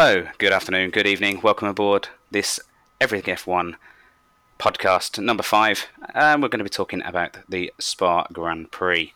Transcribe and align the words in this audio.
Hello, 0.00 0.28
good 0.38 0.52
afternoon, 0.52 0.90
good 0.90 1.08
evening. 1.08 1.40
Welcome 1.42 1.66
aboard 1.66 2.06
this 2.30 2.60
Everything 3.00 3.34
F1 3.34 3.74
podcast 4.56 5.20
number 5.20 5.42
five. 5.42 5.88
And 6.14 6.40
we're 6.40 6.50
going 6.50 6.60
to 6.60 6.64
be 6.64 6.70
talking 6.70 7.02
about 7.02 7.38
the 7.48 7.72
Spa 7.80 8.24
Grand 8.32 8.70
Prix. 8.70 9.12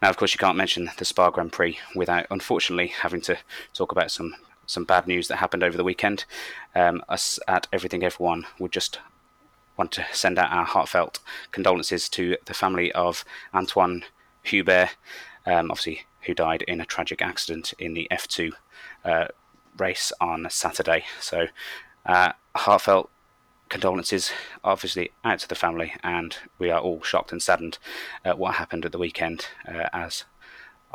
Now, 0.00 0.08
of 0.08 0.16
course, 0.16 0.32
you 0.32 0.38
can't 0.38 0.56
mention 0.56 0.90
the 0.96 1.04
Spa 1.04 1.28
Grand 1.28 1.52
Prix 1.52 1.78
without, 1.94 2.26
unfortunately, 2.30 2.86
having 2.86 3.20
to 3.20 3.36
talk 3.74 3.92
about 3.92 4.10
some 4.10 4.34
some 4.64 4.84
bad 4.84 5.06
news 5.06 5.28
that 5.28 5.36
happened 5.36 5.62
over 5.62 5.76
the 5.76 5.84
weekend. 5.84 6.24
Um, 6.74 7.04
us 7.10 7.38
at 7.46 7.68
Everything 7.70 8.00
F1 8.00 8.44
would 8.58 8.72
just 8.72 8.98
want 9.76 9.92
to 9.92 10.06
send 10.10 10.38
out 10.38 10.52
our 10.52 10.64
heartfelt 10.64 11.18
condolences 11.50 12.08
to 12.08 12.38
the 12.46 12.54
family 12.54 12.92
of 12.92 13.26
Antoine 13.52 14.04
Hubert, 14.42 14.96
um, 15.44 15.70
obviously 15.70 16.06
who 16.22 16.32
died 16.32 16.62
in 16.62 16.80
a 16.80 16.86
tragic 16.86 17.20
accident 17.20 17.74
in 17.78 17.92
the 17.92 18.08
F2 18.10 18.52
uh, 19.04 19.26
race 19.78 20.12
on 20.20 20.46
Saturday. 20.50 21.04
So, 21.20 21.46
uh, 22.06 22.32
heartfelt 22.54 23.10
condolences, 23.68 24.32
obviously, 24.62 25.12
out 25.24 25.38
to 25.40 25.48
the 25.48 25.54
family, 25.54 25.94
and 26.02 26.36
we 26.58 26.70
are 26.70 26.80
all 26.80 27.02
shocked 27.02 27.32
and 27.32 27.42
saddened 27.42 27.78
at 28.24 28.38
what 28.38 28.56
happened 28.56 28.84
at 28.84 28.92
the 28.92 28.98
weekend, 28.98 29.46
uh, 29.66 29.88
as 29.92 30.24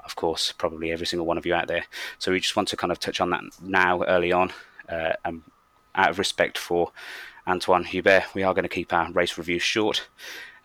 of 0.04 0.16
course, 0.16 0.52
probably 0.52 0.92
every 0.92 1.08
single 1.08 1.26
one 1.26 1.40
of 1.40 1.46
you 1.46 1.56
out 1.56 1.68
there. 1.68 1.86
So, 2.20 2.32
we 2.32 2.40
just 2.40 2.56
want 2.56 2.68
to 2.70 2.78
kind 2.78 2.92
of 2.92 3.00
touch 3.00 3.20
on 3.20 3.32
that 3.32 3.44
now, 3.62 4.04
early 4.04 4.32
on, 4.32 4.52
uh, 4.88 5.14
and 5.26 5.44
out 5.96 6.12
of 6.12 6.20
respect 6.20 6.58
for 6.58 6.92
Antoine 7.48 7.86
Hubert, 7.86 8.36
we 8.36 8.44
are 8.44 8.54
going 8.54 8.64
to 8.64 8.70
keep 8.70 8.92
our 8.92 9.12
race 9.12 9.38
review 9.38 9.58
short, 9.58 10.08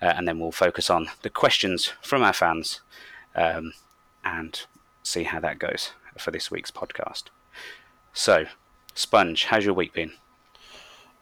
uh, 0.00 0.06
and 0.16 0.26
then 0.26 0.38
we'll 0.38 0.52
focus 0.52 0.90
on 0.90 1.08
the 1.22 1.30
questions 1.30 1.92
from 2.02 2.22
our 2.22 2.32
fans 2.32 2.80
um, 3.36 3.72
and 4.24 4.66
see 5.02 5.22
how 5.22 5.40
that 5.40 5.58
goes 5.58 5.92
for 6.18 6.32
this 6.32 6.50
week's 6.50 6.70
podcast. 6.70 7.24
So, 8.12 8.44
Sponge, 8.94 9.44
how's 9.44 9.64
your 9.64 9.74
week 9.74 9.94
been? 9.94 10.12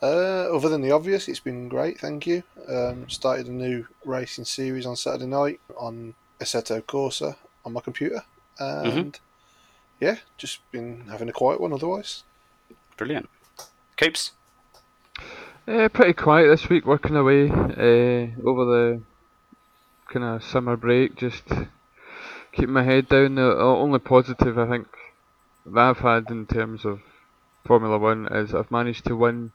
Uh, 0.02 0.54
other 0.54 0.68
than 0.68 0.80
the 0.80 0.90
obvious, 0.90 1.28
it's 1.28 1.40
been 1.40 1.68
great, 1.68 2.00
thank 2.00 2.26
you. 2.26 2.42
Um, 2.68 3.08
started 3.08 3.46
a 3.46 3.52
new 3.52 3.86
racing 4.04 4.44
series 4.44 4.86
on 4.86 4.96
Saturday 4.96 5.26
night 5.26 5.60
on 5.76 6.14
Assetto 6.40 6.82
Corsa 6.82 7.36
on 7.64 7.74
my 7.74 7.80
computer, 7.80 8.24
and 8.58 9.18
yeah, 10.00 10.16
just 10.38 10.68
been 10.72 11.06
having 11.10 11.28
a 11.28 11.32
quiet 11.32 11.60
one 11.60 11.72
otherwise. 11.72 12.24
Brilliant. 12.96 13.28
Coops? 13.96 14.32
Uh, 15.68 15.88
pretty 15.90 16.14
quiet 16.14 16.48
this 16.48 16.68
week, 16.68 16.86
working 16.86 17.14
away 17.14 17.50
uh, 17.50 18.48
over 18.48 18.64
the 18.64 19.02
kind 20.08 20.24
of 20.24 20.42
summer 20.42 20.76
break, 20.76 21.14
just 21.16 21.44
keeping 22.52 22.72
my 22.72 22.82
head 22.82 23.08
down. 23.08 23.36
The 23.36 23.54
the 23.54 23.62
only 23.62 23.98
positive 23.98 24.58
I 24.58 24.66
think 24.66 24.88
that 25.66 25.78
I've 25.78 25.98
had 25.98 26.30
in 26.30 26.46
terms 26.46 26.84
of 26.84 27.00
Formula 27.64 27.98
One 27.98 28.26
is 28.32 28.54
I've 28.54 28.70
managed 28.70 29.04
to 29.06 29.16
win 29.16 29.52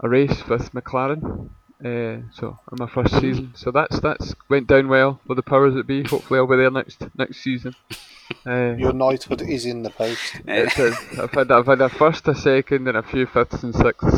a 0.00 0.08
race 0.08 0.46
with 0.48 0.72
McLaren. 0.72 1.50
Uh, 1.84 2.22
so 2.32 2.58
in 2.72 2.78
my 2.78 2.86
first 2.86 3.18
season, 3.20 3.52
so 3.54 3.70
that's 3.70 4.00
that's 4.00 4.34
went 4.48 4.66
down 4.66 4.88
well 4.88 5.20
for 5.26 5.34
the 5.34 5.42
powers 5.42 5.74
that 5.74 5.86
be. 5.86 6.02
Hopefully, 6.04 6.38
I'll 6.38 6.46
be 6.46 6.56
there 6.56 6.70
next 6.70 7.02
next 7.18 7.42
season. 7.42 7.74
Uh, 8.46 8.74
Your 8.78 8.92
knighthood 8.94 9.42
is 9.42 9.66
in 9.66 9.82
the 9.82 9.90
post. 9.90 10.40
it's 10.46 10.78
a, 10.78 10.96
I've 11.22 11.32
had 11.32 11.50
I've 11.52 11.66
had 11.66 11.80
a 11.82 11.88
first, 11.90 12.26
a 12.28 12.34
second, 12.34 12.88
and 12.88 12.96
a 12.96 13.02
few 13.02 13.26
fifths 13.26 13.62
and 13.62 13.74
sixths. 13.74 14.14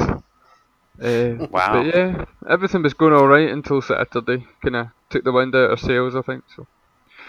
Uh, 1.02 1.46
Wow. 1.50 1.72
But 1.82 1.86
yeah, 1.94 2.24
everything 2.48 2.82
was 2.82 2.94
going 2.94 3.12
all 3.14 3.26
right 3.26 3.50
until 3.50 3.82
Saturday. 3.82 4.46
Kind 4.62 4.76
of 4.76 4.88
took 5.10 5.24
the 5.24 5.32
wind 5.32 5.54
out 5.54 5.64
of 5.64 5.70
our 5.72 5.76
sails, 5.76 6.14
I 6.14 6.22
think. 6.22 6.44
So. 6.54 6.66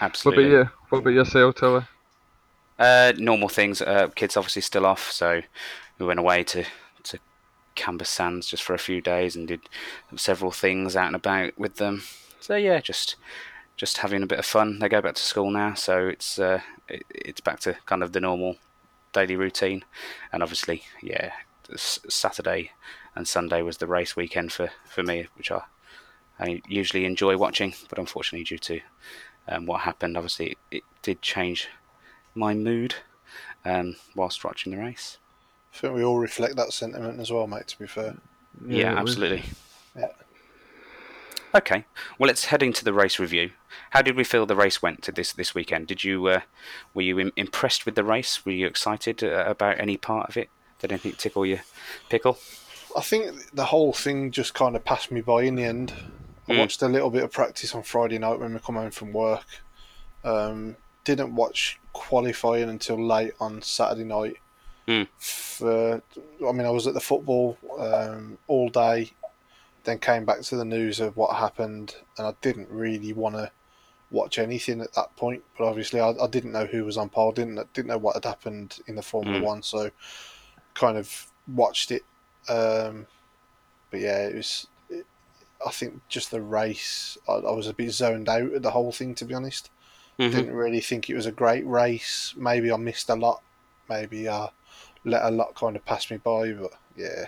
What 0.00 0.02
Absolutely. 0.02 0.44
about 0.44 0.64
you? 0.64 0.70
What 0.90 0.98
about 0.98 1.10
yourself, 1.10 1.54
Tilly? 1.56 1.82
Uh, 2.78 3.12
normal 3.16 3.48
things. 3.48 3.82
Uh, 3.82 4.08
kids 4.14 4.36
obviously 4.36 4.62
still 4.62 4.86
off, 4.86 5.10
so 5.10 5.42
we 5.98 6.06
went 6.06 6.20
away 6.20 6.44
to 6.44 6.64
to 7.04 7.18
Camber 7.74 8.04
Sands 8.04 8.46
just 8.46 8.62
for 8.62 8.74
a 8.74 8.78
few 8.78 9.00
days 9.00 9.34
and 9.34 9.48
did 9.48 9.60
several 10.16 10.52
things 10.52 10.94
out 10.94 11.08
and 11.08 11.16
about 11.16 11.58
with 11.58 11.76
them. 11.76 12.02
So 12.40 12.54
yeah, 12.54 12.80
just 12.80 13.16
just 13.76 13.98
having 13.98 14.22
a 14.22 14.26
bit 14.26 14.38
of 14.38 14.46
fun. 14.46 14.78
They 14.78 14.88
go 14.88 15.00
back 15.00 15.14
to 15.14 15.22
school 15.22 15.50
now, 15.50 15.74
so 15.74 16.06
it's 16.06 16.38
uh, 16.38 16.60
it, 16.88 17.04
it's 17.10 17.40
back 17.40 17.60
to 17.60 17.76
kind 17.86 18.02
of 18.02 18.12
the 18.12 18.20
normal 18.20 18.56
daily 19.12 19.36
routine. 19.36 19.84
And 20.32 20.42
obviously, 20.42 20.84
yeah, 21.02 21.32
Saturday 21.76 22.72
and 23.14 23.26
Sunday 23.26 23.62
was 23.62 23.78
the 23.78 23.86
race 23.86 24.14
weekend 24.14 24.52
for 24.52 24.70
for 24.84 25.02
me, 25.02 25.26
which 25.36 25.50
I 25.50 25.62
I 26.38 26.62
usually 26.68 27.04
enjoy 27.04 27.36
watching, 27.36 27.74
but 27.88 27.98
unfortunately, 27.98 28.44
due 28.44 28.58
to 28.58 28.80
um, 29.48 29.66
what 29.66 29.80
happened, 29.80 30.16
obviously 30.16 30.50
it, 30.50 30.58
it 30.70 30.82
did 31.02 31.22
change 31.22 31.68
my 32.34 32.54
mood 32.54 32.94
um, 33.64 33.96
whilst 34.14 34.44
watching 34.44 34.72
the 34.72 34.78
race. 34.78 35.18
I 35.74 35.76
think 35.78 35.94
we 35.94 36.02
all 36.04 36.18
reflect 36.18 36.56
that 36.56 36.72
sentiment 36.72 37.20
as 37.20 37.30
well, 37.30 37.46
mate. 37.46 37.68
To 37.68 37.78
be 37.78 37.86
fair, 37.86 38.16
Yeah, 38.66 38.92
it 38.92 39.02
was- 39.02 39.10
absolutely. 39.12 39.44
Yeah. 39.96 40.08
Okay, 41.54 41.84
well, 42.18 42.26
let's 42.26 42.46
head 42.46 42.62
into 42.62 42.84
the 42.84 42.92
race 42.92 43.18
review. 43.18 43.52
How 43.90 44.02
did 44.02 44.16
we 44.16 44.24
feel 44.24 44.44
the 44.44 44.54
race 44.54 44.82
went 44.82 45.02
to 45.04 45.12
this 45.12 45.32
this 45.32 45.54
weekend? 45.54 45.86
Did 45.86 46.04
you 46.04 46.26
uh, 46.26 46.40
were 46.92 47.02
you 47.02 47.18
im- 47.18 47.32
impressed 47.36 47.86
with 47.86 47.94
the 47.94 48.04
race? 48.04 48.44
Were 48.44 48.52
you 48.52 48.66
excited 48.66 49.24
uh, 49.24 49.44
about 49.46 49.80
any 49.80 49.96
part 49.96 50.28
of 50.28 50.36
it? 50.36 50.50
Did 50.78 50.92
anything 50.92 51.12
tickle 51.12 51.46
your 51.46 51.60
pickle? 52.10 52.38
I 52.96 53.00
think 53.00 53.50
the 53.54 53.64
whole 53.66 53.92
thing 53.94 54.30
just 54.30 54.52
kind 54.52 54.76
of 54.76 54.84
passed 54.84 55.10
me 55.10 55.22
by 55.22 55.42
in 55.44 55.54
the 55.54 55.64
end. 55.64 55.94
I 56.48 56.52
Mm. 56.52 56.58
watched 56.60 56.82
a 56.82 56.88
little 56.88 57.10
bit 57.10 57.24
of 57.24 57.32
practice 57.32 57.74
on 57.74 57.82
Friday 57.82 58.18
night 58.18 58.38
when 58.38 58.52
we 58.52 58.60
come 58.60 58.76
home 58.76 58.90
from 58.90 59.12
work. 59.14 59.44
Um, 60.24 60.76
didn't 61.08 61.34
watch 61.34 61.80
qualifying 61.94 62.68
until 62.68 63.02
late 63.02 63.32
on 63.40 63.62
Saturday 63.62 64.04
night. 64.04 64.36
Mm. 64.86 65.08
For, 65.18 66.02
I 66.46 66.52
mean, 66.52 66.66
I 66.66 66.70
was 66.70 66.86
at 66.86 66.92
the 66.92 67.00
football 67.00 67.56
um, 67.78 68.36
all 68.46 68.68
day, 68.68 69.12
then 69.84 69.98
came 69.98 70.26
back 70.26 70.42
to 70.42 70.56
the 70.56 70.66
news 70.66 71.00
of 71.00 71.16
what 71.16 71.34
happened, 71.34 71.96
and 72.18 72.26
I 72.26 72.34
didn't 72.42 72.68
really 72.70 73.14
want 73.14 73.36
to 73.36 73.50
watch 74.10 74.38
anything 74.38 74.82
at 74.82 74.92
that 74.94 75.16
point. 75.16 75.42
But 75.56 75.68
obviously, 75.68 75.98
I, 75.98 76.10
I 76.10 76.26
didn't 76.26 76.52
know 76.52 76.66
who 76.66 76.84
was 76.84 76.98
on 76.98 77.08
pole, 77.08 77.32
didn't 77.32 77.72
didn't 77.72 77.88
know 77.88 77.98
what 77.98 78.16
had 78.16 78.24
happened 78.26 78.78
in 78.86 78.94
the 78.94 79.02
Formula 79.02 79.40
Mm. 79.40 79.44
One, 79.44 79.62
so 79.62 79.90
kind 80.74 80.98
of 80.98 81.26
watched 81.54 81.90
it. 81.90 82.02
Um, 82.50 83.06
but 83.90 84.00
yeah, 84.00 84.26
it 84.26 84.36
was. 84.36 84.66
It, 84.90 85.06
I 85.66 85.70
think 85.70 86.00
just 86.08 86.30
the 86.30 86.42
race, 86.42 87.16
I, 87.26 87.32
I 87.32 87.52
was 87.52 87.66
a 87.66 87.72
bit 87.72 87.90
zoned 87.92 88.28
out 88.28 88.52
at 88.52 88.62
the 88.62 88.70
whole 88.70 88.92
thing, 88.92 89.14
to 89.16 89.24
be 89.24 89.34
honest. 89.34 89.70
Mhm. 90.18 90.32
Didn't 90.32 90.54
really 90.54 90.80
think 90.80 91.08
it 91.08 91.14
was 91.14 91.26
a 91.26 91.32
great 91.32 91.66
race. 91.66 92.34
Maybe 92.36 92.72
I 92.72 92.76
missed 92.76 93.08
a 93.08 93.14
lot. 93.14 93.42
Maybe 93.88 94.28
I 94.28 94.50
let 95.04 95.24
a 95.24 95.30
lot 95.30 95.54
kind 95.54 95.76
of 95.76 95.84
pass 95.84 96.10
me 96.10 96.16
by. 96.16 96.52
But 96.52 96.72
yeah, 96.96 97.26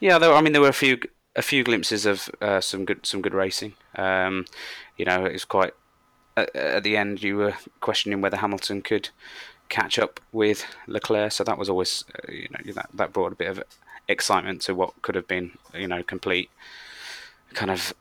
Yeah, 0.00 0.18
there, 0.18 0.32
I 0.32 0.40
mean, 0.40 0.52
there 0.52 0.62
were 0.62 0.68
a 0.68 0.72
few 0.72 0.98
a 1.34 1.42
few 1.42 1.62
glimpses 1.62 2.06
of 2.06 2.30
uh, 2.40 2.60
some 2.60 2.84
good 2.86 3.04
some 3.04 3.20
good 3.20 3.34
racing. 3.34 3.74
Um, 3.96 4.46
you 4.96 5.04
know, 5.04 5.26
it 5.26 5.32
was 5.32 5.44
quite 5.44 5.74
at, 6.36 6.54
at 6.56 6.82
the 6.82 6.96
end. 6.96 7.22
You 7.22 7.36
were 7.36 7.54
questioning 7.80 8.20
whether 8.22 8.38
Hamilton 8.38 8.80
could 8.82 9.10
catch 9.68 9.98
up 9.98 10.20
with 10.32 10.64
Leclerc, 10.86 11.32
so 11.32 11.44
that 11.44 11.58
was 11.58 11.68
always 11.68 12.04
uh, 12.14 12.32
you 12.32 12.48
know 12.50 12.72
that 12.72 12.88
that 12.94 13.12
brought 13.12 13.32
a 13.32 13.36
bit 13.36 13.48
of 13.50 13.62
excitement 14.08 14.62
to 14.62 14.74
what 14.74 15.02
could 15.02 15.16
have 15.16 15.26
been 15.28 15.50
you 15.74 15.88
know 15.88 16.02
complete 16.02 16.48
kind 17.54 17.70
of 17.70 17.92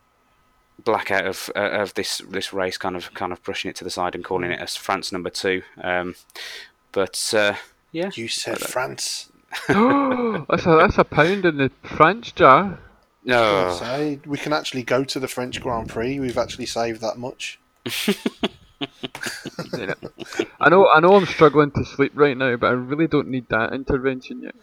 blackout 0.83 1.25
of 1.25 1.49
uh, 1.55 1.59
of 1.59 1.93
this 1.93 2.21
this 2.29 2.53
race, 2.53 2.77
kind 2.77 2.95
of 2.95 3.13
kind 3.13 3.31
of 3.31 3.43
pushing 3.43 3.69
it 3.69 3.75
to 3.77 3.83
the 3.83 3.89
side 3.89 4.15
and 4.15 4.23
calling 4.23 4.51
it 4.51 4.59
as 4.59 4.75
France 4.75 5.11
number 5.11 5.29
two. 5.29 5.61
Um, 5.81 6.15
but 6.91 7.33
uh, 7.35 7.55
yeah, 7.91 8.11
you 8.13 8.27
said 8.27 8.59
France. 8.59 9.29
that's 9.67 10.65
a 10.65 10.75
that's 10.77 10.97
a 10.97 11.03
pound 11.03 11.45
in 11.45 11.57
the 11.57 11.71
French 11.83 12.35
jar. 12.35 12.79
no, 13.23 13.77
Say 13.79 14.19
we 14.25 14.37
can 14.37 14.53
actually 14.53 14.83
go 14.83 15.03
to 15.03 15.19
the 15.19 15.27
French 15.27 15.61
Grand 15.61 15.89
Prix. 15.89 16.19
We've 16.19 16.37
actually 16.37 16.65
saved 16.65 17.01
that 17.01 17.17
much. 17.17 17.59
I 20.59 20.69
know 20.69 20.89
I 20.89 20.99
know 20.99 21.15
I'm 21.15 21.25
struggling 21.25 21.71
to 21.71 21.85
sleep 21.85 22.11
right 22.15 22.37
now, 22.37 22.57
but 22.57 22.67
I 22.67 22.71
really 22.71 23.07
don't 23.07 23.29
need 23.29 23.47
that 23.49 23.73
intervention 23.73 24.43
yet. 24.43 24.55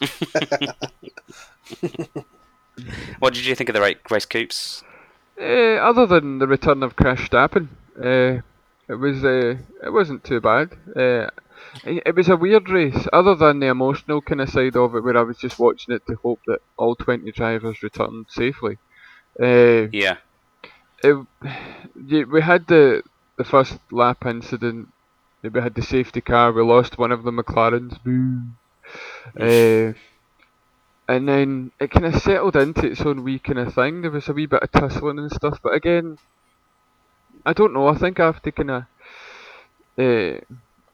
what 3.18 3.34
did 3.34 3.46
you 3.46 3.54
think 3.54 3.70
of 3.70 3.74
the 3.74 3.80
ra- 3.80 3.92
race, 4.10 4.26
Coops? 4.26 4.82
Uh, 5.40 5.76
other 5.90 6.06
than 6.06 6.38
the 6.38 6.46
return 6.46 6.82
of 6.82 6.96
Crash 6.96 7.28
Stappen, 7.28 7.68
uh, 7.98 8.42
it 8.88 8.94
was 8.98 9.24
uh, 9.24 9.56
it 9.84 9.92
wasn't 9.92 10.24
too 10.24 10.40
bad. 10.40 10.72
Uh, 10.96 11.28
it, 11.84 12.02
it 12.06 12.14
was 12.16 12.28
a 12.28 12.36
weird 12.36 12.68
race, 12.68 13.06
other 13.12 13.34
than 13.34 13.60
the 13.60 13.66
emotional 13.68 14.20
kind 14.20 14.40
of 14.40 14.48
side 14.50 14.76
of 14.76 14.94
it, 14.94 15.02
where 15.04 15.16
I 15.16 15.22
was 15.22 15.38
just 15.38 15.58
watching 15.58 15.94
it 15.94 16.06
to 16.06 16.16
hope 16.22 16.40
that 16.46 16.60
all 16.76 16.96
20 16.96 17.30
drivers 17.32 17.82
returned 17.82 18.26
safely. 18.28 18.78
Uh, 19.40 19.88
Yeah. 19.92 20.16
it, 21.02 21.26
we 22.28 22.40
had 22.42 22.66
the 22.66 23.02
the 23.36 23.44
first 23.44 23.78
lap 23.92 24.26
incident. 24.26 24.88
We 25.42 25.60
had 25.60 25.74
the 25.74 25.82
safety 25.82 26.20
car. 26.20 26.52
We 26.52 26.62
lost 26.62 26.98
one 26.98 27.12
of 27.12 27.22
the 27.22 27.30
McLarens. 27.30 28.02
Boo. 28.02 28.42
And 31.08 31.26
then 31.26 31.72
it 31.80 31.90
kind 31.90 32.04
of 32.04 32.20
settled 32.20 32.54
into 32.54 32.86
its 32.86 33.00
own 33.00 33.24
wee 33.24 33.38
kind 33.38 33.58
of 33.58 33.74
thing. 33.74 34.02
There 34.02 34.10
was 34.10 34.28
a 34.28 34.34
wee 34.34 34.44
bit 34.46 34.62
of 34.62 34.70
tussling 34.70 35.18
and 35.18 35.32
stuff, 35.32 35.58
but 35.62 35.72
again, 35.72 36.18
I 37.46 37.54
don't 37.54 37.72
know. 37.72 37.88
I 37.88 37.96
think 37.96 38.20
I 38.20 38.26
have 38.26 38.42
to 38.42 38.52
kind 38.52 38.70
of 38.70 38.82
uh, 39.98 40.40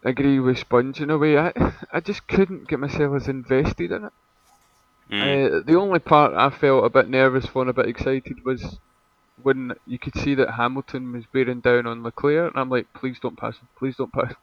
agree 0.04 0.38
with 0.38 0.58
Sponge 0.58 1.00
in 1.00 1.10
a 1.10 1.18
way. 1.18 1.36
I 1.36 1.52
I 1.92 1.98
just 2.00 2.28
couldn't 2.28 2.68
get 2.68 2.78
myself 2.78 3.16
as 3.16 3.26
invested 3.28 3.90
in 3.90 4.04
it. 4.04 4.12
Mm. 5.10 5.22
Uh, 5.22 5.62
the 5.66 5.76
only 5.76 5.98
part 5.98 6.32
I 6.32 6.48
felt 6.48 6.84
a 6.84 6.90
bit 6.90 7.08
nervous 7.08 7.46
for 7.46 7.62
and 7.62 7.70
a 7.70 7.74
bit 7.74 7.88
excited 7.88 8.44
was 8.44 8.78
when 9.42 9.72
you 9.86 9.98
could 9.98 10.16
see 10.16 10.34
that 10.36 10.52
Hamilton 10.52 11.12
was 11.12 11.24
bearing 11.32 11.60
down 11.60 11.86
on 11.88 12.04
Leclerc, 12.04 12.52
and 12.54 12.60
I'm 12.60 12.70
like, 12.70 12.86
please 12.94 13.18
don't 13.20 13.36
pass 13.36 13.56
him, 13.58 13.66
please 13.76 13.96
don't 13.96 14.12
pass 14.12 14.30
him. 14.30 14.36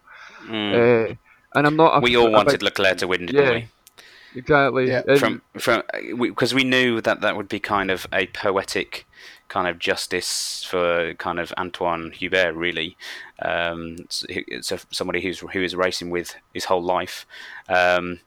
Mm. 0.50 1.12
Uh, 1.12 1.15
and 1.56 1.65
I'm 1.67 1.77
not. 1.77 1.97
A, 1.97 2.00
we 2.01 2.17
all 2.17 2.29
wanted 2.29 2.51
big- 2.51 2.63
Leclerc 2.63 2.97
to 2.97 3.07
win, 3.07 3.25
didn't 3.27 3.44
Yeah, 3.45 3.51
we? 3.53 3.67
Exactly. 4.35 4.87
Yeah, 4.89 5.01
and- 5.07 5.19
From 5.19 5.41
from 5.57 5.83
because 6.19 6.53
we, 6.53 6.63
knew 6.63 7.01
that 7.01 7.21
that 7.21 7.35
would 7.35 7.49
be 7.49 7.59
kind 7.59 7.91
of 7.91 8.07
a 8.13 8.27
poetic 8.27 9.05
kind 9.47 9.67
of 9.67 9.79
justice 9.79 10.63
for 10.63 11.13
kind 11.15 11.39
of 11.39 11.51
Antoine 11.57 12.11
Hubert, 12.11 12.53
really. 12.55 12.95
Um, 13.41 13.95
it's, 13.99 14.25
it's 14.29 14.71
a, 14.71 14.79
somebody 14.91 15.21
who's 15.21 15.39
who 15.39 15.61
is 15.61 15.75
racing 15.75 16.09
with 16.09 16.35
his 16.53 16.65
whole 16.65 16.83
life. 16.83 17.25
Um, 17.67 18.19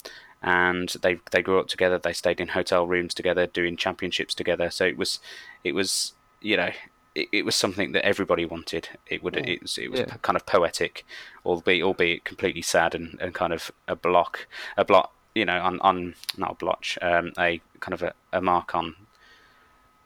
and 0.43 0.91
they 1.01 1.19
they 1.31 1.41
grew 1.43 1.59
up 1.59 1.69
together. 1.69 1.99
They 1.99 2.13
stayed 2.13 2.41
in 2.41 2.49
hotel 2.49 2.87
rooms 2.87 3.15
together, 3.15 3.47
doing 3.47 3.77
championships 3.79 4.35
together. 4.35 4.69
So 4.71 4.85
it 4.85 4.99
was 4.99 5.19
it 5.65 5.75
was 5.75 6.13
you 6.43 6.59
know 6.59 6.71
it, 7.15 7.29
it 7.33 7.45
was 7.47 7.55
something 7.55 7.93
that 7.93 8.05
everybody 8.05 8.45
wanted. 8.45 8.91
It 9.07 9.23
would 9.23 9.37
it 9.37 9.63
was 9.63 9.79
it 9.79 9.91
was 9.91 10.01
Yeah. 10.01 10.17
kind 10.21 10.37
of 10.37 10.45
poetic, 10.45 11.07
albeit 11.47 11.83
albeit 11.83 12.25
completely 12.25 12.61
sad 12.61 12.95
and, 12.95 13.17
and 13.23 13.33
kind 13.33 13.55
of 13.55 13.71
a 13.89 13.97
block 13.97 14.47
a 14.77 14.85
block 14.85 15.14
you 15.35 15.45
know 15.45 15.61
on 15.61 15.81
on 15.81 16.15
not 16.37 16.53
a 16.53 16.55
blotch 16.55 16.99
um, 17.03 17.33
a 17.39 17.61
kind 17.81 17.95
of 17.95 18.03
a, 18.03 18.15
a 18.33 18.41
mark 18.41 18.75
on. 18.75 18.95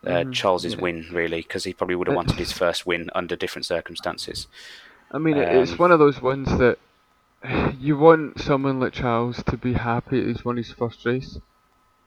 Uh, 0.07 0.25
Mhm, 0.25 0.33
Charles's 0.33 0.75
yeah. 0.75 0.81
win, 0.81 1.07
really, 1.13 1.43
because 1.43 1.65
he 1.65 1.73
probably 1.73 1.97
would 1.97 2.07
have 2.07 2.17
wanted 2.17 2.39
his 2.39 2.53
first 2.53 2.87
win 2.87 3.11
under 3.15 3.37
different 3.37 3.67
circumstances. 3.67 4.47
I 5.11 5.19
mean, 5.19 5.37
it 5.37 5.53
it's 5.53 5.73
Um, 5.73 5.79
one 5.79 5.93
of 5.93 5.99
those 5.99 6.23
ones 6.23 6.49
that 6.59 6.79
you 7.79 7.97
want 7.99 8.41
someone 8.41 8.81
like 8.81 8.93
Charles 8.95 9.43
to 9.45 9.57
be 9.59 9.75
happy 9.75 10.25
he's 10.27 10.45
won 10.45 10.57
his 10.57 10.73
first 10.73 11.05
race. 11.07 11.39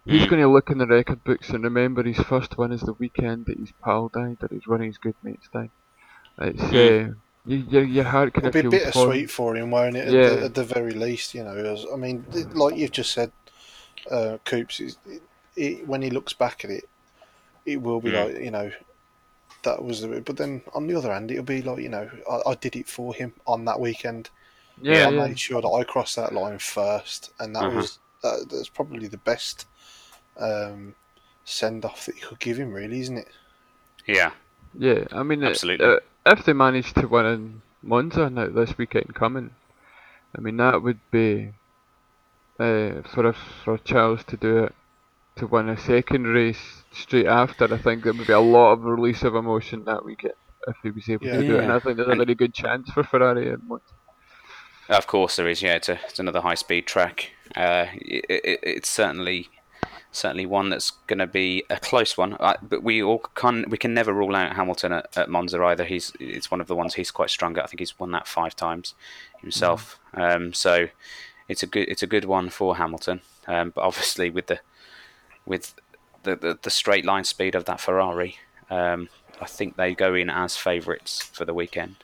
He's 0.05 0.25
Mm. 0.25 0.29
going 0.29 0.41
to 0.41 0.47
look 0.49 0.69
in 0.71 0.79
the 0.79 0.87
record 0.87 1.23
books 1.23 1.49
and 1.49 1.63
remember 1.63 2.03
his 2.03 2.19
first 2.19 2.57
win 2.57 2.71
is 2.71 2.81
the 2.81 2.93
weekend 2.93 3.45
that 3.47 3.59
his 3.59 3.73
pal 3.83 4.09
died, 4.09 4.37
that 4.41 4.51
his 4.51 4.67
one 4.67 4.81
of 4.81 4.87
his 4.87 4.97
good 4.99 5.15
mates 5.23 5.49
died. 5.53 5.71
It's 6.39 6.63
Mm. 6.71 6.97
uh, 7.09 7.13
you, 7.45 7.57
your 7.57 7.83
your 7.83 8.03
heart 8.05 8.33
kind 8.33 8.45
It'll 8.45 8.49
of 8.49 8.53
be 8.53 8.61
feels 8.61 8.81
bittersweet 8.81 9.29
for 9.29 9.55
him, 9.55 9.71
won't 9.71 9.97
it? 9.97 10.07
At, 10.07 10.23
Yeah. 10.23 10.23
the, 10.23 10.43
at 10.45 10.53
the 10.55 10.63
very 10.63 10.93
least, 10.93 11.33
you 11.33 11.43
know. 11.43 11.55
As, 11.55 11.85
I 11.91 11.95
mean, 11.95 12.25
like 12.53 12.75
you've 12.77 12.91
just 12.91 13.11
said, 13.13 13.31
uh, 14.11 14.37
Coops. 14.45 14.79
It, 14.79 14.97
it, 15.55 15.87
when 15.87 16.01
he 16.01 16.09
looks 16.09 16.33
back 16.33 16.65
at 16.65 16.71
it, 16.71 16.85
it 17.65 17.81
will 17.81 18.01
be 18.01 18.11
Mm. 18.11 18.13
like 18.13 18.35
you 18.37 18.51
know, 18.51 18.71
that 19.63 19.83
was 19.83 20.01
the. 20.01 20.21
But 20.21 20.37
then 20.37 20.63
on 20.75 20.87
the 20.87 20.95
other 20.95 21.13
hand, 21.13 21.31
it'll 21.31 21.43
be 21.45 21.61
like 21.63 21.79
you 21.79 21.89
know, 21.89 22.09
I, 22.29 22.51
I 22.51 22.55
did 22.55 22.75
it 22.77 22.89
for 22.89 23.13
him 23.13 23.33
on 23.47 23.65
that 23.65 23.79
weekend. 23.79 24.29
Yeah, 24.81 25.07
I 25.07 25.09
yeah. 25.09 25.27
made 25.27 25.39
sure 25.39 25.61
that 25.61 25.69
I 25.69 25.83
crossed 25.85 26.17
that 26.17 26.33
line 26.33 26.59
first, 26.59 27.31
and 27.39 27.55
that 27.55 27.69
Uh-huh. 27.69 27.71
was 27.71 27.99
that, 28.23 28.47
that's 28.51 28.69
probably 28.69 29.07
the 29.07 29.17
best 29.17 29.67
um, 30.37 30.95
send 31.45 31.85
off 31.85 32.05
that 32.07 32.17
you 32.21 32.27
could 32.27 32.39
give 32.39 32.57
him, 32.59 32.73
really, 32.73 33.01
isn't 33.01 33.17
it? 33.19 33.29
Yeah, 34.07 34.31
Yeah, 34.73 35.05
I 35.11 35.23
mean, 35.23 35.43
uh, 35.43 35.55
Absolutely. 35.55 35.85
Uh, 35.85 35.99
if 36.25 36.45
they 36.45 36.53
manage 36.53 36.93
to 36.93 37.07
win 37.07 37.25
in 37.25 37.61
Monza 37.81 38.29
now 38.29 38.47
this 38.47 38.77
weekend 38.77 39.13
coming, 39.15 39.51
I 40.37 40.41
mean 40.41 40.57
that 40.57 40.81
would 40.81 40.99
be 41.11 41.53
uh, 42.59 43.01
for 43.13 43.27
a, 43.27 43.35
for 43.63 43.77
Charles 43.79 44.23
to 44.25 44.37
do 44.37 44.65
it 44.65 44.75
to 45.37 45.47
win 45.47 45.69
a 45.69 45.77
second 45.77 46.25
race 46.27 46.83
straight 46.91 47.25
after. 47.25 47.73
I 47.73 47.77
think 47.77 48.03
there 48.03 48.13
would 48.13 48.27
be 48.27 48.33
a 48.33 48.39
lot 48.39 48.73
of 48.73 48.83
release 48.83 49.23
of 49.23 49.35
emotion 49.35 49.85
that 49.85 50.05
weekend 50.05 50.33
if 50.67 50.75
he 50.83 50.91
was 50.91 51.09
able 51.09 51.25
Yeah. 51.25 51.37
to 51.37 51.47
do 51.47 51.55
it, 51.55 51.63
and 51.63 51.71
I 51.73 51.79
think 51.79 51.95
there's 51.97 52.07
a 52.07 52.11
And- 52.11 52.19
very 52.19 52.35
good 52.35 52.53
chance 52.53 52.89
for 52.91 53.03
Ferrari 53.03 53.47
in 53.49 53.61
Monza. 53.67 53.85
Of 54.89 55.07
course 55.07 55.37
there 55.37 55.47
is. 55.47 55.61
Yeah, 55.61 55.75
it's, 55.75 55.87
a, 55.89 55.99
it's 56.09 56.19
another 56.19 56.41
high 56.41 56.55
speed 56.55 56.85
track. 56.85 57.31
Uh, 57.55 57.85
it, 57.93 58.25
it, 58.29 58.59
it's 58.61 58.89
certainly 58.89 59.49
certainly 60.11 60.45
one 60.45 60.69
that's 60.69 60.91
going 61.07 61.19
to 61.19 61.27
be 61.27 61.63
a 61.69 61.77
close 61.79 62.17
one. 62.17 62.37
But 62.61 62.83
we 62.83 63.01
all 63.01 63.19
can 63.19 63.65
we 63.69 63.77
can 63.77 63.93
never 63.93 64.13
rule 64.13 64.35
out 64.35 64.55
Hamilton 64.55 64.93
at, 64.93 65.17
at 65.17 65.29
Monza 65.29 65.63
either. 65.63 65.85
He's 65.85 66.11
it's 66.19 66.51
one 66.51 66.61
of 66.61 66.67
the 66.67 66.75
ones 66.75 66.95
he's 66.95 67.11
quite 67.11 67.29
strong 67.29 67.57
at. 67.57 67.63
I 67.63 67.67
think 67.67 67.79
he's 67.79 67.99
won 67.99 68.11
that 68.11 68.27
five 68.27 68.55
times 68.55 68.93
himself. 69.39 69.99
Um, 70.13 70.53
so 70.53 70.87
it's 71.47 71.63
a 71.63 71.67
good 71.67 71.87
it's 71.87 72.03
a 72.03 72.07
good 72.07 72.25
one 72.25 72.49
for 72.49 72.77
Hamilton. 72.77 73.21
Um, 73.47 73.71
but 73.71 73.81
obviously 73.81 74.29
with 74.29 74.47
the 74.47 74.59
with 75.45 75.73
the, 76.23 76.35
the, 76.35 76.59
the 76.61 76.69
straight 76.69 77.05
line 77.05 77.23
speed 77.23 77.55
of 77.55 77.65
that 77.65 77.79
Ferrari, 77.79 78.37
um, 78.69 79.09
I 79.41 79.45
think 79.45 79.75
they 79.75 79.95
go 79.95 80.13
in 80.13 80.29
as 80.29 80.55
favourites 80.55 81.21
for 81.21 81.45
the 81.45 81.53
weekend. 81.53 81.95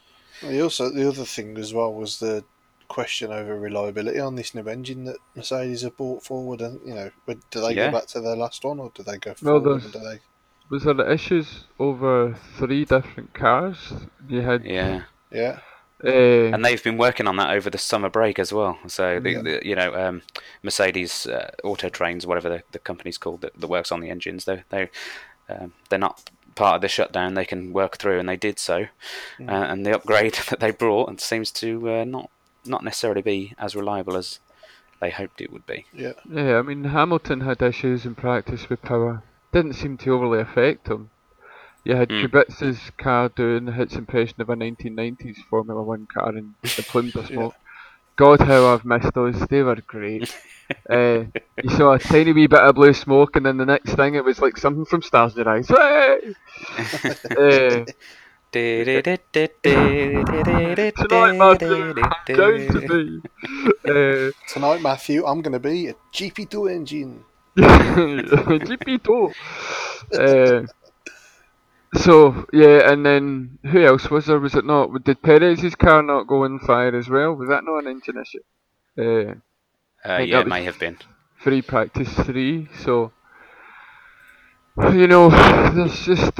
Also 0.43 0.89
the 0.89 1.07
other 1.07 1.25
thing 1.25 1.57
as 1.57 1.73
well 1.73 1.93
was 1.93 2.19
the 2.19 2.43
question 2.87 3.31
over 3.31 3.57
reliability 3.59 4.19
on 4.19 4.35
this 4.35 4.55
new 4.55 4.67
engine 4.67 5.05
that 5.05 5.17
Mercedes 5.35 5.81
have 5.81 5.97
brought 5.97 6.23
forward, 6.23 6.61
and 6.61 6.79
you 6.85 6.93
know, 6.95 7.11
but 7.25 7.37
do 7.51 7.61
they 7.61 7.73
Yeah. 7.73 7.87
go 7.91 7.99
back 7.99 8.07
to 8.07 8.21
their 8.21 8.35
last 8.35 8.63
one 8.63 8.79
or 8.79 8.91
do 8.93 9.03
they 9.03 9.17
go 9.17 9.33
Well, 9.41 9.59
forward? 9.59 9.81
there's- 9.81 9.83
and 9.85 9.93
do 9.93 10.09
they? 10.09 10.19
Was 10.69 10.83
there 10.83 11.11
issues 11.11 11.63
over 11.79 12.35
three 12.57 12.83
different 12.85 13.33
cars? 13.33 13.93
You 14.27 14.41
had 14.41 14.65
Yeah. 14.65 15.03
Yeah, 15.31 15.59
uh, 16.03 16.07
and 16.53 16.63
they've 16.63 16.83
been 16.83 16.97
working 16.97 17.27
on 17.27 17.35
that 17.37 17.49
over 17.49 17.69
the 17.69 17.77
summer 17.77 18.09
break 18.09 18.37
as 18.39 18.53
well. 18.53 18.77
So 18.87 19.19
the, 19.19 19.31
Yeah. 19.31 19.41
the, 19.41 19.61
you 19.65 19.75
know, 19.75 19.93
um, 19.95 20.21
Mercedes 20.63 21.25
uh, 21.27 21.51
Auto 21.63 21.89
Trains, 21.89 22.25
whatever 22.25 22.49
the, 22.49 22.63
the 22.71 22.79
company's 22.79 23.17
called 23.17 23.41
that, 23.41 23.59
that 23.59 23.67
works 23.67 23.91
on 23.91 23.99
the 23.99 24.09
engines, 24.09 24.45
they 24.45 24.63
they 24.69 24.89
um, 25.49 25.73
they're 25.89 25.99
not 25.99 26.29
part 26.55 26.75
of 26.75 26.81
the 26.81 26.87
shutdown. 26.89 27.33
They 27.33 27.45
can 27.45 27.71
work 27.73 27.97
through, 27.97 28.19
and 28.19 28.27
they 28.27 28.35
did 28.35 28.59
so. 28.59 28.87
Mm. 29.39 29.49
Uh, 29.49 29.65
and 29.71 29.85
the 29.85 29.95
upgrade 29.95 30.33
that 30.49 30.59
they 30.59 30.71
brought 30.71 31.07
and 31.09 31.19
seems 31.21 31.51
to 31.51 31.89
uh, 31.89 32.03
not 32.03 32.29
not 32.69 32.83
necessarily 32.83 33.21
be 33.21 33.53
as 33.57 33.75
reliable 33.75 34.17
as 34.17 34.39
they 34.99 35.09
hoped 35.11 35.41
it 35.41 35.51
would 35.53 35.65
be. 35.67 35.85
yeah, 35.93 36.13
Yeah, 36.29 36.57
I 36.57 36.61
mean 36.63 36.85
Hamilton 36.85 37.41
had 37.41 37.61
issues 37.61 38.05
in 38.05 38.15
practice 38.15 38.67
with 38.69 38.81
power. 38.81 39.21
Didn't 39.53 39.73
seem 39.73 39.97
to 39.99 40.13
overly 40.13 40.39
affect 40.39 40.87
him. 40.87 41.09
You 41.83 41.95
had 41.95 42.09
Mm. 42.09 42.21
Kubica's 42.29 42.91
car 42.97 43.29
doing 43.29 43.67
its 43.69 43.95
impression 43.95 44.41
of 44.41 44.49
a 44.49 44.55
1990s 44.55 45.37
Formula 45.49 45.81
One 45.81 46.07
car 46.13 46.35
in 46.35 46.55
the 46.63 46.83
plumes 46.83 47.15
of 47.15 47.29
Yeah. 47.29 47.35
smoke. 47.35 47.55
God, 48.17 48.41
how 48.41 48.73
I've 48.73 48.83
missed 48.83 49.13
those. 49.13 49.39
They 49.47 49.61
were 49.61 49.75
great. 49.75 50.35
uh, 50.89 51.25
you 51.63 51.69
saw 51.69 51.93
a 51.93 51.99
tiny 51.99 52.33
wee 52.33 52.47
bit 52.47 52.59
of 52.59 52.75
blue 52.75 52.93
smoke, 52.93 53.35
and 53.35 53.45
then 53.45 53.57
the 53.57 53.65
next 53.65 53.93
thing 53.93 54.15
it 54.15 54.25
was 54.25 54.39
like 54.39 54.57
something 54.57 54.85
from 54.85 55.03
Stars 55.03 55.37
in 55.37 55.45
Your 55.45 55.49
Eyes. 55.49 55.69
Uh, 55.69 57.85
tonight, 60.91 61.33
Matthew, 61.37 61.93
going 62.35 62.71
to 62.71 62.81
be. 62.81 63.21
Uh, 63.87 64.31
Tonight, 64.47 64.81
Matthew, 64.81 65.25
I'm 65.25 65.41
going 65.41 65.53
to 65.53 65.59
be 65.59 65.87
a 65.87 65.93
GP2 66.13 66.71
engine. 66.71 67.23
GP2. 67.57 69.33
Uh, 70.13 70.67
so 71.99 72.45
yeah, 72.53 72.91
and 72.91 73.05
then 73.05 73.57
who 73.63 73.83
else 73.85 74.09
was 74.09 74.25
there? 74.27 74.39
Was 74.39 74.55
it 74.55 74.65
not? 74.65 75.03
Did 75.03 75.21
Perez's 75.21 75.75
car 75.75 76.03
not 76.03 76.27
go 76.27 76.43
in 76.43 76.59
fire 76.59 76.95
as 76.95 77.09
well? 77.09 77.33
Was 77.33 77.49
that 77.49 77.63
not 77.63 77.79
an 77.79 77.87
engine 77.87 78.17
issue? 78.21 78.43
Uh, 78.97 79.35
Uh, 80.07 80.17
yeah, 80.19 80.39
it 80.39 80.45
was- 80.45 80.47
may 80.47 80.63
have 80.63 80.77
been. 80.79 80.97
free 81.37 81.61
practice 81.61 82.13
three. 82.25 82.67
So 82.83 83.11
you 84.93 85.07
know, 85.07 85.29
there's 85.29 86.05
just 86.05 86.33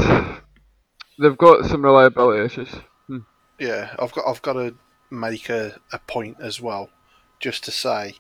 they've 1.20 1.38
got 1.38 1.66
some 1.66 1.84
reliability 1.84 2.46
issues. 2.46 2.70
Hmm. 3.08 3.20
Yeah, 3.60 3.96
I've 4.00 4.12
got 4.14 4.26
I've 4.28 4.42
got 4.42 4.54
to 4.54 4.76
make 5.10 5.50
a, 5.50 5.80
a 5.92 6.00
point 6.00 6.38
as 6.42 6.62
well, 6.62 6.90
just 7.40 7.64
to 7.66 7.72
say, 7.72 8.16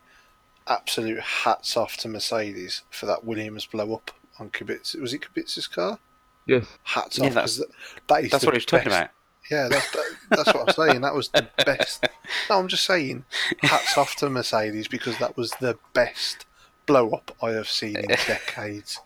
absolute 0.67 1.19
hats 1.19 1.75
off 1.77 1.97
to 1.97 2.07
Mercedes 2.07 2.83
for 2.89 3.05
that 3.05 3.23
Williams 3.25 3.65
blow 3.65 3.93
up 3.93 4.11
on 4.39 4.49
Kubica. 4.49 4.99
Was 5.01 5.13
it 5.13 5.21
Kubica's 5.21 5.67
car? 5.67 5.99
Yes. 6.45 6.65
Hats 6.83 7.19
off 7.19 7.33
that's- 7.33 7.57
because 7.57 7.57
that, 7.57 8.07
that 8.07 8.23
is 8.23 8.31
That's 8.31 8.45
what 8.45 8.53
he 8.53 8.57
was 8.57 8.65
talking 8.65 8.87
about. 8.87 9.09
Yeah, 9.51 9.69
that's 9.69 9.91
that, 9.91 10.03
that's 10.31 10.53
what 10.53 10.67
I'm 10.67 10.73
saying. 10.89 11.01
That 11.01 11.13
was 11.15 11.29
the 11.29 11.47
best. 11.65 12.05
No, 12.49 12.59
I'm 12.59 12.67
just 12.67 12.83
saying, 12.83 13.23
hats 13.61 13.97
off 13.97 14.15
to 14.17 14.29
Mercedes 14.29 14.89
because 14.89 15.17
that 15.19 15.37
was 15.37 15.51
the 15.61 15.77
best 15.93 16.45
blow 16.85 17.11
up 17.11 17.31
I 17.41 17.51
have 17.51 17.69
seen 17.69 17.95
in 17.95 18.07
decades. 18.27 18.99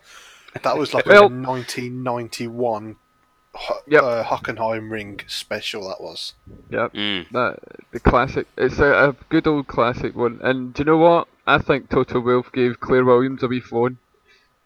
That 0.62 0.76
was 0.76 0.94
like 0.94 1.06
Well- 1.06 1.26
a 1.26 1.28
1991 1.28 2.96
Ho- 3.54 3.80
Yep. 3.86 4.02
uh, 4.02 4.24
Hockenheim 4.24 4.90
Ring 4.90 5.20
special. 5.26 5.88
That 5.88 6.00
was. 6.00 6.34
Yep. 6.70 6.94
Mm. 6.94 7.30
That 7.32 7.58
the 7.92 8.00
classic. 8.00 8.46
It's 8.56 8.78
a, 8.78 9.10
a 9.10 9.16
good 9.28 9.46
old 9.46 9.66
classic 9.66 10.14
one. 10.16 10.40
And 10.42 10.72
do 10.74 10.80
you 10.80 10.84
know 10.84 10.96
what? 10.98 11.28
I 11.46 11.58
think 11.58 11.90
Toto 11.90 12.20
Wolff 12.20 12.50
gave 12.52 12.80
Claire 12.80 13.04
Williams 13.04 13.42
a 13.42 13.48
wee 13.48 13.60
phone. 13.60 13.98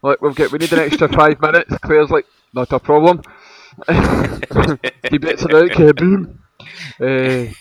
Like 0.03 0.21
we've 0.23 0.35
got, 0.35 0.53
we 0.53 0.59
need 0.59 0.73
an 0.73 0.79
extra 0.81 1.09
five 1.09 1.41
minutes. 1.41 1.77
Claire's 1.79 2.11
like, 2.11 2.27
not 2.53 2.73
a 2.73 2.79
problem. 2.79 3.23
he 5.11 5.19
bits 5.19 5.43
it 5.43 5.55
out, 5.55 5.71
okay, 5.73 5.93
boom. 5.93 6.39
Uh, 7.01 7.53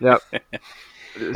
yep. 0.00 0.20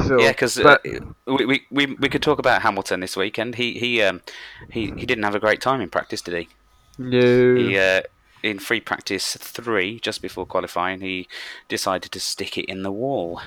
So, 0.06 0.20
Yeah, 0.20 0.30
because 0.30 0.58
uh, 0.58 0.78
we, 1.26 1.44
we, 1.44 1.66
we 1.70 1.86
we 1.86 2.08
could 2.08 2.22
talk 2.22 2.38
about 2.38 2.62
Hamilton 2.62 3.00
this 3.00 3.16
weekend. 3.16 3.56
He 3.56 3.72
he 3.78 4.02
um 4.02 4.22
he, 4.70 4.86
he 4.96 5.04
didn't 5.04 5.24
have 5.24 5.34
a 5.34 5.40
great 5.40 5.60
time 5.60 5.80
in 5.80 5.90
practice, 5.90 6.22
did 6.22 6.34
he? 6.34 6.48
no. 6.98 7.56
He 7.56 7.78
uh, 7.78 8.02
in 8.50 8.58
free 8.58 8.80
practice 8.80 9.36
three, 9.40 9.98
just 10.00 10.22
before 10.22 10.46
qualifying, 10.46 11.00
he 11.00 11.26
decided 11.68 12.10
to 12.12 12.20
stick 12.20 12.56
it 12.58 12.64
in 12.72 12.82
the 12.82 12.92
wall, 12.92 13.40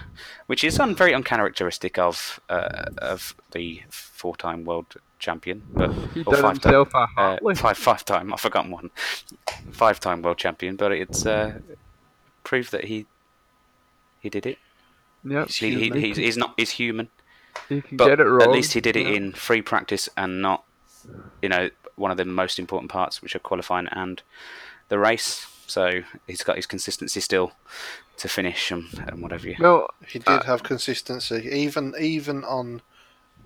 which 0.48 0.64
is 0.64 0.80
un- 0.80 0.96
very 0.96 1.14
uncharacteristic 1.14 1.98
of 1.98 2.40
uh, 2.50 2.86
of 2.98 3.36
the 3.52 3.82
four-time 3.90 4.66
world 4.66 4.86
champion. 5.20 5.64
But 5.74 5.92
He 6.14 6.24
done 6.24 6.34
five-time- 6.42 6.74
himself 6.74 6.90
a 6.94 7.22
uh, 7.22 7.56
five 7.56 7.78
five 7.78 8.04
time. 8.06 8.34
I've 8.34 8.42
forgotten 8.42 8.72
one. 8.72 8.90
Five 9.72 10.00
time 10.00 10.22
world 10.22 10.38
champion, 10.38 10.76
but 10.76 10.92
it's 10.92 11.26
uh, 11.26 11.60
proved 12.44 12.72
that 12.72 12.86
he 12.86 13.06
he 14.20 14.30
did 14.30 14.46
it. 14.46 14.58
Yep. 15.24 15.48
He's 15.48 15.58
He, 15.58 15.90
he, 15.90 16.00
he's, 16.00 16.18
he's 16.18 16.38
not 16.38 16.54
he's 16.58 16.72
human, 16.72 17.10
He 17.70 17.82
can 17.82 17.98
but 17.98 18.08
get 18.08 18.20
it 18.20 18.26
wrong. 18.26 18.42
at 18.42 18.52
least 18.52 18.74
he 18.74 18.82
did 18.82 18.96
it 18.96 19.08
yeah. 19.08 19.14
in 19.18 19.34
free 19.34 19.62
practice 19.62 20.10
and 20.16 20.42
not, 20.42 20.64
you 21.42 21.50
know, 21.50 21.70
one 22.00 22.12
of 22.12 22.18
the 22.18 22.26
most 22.26 22.58
important 22.60 22.92
parts, 22.92 23.22
which 23.22 23.36
are 23.36 23.40
qualifying 23.40 23.88
and 23.92 24.22
the 24.88 24.98
race. 25.00 25.46
So 25.68 26.02
he's 26.26 26.44
got 26.44 26.56
his 26.56 26.66
consistency 26.66 27.20
still 27.20 27.52
to 28.18 28.28
finish 28.28 28.72
and, 28.72 28.86
and 29.08 29.22
whatever 29.22 29.48
you. 29.48 29.56
Well, 29.60 29.90
He 30.08 30.20
did 30.20 30.28
Uh, 30.28 30.44
have 30.44 30.64
consistency, 30.64 31.48
even 31.52 31.94
even 32.00 32.44
on 32.44 32.82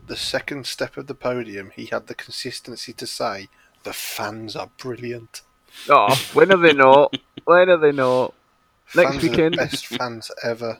the 0.07 0.15
second 0.15 0.65
step 0.67 0.97
of 0.97 1.07
the 1.07 1.15
podium. 1.15 1.71
He 1.75 1.85
had 1.87 2.07
the 2.07 2.15
consistency 2.15 2.93
to 2.93 3.07
say, 3.07 3.49
"The 3.83 3.93
fans 3.93 4.55
are 4.55 4.69
brilliant." 4.77 5.41
oh, 5.89 6.15
when 6.33 6.51
are 6.51 6.57
they 6.57 6.73
not? 6.73 7.13
When 7.45 7.69
are 7.69 7.77
they 7.77 7.91
not? 7.91 8.33
Next 8.95 9.11
fans 9.11 9.23
Are 9.23 9.29
weekend. 9.29 9.53
the 9.55 9.57
best 9.57 9.85
fans 9.87 10.31
ever. 10.43 10.79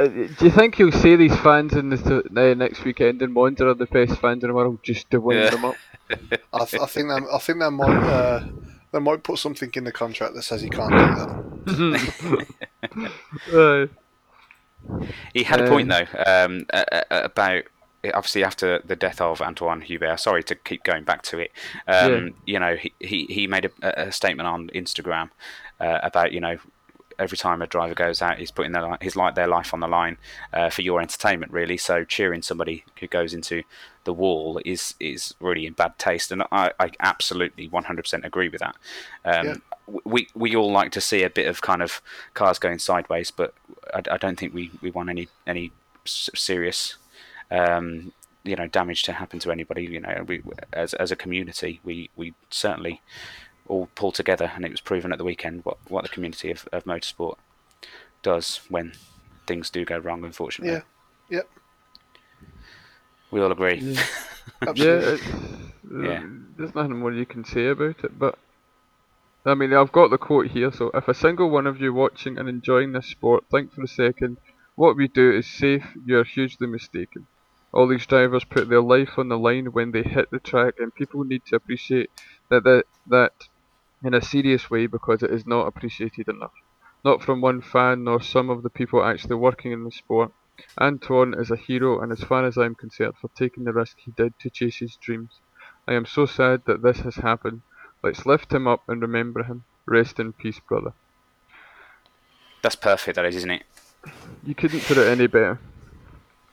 Uh, 0.00 0.06
do 0.08 0.28
you 0.40 0.50
think 0.50 0.78
you'll 0.78 0.90
see 0.92 1.14
these 1.16 1.36
fans 1.36 1.72
in 1.74 1.90
the 1.90 2.22
uh, 2.36 2.54
next 2.54 2.84
weekend 2.84 3.22
in 3.22 3.32
Monza 3.32 3.68
are 3.68 3.74
the 3.74 3.86
best 3.86 4.18
fans 4.20 4.42
in 4.42 4.48
the 4.48 4.54
world 4.54 4.78
just 4.82 5.08
to 5.10 5.20
wind 5.20 5.40
Yeah. 5.44 5.50
them 5.50 5.64
up? 5.66 5.74
I, 6.52 6.64
th- 6.64 6.82
I 6.82 6.86
think 6.86 7.08
that 7.08 7.22
I 7.32 7.38
think 7.38 7.60
they 7.60 7.70
might 7.70 8.02
uh, 8.04 8.44
they 8.92 8.98
might 8.98 9.22
put 9.22 9.38
something 9.38 9.70
in 9.74 9.84
the 9.84 9.92
contract 9.92 10.34
that 10.34 10.42
says 10.42 10.62
he 10.62 10.68
can't 10.68 10.90
do 10.90 10.96
that. 11.76 12.46
Uh, 13.52 13.86
He 15.32 15.44
had 15.44 15.60
a 15.62 15.68
point 15.68 15.90
Um, 15.90 15.98
though 16.12 16.22
um, 16.44 16.66
a- 16.70 17.02
a- 17.10 17.24
about 17.24 17.62
obviously 18.12 18.44
after 18.44 18.80
the 18.84 18.94
death 18.96 19.18
of 19.20 19.40
Antoine 19.40 19.80
Hubert. 19.80 20.20
Sorry 20.20 20.42
to 20.44 20.54
keep 20.54 20.84
going 20.84 21.04
back 21.04 21.22
to 21.22 21.38
it. 21.38 21.52
Um, 21.88 22.12
Yeah. 22.12 22.28
You 22.44 22.58
know, 22.60 22.76
he, 22.76 22.92
he, 23.00 23.24
he 23.30 23.46
made 23.46 23.64
a, 23.82 24.08
a 24.08 24.12
statement 24.12 24.46
on 24.46 24.68
Instagram 24.74 25.30
uh, 25.80 26.00
about 26.02 26.32
you 26.32 26.40
know 26.40 26.58
every 27.18 27.38
time 27.38 27.62
a 27.62 27.66
driver 27.66 27.94
goes 27.94 28.22
out, 28.22 28.38
he's 28.38 28.50
putting 28.50 28.72
their 28.72 28.96
his 29.00 29.16
like 29.16 29.34
their 29.34 29.46
life 29.46 29.72
on 29.74 29.80
the 29.80 29.88
line 29.88 30.18
uh, 30.52 30.70
for 30.70 30.82
your 30.82 31.00
entertainment, 31.00 31.52
really. 31.52 31.76
So 31.76 32.04
cheering 32.04 32.42
somebody 32.42 32.84
who 32.98 33.06
goes 33.06 33.34
into 33.34 33.62
the 34.04 34.12
wall 34.12 34.60
is 34.64 34.94
is 35.00 35.34
really 35.40 35.66
in 35.66 35.72
bad 35.72 35.98
taste, 35.98 36.32
and 36.32 36.42
I, 36.52 36.72
I 36.78 36.90
absolutely 37.00 37.68
100% 37.68 38.24
agree 38.24 38.48
with 38.48 38.60
that. 38.60 38.76
Um, 39.24 39.46
Yeah. 39.46 39.54
We 40.04 40.28
we 40.34 40.56
all 40.56 40.72
like 40.72 40.92
to 40.92 41.00
see 41.00 41.24
a 41.24 41.30
bit 41.30 41.46
of 41.46 41.60
kind 41.60 41.82
of 41.82 42.00
cars 42.32 42.58
going 42.58 42.78
sideways, 42.78 43.30
but 43.30 43.52
I, 43.92 44.02
I 44.10 44.16
don't 44.16 44.38
think 44.38 44.54
we, 44.54 44.70
we 44.80 44.90
want 44.90 45.10
any 45.10 45.28
any 45.46 45.72
serious 46.06 46.96
um, 47.50 48.12
you 48.44 48.56
know 48.56 48.66
damage 48.66 49.02
to 49.04 49.12
happen 49.12 49.38
to 49.40 49.50
anybody. 49.50 49.84
You 49.84 50.00
know, 50.00 50.24
we 50.26 50.42
as 50.72 50.94
as 50.94 51.10
a 51.10 51.16
community, 51.16 51.80
we 51.84 52.10
we 52.16 52.34
certainly 52.50 53.02
all 53.66 53.88
pull 53.94 54.12
together, 54.12 54.52
and 54.54 54.64
it 54.64 54.70
was 54.70 54.80
proven 54.80 55.12
at 55.12 55.18
the 55.18 55.24
weekend 55.24 55.64
what 55.64 55.78
what 55.88 56.02
the 56.02 56.08
community 56.10 56.50
of, 56.50 56.68
of 56.72 56.84
motorsport 56.84 57.36
does 58.22 58.60
when 58.68 58.92
things 59.46 59.70
do 59.70 59.84
go 59.84 59.98
wrong. 59.98 60.24
Unfortunately, 60.24 60.74
Yeah. 61.30 61.38
Yep. 61.38 61.48
we 63.30 63.40
all 63.40 63.52
agree. 63.52 63.78
yeah, 63.78 64.02
Absolutely. 64.62 65.12
it's, 65.14 65.24
Yeah. 65.90 66.18
Uh, 66.18 66.26
there's 66.56 66.74
nothing 66.74 66.98
more 66.98 67.12
you 67.12 67.26
can 67.26 67.44
say 67.44 67.66
about 67.68 68.04
it. 68.04 68.18
But 68.18 68.38
I 69.44 69.54
mean, 69.54 69.72
I've 69.74 69.92
got 69.92 70.10
the 70.10 70.18
quote 70.18 70.48
here. 70.48 70.72
So, 70.72 70.90
if 70.94 71.08
a 71.08 71.14
single 71.14 71.50
one 71.50 71.66
of 71.66 71.80
you 71.80 71.92
watching 71.92 72.38
and 72.38 72.48
enjoying 72.48 72.92
this 72.92 73.06
sport 73.06 73.44
think 73.50 73.72
for 73.72 73.82
a 73.82 73.88
second, 73.88 74.38
what 74.76 74.96
we 74.96 75.08
do 75.08 75.30
is 75.32 75.46
safe, 75.46 75.84
you 76.06 76.18
are 76.18 76.24
hugely 76.24 76.66
mistaken. 76.66 77.26
All 77.72 77.86
these 77.88 78.06
drivers 78.06 78.44
put 78.44 78.68
their 78.68 78.80
life 78.80 79.18
on 79.18 79.28
the 79.28 79.38
line 79.38 79.66
when 79.66 79.90
they 79.90 80.02
hit 80.02 80.30
the 80.30 80.38
track, 80.38 80.74
and 80.78 80.94
people 80.94 81.24
need 81.24 81.44
to 81.46 81.56
appreciate 81.56 82.10
that 82.48 82.62
that, 82.64 82.84
that 83.08 83.32
in 84.04 84.14
a 84.14 84.22
serious 84.22 84.70
way 84.70 84.86
because 84.86 85.22
it 85.22 85.30
is 85.30 85.46
not 85.46 85.66
appreciated 85.66 86.28
enough. 86.28 86.52
Not 87.04 87.22
from 87.22 87.40
one 87.40 87.60
fan 87.60 88.04
nor 88.04 88.20
some 88.20 88.50
of 88.50 88.62
the 88.62 88.70
people 88.70 89.02
actually 89.04 89.36
working 89.36 89.72
in 89.72 89.84
the 89.84 89.90
sport. 89.90 90.32
Antoine 90.80 91.34
is 91.34 91.50
a 91.50 91.56
hero, 91.56 92.00
and 92.00 92.12
as 92.12 92.22
far 92.22 92.46
as 92.46 92.56
I'm 92.56 92.74
concerned, 92.74 93.14
for 93.20 93.28
taking 93.36 93.64
the 93.64 93.72
risk 93.72 93.96
he 93.98 94.12
did 94.12 94.38
to 94.38 94.50
chase 94.50 94.76
his 94.76 94.96
dreams. 94.96 95.40
I 95.88 95.94
am 95.94 96.06
so 96.06 96.26
sad 96.26 96.62
that 96.66 96.82
this 96.82 97.00
has 97.00 97.16
happened. 97.16 97.62
Let's 98.02 98.24
lift 98.24 98.52
him 98.52 98.68
up 98.68 98.82
and 98.88 99.02
remember 99.02 99.42
him. 99.42 99.64
Rest 99.86 100.20
in 100.20 100.32
peace, 100.32 100.60
brother. 100.60 100.92
That's 102.62 102.76
perfect, 102.76 103.16
that 103.16 103.24
is, 103.26 103.36
isn't 103.36 103.50
it? 103.50 103.64
You 104.44 104.54
couldn't 104.54 104.84
put 104.84 104.96
it 104.96 105.08
any 105.08 105.26
better. 105.26 105.58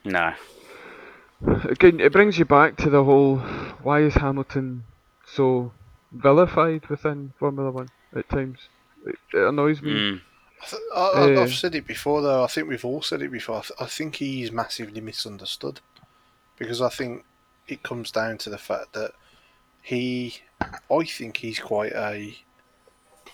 No. 0.04 0.34
Again, 1.46 2.00
it 2.00 2.12
brings 2.12 2.40
you 2.40 2.46
back 2.46 2.78
to 2.78 2.90
the 2.90 3.04
whole 3.04 3.38
why 3.84 4.02
is 4.02 4.16
Hamilton 4.16 4.84
so 5.26 5.72
vilified 6.12 6.88
within 6.88 7.34
Formula 7.40 7.72
One 7.72 7.90
at 8.16 8.28
times? 8.30 8.60
It, 9.06 9.16
it 9.34 9.48
annoys 9.48 9.82
me. 9.82 9.92
Mm. 9.92 10.22
I 10.62 10.66
th- 10.68 10.82
I, 10.96 11.00
I, 11.00 11.36
Uh, 11.38 11.42
I've 11.44 11.54
said 11.54 11.74
it 11.76 11.88
before, 11.88 12.22
though. 12.22 12.44
I 12.44 12.48
think 12.48 12.68
we've 12.68 12.86
all 12.86 13.02
said 13.02 13.22
it 13.22 13.32
before. 13.32 13.58
I, 13.58 13.62
th- 13.62 13.80
I 13.80 13.86
think 13.86 14.16
he's 14.16 14.52
massively 14.52 15.02
misunderstood 15.02 15.80
because 16.58 16.82
I 16.82 16.90
think 16.90 17.26
it 17.68 17.82
comes 17.84 18.12
down 18.12 18.38
to 18.40 18.50
the 18.50 18.58
fact 18.60 18.94
that 18.94 19.12
he, 19.82 20.36
I 20.62 21.04
think 21.06 21.38
he's 21.38 21.60
quite 21.60 21.94
a 21.94 22.36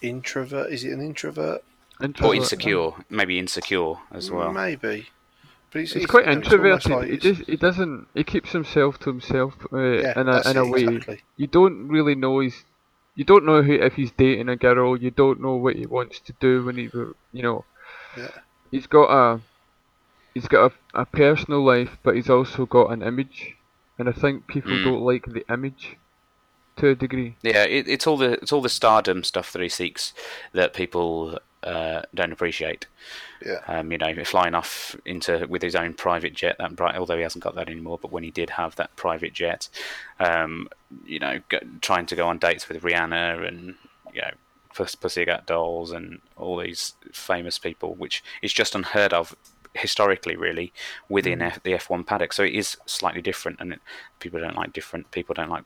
introvert. 0.01 0.71
Is 0.71 0.83
it 0.83 0.93
an 0.93 1.01
introvert? 1.01 1.63
Or 1.99 2.05
Introvert, 2.05 2.35
insecure, 2.35 2.91
maybe 3.09 3.39
insecure 3.39 3.95
as 4.11 4.29
well. 4.29 4.53
Maybe. 4.53 5.07
But 5.71 5.81
it's, 5.81 5.93
He's 5.93 6.03
it's- 6.03 6.09
quite 6.11 6.25
you 6.27 6.33
know, 6.33 6.39
it's 6.39 6.53
almost 6.53 6.85
introverted. 6.85 6.91
like 6.91 7.07
he 7.07 7.13
it's- 7.15 7.37
just 7.37 7.49
he 7.49 7.55
doesn't 7.57 8.07
he 8.13 8.23
keeps 8.23 8.51
himself 8.51 8.99
to 8.99 9.09
himself 9.09 9.53
uh, 9.73 9.77
yeah, 9.79 10.19
in 10.19 10.27
a 10.29 10.49
in 10.49 10.57
a 10.57 10.65
it, 10.65 10.69
way. 10.71 10.81
exactly. 10.83 11.21
You 11.35 11.47
don't 11.47 11.87
really 11.87 12.15
know 12.15 12.39
he's 12.39 12.63
you 13.15 13.23
don't 13.25 13.45
know 13.45 13.61
who, 13.63 13.73
if 13.73 13.95
he's 13.95 14.11
dating 14.11 14.47
a 14.49 14.55
girl. 14.55 14.95
You 14.95 15.11
don't 15.11 15.41
know 15.41 15.55
what 15.55 15.75
he 15.75 15.85
wants 15.85 16.19
to 16.21 16.33
do 16.39 16.63
when 16.65 16.77
he 16.77 16.83
you 17.33 17.43
know. 17.43 17.65
Yeah. 18.17 18.29
He's 18.71 18.87
got 18.87 19.09
a 19.11 19.41
he's 20.33 20.47
got 20.47 20.71
a, 20.93 21.01
a 21.01 21.05
personal 21.05 21.63
life, 21.65 21.97
but 22.03 22.15
he's 22.15 22.29
also 22.29 22.65
got 22.65 22.91
an 22.91 23.01
image, 23.01 23.55
and 23.97 24.07
I 24.07 24.11
think 24.11 24.47
people 24.47 24.71
Mm. 24.71 24.83
don't 24.83 25.01
like 25.01 25.25
the 25.25 25.43
image 25.51 25.97
to 26.77 26.89
a 26.89 26.95
degree. 26.95 27.35
Yeah, 27.41 27.63
it, 27.63 27.87
it's 27.87 28.05
all 28.07 28.17
the 28.17 28.33
it's 28.33 28.51
all 28.53 28.61
the 28.61 28.69
stardom 28.69 29.23
stuff 29.23 29.51
that 29.53 29.61
he 29.61 29.69
seeks 29.69 30.13
that 30.53 30.73
people 30.73 31.39
uh, 31.63 32.01
don't 32.13 32.31
appreciate. 32.31 32.87
Yeah. 33.45 33.61
Um, 33.67 33.91
you 33.91 33.97
know, 33.97 34.13
flying 34.23 34.55
off 34.55 34.95
into 35.05 35.45
with 35.47 35.61
his 35.61 35.75
own 35.75 35.93
private 35.93 36.33
jet. 36.33 36.57
That 36.59 36.75
bright, 36.75 36.95
although 36.95 37.17
he 37.17 37.23
hasn't 37.23 37.43
got 37.43 37.55
that 37.55 37.69
anymore, 37.69 37.99
but 38.01 38.11
when 38.11 38.23
he 38.23 38.31
did 38.31 38.51
have 38.51 38.75
that 38.75 38.95
private 38.95 39.33
jet, 39.33 39.69
um, 40.19 40.69
you 41.05 41.19
know, 41.19 41.39
go, 41.49 41.59
trying 41.81 42.05
to 42.07 42.15
go 42.15 42.27
on 42.27 42.37
dates 42.37 42.67
with 42.69 42.81
Rihanna 42.81 43.47
and 43.47 43.75
you 44.13 44.21
know, 44.21 44.31
Puss, 44.73 44.95
Pussycat 44.95 45.45
Dolls 45.45 45.91
and 45.91 46.21
all 46.35 46.57
these 46.57 46.93
famous 47.11 47.57
people, 47.57 47.95
which 47.95 48.23
is 48.41 48.53
just 48.53 48.75
unheard 48.75 49.13
of 49.13 49.35
historically, 49.73 50.35
really, 50.35 50.73
within 51.09 51.41
F, 51.41 51.61
the 51.61 51.73
F1 51.73 52.05
paddock. 52.05 52.33
So 52.33 52.43
it 52.43 52.53
is 52.53 52.77
slightly 52.85 53.21
different, 53.21 53.59
and 53.59 53.73
it, 53.73 53.79
people 54.19 54.39
don't 54.39 54.55
like 54.55 54.73
different. 54.73 55.11
People 55.11 55.35
don't 55.35 55.49
like 55.49 55.63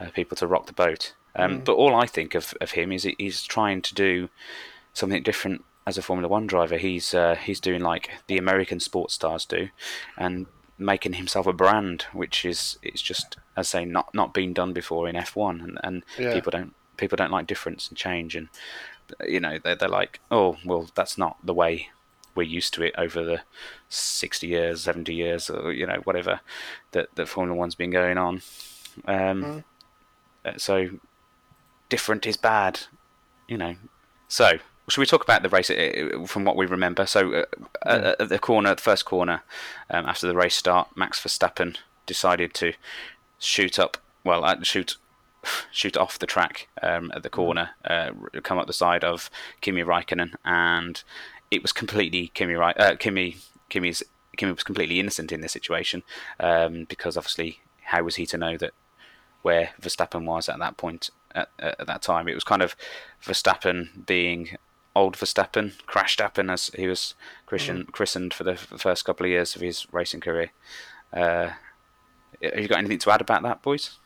uh, 0.00 0.10
people 0.10 0.36
to 0.36 0.46
rock 0.46 0.66
the 0.66 0.72
boat. 0.72 1.14
Um, 1.36 1.60
Mm. 1.60 1.64
But 1.64 1.74
all 1.74 1.96
I 1.96 2.06
think 2.06 2.34
of, 2.34 2.54
of 2.60 2.72
him 2.72 2.92
is 2.92 3.02
he's 3.18 3.42
trying 3.42 3.82
to 3.82 3.94
do 3.94 4.28
something 4.94 5.22
different 5.22 5.64
as 5.86 5.98
a 5.98 6.02
Formula 6.02 6.28
One 6.28 6.46
driver. 6.46 6.78
He's 6.78 7.12
uh, 7.12 7.34
he's 7.34 7.60
doing 7.60 7.82
like 7.82 8.10
the 8.26 8.38
American 8.38 8.80
sports 8.80 9.14
stars 9.14 9.44
do, 9.44 9.68
and 10.16 10.46
making 10.78 11.12
himself 11.14 11.46
a 11.46 11.52
brand, 11.52 12.02
which 12.12 12.44
is 12.44 12.78
it's 12.82 13.02
just 13.02 13.36
as 13.56 13.68
I 13.74 13.80
say 13.80 13.84
not 13.84 14.14
not 14.14 14.32
been 14.32 14.54
done 14.54 14.72
before 14.72 15.08
in 15.08 15.14
F1, 15.16 15.62
and, 15.62 15.78
and 15.84 16.04
Yeah. 16.18 16.32
people 16.32 16.50
don't 16.50 16.74
people 16.96 17.16
don't 17.16 17.30
like 17.30 17.46
difference 17.46 17.88
and 17.88 17.98
change, 17.98 18.34
and 18.34 18.48
you 19.28 19.40
know 19.40 19.58
they're 19.62 19.76
they're 19.76 19.88
like 19.88 20.20
oh 20.30 20.56
well 20.64 20.88
that's 20.94 21.18
not 21.18 21.36
the 21.44 21.52
way 21.52 21.88
we're 22.34 22.42
used 22.42 22.72
to 22.74 22.82
it 22.82 22.94
over 22.98 23.22
the 23.22 23.40
60 23.90 24.46
years 24.48 24.82
70 24.82 25.14
years 25.14 25.48
or 25.50 25.72
you 25.72 25.86
know 25.86 26.00
whatever 26.04 26.40
that 26.92 27.14
that 27.14 27.28
formula 27.28 27.56
one's 27.56 27.76
been 27.76 27.90
going 27.90 28.18
on 28.18 28.42
um 29.06 29.62
Mm. 30.44 30.60
so 30.60 30.88
different 31.90 32.26
is 32.26 32.36
bad 32.36 32.80
you 33.46 33.56
know 33.58 33.76
so 34.26 34.58
should 34.88 35.00
we 35.00 35.06
talk 35.06 35.24
about 35.24 35.42
the 35.42 35.48
race 35.48 35.70
uh, 35.70 36.24
from 36.26 36.44
what 36.44 36.56
we 36.56 36.66
remember 36.66 37.06
so 37.06 37.32
uh, 37.32 37.44
at, 37.86 38.20
at 38.20 38.28
the 38.28 38.38
corner 38.38 38.74
the 38.74 38.82
first 38.82 39.04
corner 39.04 39.42
um, 39.90 40.06
after 40.06 40.26
the 40.26 40.34
race 40.34 40.54
start 40.54 40.88
max 40.96 41.20
verstappen 41.20 41.76
decided 42.06 42.52
to 42.54 42.72
shoot 43.38 43.78
up 43.78 43.96
well 44.24 44.44
uh, 44.44 44.56
shoot 44.62 44.96
shoot 45.70 45.96
off 45.96 46.18
the 46.18 46.26
track 46.26 46.68
um, 46.82 47.10
at 47.14 47.22
the 47.22 47.30
corner, 47.30 47.70
uh, 47.84 48.10
come 48.42 48.58
up 48.58 48.66
the 48.66 48.72
side 48.72 49.04
of 49.04 49.30
Kimi 49.60 49.82
Raikkonen, 49.82 50.34
and 50.44 51.02
it 51.50 51.62
was 51.62 51.72
completely 51.72 52.28
Kimi. 52.28 52.54
Rai- 52.54 52.74
uh, 52.74 52.96
Kimi 52.96 53.36
Kimi's 53.68 54.02
Kimi 54.36 54.52
was 54.52 54.64
completely 54.64 54.98
innocent 55.00 55.32
in 55.32 55.40
this 55.40 55.52
situation 55.52 56.02
um, 56.40 56.84
because 56.84 57.16
obviously, 57.16 57.60
how 57.82 58.02
was 58.02 58.16
he 58.16 58.26
to 58.26 58.38
know 58.38 58.56
that 58.56 58.72
where 59.42 59.70
Verstappen 59.80 60.24
was 60.24 60.48
at 60.48 60.58
that 60.58 60.76
point 60.78 61.10
at, 61.34 61.48
at 61.58 61.86
that 61.86 62.00
time. 62.00 62.28
It 62.28 62.34
was 62.34 62.44
kind 62.44 62.62
of 62.62 62.74
Verstappen 63.22 64.06
being 64.06 64.56
old 64.94 65.16
Verstappen, 65.16 65.72
Crashtappen 65.86 66.52
as 66.52 66.68
he 66.74 66.86
was 66.86 67.14
christened, 67.46 67.92
christened 67.92 68.32
for 68.32 68.44
the 68.44 68.56
first 68.56 69.04
couple 69.04 69.26
of 69.26 69.30
years 69.30 69.54
of 69.56 69.62
his 69.62 69.86
racing 69.92 70.20
career. 70.20 70.52
Uh, 71.12 71.50
have 72.42 72.58
you 72.58 72.68
got 72.68 72.78
anything 72.78 72.98
to 72.98 73.10
add 73.10 73.20
about 73.20 73.42
that, 73.42 73.62
boys? 73.62 73.96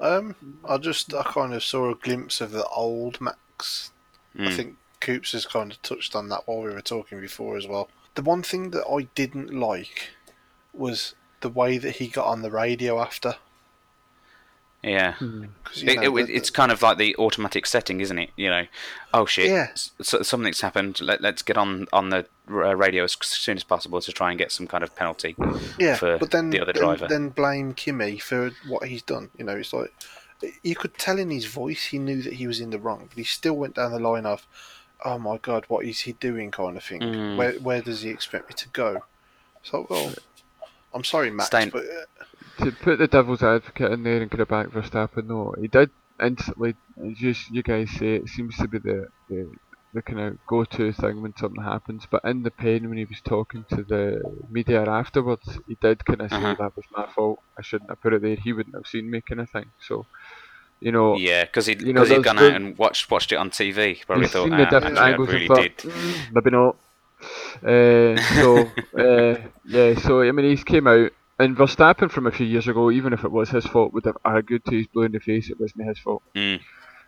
Um, 0.00 0.34
I 0.66 0.78
just 0.78 1.12
I 1.14 1.22
kind 1.22 1.52
of 1.54 1.62
saw 1.62 1.90
a 1.90 1.94
glimpse 1.94 2.40
of 2.40 2.52
the 2.52 2.66
old 2.66 3.20
Max. 3.20 3.92
I 4.34 4.42
Mm. 4.42 4.56
think 4.56 4.76
Coops 5.00 5.32
has 5.32 5.44
kind 5.46 5.72
of 5.72 5.82
touched 5.82 6.14
on 6.14 6.28
that 6.28 6.46
while 6.46 6.62
we 6.62 6.70
were 6.72 6.80
talking 6.80 7.20
before 7.20 7.56
as 7.56 7.66
well. 7.66 7.88
The 8.14 8.22
one 8.22 8.42
thing 8.42 8.70
that 8.70 8.86
I 8.86 9.08
didn't 9.14 9.52
like 9.52 10.10
was 10.72 11.14
the 11.40 11.48
way 11.48 11.78
that 11.78 11.96
he 11.96 12.08
got 12.08 12.26
on 12.26 12.42
the 12.42 12.50
radio 12.50 13.00
after. 13.00 13.36
Yeah. 14.82 15.12
Hmm. 15.14 15.44
'Cause, 15.64 15.82
you 15.82 15.90
It, 15.90 16.00
know, 16.00 16.16
it, 16.16 16.26
the- 16.26 16.34
it's 16.34 16.48
kind 16.50 16.72
of 16.72 16.80
like 16.82 16.96
the 16.98 17.14
automatic 17.16 17.66
setting, 17.66 18.00
isn't 18.00 18.18
it? 18.18 18.30
You 18.36 18.48
know, 18.50 18.66
oh 19.12 19.26
shit, 19.26 19.50
Yeah. 19.50 19.68
so, 20.00 20.22
something's 20.22 20.62
happened. 20.62 21.00
Let, 21.00 21.20
let's 21.20 21.42
get 21.42 21.58
on 21.58 21.86
on 21.92 22.08
the 22.10 22.26
uh, 22.50 22.74
radio 22.74 23.04
as 23.04 23.16
soon 23.20 23.56
as 23.56 23.64
possible 23.64 24.00
to 24.00 24.10
try 24.12 24.30
and 24.30 24.38
get 24.38 24.50
some 24.52 24.66
kind 24.66 24.82
of 24.82 24.96
penalty. 24.96 25.36
yeah, 25.78 25.96
for 25.96 26.18
but 26.18 26.30
then 26.30 26.50
the 26.50 26.60
other 26.60 26.72
then- 26.72 26.82
driver. 26.82 27.06
Then, 27.08 27.28
blame 27.28 27.74
Kimi 27.74 28.18
for 28.18 28.52
what 28.66 28.88
he's 28.88 29.02
done. 29.02 29.30
You 29.38 29.44
know, 29.44 29.56
it's 29.56 29.72
like 29.72 29.92
you 30.62 30.74
could 30.74 30.94
tell 30.96 31.18
in 31.18 31.30
his 31.30 31.44
voice 31.44 31.84
he 31.86 31.98
knew 31.98 32.22
that 32.22 32.32
he 32.34 32.46
was 32.46 32.60
in 32.60 32.70
the 32.70 32.78
wrong, 32.78 33.06
but 33.10 33.18
he 33.18 33.24
still 33.24 33.54
went 33.56 33.74
down 33.74 33.92
the 33.92 33.98
line 34.00 34.24
of, 34.24 34.46
"Oh 35.04 35.18
my 35.18 35.36
god, 35.36 35.66
what 35.68 35.84
is 35.84 36.00
he 36.00 36.12
doing?" 36.12 36.50
kind 36.50 36.78
of 36.78 36.82
thing. 36.84 37.00
Mm. 37.02 37.36
Where 37.36 37.52
where 37.54 37.82
does 37.82 38.00
he 38.00 38.08
expect 38.08 38.48
me 38.48 38.54
to 38.56 38.68
go? 38.70 39.02
So 39.62 39.86
well, 39.90 40.14
I'm 40.94 41.04
sorry, 41.04 41.30
Max, 41.30 41.48
Staying- 41.48 41.68
but 41.68 41.84
uh, 41.84 42.24
to 42.60 42.72
put 42.72 42.98
the 42.98 43.06
devil's 43.08 43.42
advocate 43.42 43.92
in 43.92 44.02
there 44.02 44.22
and 44.22 44.30
kind 44.30 44.40
of 44.40 44.48
back 44.48 44.68
Verstappen, 44.68 45.26
no, 45.26 45.54
he 45.60 45.68
did 45.68 45.90
instantly, 46.22 46.74
as 47.10 47.20
you, 47.20 47.34
you 47.50 47.62
guys 47.62 47.90
say, 47.90 48.16
it 48.16 48.28
seems 48.28 48.56
to 48.58 48.68
be 48.68 48.78
the, 48.78 49.06
the, 49.28 49.50
the 49.94 50.02
kind 50.02 50.20
of 50.20 50.38
go-to 50.46 50.92
thing 50.92 51.22
when 51.22 51.34
something 51.36 51.62
happens. 51.62 52.06
But 52.10 52.22
in 52.24 52.42
the 52.42 52.50
pen, 52.50 52.88
when 52.88 52.98
he 52.98 53.04
was 53.04 53.20
talking 53.24 53.64
to 53.70 53.82
the 53.82 54.20
media 54.50 54.84
afterwards, 54.84 55.58
he 55.66 55.76
did 55.80 56.04
kind 56.04 56.20
of 56.22 56.30
say 56.30 56.36
Uh-huh. 56.36 56.56
that 56.58 56.76
was 56.76 56.84
my 56.96 57.06
fault. 57.14 57.40
I 57.58 57.62
shouldn't 57.62 57.90
have 57.90 58.00
put 58.00 58.12
it 58.14 58.22
there. 58.22 58.36
He 58.36 58.52
wouldn't 58.52 58.74
have 58.76 58.86
seen 58.86 59.10
me, 59.10 59.20
kind 59.20 59.40
of 59.40 59.50
thing. 59.50 59.70
So, 59.80 60.06
you 60.80 60.92
know, 60.92 61.16
Yeah, 61.16 61.44
because 61.44 61.66
he'd, 61.66 61.82
You 61.82 61.92
know, 61.92 62.04
he'd 62.04 62.22
gone 62.22 62.38
out 62.38 62.52
and 62.54 62.76
watched 62.78 63.10
watched 63.10 63.32
it 63.32 63.36
on 63.36 63.50
TV. 63.50 64.04
Probably 64.06 64.28
thought, 64.28 64.44
seen 64.48 64.56
the 64.56 64.64
different 64.64 64.84
actually, 64.84 64.98
I 64.98 65.10
angles 65.10 65.28
really 65.28 65.46
thought, 65.48 65.62
did. 65.62 65.76
"Mm, 65.78 66.32
maybe 66.32 66.50
not. 66.50 66.76
Uh, 67.62 68.16
so 68.40 68.56
uh, 68.98 69.48
yeah, 69.66 69.94
so 70.00 70.22
I 70.22 70.32
mean, 70.32 70.46
he's 70.50 70.64
came 70.64 70.86
out, 70.86 71.10
and 71.40 71.56
Verstappen 71.56 72.10
from 72.10 72.26
a 72.26 72.30
few 72.30 72.46
years 72.46 72.68
ago, 72.68 72.90
even 72.90 73.12
if 73.12 73.24
it 73.24 73.32
was 73.32 73.48
his 73.50 73.66
fault, 73.66 73.92
would 73.92 74.04
have 74.04 74.18
argued 74.24 74.64
to 74.66 74.72
his 74.76 74.86
blue 74.86 75.04
in 75.04 75.12
the 75.12 75.20
face 75.20 75.50
it 75.50 75.58
wasn't 75.60 75.86
his 75.88 75.98
fault. 75.98 76.22
Mm, 76.34 76.60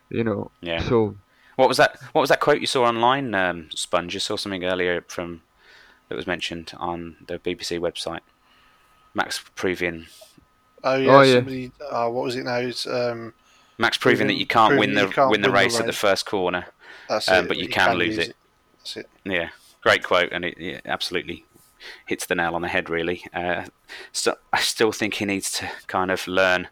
You 0.09 0.23
know. 0.23 0.51
yeah. 0.61 0.81
So 0.81 1.15
What 1.55 1.67
was 1.67 1.77
that? 1.77 1.99
What 2.13 2.21
was 2.21 2.29
that 2.29 2.39
quote 2.39 2.59
you 2.61 2.67
saw 2.67 2.83
online, 2.85 3.33
um, 3.35 3.69
Sponge? 3.75 4.13
You 4.13 4.19
saw 4.19 4.35
something 4.37 4.63
earlier 4.65 5.03
from 5.07 5.41
that 6.09 6.15
was 6.15 6.25
mentioned 6.27 6.73
on 6.77 7.17
the 7.27 7.37
BBC 7.39 7.79
website. 7.79 8.21
Max 9.13 9.43
proving 9.55 10.07
oh 10.83 10.95
yeah, 10.95 11.11
Oh, 11.15 11.21
yeah. 11.21 11.33
somebody, 11.35 11.71
uh, 11.91 12.09
what 12.09 12.23
was 12.25 12.35
it 12.35 12.43
now? 12.45 12.57
It's 12.57 12.87
um, 12.87 13.33
Max 13.77 13.97
proving 13.97 14.27
that 14.27 14.33
you 14.35 14.47
can't 14.47 14.71
proving 14.73 14.95
win 14.95 15.07
the 15.07 15.13
can't 15.13 15.29
win 15.31 15.41
the 15.41 15.49
win 15.49 15.53
the 15.55 15.63
race 15.63 15.79
at 15.79 15.85
the 15.85 15.93
first 15.93 16.25
corner, 16.25 16.65
that's 17.07 17.29
Um, 17.29 17.45
it. 17.45 17.47
but 17.47 17.57
you 17.57 17.67
can 17.67 17.97
lose 17.97 18.17
use 18.17 18.29
it. 18.29 18.35
That's 18.79 18.97
it. 18.97 19.09
Yeah, 19.23 19.49
great 19.81 20.03
quote, 20.03 20.29
and 20.31 20.43
it, 20.45 20.57
it 20.59 20.81
absolutely 20.85 21.45
hits 22.05 22.25
the 22.25 22.35
nail 22.35 22.55
on 22.55 22.61
the 22.61 22.67
head. 22.67 22.89
Really, 22.89 23.23
uh, 23.33 23.65
so 24.11 24.35
I 24.51 24.59
still 24.59 24.91
think 24.91 25.15
he 25.15 25.25
needs 25.25 25.51
to 25.53 25.69
kind 25.87 26.11
of 26.11 26.27
learn 26.27 26.67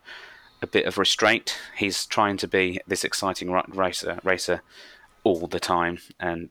a 0.62 0.67
bit 0.67 0.86
of 0.86 0.97
restraint. 0.97 1.58
He's 1.76 2.06
trying 2.06 2.38
to 2.38 2.47
be 2.47 2.80
this 2.88 3.04
exciting 3.04 3.52
ra- 3.52 3.65
racer, 3.67 4.19
racer 4.24 4.62
all 5.24 5.47
the 5.47 5.60
time, 5.60 6.00
and 6.19 6.50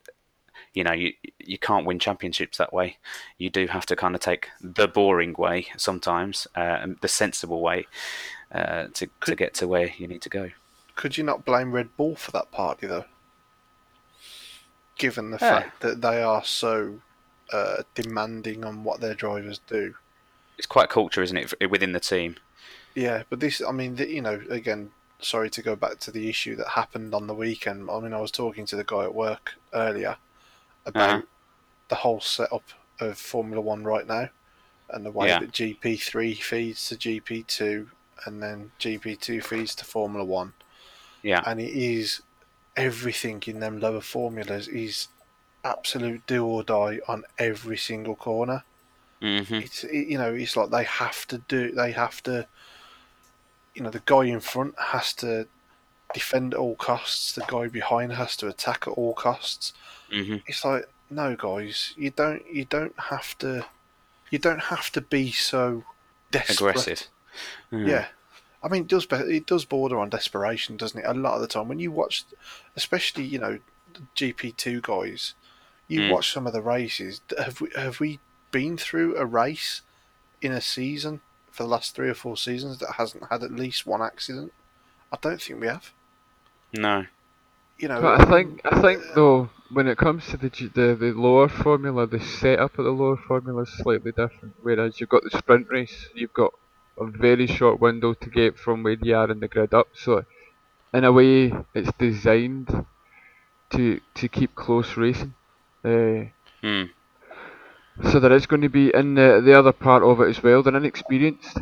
you 0.74 0.84
know 0.84 0.92
you 0.92 1.12
you 1.38 1.58
can't 1.58 1.86
win 1.86 1.98
championships 1.98 2.58
that 2.58 2.72
way. 2.72 2.96
You 3.38 3.50
do 3.50 3.66
have 3.68 3.86
to 3.86 3.96
kind 3.96 4.14
of 4.14 4.20
take 4.20 4.48
the 4.60 4.88
boring 4.88 5.34
way 5.38 5.66
sometimes, 5.76 6.46
uh, 6.54 6.86
the 7.00 7.08
sensible 7.08 7.60
way 7.60 7.86
uh, 8.52 8.88
to 8.94 9.08
to 9.26 9.34
get 9.36 9.54
to 9.54 9.68
where 9.68 9.90
you 9.98 10.06
need 10.08 10.22
to 10.22 10.28
go. 10.28 10.50
Could 10.96 11.16
you 11.16 11.24
not 11.24 11.44
blame 11.44 11.72
Red 11.72 11.96
Bull 11.96 12.14
for 12.16 12.30
that 12.32 12.50
party 12.52 12.86
though? 12.86 13.04
Given 14.98 15.30
the 15.30 15.38
Yeah. 15.40 15.60
fact 15.60 15.80
that 15.80 16.02
they 16.02 16.22
are 16.22 16.44
so 16.44 17.00
uh, 17.52 17.82
demanding 17.94 18.64
on 18.64 18.84
what 18.84 19.00
their 19.00 19.14
drivers 19.14 19.60
do. 19.66 19.94
It's 20.58 20.66
quite 20.66 20.88
culture, 20.90 21.22
isn't 21.22 21.36
it, 21.36 21.70
within 21.70 21.92
the 21.92 22.00
team? 22.00 22.36
Yeah, 22.94 23.22
but 23.30 23.40
this, 23.40 23.62
I 23.62 23.72
mean, 23.72 23.96
the, 23.96 24.08
you 24.08 24.20
know, 24.20 24.40
again, 24.50 24.90
sorry 25.20 25.48
to 25.50 25.62
go 25.62 25.76
back 25.76 25.98
to 26.00 26.10
the 26.10 26.28
issue 26.28 26.56
that 26.56 26.68
happened 26.68 27.14
on 27.14 27.26
the 27.26 27.34
weekend. 27.34 27.88
I 27.90 28.00
mean, 28.00 28.12
I 28.12 28.20
was 28.20 28.30
talking 28.30 28.66
to 28.66 28.76
the 28.76 28.84
guy 28.84 29.04
at 29.04 29.14
work 29.14 29.54
earlier 29.72 30.16
about 30.84 31.10
Uh-huh. 31.10 31.22
the 31.88 31.94
whole 31.96 32.20
setup 32.20 32.64
of 33.00 33.18
Formula 33.18 33.60
One 33.60 33.84
right 33.84 34.06
now 34.06 34.28
and 34.90 35.06
the 35.06 35.10
way 35.10 35.28
Yeah. 35.28 35.38
that 35.38 35.52
GP3 35.52 36.34
feeds 36.34 36.88
to 36.88 36.96
GP2 36.96 37.88
and 38.26 38.42
then 38.42 38.72
GP2 38.78 39.40
feeds 39.42 39.74
to 39.76 39.84
Formula 39.84 40.24
One. 40.24 40.52
Yeah, 41.22 41.42
And 41.46 41.60
it 41.60 41.72
is 41.72 42.22
everything 42.76 43.42
in 43.46 43.60
them 43.60 43.78
lower 43.80 44.00
formulas 44.00 44.68
is 44.68 45.08
absolute 45.64 46.26
do 46.26 46.44
or 46.44 46.62
die 46.62 46.98
on 47.08 47.24
every 47.38 47.76
single 47.76 48.14
corner 48.14 48.64
hmm 49.20 49.42
it's 49.50 49.84
it, 49.84 50.08
you 50.08 50.16
know 50.16 50.32
it's 50.32 50.56
like 50.56 50.70
they 50.70 50.84
have 50.84 51.26
to 51.26 51.38
do 51.48 51.72
they 51.72 51.92
have 51.92 52.22
to 52.22 52.46
you 53.74 53.82
know 53.82 53.90
the 53.90 54.02
guy 54.06 54.24
in 54.24 54.40
front 54.40 54.74
has 54.78 55.12
to 55.12 55.46
defend 56.14 56.54
at 56.54 56.60
all 56.60 56.74
costs 56.76 57.32
the 57.34 57.44
guy 57.46 57.68
behind 57.68 58.12
has 58.12 58.36
to 58.36 58.48
attack 58.48 58.84
at 58.86 58.92
all 58.92 59.14
costs 59.14 59.72
hmm 60.10 60.36
it's 60.46 60.64
like 60.64 60.88
no 61.10 61.36
guys 61.36 61.92
you 61.96 62.10
don't 62.10 62.42
you 62.50 62.64
don't 62.64 62.98
have 62.98 63.36
to 63.38 63.64
you 64.30 64.38
don't 64.38 64.64
have 64.64 64.90
to 64.90 65.00
be 65.00 65.30
so 65.30 65.84
desperate 66.30 66.70
aggressive. 66.70 67.08
Mm. 67.72 67.86
yeah 67.86 68.06
I 68.62 68.68
mean, 68.68 68.82
it 68.82 68.88
does 68.88 69.06
it 69.10 69.46
does 69.46 69.64
border 69.64 69.98
on 69.98 70.10
desperation, 70.10 70.76
doesn't 70.76 71.00
it? 71.00 71.06
A 71.06 71.14
lot 71.14 71.34
of 71.34 71.40
the 71.40 71.46
time, 71.46 71.68
when 71.68 71.78
you 71.78 71.90
watch, 71.90 72.24
especially 72.76 73.24
you 73.24 73.38
know, 73.38 73.58
GP 74.14 74.56
two 74.56 74.80
guys, 74.80 75.34
you 75.90 76.00
Mm. 76.00 76.10
watch 76.12 76.32
some 76.32 76.46
of 76.46 76.52
the 76.52 76.62
races. 76.62 77.20
Have 77.38 77.60
we 77.60 77.68
have 77.76 78.00
we 78.00 78.20
been 78.52 78.76
through 78.78 79.16
a 79.16 79.26
race 79.26 79.82
in 80.40 80.52
a 80.52 80.60
season 80.60 81.20
for 81.50 81.64
the 81.64 81.68
last 81.68 81.94
three 81.94 82.08
or 82.08 82.14
four 82.14 82.36
seasons 82.36 82.78
that 82.78 82.92
hasn't 82.94 83.24
had 83.30 83.42
at 83.42 83.52
least 83.52 83.86
one 83.86 84.02
accident? 84.02 84.52
I 85.12 85.18
don't 85.20 85.40
think 85.42 85.60
we 85.60 85.66
have. 85.66 85.92
No. 86.72 87.06
You 87.78 87.88
know, 87.88 88.00
But 88.00 88.20
I 88.20 88.24
think 88.30 88.60
I 88.64 88.80
think 88.80 89.02
though 89.14 89.50
when 89.70 89.88
it 89.88 89.98
comes 89.98 90.26
to 90.28 90.36
the 90.36 90.48
the 90.74 90.88
the 91.04 91.12
lower 91.12 91.48
formula, 91.48 92.06
the 92.06 92.20
setup 92.20 92.78
of 92.78 92.84
the 92.84 92.92
lower 92.92 93.16
formula 93.16 93.62
is 93.62 93.72
slightly 93.82 94.12
different. 94.12 94.54
Whereas 94.62 95.00
you've 95.00 95.08
got 95.16 95.24
the 95.24 95.30
sprint 95.38 95.66
race, 95.70 96.08
you've 96.14 96.34
got 96.34 96.52
a 96.98 97.06
very 97.06 97.46
short 97.46 97.80
window 97.80 98.14
to 98.14 98.28
get 98.30 98.58
from 98.58 98.82
where 98.84 98.98
you 99.00 99.16
are 99.16 99.30
in 99.30 99.40
the 99.40 99.48
grid 99.48 99.72
up. 99.74 99.88
So 99.94 100.24
in 100.92 101.04
a 101.04 101.12
way, 101.12 101.52
it's 101.74 101.92
designed 101.98 102.68
to 103.70 104.00
to 104.14 104.28
keep 104.28 104.54
close 104.54 104.96
racing. 104.96 105.34
Uh, 105.84 106.28
Mm. 106.62 106.90
so 108.10 108.20
there 108.20 108.32
is 108.32 108.46
going 108.46 108.60
to 108.62 108.68
be 108.68 108.92
in 108.94 109.14
the 109.14 109.40
the 109.44 109.58
other 109.58 109.72
part 109.72 110.02
of 110.02 110.20
it 110.20 110.28
as 110.28 110.42
well. 110.42 110.62
They're 110.62 110.76
inexperienced. 110.76 111.56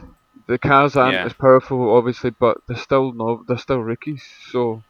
The 0.48 0.58
cars 0.58 0.96
aren't 0.96 1.14
Yeah. 1.14 1.24
as 1.26 1.32
powerful, 1.34 1.94
obviously, 1.96 2.30
but 2.30 2.58
they're 2.66 2.76
still 2.76 3.12
no, 3.12 3.44
they're 3.46 3.58
still 3.58 3.80
rookies. 3.80 4.24
So 4.50 4.82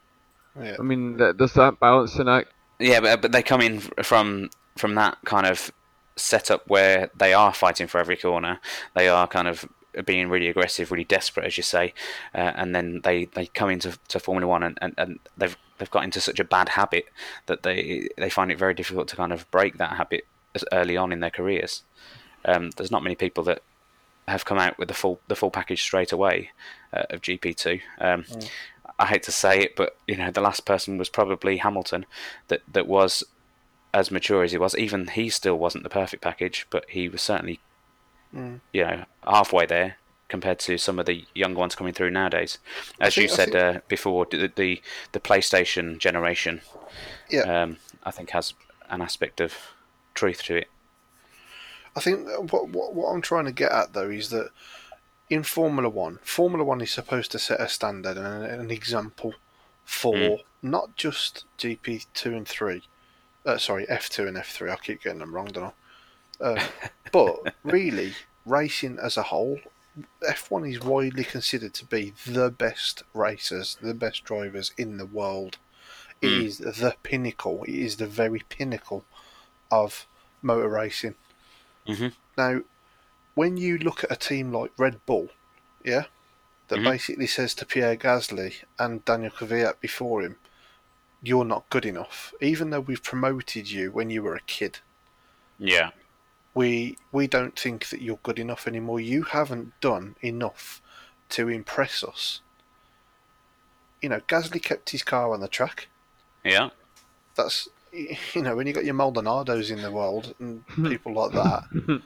yeah, 0.59 0.77
I 0.79 0.81
mean, 0.83 1.17
th- 1.17 1.35
there's 1.37 1.53
that 1.53 1.79
balancing 1.79 2.27
act. 2.27 2.49
Yeah, 2.79 3.01
but 3.01 3.21
but 3.21 3.31
they 3.31 3.43
come 3.43 3.61
in 3.61 3.79
from 4.03 4.49
from 4.77 4.95
that 4.95 5.17
kind 5.25 5.45
of 5.45 5.71
setup 6.15 6.67
where 6.67 7.09
they 7.17 7.33
are 7.33 7.53
fighting 7.53 7.87
for 7.87 7.99
every 7.99 8.17
corner. 8.17 8.59
They 8.95 9.07
are 9.09 9.27
kind 9.27 9.47
of 9.47 9.65
being 10.05 10.29
really 10.29 10.47
aggressive, 10.47 10.91
really 10.91 11.03
desperate, 11.03 11.45
as 11.45 11.57
you 11.57 11.63
say, 11.63 11.93
uh, 12.35 12.51
and 12.55 12.73
then 12.75 13.01
they, 13.03 13.25
they 13.25 13.47
come 13.47 13.69
into 13.69 13.97
to 14.07 14.19
Formula 14.19 14.47
One 14.47 14.63
and, 14.63 14.77
and, 14.81 14.93
and 14.97 15.19
they've 15.37 15.57
they've 15.79 15.89
got 15.89 16.03
into 16.03 16.21
such 16.21 16.39
a 16.39 16.43
bad 16.43 16.69
habit 16.69 17.05
that 17.47 17.63
they 17.63 18.07
they 18.17 18.29
find 18.29 18.51
it 18.51 18.59
very 18.59 18.73
difficult 18.73 19.07
to 19.07 19.15
kind 19.15 19.33
of 19.33 19.49
break 19.51 19.77
that 19.77 19.93
habit 19.97 20.25
as 20.53 20.63
early 20.71 20.95
on 20.95 21.11
in 21.11 21.19
their 21.19 21.29
careers. 21.31 21.83
Um, 22.45 22.69
there's 22.71 22.91
not 22.91 23.03
many 23.03 23.15
people 23.15 23.43
that 23.45 23.61
have 24.27 24.45
come 24.45 24.59
out 24.59 24.77
with 24.77 24.87
the 24.87 24.93
full 24.93 25.19
the 25.27 25.35
full 25.35 25.51
package 25.51 25.81
straight 25.81 26.11
away 26.11 26.51
uh, 26.93 27.03
of 27.09 27.21
GP 27.21 27.55
two. 27.55 27.79
Um, 27.99 28.25
I 28.99 29.05
hate 29.07 29.23
to 29.23 29.31
say 29.31 29.59
it, 29.61 29.75
but 29.75 29.97
you 30.07 30.17
know 30.17 30.29
the 30.31 30.41
last 30.41 30.65
person 30.65 30.97
was 30.97 31.09
probably 31.09 31.57
Hamilton, 31.57 32.05
that 32.49 32.61
that 32.71 32.87
was 32.87 33.23
as 33.93 34.11
mature 34.11 34.43
as 34.43 34.51
he 34.51 34.57
was. 34.57 34.75
Even 34.77 35.07
he 35.07 35.29
still 35.29 35.57
wasn't 35.57 35.83
the 35.83 35.89
perfect 35.89 36.21
package, 36.21 36.67
but 36.69 36.85
he 36.89 37.09
was 37.09 37.21
certainly 37.21 37.59
Mm. 38.31 38.59
you 38.71 38.83
know 38.83 39.05
halfway 39.23 39.65
there 39.65 39.97
compared 40.29 40.59
to 40.59 40.77
some 40.77 40.99
of 40.99 41.05
the 41.05 41.25
younger 41.35 41.59
ones 41.59 41.75
coming 41.75 41.93
through 41.93 42.11
nowadays. 42.11 42.59
As 43.01 43.17
you 43.17 43.27
think- 43.27 43.31
I 43.31 43.35
said 43.35 43.51
think- 43.51 43.75
uh, 43.77 43.79
before, 43.89 44.25
the, 44.29 44.51
the 44.55 44.81
the 45.11 45.19
PlayStation 45.19 45.97
generation, 45.97 46.61
yeah. 47.29 47.41
um, 47.63 47.77
I 48.03 48.11
think 48.11 48.29
has 48.29 48.53
an 48.89 49.01
aspect 49.01 49.41
of 49.41 49.53
truth 50.13 50.43
to 50.43 50.55
it. 50.57 50.67
I 51.95 51.99
think 51.99 52.27
what, 52.51 52.69
what 52.69 52.93
what 52.93 53.07
I'm 53.11 53.21
trying 53.21 53.45
to 53.45 53.51
get 53.51 53.71
at 53.71 53.93
though 53.93 54.09
is 54.09 54.29
that 54.29 54.49
in 55.29 55.43
Formula 55.43 55.89
One, 55.89 56.19
Formula 56.23 56.63
One 56.63 56.81
is 56.81 56.91
supposed 56.91 57.31
to 57.31 57.39
set 57.39 57.59
a 57.59 57.67
standard 57.67 58.17
and 58.17 58.25
an, 58.27 58.59
an 58.61 58.71
example 58.71 59.33
for 59.85 60.13
Mm. 60.15 60.43
not 60.61 60.95
just 60.95 61.45
GP 61.57 62.05
two 62.13 62.35
and 62.35 62.47
three, 62.47 62.83
uh, 63.45 63.57
sorry 63.57 63.87
F 63.89 64.09
two 64.09 64.27
and 64.27 64.37
F 64.37 64.49
three. 64.51 64.69
I 64.71 64.75
keep 64.75 65.03
getting 65.03 65.19
them 65.19 65.33
wrong, 65.33 65.47
don't 65.47 65.73
I? 66.41 66.43
Uh, 66.43 66.63
but 67.11 67.53
really, 67.63 68.13
racing 68.45 68.97
as 69.01 69.17
a 69.17 69.23
whole, 69.23 69.59
F 70.27 70.51
one 70.51 70.65
is 70.65 70.79
widely 70.81 71.23
considered 71.23 71.73
to 71.75 71.85
be 71.85 72.13
the 72.25 72.49
best 72.49 73.03
racers, 73.13 73.77
the 73.81 73.93
best 73.93 74.23
drivers 74.23 74.71
in 74.77 74.97
the 74.97 75.05
world. 75.05 75.57
It 76.21 76.27
Mm. 76.27 76.43
is 76.45 76.57
the 76.57 76.95
pinnacle. 77.03 77.63
It 77.63 77.75
is 77.75 77.97
the 77.97 78.07
very 78.07 78.43
pinnacle 78.49 79.05
of 79.71 80.05
motor 80.41 80.67
racing. 80.69 81.15
Mhm. 81.87 82.13
Now, 82.37 82.61
when 83.35 83.57
you 83.57 83.77
look 83.77 84.03
at 84.03 84.11
a 84.11 84.15
team 84.15 84.51
like 84.51 84.71
Red 84.77 85.05
Bull, 85.05 85.29
yeah, 85.83 86.05
that 86.67 86.79
Mhm. 86.79 86.83
basically 86.83 87.27
says 87.27 87.55
to 87.55 87.65
Pierre 87.65 87.95
Gasly 87.95 88.63
and 88.77 89.03
Daniel 89.05 89.31
Kvyat 89.31 89.79
before 89.79 90.21
him, 90.21 90.37
"You're 91.21 91.45
not 91.45 91.69
good 91.69 91.85
enough," 91.85 92.33
even 92.41 92.69
though 92.69 92.81
we've 92.81 93.03
promoted 93.03 93.69
you 93.69 93.91
when 93.91 94.09
you 94.09 94.21
were 94.23 94.35
a 94.35 94.41
kid. 94.41 94.79
Yeah. 95.57 95.91
We 96.53 96.97
we 97.11 97.27
don't 97.27 97.57
think 97.57 97.89
that 97.89 98.01
you're 98.01 98.19
good 98.23 98.39
enough 98.39 98.67
anymore. 98.67 98.99
You 98.99 99.23
haven't 99.23 99.79
done 99.81 100.15
enough 100.21 100.81
to 101.29 101.47
impress 101.47 102.03
us. 102.03 102.41
You 104.01 104.09
know, 104.09 104.21
Gasly 104.21 104.61
kept 104.61 104.89
his 104.89 105.03
car 105.03 105.33
on 105.33 105.41
the 105.41 105.47
track. 105.47 105.87
Yeah. 106.43 106.69
That's 107.35 107.69
you 107.91 108.41
know 108.41 108.55
when 108.55 108.67
you 108.67 108.73
got 108.73 108.85
your 108.85 108.95
Maldonados 108.95 109.71
in 109.71 109.81
the 109.81 109.91
world 109.91 110.33
and 110.39 110.63
hmm. 110.69 110.87
people 110.87 111.13
like 111.13 111.31
that, 111.31 112.01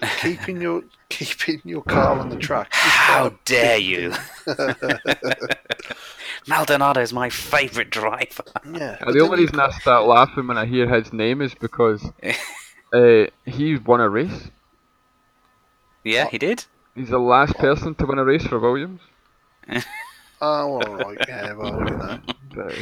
keeping 0.20 0.60
your 0.60 0.82
keeping 1.08 1.60
your 1.64 1.82
car 1.82 2.18
on 2.18 2.28
the 2.28 2.36
track. 2.36 2.68
How 2.72 3.34
dare 3.44 3.78
big 3.78 3.86
you? 3.86 4.14
Maldonado 6.48 7.00
is 7.00 7.12
my 7.12 7.30
favourite 7.30 7.90
driver. 7.90 8.44
Yeah. 8.64 8.98
The 9.06 9.20
only 9.20 9.42
reason 9.42 9.60
I 9.60 9.70
start 9.70 10.06
laughing 10.06 10.48
when 10.48 10.58
I 10.58 10.66
hear 10.66 10.88
his 10.88 11.12
name 11.12 11.40
is 11.40 11.54
because 11.54 12.04
uh, 12.92 13.26
he 13.44 13.76
won 13.76 14.00
a 14.00 14.08
race. 14.08 14.50
Yeah, 16.04 16.28
he 16.28 16.38
did. 16.38 16.64
He's 16.94 17.08
the 17.10 17.18
last 17.18 17.54
person 17.56 17.94
to 17.94 18.06
win 18.06 18.18
a 18.18 18.24
race 18.24 18.46
for 18.46 18.58
Williams. 18.58 19.00
Oh, 20.44 20.82
all 20.82 20.96
right. 20.96 21.18
Yeah, 21.28 21.52
well, 21.52 21.78
you 21.88 21.96
know. 21.96 22.20
Uh, 22.60 22.72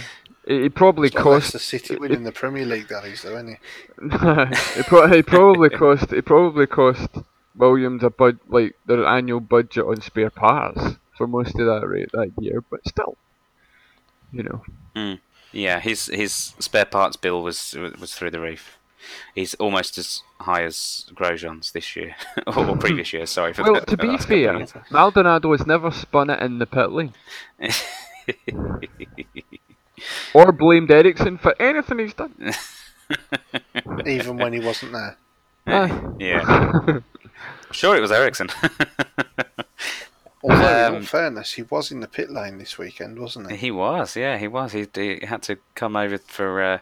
he, 0.47 0.63
he 0.63 0.69
probably 0.71 1.09
It's 1.09 1.15
like 1.15 1.23
cost. 1.25 1.55
Leicester 1.55 1.59
City 1.59 1.97
winning 1.97 2.23
the 2.25 2.33
Premier 2.33 2.65
League, 2.65 2.89
that 2.89 3.05
is, 3.05 3.21
though, 3.21 3.35
isn't 3.37 3.49
he? 3.49 3.57
he, 4.77 4.83
pro- 4.83 5.09
he 5.09 5.23
probably 5.23 5.69
cost. 5.83 6.11
He 6.11 6.23
probably 6.23 6.67
cost 6.67 7.09
Williams 7.55 8.03
a 8.03 8.09
bud 8.09 8.39
like 8.49 8.77
their 8.87 9.05
annual 9.07 9.41
budget 9.41 9.85
on 9.85 10.01
spare 10.01 10.31
parts 10.31 10.97
for 11.19 11.27
most 11.27 11.59
of 11.61 11.67
that 11.67 11.87
rate 11.87 12.11
that 12.13 12.33
year. 12.41 12.65
But 12.71 12.81
still, 12.89 13.19
you 14.33 14.45
know. 14.45 15.19
Yeah, 15.53 15.81
his 15.81 16.07
his 16.07 16.55
spare 16.61 16.87
parts 16.87 17.17
bill 17.19 17.43
was 17.43 17.77
was 18.01 18.15
through 18.15 18.31
the 18.31 18.41
roof. 18.41 18.79
He's 19.35 19.55
almost 19.55 19.99
as 19.99 20.23
high 20.41 20.63
as 20.65 21.07
Grosjean's 21.15 21.73
this 21.73 21.97
year 21.97 22.15
or 22.47 22.77
previous 22.79 23.13
year. 23.13 23.27
Sorry 23.27 23.53
for 23.53 23.63
Well, 23.63 23.75
the, 23.75 23.81
to 23.87 23.97
the 23.97 24.03
be 24.03 24.09
last 24.13 24.29
fair, 24.29 24.37
years. 24.59 24.73
Maldonado 24.91 25.53
has 25.53 25.67
never 25.67 25.91
spun 25.91 26.31
it 26.31 26.41
in 26.43 26.59
the 26.59 26.67
pit 26.67 26.91
lane 26.91 27.15
or 30.35 30.53
blamed 30.53 30.91
Ericsson 30.91 31.39
for 31.39 31.55
anything 31.61 31.99
he's 31.99 32.15
done. 32.15 32.53
Even 34.07 34.37
when 34.37 34.53
he 34.53 34.61
wasn't 34.61 34.93
there. 34.93 35.17
Aye. 35.67 36.11
yeah, 36.19 37.01
sure 37.71 37.97
it 37.97 38.01
was 38.01 38.11
Ericsson. 38.13 38.49
Although, 40.43 40.57
in 40.87 40.87
Um, 40.87 40.95
all 40.95 41.03
fairness, 41.03 41.53
he 41.53 41.63
was 41.63 41.91
in 41.93 42.01
the 42.01 42.09
pit 42.09 42.31
lane 42.31 42.57
this 42.59 42.79
weekend, 42.79 43.19
wasn't 43.19 43.51
he? 43.51 43.57
he 43.59 43.71
was, 43.71 44.17
yeah, 44.17 44.39
he 44.39 44.49
was. 44.49 44.73
He, 44.73 44.87
he 44.95 45.21
had 45.27 45.43
to 45.43 45.59
come 45.75 45.97
over 45.97 46.17
for 46.17 46.63
uh, 46.63 46.79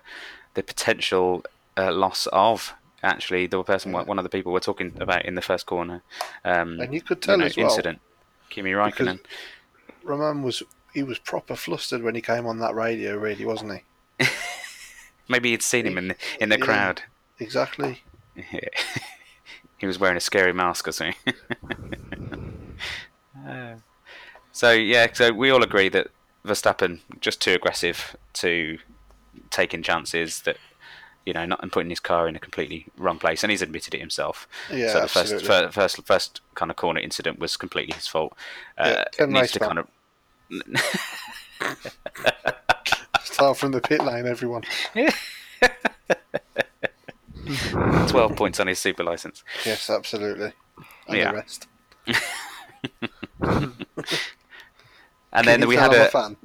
the 0.55 0.63
potential 0.63 1.43
uh, 1.79 1.93
loss 1.93 2.27
of 2.33 2.75
actually 3.03 3.47
the 3.47 3.63
person, 3.63 3.93
one 3.93 4.19
of 4.19 4.25
the 4.25 4.29
people 4.29 4.53
we're 4.53 4.59
talking 4.61 4.93
about 5.01 5.25
in 5.25 5.37
the 5.37 5.43
first 5.43 5.67
corner. 5.67 6.03
Um, 6.45 6.81
And 6.81 6.93
you 6.93 7.01
could 7.01 7.23
tell 7.23 7.39
know, 7.39 7.45
as 7.47 7.57
well, 7.57 7.67
incident. 7.67 8.01
Kimi 8.51 8.73
Raikkonen. 8.73 9.21
Roman 10.03 10.43
was 10.43 10.63
he 10.95 11.03
was 11.03 11.19
proper 11.19 11.55
flustered 11.55 12.03
when 12.03 12.15
he 12.15 12.21
came 12.21 12.47
on 12.47 12.59
that 12.59 12.75
radio, 12.75 13.17
really, 13.17 13.45
wasn't 13.45 13.83
he? 14.19 14.27
Maybe 15.29 15.51
he'd 15.51 15.63
seen 15.63 15.87
him 15.87 15.99
in 15.99 16.09
the, 16.09 16.17
in 16.41 16.49
the 16.49 16.59
Yeah. 16.59 16.65
crowd. 16.65 17.03
Exactly. 17.39 18.03
he 19.79 19.87
was 19.87 19.99
wearing 19.99 20.17
a 20.17 20.21
scary 20.21 20.53
mask 20.53 20.89
or 20.89 20.93
something. 20.93 21.17
Uh, 23.47 23.77
so 24.53 24.73
yeah, 24.73 25.07
so 25.13 25.33
we 25.33 25.51
all 25.51 25.63
agree 25.63 25.89
that 25.89 26.09
Verstappen 26.45 27.01
just 27.21 27.41
too 27.41 27.53
aggressive 27.53 28.17
to 28.35 28.79
taking 29.51 29.83
chances 29.83 30.43
that 30.43 30.57
you 31.29 31.35
know 31.35 31.45
not 31.45 31.63
and 31.63 31.71
putting 31.71 31.91
his 31.91 32.01
car 32.01 32.27
in 32.29 32.35
a 32.37 32.39
completely 32.39 32.87
wrong 32.97 33.19
place, 33.19 33.45
and 33.45 33.51
he's 33.51 33.61
admitted 33.63 33.95
it 33.95 34.01
himself. 34.01 34.49
Yeah, 34.73 34.93
so 34.93 35.01
the 35.03 35.09
first, 35.09 35.33
absolutely. 35.35 35.47
fir- 35.49 35.71
first 35.71 36.03
first 36.07 36.41
kind 36.55 36.71
of 36.71 36.77
corner 36.77 37.01
incident 37.01 37.39
was 37.39 37.57
completely 37.57 37.95
his 37.95 38.07
fault. 38.09 38.33
Uh, 38.79 39.05
Yeah, 39.19 39.27
needs 39.27 39.53
to 39.53 39.59
kind 39.61 39.79
of 39.79 39.87
Start 43.23 43.59
from 43.59 43.73
the 43.73 43.81
pit 43.81 44.03
lane, 44.03 44.27
everyone. 44.27 44.63
twelve 48.09 48.35
points 48.37 48.59
on 48.61 48.67
his 48.67 48.79
super 48.79 49.05
license. 49.05 49.45
Yes, 49.67 49.91
absolutely. 49.91 50.53
And 51.09 51.17
Yeah. 51.19 51.31
the 51.33 51.37
rest. 51.37 51.67
And 55.31 55.47
Can 55.47 55.61
then 55.61 55.69
we 55.69 55.77
had 55.77 55.93
I'm 55.93 56.01
a, 56.01 56.09
fan. 56.09 56.37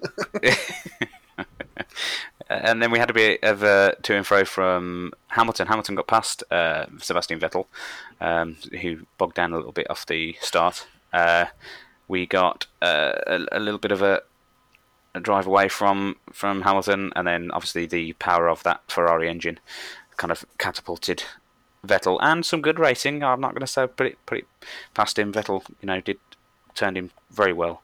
And 2.62 2.82
then 2.82 2.92
we 2.92 3.00
had 3.00 3.10
a 3.10 3.14
bit 3.14 3.44
of 3.44 3.64
a 3.64 3.96
to 4.04 4.16
and 4.16 4.26
fro 4.26 4.46
from 4.46 5.14
Hamilton. 5.28 5.68
Hamilton 5.68 5.96
got 5.96 6.08
past 6.08 6.44
uh, 6.52 6.86
Sebastian 7.00 7.40
Vettel, 7.40 7.66
um, 8.22 8.58
who 8.82 9.06
bogged 9.18 9.36
down 9.36 9.54
a 9.54 9.58
little 9.58 9.72
bit 9.72 9.90
off 9.90 10.06
the 10.06 10.36
start. 10.42 10.88
Uh, 11.12 11.46
we 12.08 12.26
got 12.26 12.68
uh, 12.82 13.14
a, 13.28 13.46
a 13.52 13.60
little 13.60 13.80
bit 13.80 13.92
of 13.92 14.02
a, 14.02 14.22
a 15.16 15.20
drive 15.20 15.48
away 15.48 15.68
from 15.70 16.18
from 16.32 16.62
Hamilton, 16.62 17.12
and 17.16 17.28
then 17.28 17.52
obviously 17.52 17.86
the 17.86 18.14
power 18.14 18.50
of 18.50 18.64
that 18.64 18.82
Ferrari 18.88 19.30
engine 19.30 19.60
kind 20.18 20.32
of 20.32 20.46
catapulted 20.58 21.24
Vettel 21.86 22.20
and 22.22 22.46
some 22.46 22.62
good 22.62 22.80
racing. 22.80 23.24
I'm 23.24 23.42
not 23.42 23.52
going 23.52 23.62
to 23.62 23.68
say 23.68 23.88
put 23.88 24.08
it 24.08 24.18
put 24.26 24.40
it 24.40 24.48
past 24.94 25.18
him. 25.18 25.34
Vettel, 25.34 25.64
you 25.82 25.88
know, 25.88 26.00
did 26.02 26.18
turned 26.76 26.98
him 26.98 27.12
very 27.32 27.54
well. 27.54 27.84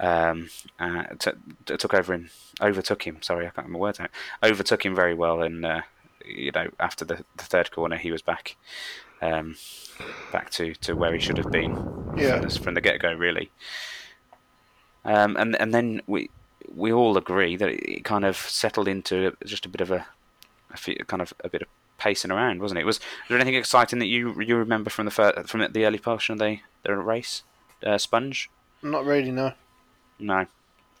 Um, 0.00 0.48
uh, 0.78 1.04
t- 1.18 1.30
t- 1.66 1.76
took 1.76 1.92
over 1.94 2.12
him, 2.14 2.30
overtook 2.60 3.06
him. 3.06 3.18
Sorry, 3.22 3.46
I 3.46 3.50
can't 3.50 3.66
get 3.66 3.72
my 3.72 3.78
words 3.78 3.98
out. 4.00 4.10
Overtook 4.42 4.84
him 4.86 4.94
very 4.94 5.14
well, 5.14 5.42
and 5.42 5.64
uh, 5.66 5.82
you 6.24 6.52
know, 6.52 6.68
after 6.78 7.04
the, 7.04 7.24
the 7.36 7.44
third 7.44 7.70
corner, 7.72 7.96
he 7.96 8.12
was 8.12 8.22
back, 8.22 8.56
um, 9.22 9.56
back 10.32 10.50
to, 10.50 10.74
to 10.76 10.94
where 10.94 11.12
he 11.12 11.18
should 11.18 11.38
have 11.38 11.50
been 11.50 11.72
Yeah. 12.16 12.38
from, 12.38 12.48
the, 12.48 12.60
from 12.60 12.74
the 12.74 12.80
get 12.80 13.00
go, 13.00 13.12
really. 13.12 13.50
Um, 15.04 15.36
and 15.36 15.56
and 15.56 15.72
then 15.72 16.02
we 16.06 16.30
we 16.74 16.92
all 16.92 17.16
agree 17.16 17.56
that 17.56 17.68
it 17.68 18.04
kind 18.04 18.24
of 18.24 18.36
settled 18.36 18.88
into 18.88 19.34
just 19.44 19.64
a 19.64 19.68
bit 19.68 19.80
of 19.80 19.90
a, 19.90 20.06
a 20.72 20.76
fe- 20.76 20.98
kind 21.06 21.22
of 21.22 21.32
a 21.42 21.48
bit 21.48 21.62
of 21.62 21.68
pacing 21.98 22.30
around, 22.30 22.60
wasn't 22.60 22.78
it? 22.78 22.84
Was, 22.84 22.98
was 22.98 23.28
there 23.28 23.38
anything 23.38 23.54
exciting 23.54 23.98
that 24.00 24.06
you 24.06 24.38
you 24.42 24.56
remember 24.56 24.90
from 24.90 25.06
the 25.06 25.44
from 25.46 25.66
the 25.72 25.84
early 25.86 25.98
portion 25.98 26.34
of 26.34 26.38
the 26.38 26.58
the 26.84 26.94
race? 26.96 27.42
Uh, 27.84 27.96
Sponge? 27.96 28.50
Not 28.82 29.04
really, 29.04 29.30
no. 29.30 29.52
No. 30.18 30.46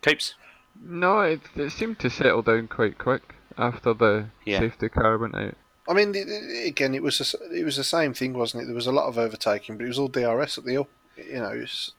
Coops? 0.02 0.34
No, 0.80 1.20
it, 1.20 1.40
it 1.56 1.70
seemed 1.72 1.98
to 2.00 2.10
settle 2.10 2.42
down 2.42 2.68
quite 2.68 2.98
quick 2.98 3.34
after 3.56 3.92
the 3.94 4.26
Yeah. 4.44 4.60
safety 4.60 4.88
car 4.88 5.18
went 5.18 5.34
out. 5.34 5.54
I 5.88 5.94
mean, 5.94 6.12
the- 6.12 6.24
the- 6.24 6.66
again, 6.66 6.94
it 6.94 7.02
was 7.02 7.18
the 7.18 7.58
it 7.58 7.64
was 7.64 7.76
the 7.76 7.84
same 7.84 8.14
thing, 8.14 8.34
wasn't 8.34 8.62
it? 8.62 8.66
There 8.66 8.74
was 8.74 8.86
a 8.86 8.92
lot 8.92 9.08
of 9.08 9.18
overtaking, 9.18 9.76
but 9.76 9.84
it 9.84 9.88
was 9.88 9.98
all 9.98 10.08
DRS 10.08 10.58
at 10.58 10.64
the 10.64 10.76
up. 10.76 10.88
You 11.16 11.40
know, 11.40 11.48
it's, 11.50 11.92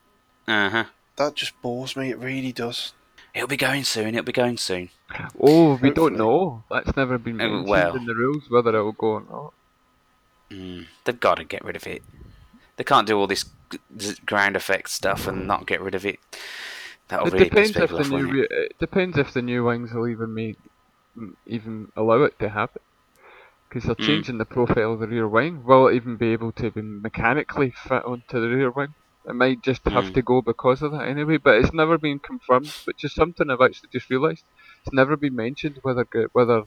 Uh 0.47 0.69
huh. 0.69 0.83
that 1.17 1.35
just 1.35 1.59
bores 1.61 1.95
me. 1.97 2.09
It 2.11 2.19
really 2.19 2.51
does. 2.53 2.93
It'll 3.33 3.47
be 3.47 3.57
going 3.57 3.83
soon. 3.83 4.09
It'll 4.09 4.23
be 4.23 4.31
going 4.31 4.57
soon. 4.57 4.89
Oh, 5.39 5.75
we 5.81 5.91
don't 5.91 6.15
know. 6.17 6.63
That's 6.71 6.95
never 6.95 7.17
been 7.17 7.41
Oh, 7.41 7.47
mentioned 7.49 7.67
well. 7.69 7.95
in 7.95 8.05
the 8.05 8.15
rules 8.15 8.49
whether 8.49 8.75
it 8.75 8.81
will 8.83 8.91
go 8.93 9.07
or 9.07 9.23
not. 9.29 9.53
Mm, 10.51 10.87
they've 11.03 11.19
got 11.19 11.35
to 11.35 11.43
get 11.43 11.63
rid 11.65 11.75
of 11.75 11.85
it. 11.85 12.01
They 12.77 12.83
can't 12.83 13.05
do 13.07 13.17
all 13.19 13.27
this 13.27 13.45
ground 14.25 14.55
effect 14.55 14.89
stuff 14.89 15.27
and 15.27 15.45
not 15.45 15.67
get 15.67 15.81
rid 15.81 15.93
of 15.95 16.05
it. 16.05 16.19
That'll 17.09 17.27
It 17.27 17.33
really 17.33 17.45
depends 17.45 17.79
if 17.79 17.89
the 17.95 18.03
new 18.05 18.27
re- 18.27 18.47
it 18.49 18.77
depends 18.79 19.17
if 19.17 19.33
the 19.33 19.41
new 19.41 19.63
wings 19.65 19.93
will 19.93 20.07
even 20.07 20.33
make 20.33 20.57
even 21.45 21.89
allow 21.95 22.23
it 22.23 22.39
to 22.39 22.49
happen. 22.49 22.81
Because 23.69 23.85
they're 23.85 23.95
Mm. 23.99 24.05
changing 24.05 24.37
the 24.37 24.45
profile 24.45 24.93
of 24.93 24.99
the 24.99 25.07
rear 25.07 25.27
wing. 25.27 25.63
Will 25.63 25.87
it 25.87 25.95
even 25.95 26.17
be 26.17 26.33
able 26.33 26.51
to 26.53 26.71
be 26.71 26.81
mechanically 26.83 27.71
fit 27.71 28.05
onto 28.05 28.39
the 28.41 28.49
rear 28.49 28.71
wing? 28.71 28.95
It 29.25 29.33
might 29.35 29.61
just 29.63 29.87
have 29.87 30.05
Mm. 30.05 30.13
to 30.13 30.21
go 30.21 30.41
because 30.41 30.81
of 30.81 30.91
that 30.93 31.07
anyway. 31.07 31.37
But 31.37 31.57
it's 31.57 31.73
never 31.73 31.97
been 31.97 32.19
confirmed. 32.19 32.73
Which 32.85 33.03
is 33.03 33.13
something 33.13 33.49
I've 33.49 33.61
actually 33.61 33.89
just 33.93 34.09
realised. 34.09 34.45
It's 34.85 34.93
never 34.93 35.17
been 35.17 35.35
mentioned 35.35 35.79
whether 35.83 36.05
whether 36.33 36.63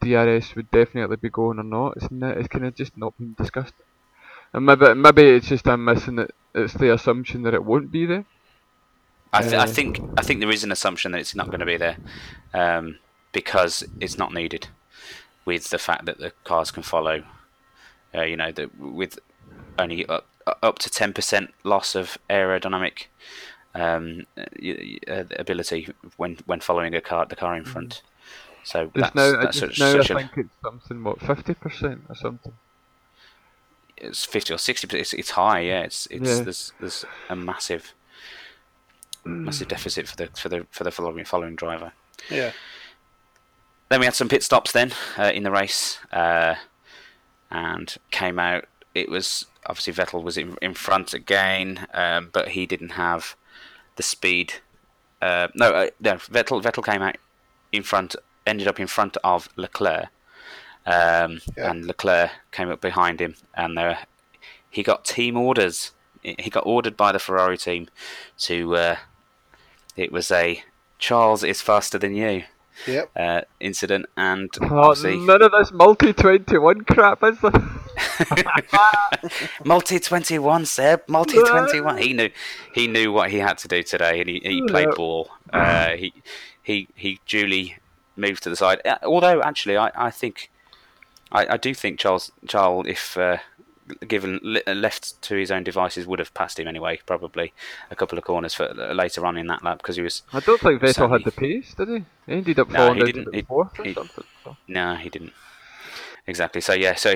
DRS 0.00 0.54
would 0.56 0.70
definitely 0.70 1.16
be 1.16 1.30
going 1.30 1.58
or 1.58 1.64
not. 1.64 1.96
It's 1.96 2.10
ne- 2.10 2.36
it's 2.38 2.48
kind 2.48 2.66
of 2.66 2.74
just 2.76 2.96
not 2.96 3.16
been 3.18 3.34
discussed. 3.38 3.74
And 4.54 4.64
maybe 4.66 4.94
maybe 4.94 5.22
it's 5.22 5.48
just 5.48 5.68
I'm 5.68 5.84
missing 5.84 6.18
it. 6.18 6.30
It's 6.54 6.74
the 6.74 6.92
assumption 6.94 7.42
that 7.42 7.54
it 7.54 7.64
won't 7.64 7.90
be 7.92 8.06
there. 8.06 8.26
I, 9.32 9.40
th- 9.42 9.54
I 9.54 9.64
Uh, 9.64 9.66
think 9.66 10.00
I 10.18 10.22
think 10.22 10.40
there 10.40 10.50
is 10.50 10.64
an 10.64 10.72
assumption 10.72 11.12
that 11.12 11.20
it's 11.20 11.34
not 11.34 11.46
going 11.46 11.60
to 11.60 11.66
be 11.66 11.76
there 11.76 11.96
um, 12.54 12.98
because 13.32 13.84
it's 14.00 14.18
not 14.18 14.32
needed 14.34 14.68
with 15.44 15.70
the 15.70 15.78
fact 15.78 16.04
that 16.04 16.18
the 16.18 16.32
cars 16.44 16.70
can 16.70 16.82
follow. 16.82 17.22
Uh, 18.14 18.22
you 18.22 18.36
know, 18.36 18.52
the, 18.52 18.68
with 18.78 19.18
only 19.78 20.04
up, 20.06 20.26
up 20.62 20.78
to 20.80 20.90
ten 20.90 21.12
percent 21.14 21.50
loss 21.64 21.94
of 21.94 22.18
aerodynamic 22.28 23.06
um, 23.74 24.26
uh, 24.36 25.24
ability 25.38 25.88
when 26.18 26.36
when 26.46 26.60
following 26.60 26.94
a 26.94 27.00
car 27.00 27.24
the 27.26 27.36
car 27.36 27.56
in 27.56 27.64
front. 27.64 28.02
So 28.64 28.88
Mm. 28.88 28.92
That's, 29.00 29.14
now, 29.14 29.26
I 29.38 29.44
that's 29.44 29.60
just 29.60 29.76
such, 29.76 29.78
now 29.80 29.86
I 29.88 30.02
such 30.02 30.10
a, 30.10 30.14
think 30.14 30.30
it's 30.36 30.54
something 30.62 31.02
what 31.04 31.20
fifty 31.20 31.54
percent 31.54 32.02
or 32.08 32.14
something. 32.14 32.52
it's 33.96 34.24
fifty 34.24 34.52
or 34.52 34.58
sixty. 34.58 34.86
It's, 34.98 35.12
it's 35.14 35.30
high. 35.30 35.60
Yeah, 35.60 35.80
it's 35.82 36.06
it's 36.10 36.28
Yeah. 36.28 36.44
there's 36.44 36.72
there's 36.80 37.04
a 37.30 37.34
massive 37.34 37.94
massive 39.24 39.68
deficit 39.68 40.08
for 40.08 40.16
the 40.16 40.28
for 40.34 40.48
the 40.48 40.66
for 40.70 40.84
the 40.84 40.90
following 40.90 41.24
following 41.24 41.56
driver. 41.56 41.92
Yeah. 42.30 42.52
Then 43.88 44.00
we 44.00 44.06
had 44.06 44.14
some 44.14 44.28
pit 44.28 44.42
stops 44.42 44.72
then 44.72 44.92
uh, 45.18 45.32
in 45.34 45.42
the 45.42 45.50
race, 45.50 45.98
uh, 46.12 46.54
and 47.50 47.94
came 48.10 48.38
out. 48.38 48.64
It 48.94 49.10
was 49.10 49.46
obviously 49.66 49.92
Vettel 49.92 50.22
was 50.22 50.36
in, 50.38 50.56
in 50.62 50.74
front 50.74 51.12
again, 51.14 51.86
um, 51.92 52.30
but 52.32 52.48
he 52.48 52.66
didn't 52.66 52.90
have 52.90 53.36
the 53.96 54.02
speed. 54.02 54.54
Uh, 55.20 55.48
no, 55.54 55.70
uh, 55.70 55.90
no, 56.00 56.14
Vettel 56.14 56.62
Vettel 56.62 56.84
came 56.84 57.02
out 57.02 57.16
in 57.70 57.82
front, 57.82 58.16
ended 58.46 58.66
up 58.66 58.80
in 58.80 58.86
front 58.86 59.16
of 59.22 59.48
Leclerc, 59.56 60.08
um, 60.86 61.40
Yeah. 61.56 61.70
and 61.70 61.86
Leclerc 61.86 62.30
came 62.50 62.70
up 62.70 62.80
behind 62.80 63.20
him, 63.20 63.34
and 63.54 63.78
uh, 63.78 63.96
he 64.70 64.82
got 64.82 65.04
team 65.04 65.36
orders. 65.36 65.92
He 66.22 66.48
got 66.50 66.64
ordered 66.66 66.96
by 66.96 67.12
the 67.12 67.18
Ferrari 67.18 67.58
team 67.58 67.88
to. 68.38 68.74
It 69.96 70.12
was 70.12 70.30
a 70.30 70.62
Charles 70.98 71.42
is 71.44 71.60
faster 71.60 71.98
than 71.98 72.14
you 72.14 72.44
Yep. 72.86 73.10
uh, 73.16 73.40
incident, 73.60 74.06
and 74.16 74.48
Oh, 74.62 74.94
none 74.94 75.42
of 75.42 75.52
this 75.52 75.72
multi 75.72 76.12
twenty 76.12 76.58
one 76.58 76.82
crap 76.84 77.22
is 77.22 77.38
there? 77.40 77.52
multi 79.64 79.98
twenty 79.98 80.38
one, 80.38 80.64
Seb, 80.64 81.02
multi 81.08 81.38
twenty 81.38 81.80
one. 81.80 81.98
He 81.98 82.12
knew 82.12 82.30
he 82.74 82.86
knew 82.88 83.12
what 83.12 83.30
he 83.30 83.38
had 83.38 83.58
to 83.58 83.68
do 83.68 83.82
today, 83.82 84.20
and 84.20 84.28
he, 84.28 84.40
he 84.42 84.62
played 84.66 84.88
Yeah. 84.88 84.94
ball. 84.96 85.30
Uh, 85.52 85.90
he 85.90 86.12
he 86.62 86.88
he 86.94 87.20
duly 87.26 87.76
moved 88.16 88.42
to 88.44 88.50
the 88.50 88.56
side. 88.56 88.80
Uh, 88.84 88.96
Although 89.02 89.42
actually, 89.42 89.76
I, 89.76 89.90
I 89.94 90.10
think 90.10 90.50
I, 91.30 91.54
I 91.54 91.56
do 91.56 91.74
think 91.74 91.98
Charles 91.98 92.30
Charles, 92.48 92.86
if 92.86 93.16
uh, 93.18 93.38
given 94.06 94.40
uh, 94.66 94.72
left 94.72 95.20
to 95.22 95.34
his 95.36 95.50
own 95.50 95.64
devices, 95.64 96.06
would 96.06 96.18
have 96.18 96.32
passed 96.34 96.58
him 96.58 96.68
anyway. 96.68 97.00
Probably 97.06 97.52
a 97.90 97.96
couple 97.96 98.16
of 98.18 98.24
corners 98.24 98.54
for 98.54 98.64
uh, 98.70 98.92
later 98.94 99.26
on 99.26 99.36
in 99.36 99.46
that 99.48 99.64
lap 99.64 99.78
because 99.78 99.96
he 99.96 100.02
was 100.02 100.22
I 100.32 100.40
don't 100.40 100.60
think 100.60 100.80
Vettel 100.80 100.94
Sadly. 100.94 101.10
had 101.18 101.24
the 101.24 101.32
pace, 101.32 101.74
did 101.74 101.88
he? 101.88 102.04
He 102.26 102.32
ended 102.32 102.58
up 102.58 102.68
No, 102.70 102.78
falling 102.78 102.94
he 102.96 103.00
down 103.00 103.06
didn't. 103.24 103.34
He- 103.34 103.42
fourth 103.42 103.78
or 103.78 103.84
he- 103.84 103.94
something. 103.94 104.24
so. 104.44 104.56
no, 104.68 104.94
he 104.96 105.08
didn't 105.08 105.32
exactly. 106.26 106.60
So 106.60 106.72
yeah, 106.74 106.94
so 106.94 107.14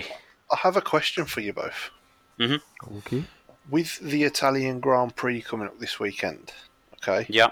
I 0.51 0.57
have 0.63 0.77
a 0.77 0.81
question 0.83 1.25
for 1.25 1.41
you 1.41 1.53
both. 1.53 1.91
Mm-hmm. 2.39 2.97
Okay. 2.99 3.25
With 3.71 3.99
the 4.01 4.25
Italian 4.25 4.81
Grand 4.81 5.17
Prix 5.17 5.43
coming 5.43 5.67
up 5.67 5.79
this 5.81 5.99
weekend, 5.99 6.53
okay, 7.03 7.27
yeah. 7.29 7.51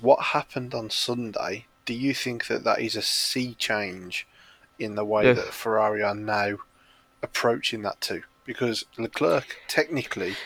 what 0.00 0.20
happened 0.26 0.74
on 0.74 0.90
Sunday? 0.90 1.66
Do 1.84 1.94
you 1.94 2.14
think 2.14 2.46
that 2.48 2.64
that 2.64 2.80
is 2.80 2.96
a 2.96 3.02
sea 3.02 3.54
change 3.54 4.26
in 4.78 4.96
the 4.96 5.04
way 5.04 5.24
Yes. 5.24 5.36
that 5.36 5.54
Ferrari 5.54 6.02
are 6.02 6.14
now 6.16 6.56
approaching 7.22 7.82
that 7.82 8.00
too? 8.00 8.22
Because 8.46 8.84
Leclerc 8.96 9.56
technically 9.68 10.36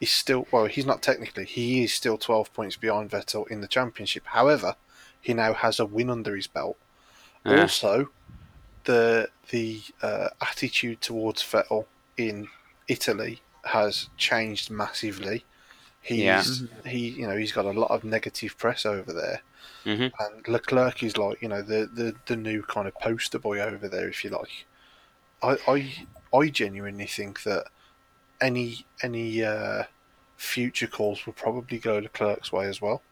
is 0.00 0.10
still 0.10 0.46
well, 0.50 0.66
he's 0.66 0.86
not 0.86 1.02
technically, 1.02 1.44
he 1.44 1.84
is 1.84 1.94
still 1.94 2.18
12 2.18 2.52
points 2.52 2.76
behind 2.76 3.10
Vettel 3.10 3.48
in 3.48 3.60
the 3.60 3.68
championship. 3.68 4.24
However, 4.26 4.76
he 5.20 5.34
now 5.34 5.52
has 5.54 5.78
a 5.78 5.86
win 5.86 6.10
under 6.10 6.34
his 6.36 6.46
belt. 6.48 6.76
Yeah. 7.46 7.60
Also, 7.62 8.08
the 8.84 9.28
the 9.50 9.82
uh, 10.02 10.28
attitude 10.40 11.00
towards 11.00 11.42
Vettel 11.42 11.86
in 12.16 12.48
Italy 12.88 13.40
has 13.64 14.08
changed 14.16 14.70
massively. 14.70 15.44
He's 16.02 16.22
Yeah. 16.22 16.42
he 16.84 17.08
you 17.10 17.26
know 17.26 17.36
he's 17.36 17.52
got 17.52 17.64
a 17.64 17.70
lot 17.70 17.90
of 17.90 18.04
negative 18.04 18.58
press 18.58 18.84
over 18.84 19.12
there, 19.12 19.42
Mhm. 19.86 20.12
and 20.20 20.48
Leclerc 20.48 21.02
is 21.02 21.16
like 21.16 21.40
you 21.40 21.48
know 21.48 21.62
the, 21.62 21.88
the, 21.92 22.14
the 22.26 22.36
new 22.36 22.62
kind 22.62 22.86
of 22.88 22.94
poster 22.96 23.38
boy 23.38 23.60
over 23.60 23.88
there, 23.88 24.08
if 24.08 24.24
you 24.24 24.30
like. 24.30 24.66
I 25.42 25.56
I, 25.66 25.94
I 26.34 26.48
genuinely 26.48 27.06
think 27.06 27.42
that 27.44 27.66
any 28.40 28.84
any 29.02 29.44
uh, 29.44 29.84
future 30.36 30.86
calls 30.86 31.26
will 31.26 31.32
probably 31.32 31.78
go 31.78 31.98
Leclerc's 31.98 32.52
way 32.52 32.66
as 32.66 32.80
well. 32.80 33.02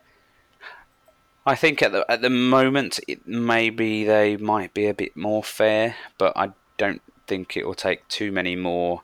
I 1.44 1.54
think 1.54 1.82
at 1.82 1.92
the 1.92 2.04
at 2.10 2.22
the 2.22 2.30
moment, 2.30 3.00
it 3.08 3.26
maybe 3.26 4.04
they 4.04 4.36
might 4.36 4.74
be 4.74 4.86
a 4.86 4.94
bit 4.94 5.16
more 5.16 5.42
fair, 5.42 5.96
but 6.18 6.32
I 6.36 6.52
don't 6.78 7.02
think 7.26 7.56
it 7.56 7.66
will 7.66 7.74
take 7.74 8.06
too 8.08 8.32
many 8.32 8.56
more 8.56 9.02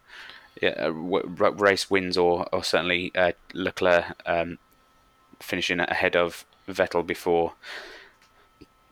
uh, 0.62 0.92
race 0.92 1.90
wins 1.90 2.16
or 2.16 2.46
or 2.52 2.62
certainly 2.64 3.12
uh, 3.14 3.32
Leclerc 3.54 4.16
um, 4.26 4.58
finishing 5.40 5.80
ahead 5.80 6.16
of 6.16 6.44
Vettel 6.68 7.06
before 7.06 7.54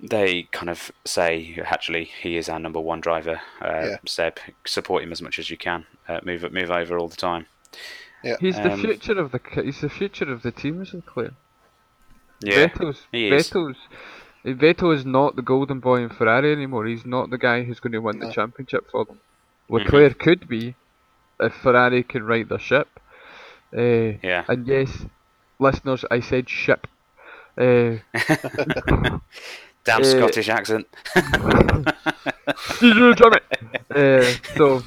they 0.00 0.44
kind 0.52 0.68
of 0.70 0.90
say 1.04 1.58
actually 1.64 2.04
he 2.22 2.36
is 2.36 2.48
our 2.48 2.58
number 2.58 2.80
one 2.80 3.00
driver. 3.00 3.40
Uh, 3.60 3.86
Yeah. 3.90 3.96
Seb, 4.06 4.38
support 4.66 5.02
him 5.02 5.12
as 5.12 5.22
much 5.22 5.38
as 5.38 5.50
you 5.50 5.56
can. 5.56 5.86
Uh, 6.08 6.20
move 6.24 6.50
move 6.52 6.70
over 6.70 6.98
all 6.98 7.08
the 7.08 7.16
time. 7.16 7.46
He's 8.40 8.56
the 8.56 8.72
Um, 8.72 8.80
future 8.80 9.18
of 9.18 9.30
the 9.30 9.40
he's 9.62 9.80
the 9.80 9.88
future 9.88 10.30
of 10.32 10.42
the 10.42 10.50
team, 10.50 10.82
isn't 10.82 11.06
Claire? 11.06 11.34
Yeah, 12.40 12.66
Vettel's 12.68 13.06
he 13.12 13.28
is. 13.28 13.50
Vettel's 13.50 13.78
Vettel 14.44 14.94
is 14.94 15.04
not 15.04 15.34
the 15.36 15.42
golden 15.42 15.80
boy 15.80 15.96
in 16.02 16.08
Ferrari 16.08 16.52
anymore. 16.52 16.86
He's 16.86 17.04
not 17.06 17.30
the 17.30 17.38
guy 17.38 17.64
who's 17.64 17.80
going 17.80 17.92
to 17.92 17.98
win 18.00 18.18
the 18.20 18.30
championship 18.30 18.88
for 18.90 19.04
them. 19.04 19.16
Mm-hmm. 19.16 19.74
Leclerc 19.74 20.18
could 20.20 20.46
be 20.48 20.74
if 21.40 21.52
Ferrari 21.54 22.02
can 22.04 22.22
right 22.24 22.48
their 22.48 22.58
ship. 22.60 22.88
Uh, 23.76 24.18
yeah. 24.22 24.44
and 24.48 24.66
yes, 24.66 25.04
listeners, 25.58 26.04
I 26.10 26.20
said 26.20 26.48
ship. 26.48 26.86
Uh, 27.58 27.96
Damn 29.86 30.02
uh, 30.02 30.04
Scottish 30.04 30.48
accent. 30.48 30.86
it. 33.36 33.44
Uh, 33.96 34.22
so 34.56 34.82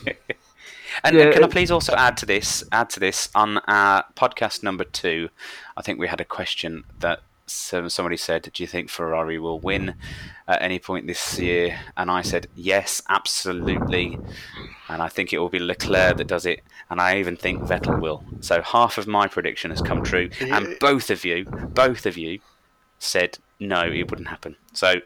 And, 1.03 1.15
Yeah, 1.15 1.23
and 1.23 1.33
can 1.33 1.43
I 1.43 1.47
please 1.47 1.71
also 1.71 1.95
add 1.95 2.17
to 2.17 2.25
this? 2.25 2.63
Add 2.71 2.89
to 2.91 2.99
this 2.99 3.29
on 3.33 3.57
our 3.59 4.03
podcast 4.15 4.63
number 4.63 4.83
two. 4.83 5.29
I 5.77 5.81
think 5.81 5.99
we 5.99 6.07
had 6.07 6.21
a 6.21 6.25
question 6.25 6.83
that 6.99 7.21
some, 7.47 7.89
somebody 7.89 8.17
said, 8.17 8.49
"Do 8.53 8.61
you 8.61 8.67
think 8.67 8.89
Ferrari 8.89 9.39
will 9.39 9.59
win 9.59 9.95
at 10.47 10.61
any 10.61 10.79
point 10.79 11.07
this 11.07 11.39
year?" 11.39 11.79
And 11.97 12.11
I 12.11 12.21
said, 12.21 12.47
"Yes, 12.55 13.01
absolutely." 13.09 14.19
And 14.87 15.01
I 15.01 15.07
think 15.07 15.33
it 15.33 15.39
will 15.39 15.49
be 15.49 15.59
Leclerc 15.59 16.17
that 16.17 16.27
does 16.27 16.45
it, 16.45 16.63
and 16.89 16.99
I 16.99 17.17
even 17.19 17.35
think 17.35 17.61
Vettel 17.61 17.99
will. 17.99 18.23
So 18.41 18.61
half 18.61 18.97
of 18.97 19.07
my 19.07 19.27
prediction 19.27 19.71
has 19.71 19.81
come 19.81 20.03
true, 20.03 20.29
and 20.41 20.77
both 20.79 21.09
of 21.09 21.25
you, 21.25 21.45
both 21.45 22.05
of 22.05 22.17
you, 22.17 22.39
said 22.99 23.39
no, 23.59 23.81
it 23.81 24.09
wouldn't 24.09 24.29
happen. 24.29 24.55
So 24.73 25.01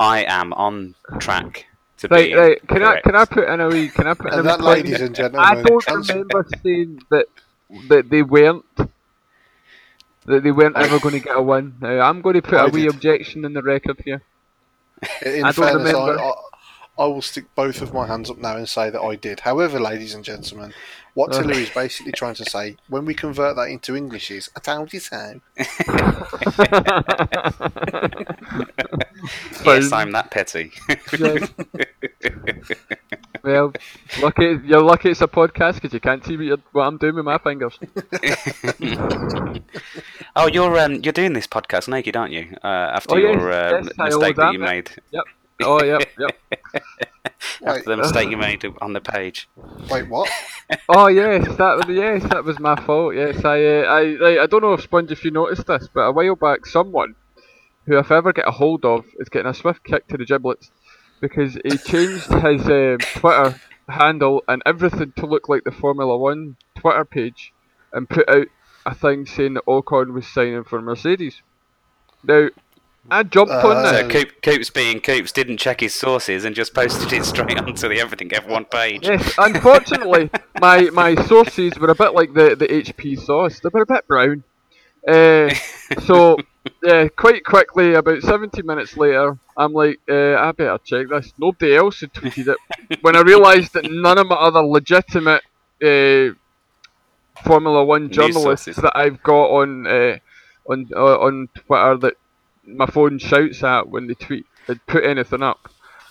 I 0.00 0.24
am 0.24 0.52
on 0.54 0.94
track 1.18 1.66
to 1.98 2.08
right, 2.10 2.30
be 2.30 2.34
right. 2.34 2.68
Can 2.68 2.82
I 2.82 2.96
can 3.02 3.16
I 3.16 3.24
put 3.26 3.48
in 3.48 3.60
a? 3.60 3.88
Can 3.90 4.06
I 4.06 4.14
put 4.14 4.34
in 4.34 4.36
And 4.36 4.46
that, 4.46 4.60
ladies 4.62 5.00
and 5.00 5.14
gentlemen, 5.14 5.40
I 5.40 5.56
don't 5.56 5.86
remember 5.90 6.46
saying 6.64 7.00
that 7.10 7.26
that 7.88 8.10
they 8.10 8.22
weren't 8.22 8.64
that 10.26 10.42
they 10.42 10.52
weren't 10.52 10.76
ever 10.76 11.00
going 11.00 11.14
to 11.14 11.20
get 11.20 11.36
a 11.36 11.42
win. 11.42 11.74
Now, 11.80 12.00
I'm 12.00 12.22
going 12.22 12.34
to 12.36 12.42
put 12.42 12.60
I 12.60 12.64
a 12.64 12.68
wee 12.68 12.86
did. 12.86 12.88
objection 12.88 13.44
in 13.44 13.54
the 13.54 13.62
record 13.62 14.00
here. 14.04 14.22
In 15.22 15.48
I 15.48 15.52
don't 15.52 15.72
fairness, 15.72 15.94
I. 15.94 16.12
I, 16.18 16.32
I 16.98 17.06
will 17.06 17.22
stick 17.22 17.46
both 17.54 17.82
of 17.82 17.94
my 17.94 18.06
hands 18.06 18.30
up 18.30 18.38
now 18.38 18.56
and 18.56 18.68
say 18.68 18.90
that 18.90 19.00
I 19.00 19.16
did. 19.16 19.40
However, 19.40 19.80
ladies 19.80 20.14
and 20.14 20.24
gentlemen, 20.24 20.74
what 21.14 21.32
Tilly 21.32 21.62
is 21.62 21.70
basically 21.70 22.12
trying 22.12 22.34
to 22.34 22.44
say, 22.44 22.76
when 22.88 23.04
we 23.04 23.14
convert 23.14 23.56
that 23.56 23.68
into 23.68 23.94
English, 23.94 24.30
is 24.30 24.50
I 24.56 24.60
told 24.60 24.92
you 24.92 25.00
so. 25.00 25.40
Yes, 29.64 29.92
I'm 29.92 30.10
that 30.12 30.30
petty. 30.30 30.72
Yes. 31.18 31.50
well, 33.44 33.72
lucky 34.20 34.58
you're 34.64 34.82
lucky 34.82 35.10
it's 35.10 35.20
a 35.20 35.28
podcast 35.28 35.74
because 35.74 35.92
you 35.92 36.00
can't 36.00 36.24
see 36.24 36.36
what, 36.36 36.46
you're, 36.46 36.58
what 36.72 36.84
I'm 36.84 36.96
doing 36.96 37.14
with 37.14 37.24
my 37.24 37.38
fingers. 37.38 37.78
oh, 40.36 40.48
you're 40.48 40.78
um, 40.78 40.94
you're 41.02 41.12
doing 41.12 41.34
this 41.34 41.46
podcast 41.46 41.88
naked, 41.88 42.16
aren't 42.16 42.32
you? 42.32 42.56
Uh, 42.64 42.66
after 42.66 43.14
Oh, 43.14 43.18
yes, 43.18 43.34
your 43.34 43.52
uh, 43.52 43.70
yes, 43.70 43.84
mistake 43.84 44.12
always 44.12 44.36
that 44.36 44.52
you 44.54 44.60
yeah. 44.60 44.66
made, 44.66 44.90
Yep. 45.12 45.24
Oh, 45.64 45.82
yep, 45.84 46.08
yep. 46.18 46.38
After 47.64 47.82
the 47.90 47.96
mistake 47.96 48.30
you 48.30 48.36
made 48.36 48.64
on 48.80 48.92
the 48.92 49.00
page. 49.00 49.48
wait, 49.90 50.08
what? 50.08 50.28
Oh 50.88 51.08
yes, 51.08 51.44
that 51.56 51.76
was 51.76 51.86
yes, 51.88 52.22
that 52.30 52.44
was 52.44 52.58
my 52.58 52.74
fault. 52.84 53.14
Yes, 53.14 53.44
I, 53.44 53.62
uh, 53.62 53.82
I, 53.82 54.00
I, 54.14 54.42
I 54.42 54.46
don't 54.46 54.62
know 54.62 54.72
if 54.72 54.82
Sponge 54.82 55.12
if 55.12 55.24
you 55.24 55.30
noticed 55.30 55.66
this, 55.66 55.88
but 55.92 56.00
a 56.00 56.12
while 56.12 56.34
back, 56.34 56.66
someone 56.66 57.14
who 57.86 57.98
if 57.98 58.10
I 58.10 58.16
ever 58.16 58.32
get 58.32 58.48
a 58.48 58.52
hold 58.52 58.84
of 58.84 59.04
is 59.18 59.28
getting 59.28 59.50
a 59.50 59.54
swift 59.54 59.84
kick 59.84 60.08
to 60.08 60.16
the 60.16 60.24
giblets 60.24 60.70
because 61.20 61.58
he 61.64 61.76
changed 61.78 62.32
his 62.32 62.66
um, 62.66 62.98
Twitter 62.98 63.60
handle 63.88 64.42
and 64.48 64.62
everything 64.66 65.12
to 65.16 65.26
look 65.26 65.48
like 65.48 65.64
the 65.64 65.70
Formula 65.70 66.16
One 66.16 66.56
Twitter 66.74 67.04
page, 67.04 67.52
and 67.92 68.08
put 68.08 68.28
out 68.28 68.46
a 68.86 68.94
thing 68.94 69.26
saying 69.26 69.54
that 69.54 69.66
Ocon 69.66 70.12
was 70.12 70.26
signing 70.26 70.64
for 70.64 70.80
Mercedes. 70.80 71.42
Now, 72.24 72.48
I 73.10 73.22
jumped 73.24 73.52
Uh, 73.52 73.68
on 73.68 73.84
So. 73.84 74.00
Um, 74.04 74.08
Coop, 74.10 74.42
Coops 74.42 74.70
being 74.70 75.00
Coops 75.00 75.32
didn't 75.32 75.56
check 75.58 75.80
his 75.80 75.94
sources 75.94 76.44
and 76.44 76.54
just 76.54 76.72
posted 76.74 77.12
it 77.12 77.24
straight 77.26 77.58
onto 77.58 77.88
the 77.88 78.00
Everything 78.00 78.28
F1 78.30 78.70
page. 78.70 79.06
Yes, 79.06 79.34
unfortunately, 79.38 80.30
my 80.60 80.82
my 80.92 81.14
sources 81.26 81.76
were 81.78 81.88
a 81.90 81.94
bit 81.94 82.14
like 82.14 82.32
the, 82.34 82.54
the 82.54 82.66
HP 82.68 83.18
sauce. 83.20 83.60
They 83.60 83.68
were 83.72 83.82
a 83.82 83.86
bit 83.86 84.06
brown. 84.06 84.44
Uh, 85.06 85.52
so, 86.04 86.36
yeah, 86.84 87.08
quite 87.08 87.44
quickly, 87.44 87.94
about 87.94 88.22
70 88.22 88.62
minutes 88.62 88.96
later, 88.96 89.36
I'm 89.56 89.72
like, 89.72 89.98
uh, 90.08 90.36
I 90.36 90.52
better 90.52 90.78
check 90.84 91.08
this. 91.08 91.32
Nobody 91.36 91.74
else 91.74 92.00
had 92.00 92.12
tweeted 92.12 92.54
it. 92.54 93.00
When 93.02 93.16
I 93.16 93.22
realised 93.22 93.72
that 93.72 93.90
none 93.90 94.18
of 94.18 94.28
my 94.28 94.36
other 94.36 94.62
legitimate 94.62 95.42
uh, 95.82 96.34
Formula 97.44 97.84
One 97.84 98.10
journalists 98.10 98.76
that 98.76 98.92
I've 98.94 99.20
got 99.24 99.46
on 99.50 99.86
uh, 99.88 100.18
on 100.68 100.88
uh, 100.94 101.18
on 101.18 101.48
Twitter 101.56 101.96
that 101.98 102.14
my 102.64 102.86
phone 102.86 103.18
shouts 103.18 103.62
at 103.62 103.88
when 103.88 104.06
they 104.06 104.14
tweet 104.14 104.46
had 104.66 104.84
put 104.86 105.04
anything 105.04 105.42
up. 105.42 105.68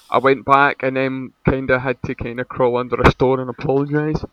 I 0.10 0.18
went 0.18 0.46
back 0.46 0.84
and 0.84 0.98
then 0.98 1.32
kind 1.46 1.70
of 1.70 1.82
had 1.82 2.02
to 2.04 2.16
kind 2.16 2.40
of 2.40 2.50
crawl 2.50 2.78
under 2.78 3.00
a 3.00 3.12
stone 3.12 3.40
and 3.40 3.50
apologise. 3.50 4.24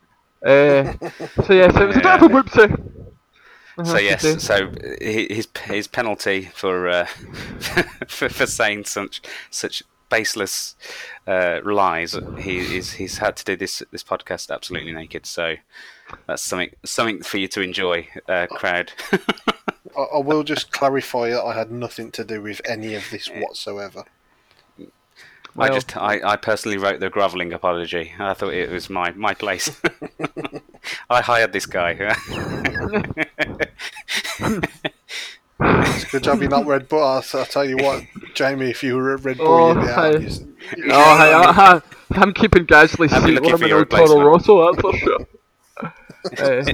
Uh, 0.44 0.92
so 1.44 1.52
yes, 1.52 1.76
it 1.76 1.87
was 1.87 1.96
a 1.96 2.00
bit 2.00 2.07
of 2.07 2.22
a 2.22 2.28
whoopsie. 2.28 2.98
So 3.85 3.96
yes, 3.96 4.42
so 4.42 4.72
his 5.00 5.46
his 5.64 5.87
penalty 5.87 6.50
for 6.52 6.88
uh, 6.88 7.04
for, 8.09 8.28
for 8.28 8.46
saying 8.46 8.87
such 8.87 9.22
such 9.50 9.85
baseless 10.11 10.74
uh, 11.28 11.61
lies, 11.64 12.16
he 12.38 12.76
is 12.76 12.92
he's 12.94 13.18
had 13.18 13.37
to 13.37 13.44
do 13.44 13.57
this 13.57 13.83
this 13.92 14.02
podcast 14.02 14.52
absolutely 14.52 14.92
naked. 14.92 15.26
So 15.26 15.54
that's 16.26 16.42
something 16.42 16.70
something 16.85 17.22
for 17.22 17.38
you 17.38 17.46
to 17.48 17.61
enjoy, 17.61 18.09
uh, 18.28 18.48
crowd. 18.48 18.92
I, 19.96 20.01
I 20.01 20.18
will 20.18 20.42
just 20.42 20.72
clarify 20.72 21.31
that 21.31 21.42
I 21.42 21.55
had 21.55 21.70
nothing 21.70 22.11
to 22.12 22.24
do 22.24 22.42
with 22.42 22.61
any 22.64 22.94
of 22.94 23.09
this 23.11 23.29
eh. 23.33 23.40
whatsoever. 23.40 24.05
I 25.61 25.68
just 25.70 25.96
I, 25.96 26.20
I 26.22 26.37
personally 26.37 26.79
wrote 26.79 27.01
the 27.01 27.11
grovelling 27.11 27.53
apology. 27.53 28.12
I 28.18 28.33
thought 28.35 28.53
it 28.55 28.70
was 28.70 28.88
my 28.88 29.11
my 29.12 29.35
place. 29.35 29.81
I 31.11 31.20
hired 31.20 31.53
this 31.53 31.66
guy. 31.66 32.14
It's 35.61 36.05
a 36.05 36.07
good 36.11 36.22
job 36.22 36.40
you're 36.40 36.51
not 36.51 36.66
Red 36.66 36.88
Bull. 36.88 37.03
I'll, 37.03 37.24
I'll 37.35 37.44
tell 37.44 37.64
you 37.64 37.77
what, 37.79 38.05
Jamie, 38.35 38.70
if 38.70 38.83
you 38.85 38.96
were 38.96 39.14
at 39.14 39.24
Red 39.24 39.38
Bull, 39.38 39.48
Oh, 39.48 39.68
you'd 39.72 39.81
be 39.81 39.88
oh, 39.88 39.90
out. 39.90 39.94
hi. 39.94 40.11
You 40.16 40.27
s- 40.27 40.40
you- 40.77 40.90
Oh, 40.90 41.16
hey, 41.18 41.33
I, 41.33 41.77
I, 41.77 41.83
I'm 42.12 42.33
keeping 42.33 42.64
Gasly's 42.66 43.12
I'll 43.12 43.20
be 43.22 43.29
seat 43.29 43.35
looking 43.35 43.51
when 43.51 43.57
for 43.57 43.57
I'm 43.57 43.62
in 43.64 43.68
your 43.68 43.81
old 43.81 43.90
Toro 43.90 44.20
replacement. 44.20 44.24
Rosso, 44.24 44.66
that's 44.72 44.81
for 44.81 44.92
sure. 44.96 45.27
Uh, 46.38 46.64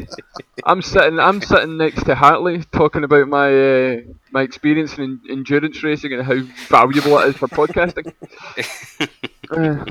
I'm 0.64 0.82
sitting. 0.82 1.18
I'm 1.20 1.40
sitting 1.42 1.76
next 1.76 2.04
to 2.04 2.14
Hartley, 2.14 2.62
talking 2.72 3.04
about 3.04 3.28
my 3.28 3.48
uh, 3.48 3.96
my 4.32 4.42
experience 4.42 4.98
in 4.98 5.20
endurance 5.30 5.82
racing 5.82 6.12
and 6.12 6.22
how 6.22 6.40
valuable 6.68 7.18
it 7.18 7.28
is 7.28 7.36
for 7.36 7.48
podcasting. 7.48 8.12
Uh, 9.50 9.84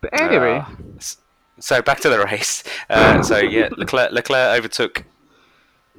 but 0.00 0.10
anyway, 0.12 0.60
Uh, 0.60 0.66
so 1.58 1.82
back 1.82 2.00
to 2.00 2.08
the 2.08 2.20
race. 2.20 2.62
Uh, 2.88 3.22
so 3.22 3.38
yeah, 3.38 3.68
Leclerc, 3.76 4.12
Leclerc 4.12 4.58
overtook. 4.58 5.04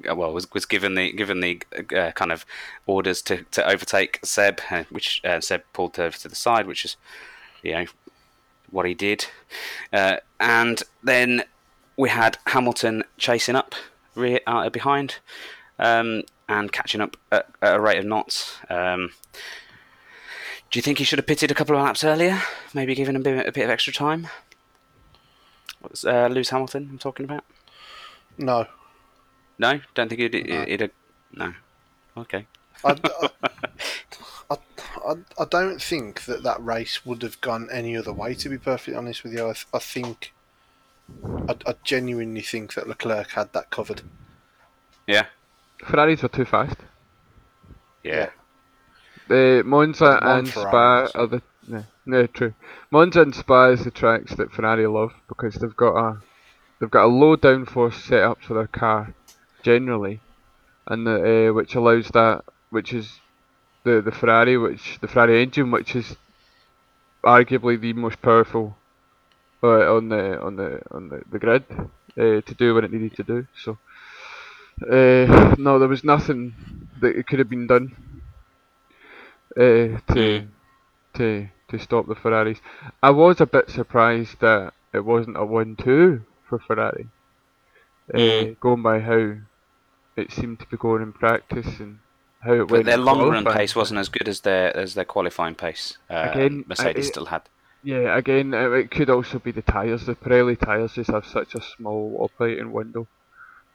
uh, 0.09 0.15
Well, 0.15 0.33
was 0.33 0.51
was 0.51 0.65
given 0.65 0.95
the 0.95 1.11
given 1.13 1.39
the 1.41 1.61
uh, 1.95 2.11
kind 2.11 2.31
of 2.31 2.45
orders 2.85 3.21
to, 3.23 3.43
to 3.51 3.67
overtake 3.69 4.19
Seb, 4.23 4.61
uh, 4.71 4.83
which 4.89 5.21
uh, 5.23 5.41
Seb 5.41 5.63
pulled 5.73 5.99
over 5.99 6.17
to 6.17 6.27
the 6.27 6.35
side, 6.35 6.67
which 6.67 6.85
is, 6.85 6.97
you 7.63 7.73
know, 7.73 7.85
what 8.69 8.85
he 8.85 8.93
did. 8.93 9.27
Uh, 9.93 10.17
and 10.39 10.83
then 11.03 11.43
we 12.01 12.09
had 12.09 12.39
Hamilton 12.47 13.03
chasing 13.19 13.55
up 13.55 13.75
rear, 14.15 14.39
uh, 14.47 14.67
behind 14.71 15.19
um, 15.77 16.23
and 16.49 16.71
catching 16.71 16.99
up 16.99 17.15
at, 17.31 17.47
at 17.61 17.75
a 17.75 17.79
rate 17.79 17.99
of 17.99 18.05
knots. 18.05 18.57
Um, 18.71 19.11
do 20.71 20.79
you 20.79 20.81
think 20.81 20.97
he 20.97 21.03
should 21.03 21.19
have 21.19 21.27
pitted 21.27 21.51
a 21.51 21.53
couple 21.53 21.75
of 21.75 21.83
laps 21.83 22.03
earlier? 22.03 22.41
Maybe 22.73 22.95
given 22.95 23.15
him 23.15 23.21
a 23.21 23.23
bit, 23.23 23.45
a 23.45 23.51
bit 23.51 23.65
of 23.65 23.69
extra 23.69 23.93
time? 23.93 24.29
What's 25.81 26.03
uh, 26.03 26.27
Lewis 26.31 26.49
Hamilton 26.49 26.87
I'm 26.91 26.97
talking 26.97 27.23
about? 27.23 27.43
No. 28.35 28.65
No? 29.59 29.79
Don't 29.93 30.09
think 30.09 30.21
he'd... 30.21 30.49
No. 30.49 30.65
he'd, 30.65 30.81
he'd 30.81 30.91
no. 31.33 31.53
Okay. 32.17 32.47
I, 32.83 32.99
I, 34.49 34.57
I, 35.07 35.15
I 35.37 35.45
don't 35.45 35.79
think 35.79 36.25
that 36.25 36.41
that 36.41 36.65
race 36.65 37.05
would 37.05 37.21
have 37.21 37.39
gone 37.41 37.69
any 37.71 37.95
other 37.95 38.11
way, 38.11 38.33
to 38.33 38.49
be 38.49 38.57
perfectly 38.57 38.95
honest 38.95 39.23
with 39.23 39.33
you. 39.33 39.49
I, 39.49 39.53
I 39.71 39.77
think. 39.77 40.33
I, 41.47 41.55
I 41.65 41.75
genuinely 41.83 42.41
think 42.41 42.73
that 42.73 42.87
Leclerc 42.87 43.31
had 43.31 43.53
that 43.53 43.69
covered. 43.69 44.01
Yeah? 45.07 45.25
Ferraris 45.85 46.21
were 46.21 46.29
too 46.29 46.45
fast. 46.45 46.77
Yeah. 48.03 48.29
The 49.27 49.63
Monza 49.65 50.19
One 50.21 50.39
and 50.39 50.49
Ferrari, 50.49 51.07
Spa 51.07 51.19
are 51.19 51.27
the 51.27 51.41
no, 51.67 51.83
no 52.05 52.27
true. 52.27 52.53
Monza 52.89 53.21
and 53.21 53.35
Spa 53.35 53.69
is 53.69 53.83
the 53.83 53.91
tracks 53.91 54.35
that 54.35 54.51
Ferrari 54.51 54.87
love 54.87 55.13
because 55.27 55.55
they've 55.55 55.75
got 55.75 55.95
a 55.95 56.17
they've 56.79 56.91
got 56.91 57.05
a 57.05 57.07
low 57.07 57.37
downforce 57.37 58.01
setup 58.01 58.41
for 58.41 58.55
their 58.55 58.67
car 58.67 59.13
generally, 59.63 60.19
and 60.87 61.05
the, 61.05 61.49
uh, 61.49 61.53
which 61.53 61.75
allows 61.75 62.07
that 62.09 62.43
which 62.71 62.93
is 62.93 63.19
the 63.83 64.01
the 64.01 64.11
Ferrari 64.11 64.57
which 64.57 64.99
the 65.01 65.07
Ferrari 65.07 65.43
engine 65.43 65.71
which 65.71 65.95
is 65.95 66.17
arguably 67.23 67.79
the 67.79 67.93
most 67.93 68.21
powerful 68.21 68.75
uh, 69.63 69.95
on 69.95 70.09
the 70.09 70.41
on 70.41 70.55
the 70.55 70.81
on 70.91 71.09
the, 71.09 71.21
the 71.31 71.39
grid 71.39 71.63
uh, 71.71 72.41
to 72.41 72.53
do 72.57 72.73
what 72.73 72.83
it 72.83 72.91
needed 72.91 73.15
to 73.17 73.23
do. 73.23 73.47
So 73.63 73.77
uh, 74.89 75.55
no, 75.57 75.79
there 75.79 75.87
was 75.87 76.03
nothing 76.03 76.53
that 77.01 77.15
it 77.15 77.27
could 77.27 77.39
have 77.39 77.49
been 77.49 77.67
done 77.67 77.95
uh, 79.57 79.99
to 80.13 80.41
Mm. 80.41 80.47
to 81.15 81.47
to 81.69 81.79
stop 81.79 82.07
the 82.07 82.15
Ferraris. 82.15 82.59
I 83.01 83.11
was 83.11 83.39
a 83.41 83.45
bit 83.45 83.69
surprised 83.69 84.39
that 84.41 84.73
it 84.93 85.05
wasn't 85.05 85.37
a 85.37 85.45
one-two 85.45 86.21
for 86.47 86.59
Ferrari, 86.59 87.07
uh, 88.13 88.17
Mm. 88.17 88.59
going 88.59 88.81
by 88.83 88.99
how 88.99 89.35
it 90.17 90.31
seemed 90.31 90.59
to 90.59 90.65
be 90.67 90.77
going 90.77 91.01
in 91.01 91.13
practice 91.13 91.79
and 91.79 91.99
how 92.41 92.53
it 92.53 92.67
But 92.67 92.71
went. 92.71 92.85
their 92.85 92.97
long 92.97 93.29
run 93.29 93.45
pace 93.45 93.75
wasn't 93.75 93.99
as 93.99 94.09
good 94.09 94.27
as 94.27 94.41
their 94.41 94.75
as 94.75 94.93
their 94.95 95.05
qualifying 95.05 95.55
pace. 95.55 95.97
Uh, 96.09 96.29
Again, 96.31 96.65
Mercedes 96.67 97.07
I- 97.07 97.09
still 97.11 97.25
had. 97.25 97.43
Yeah, 97.83 98.15
again, 98.15 98.53
it, 98.53 98.71
it 98.73 98.91
could 98.91 99.09
also 99.09 99.39
be 99.39 99.51
the 99.51 99.61
tyres. 99.63 100.05
The 100.05 100.15
Pirelli 100.15 100.57
tyres 100.59 100.93
just 100.93 101.09
have 101.09 101.25
such 101.25 101.55
a 101.55 101.61
small 101.61 102.15
operating 102.19 102.71
window. 102.71 103.07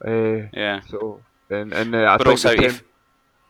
Uh, 0.04 0.48
Yeah. 0.52 0.80
so 0.88 1.22
and 1.50 1.72
and 1.72 1.94
uh, 1.94 2.04
I 2.12 2.16
But 2.16 2.26
think 2.26 2.30
also, 2.44 2.56
the 2.56 2.64
if 2.64 2.82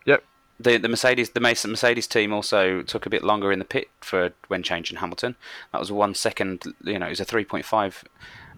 Yep. 0.06 0.24
the 0.60 0.76
the 0.78 0.88
Mercedes 0.88 1.30
the 1.30 1.40
Mas- 1.40 1.66
Mercedes 1.66 2.06
team 2.06 2.32
also 2.32 2.82
took 2.82 3.04
a 3.06 3.10
bit 3.10 3.22
longer 3.24 3.52
in 3.52 3.58
the 3.58 3.64
pit 3.64 3.88
for 4.00 4.32
when 4.48 4.62
changing 4.62 4.98
Hamilton. 4.98 5.36
That 5.72 5.78
was 5.80 5.90
one 5.92 6.14
second. 6.14 6.62
You 6.84 6.98
know, 6.98 7.06
it 7.06 7.10
was 7.10 7.20
a 7.20 7.24
three 7.24 7.44
point 7.44 7.64
five 7.66 8.04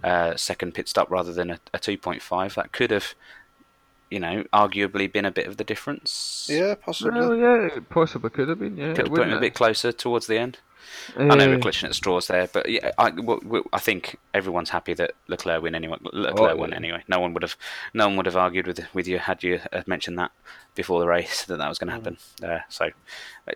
uh, 0.05 0.37
second 0.37 0.75
pit 0.75 0.89
stop 0.89 1.11
rather 1.11 1.33
than 1.33 1.51
a, 1.51 1.59
a 1.75 1.79
two 1.79 1.99
point 1.99 2.23
five. 2.23 2.55
That 2.55 2.73
could 2.73 2.91
have, 2.93 3.15
you 4.11 4.21
know, 4.21 4.45
arguably 4.53 5.13
been 5.13 5.25
a 5.25 5.31
bit 5.33 5.47
of 5.49 5.57
the 5.57 5.65
difference. 5.65 6.47
Yeah, 6.51 6.75
possibly. 6.77 7.19
well, 7.19 7.35
yeah, 7.37 7.67
it 7.77 7.89
possibly 7.89 8.31
could 8.31 8.49
have 8.49 8.59
been. 8.61 8.77
Yeah, 8.77 8.95
Could 8.95 9.07
have 9.09 9.15
put 9.17 9.27
him 9.27 9.37
a 9.37 9.41
bit 9.41 9.55
closer 9.55 9.91
towards 9.93 10.27
the 10.29 10.39
end. 10.39 10.59
Uh, 11.17 11.23
I 11.23 11.35
know 11.37 11.49
we're 11.49 11.59
clutching 11.59 11.89
at 11.89 11.95
straws 11.95 12.27
there, 12.27 12.49
but 12.53 12.69
yeah, 12.69 12.93
I, 12.99 13.11
w- 13.11 13.41
w- 13.41 13.69
I 13.73 13.79
think 13.79 14.17
everyone's 14.35 14.71
happy 14.71 14.95
that 14.95 15.13
Leclerc 15.29 15.63
win 15.63 15.75
anyway. 15.75 15.97
Leclerc 16.13 16.53
Oh, 16.53 16.57
won 16.57 16.71
yeah. 16.71 16.77
anyway. 16.77 17.03
No 17.09 17.21
one 17.21 17.33
would 17.35 17.43
have, 17.43 17.57
no 17.95 18.07
one 18.09 18.17
would 18.17 18.27
have 18.27 18.37
argued 18.37 18.67
with 18.67 18.81
with 18.95 19.07
you 19.09 19.19
had 19.19 19.43
you 19.43 19.61
uh, 19.73 19.83
mentioned 19.87 20.19
that 20.19 20.31
before 20.75 21.01
the 21.01 21.07
race 21.09 21.45
that 21.47 21.57
that 21.59 21.69
was 21.69 21.79
going 21.79 21.89
to 21.89 21.95
happen. 21.95 22.19
Uh, 22.43 22.61
so, 22.69 22.91
uh, 23.49 23.53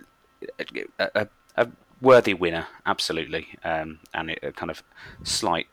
a, 0.98 1.10
a, 1.14 1.28
a 1.56 1.68
worthy 2.00 2.34
winner, 2.34 2.66
absolutely, 2.86 3.48
um, 3.64 4.00
and 4.12 4.30
it, 4.30 4.38
a 4.42 4.52
kind 4.52 4.70
of 4.70 4.82
slight 5.22 5.68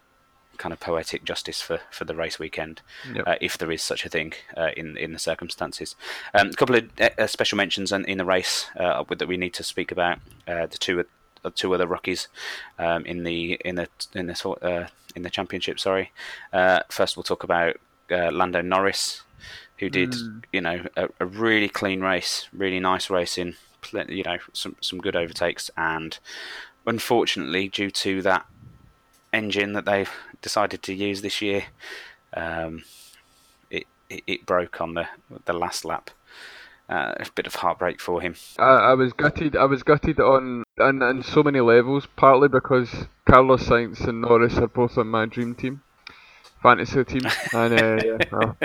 kind 0.57 0.73
of 0.73 0.79
poetic 0.81 1.23
justice 1.23 1.61
for, 1.61 1.79
for 1.89 2.03
the 2.03 2.13
race 2.13 2.37
weekend, 2.37 2.81
Yep. 3.15 3.23
uh, 3.27 3.35
if 3.39 3.57
there 3.57 3.71
is 3.71 3.81
such 3.81 4.05
a 4.05 4.09
thing 4.09 4.33
uh, 4.57 4.71
in 4.75 4.97
in 4.97 5.13
the 5.13 5.19
circumstances. 5.19 5.95
Um, 6.33 6.49
a 6.49 6.53
couple 6.53 6.75
of 6.75 6.89
uh, 6.99 7.27
special 7.27 7.55
mentions 7.55 7.91
in, 7.93 8.03
in 8.05 8.17
the 8.17 8.25
race 8.25 8.67
uh, 8.77 9.03
with- 9.07 9.19
that 9.19 9.27
we 9.29 9.37
need 9.37 9.53
to 9.53 9.63
speak 9.63 9.89
about. 9.91 10.19
Uh, 10.47 10.65
the 10.65 10.77
two 10.77 10.99
uh, 10.99 11.03
two 11.55 11.73
other 11.73 11.87
rookies 11.87 12.27
um, 12.77 13.05
in 13.05 13.23
the 13.23 13.53
in 13.65 13.75
the 13.75 13.87
in 14.13 14.27
the 14.27 14.49
uh, 14.61 14.87
in 15.15 15.23
the 15.23 15.29
championship. 15.29 15.79
Sorry. 15.79 16.11
Uh, 16.53 16.81
first, 16.89 17.15
we'll 17.17 17.23
talk 17.23 17.43
about 17.43 17.77
uh, 18.11 18.31
Lando 18.31 18.61
Norris, 18.61 19.23
who 19.77 19.89
did 19.89 20.11
Mm. 20.11 20.43
you 20.51 20.61
know 20.61 20.85
a, 20.97 21.09
a 21.19 21.25
really 21.25 21.69
clean 21.69 22.01
race, 22.01 22.47
really 22.53 22.79
nice 22.79 23.09
racing. 23.09 23.55
You 23.93 24.23
know 24.23 24.37
some 24.53 24.75
some 24.81 24.99
good 24.99 25.15
overtakes, 25.15 25.71
and 25.77 26.17
unfortunately, 26.85 27.69
due 27.69 27.91
to 27.91 28.21
that 28.23 28.45
engine 29.31 29.73
that 29.73 29.85
they've 29.85 30.11
decided 30.41 30.81
to 30.83 30.93
use 30.93 31.21
this 31.21 31.41
year, 31.41 31.65
um, 32.33 32.83
it, 33.69 33.85
it 34.09 34.23
it 34.27 34.45
broke 34.45 34.81
on 34.81 34.95
the 34.95 35.07
the 35.45 35.53
last 35.53 35.85
lap. 35.85 36.09
Uh, 36.89 37.13
a 37.19 37.25
bit 37.35 37.47
of 37.47 37.55
heartbreak 37.55 37.99
for 38.01 38.19
him. 38.21 38.35
I, 38.57 38.63
I 38.63 38.93
was 38.95 39.13
gutted. 39.13 39.55
I 39.55 39.65
was 39.65 39.83
gutted 39.83 40.19
on 40.19 40.63
on, 40.79 41.01
on 41.03 41.23
so 41.23 41.43
many 41.43 41.59
levels. 41.61 42.07
Partly 42.15 42.47
because 42.47 42.89
Carlos 43.29 43.63
Sainz 43.63 44.07
and 44.07 44.21
Norris 44.21 44.57
are 44.57 44.67
both 44.67 44.97
on 44.97 45.07
my 45.07 45.25
dream 45.25 45.55
team, 45.55 45.81
fantasy 46.63 47.03
team, 47.03 47.21
and 47.53 47.73
uh, 47.73 47.99
yeah, 48.03 48.17
well, 48.31 48.57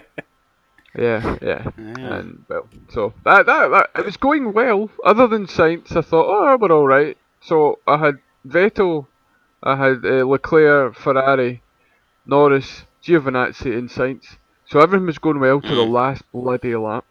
yeah, 0.97 1.37
yeah, 1.43 1.71
Yeah. 1.77 2.15
and 2.17 2.45
well, 2.49 2.69
so 2.91 3.13
that, 3.25 3.47
that 3.47 3.69
that 3.69 3.91
it 4.01 4.05
was 4.05 4.17
going 4.17 4.53
well. 4.53 4.91
Other 5.05 5.27
than 5.27 5.47
Sainz, 5.47 5.95
I 5.97 6.01
thought, 6.03 6.27
oh, 6.29 6.57
we're 6.57 6.73
all 6.73 6.87
right. 6.87 7.17
So 7.41 7.79
I 7.87 7.99
had 7.99 8.15
Vettel, 8.47 9.07
I 9.63 9.77
had 9.77 10.05
uh, 10.05 10.25
Leclerc, 10.27 10.95
Ferrari, 10.97 11.63
Norris, 12.25 12.85
Giovinazzi, 13.03 13.77
and 13.77 13.91
Sainz. 13.91 14.37
So 14.67 14.81
everything 14.81 15.07
was 15.07 15.19
going 15.19 15.41
well 15.41 15.61
to 15.61 15.69
the 15.75 15.83
Mm. 15.83 15.93
last 15.93 16.23
bloody 16.33 16.75
lap. 16.75 17.05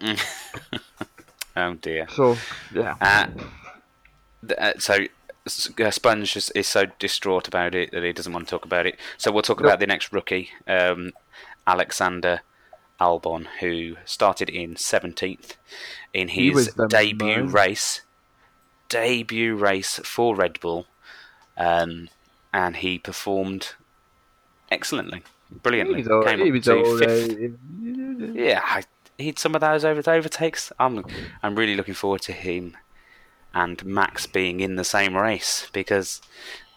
oh 1.56 1.74
dear. 1.74 2.06
So 2.10 2.36
yeah. 2.74 2.96
Uh, 3.00 3.26
th- 4.46 4.58
uh, 4.58 4.78
so 4.78 4.98
uh, 5.78 5.90
Sponge 5.90 6.36
is, 6.36 6.50
is 6.50 6.66
so 6.66 6.86
distraught 6.98 7.48
about 7.48 7.74
it 7.74 7.92
that 7.92 8.02
he 8.02 8.12
doesn't 8.12 8.32
want 8.32 8.46
to 8.46 8.50
talk 8.50 8.64
about 8.64 8.86
it. 8.86 8.98
So 9.16 9.30
we'll 9.30 9.42
talk 9.42 9.60
about 9.60 9.80
the 9.80 9.86
next 9.86 10.12
rookie, 10.12 10.50
um, 10.66 11.12
Alexander 11.66 12.40
Albon, 13.00 13.46
who 13.60 13.96
started 14.04 14.48
in 14.48 14.74
17th 14.74 15.54
in 16.12 16.28
his 16.28 16.74
debut 16.88 17.44
man. 17.44 17.52
race. 17.52 18.02
Debut 18.88 19.56
race 19.56 19.98
for 20.04 20.36
Red 20.36 20.60
Bull, 20.60 20.86
um, 21.56 22.08
and 22.52 22.76
he 22.76 22.98
performed 23.00 23.74
excellently, 24.70 25.24
brilliantly. 25.50 26.02
He 26.02 26.08
was 26.08 26.24
Came 26.24 26.40
up 26.40 26.62
to 26.62 26.98
fifth. 26.98 28.36
Yeah, 28.36 28.60
I, 28.64 28.84
he 29.18 29.26
had 29.26 29.38
some 29.38 29.54
of 29.54 29.60
those 29.60 29.84
over 29.84 30.08
overtakes. 30.10 30.72
I'm 30.78 31.04
I'm 31.42 31.56
really 31.56 31.76
looking 31.76 31.94
forward 31.94 32.22
to 32.22 32.32
him 32.32 32.76
and 33.54 33.84
Max 33.84 34.26
being 34.26 34.60
in 34.60 34.76
the 34.76 34.84
same 34.84 35.16
race 35.16 35.68
because 35.72 36.20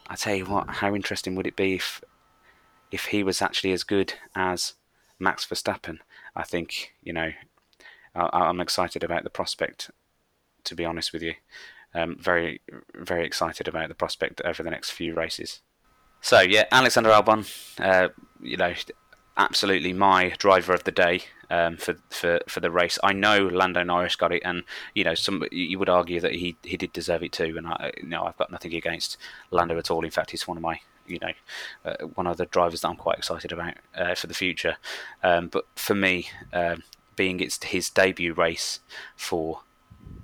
I 0.07 0.15
tell 0.15 0.35
you 0.35 0.45
what, 0.45 0.69
how 0.69 0.95
interesting 0.95 1.35
would 1.35 1.47
it 1.47 1.55
be 1.55 1.75
if 1.75 2.01
if 2.91 3.05
he 3.05 3.21
was 3.21 3.41
actually 3.41 3.73
as 3.73 3.83
good 3.83 4.13
as 4.35 4.73
Max 5.19 5.45
Verstappen? 5.45 5.99
I 6.35 6.43
think 6.43 6.93
you 7.03 7.13
know 7.13 7.31
I, 8.15 8.29
I'm 8.33 8.61
excited 8.61 9.03
about 9.03 9.23
the 9.23 9.29
prospect. 9.29 9.91
To 10.65 10.75
be 10.75 10.85
honest 10.85 11.13
with 11.13 11.21
you, 11.21 11.33
um, 11.93 12.17
very 12.19 12.61
very 12.95 13.25
excited 13.25 13.67
about 13.67 13.89
the 13.89 13.95
prospect 13.95 14.41
over 14.45 14.63
the 14.63 14.71
next 14.71 14.91
few 14.91 15.13
races. 15.13 15.61
So 16.21 16.41
yeah, 16.41 16.65
Alexander 16.71 17.09
Albon, 17.09 17.45
uh, 17.79 18.09
you 18.41 18.57
know, 18.57 18.73
absolutely 19.37 19.93
my 19.93 20.29
driver 20.37 20.73
of 20.73 20.83
the 20.83 20.91
day 20.91 21.23
um, 21.49 21.77
for 21.77 21.95
for 22.09 22.39
for 22.47 22.59
the 22.59 22.71
race. 22.71 22.99
I 23.03 23.13
know 23.13 23.47
Lando 23.47 23.83
Norris 23.83 24.15
got 24.15 24.31
it, 24.31 24.43
and 24.45 24.63
you 24.93 25.03
know, 25.03 25.15
some 25.15 25.43
you 25.51 25.79
would 25.79 25.89
argue 25.89 26.19
that 26.19 26.35
he 26.35 26.55
he 26.63 26.77
did 26.77 26.93
deserve 26.93 27.23
it 27.23 27.31
too. 27.31 27.55
And 27.57 27.67
I, 27.67 27.91
you 27.97 28.07
know, 28.07 28.23
I've 28.23 28.37
got 28.37 28.51
nothing 28.51 28.73
against 28.73 29.17
Lando 29.51 29.77
at 29.77 29.91
all. 29.91 30.03
In 30.03 30.11
fact, 30.11 30.31
he's 30.31 30.47
one 30.47 30.57
of 30.57 30.63
my 30.63 30.79
you 31.07 31.19
know 31.19 31.31
uh, 31.85 32.05
one 32.15 32.27
of 32.27 32.37
the 32.37 32.45
drivers 32.45 32.81
that 32.81 32.89
I'm 32.89 32.95
quite 32.95 33.17
excited 33.17 33.51
about 33.51 33.75
uh, 33.95 34.15
for 34.15 34.27
the 34.27 34.33
future. 34.33 34.77
Um, 35.23 35.47
but 35.47 35.65
for 35.75 35.95
me, 35.95 36.29
um, 36.53 36.83
being 37.15 37.39
it's 37.39 37.63
his 37.63 37.89
debut 37.89 38.33
race 38.33 38.79
for 39.15 39.61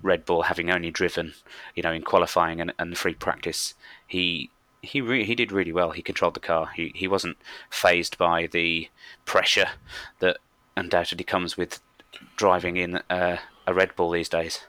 Red 0.01 0.26
Bull, 0.26 0.43
having 0.43 0.69
only 0.69 0.91
driven, 0.91 1.34
you 1.76 1.84
know, 1.84 1.91
in 1.91 2.03
qualifying 2.03 2.61
and, 2.61 2.73
and 2.78 2.97
free 2.97 3.15
practice, 3.15 3.73
he 4.05 4.51
he 4.82 5.01
re- 5.01 5.26
he 5.26 5.36
did 5.36 5.51
really 5.51 5.71
well. 5.71 5.91
He 5.91 6.01
controlled 6.01 6.36
the 6.36 6.39
car. 6.39 6.69
He 6.76 6.91
he 6.95 7.07
wasn't 7.07 7.38
phased 7.69 8.17
by 8.17 8.47
the 8.47 8.89
pressure 9.26 9.69
that 10.19 10.38
undoubtedly 10.78 11.23
comes 11.23 11.57
with 11.57 11.80
driving 12.36 12.78
in 12.78 13.01
uh, 13.09 13.38
a 13.67 13.73
Red 13.73 13.95
Bull 13.95 14.11
these 14.11 14.30
days, 14.30 14.65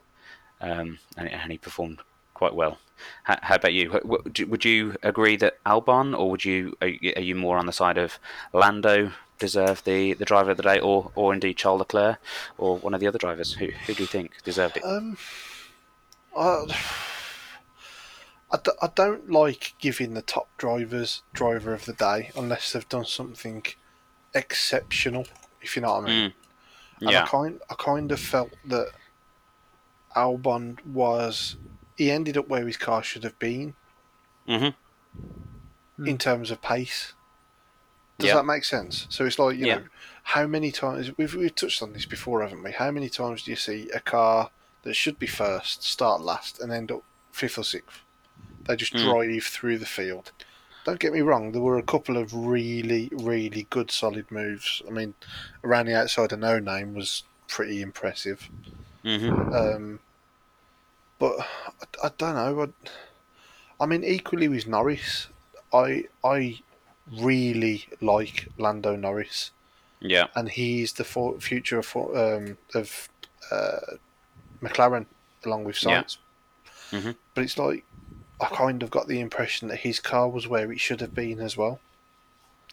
um, 0.60 0.98
and, 1.16 1.28
and 1.28 1.52
he 1.52 1.58
performed 1.58 2.00
quite 2.34 2.54
well. 2.54 2.78
How, 3.24 3.38
how 3.42 3.54
about 3.56 3.74
you? 3.74 4.00
Would 4.04 4.64
you 4.64 4.96
agree 5.02 5.36
that 5.36 5.62
Albon, 5.64 6.18
or 6.18 6.30
would 6.30 6.44
you 6.44 6.76
are, 6.80 6.88
you 6.88 7.34
more 7.34 7.58
on 7.58 7.66
the 7.66 7.72
side 7.72 7.98
of 7.98 8.18
Lando 8.52 9.12
deserved 9.38 9.84
the, 9.84 10.14
the 10.14 10.24
driver 10.24 10.50
of 10.52 10.56
the 10.56 10.62
day, 10.62 10.78
or 10.78 11.10
or 11.14 11.34
indeed 11.34 11.58
Charles 11.58 11.80
Leclerc, 11.80 12.18
or 12.56 12.78
one 12.78 12.94
of 12.94 13.00
the 13.00 13.06
other 13.06 13.18
drivers? 13.18 13.54
Who 13.54 13.66
who 13.86 13.94
do 13.94 14.02
you 14.02 14.06
think 14.06 14.42
deserved 14.44 14.78
it? 14.78 14.84
Um, 14.84 15.18
I 18.48 18.88
don't 18.94 19.30
like 19.30 19.74
giving 19.78 20.14
the 20.14 20.22
top 20.22 20.48
drivers 20.56 21.22
driver 21.32 21.74
of 21.74 21.84
the 21.84 21.92
day 21.92 22.30
unless 22.36 22.72
they've 22.72 22.88
done 22.88 23.04
something 23.04 23.64
exceptional, 24.34 25.26
if 25.60 25.76
you 25.76 25.82
know 25.82 25.94
what 25.94 26.04
I 26.04 26.08
mean. 26.08 26.32
Mm. 27.02 27.08
And 27.08 27.16
I 27.18 27.22
kind 27.22 27.60
I 27.70 27.74
kind 27.74 28.12
of 28.12 28.20
felt 28.20 28.52
that 28.66 28.88
Albon 30.16 30.84
was 30.86 31.56
he 31.96 32.10
ended 32.10 32.36
up 32.36 32.48
where 32.48 32.66
his 32.66 32.76
car 32.76 33.02
should 33.02 33.24
have 33.24 33.38
been 33.38 33.74
hmm 34.46 34.68
in 36.04 36.18
terms 36.18 36.50
of 36.50 36.62
pace. 36.62 37.14
Does 38.18 38.28
Yeah. 38.28 38.34
that 38.36 38.44
make 38.46 38.64
sense? 38.64 39.06
So 39.10 39.26
it's 39.26 39.38
like 39.38 39.56
you 39.58 39.66
Yeah. 39.66 39.76
know, 39.76 39.84
how 40.22 40.46
many 40.46 40.72
times 40.72 41.10
we've 41.18 41.34
we've 41.34 41.54
touched 41.54 41.82
on 41.82 41.92
this 41.92 42.06
before, 42.06 42.42
haven't 42.42 42.62
we? 42.62 42.72
How 42.72 42.90
many 42.90 43.08
times 43.08 43.42
do 43.42 43.50
you 43.50 43.56
see 43.56 43.90
a 43.90 44.00
car 44.00 44.50
that 44.82 44.94
should 44.94 45.18
be 45.18 45.26
first 45.26 45.82
start 45.82 46.20
last 46.22 46.60
and 46.60 46.72
end 46.72 46.90
up 46.90 47.02
fifth 47.32 47.58
or 47.58 47.64
sixth? 47.64 48.00
They 48.66 48.76
just 48.76 48.94
Mm. 48.94 49.02
drive 49.02 49.44
through 49.44 49.78
the 49.78 49.86
field. 49.86 50.32
Don't 50.86 51.00
get 51.00 51.12
me 51.12 51.20
wrong, 51.20 51.50
there 51.50 51.60
were 51.60 51.78
a 51.78 51.82
couple 51.82 52.16
of 52.16 52.32
really, 52.32 53.10
really 53.12 53.66
good 53.70 53.90
solid 53.90 54.30
moves. 54.30 54.82
I 54.86 54.92
mean, 54.92 55.14
around 55.64 55.86
the 55.86 55.96
outside 55.96 56.30
of 56.30 56.38
no 56.38 56.60
name 56.60 56.94
was 56.94 57.24
pretty 57.48 57.82
impressive. 57.82 58.48
hmm 59.02 59.52
Um, 59.52 59.98
but 61.18 61.40
I, 61.40 62.06
I 62.06 62.10
don't 62.16 62.34
know. 62.36 62.62
I, 62.62 63.82
I 63.82 63.86
mean, 63.86 64.04
equally 64.04 64.46
with 64.46 64.68
Norris, 64.68 65.26
I 65.72 66.04
I 66.22 66.60
really 67.12 67.86
like 68.00 68.48
Lando 68.56 68.94
Norris, 68.94 69.50
Yeah. 70.00 70.28
and 70.36 70.48
he's 70.48 70.92
the 70.92 71.04
for, 71.04 71.40
future 71.40 71.80
of, 71.80 71.96
um, 71.96 72.58
of 72.74 73.08
uh, 73.50 73.96
McLaren 74.62 75.06
along 75.44 75.64
with 75.64 75.82
Yeah. 75.82 76.02
Sainz. 76.04 76.18
Mhm. 76.92 77.16
But 77.34 77.42
it's 77.44 77.58
like 77.58 77.84
I 78.40 78.46
kind 78.46 78.82
of 78.82 78.90
got 78.90 79.08
the 79.08 79.20
impression 79.20 79.68
that 79.68 79.78
his 79.78 79.98
car 80.00 80.28
was 80.28 80.46
where 80.46 80.70
it 80.70 80.80
should 80.80 81.00
have 81.00 81.14
been 81.14 81.40
as 81.40 81.56
well. 81.56 81.80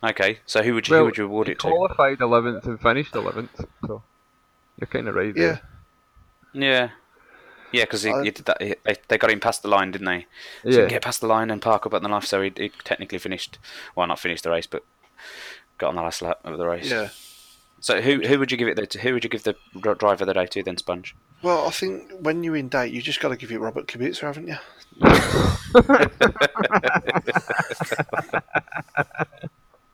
Okay. 0.03 0.39
So 0.45 0.61
who 0.63 0.73
would 0.73 0.87
you 0.87 0.93
Well, 0.93 1.01
who 1.01 1.05
would 1.05 1.17
you 1.17 1.25
award 1.25 1.47
he 1.47 1.53
it 1.53 1.59
to? 1.59 1.67
qualified 1.69 2.19
11th 2.19 2.65
and 2.65 2.79
finished 2.81 3.13
11th, 3.13 3.65
so 3.87 4.03
you're 4.77 4.87
kind 4.87 5.07
of 5.07 5.15
right 5.15 5.33
Yeah, 5.35 5.43
there. 5.43 5.61
Yeah. 6.53 6.89
Yeah, 7.71 7.85
because 7.85 8.03
he, 8.03 8.11
he 8.21 8.29
did 8.31 8.45
that. 8.45 8.59
They, 8.59 8.75
they 9.07 9.17
got 9.17 9.31
him 9.31 9.39
past 9.39 9.63
the 9.63 9.67
line, 9.69 9.91
didn't 9.91 10.05
they? 10.05 10.27
So 10.63 10.69
Yeah. 10.69 10.75
could 10.81 10.89
get 10.89 11.01
past 11.01 11.21
the 11.21 11.27
line 11.27 11.49
and 11.49 11.61
park 11.61 11.85
up 11.87 11.93
at 11.95 12.01
the 12.03 12.07
knife. 12.07 12.25
So 12.25 12.41
he, 12.41 12.51
he 12.55 12.69
technically 12.83 13.17
finished. 13.17 13.57
Well, 13.95 14.05
not 14.05 14.19
finished 14.19 14.43
the 14.43 14.51
race, 14.51 14.67
but 14.67 14.83
got 15.79 15.89
on 15.89 15.95
the 15.95 16.01
last 16.03 16.21
lap 16.21 16.39
of 16.43 16.57
the 16.57 16.67
race. 16.67 16.91
yeah. 16.91 17.09
So 17.79 17.99
who 18.01 18.21
who 18.21 18.39
would 18.39 18.51
you 18.51 18.57
give 18.57 18.67
it 18.67 18.89
to? 18.91 18.99
Who 18.99 19.13
would 19.13 19.23
you 19.23 19.29
give 19.29 19.43
the 19.43 19.55
driver 19.81 20.23
of 20.23 20.27
the 20.27 20.33
day 20.33 20.45
to 20.45 20.63
then, 20.63 20.77
Sponge? 20.77 21.15
Well, 21.43 21.67
I 21.67 21.71
think 21.71 22.09
when 22.21 22.43
you're 22.43 22.55
in 22.55 22.69
date, 22.69 22.93
you 22.93 23.01
just 23.01 23.19
got 23.19 23.29
to 23.29 23.35
give 23.35 23.51
it 23.51 23.59
Robert 23.59 23.87
Kubica, 23.87 24.21
haven't 24.21 24.47
you? 24.47 24.55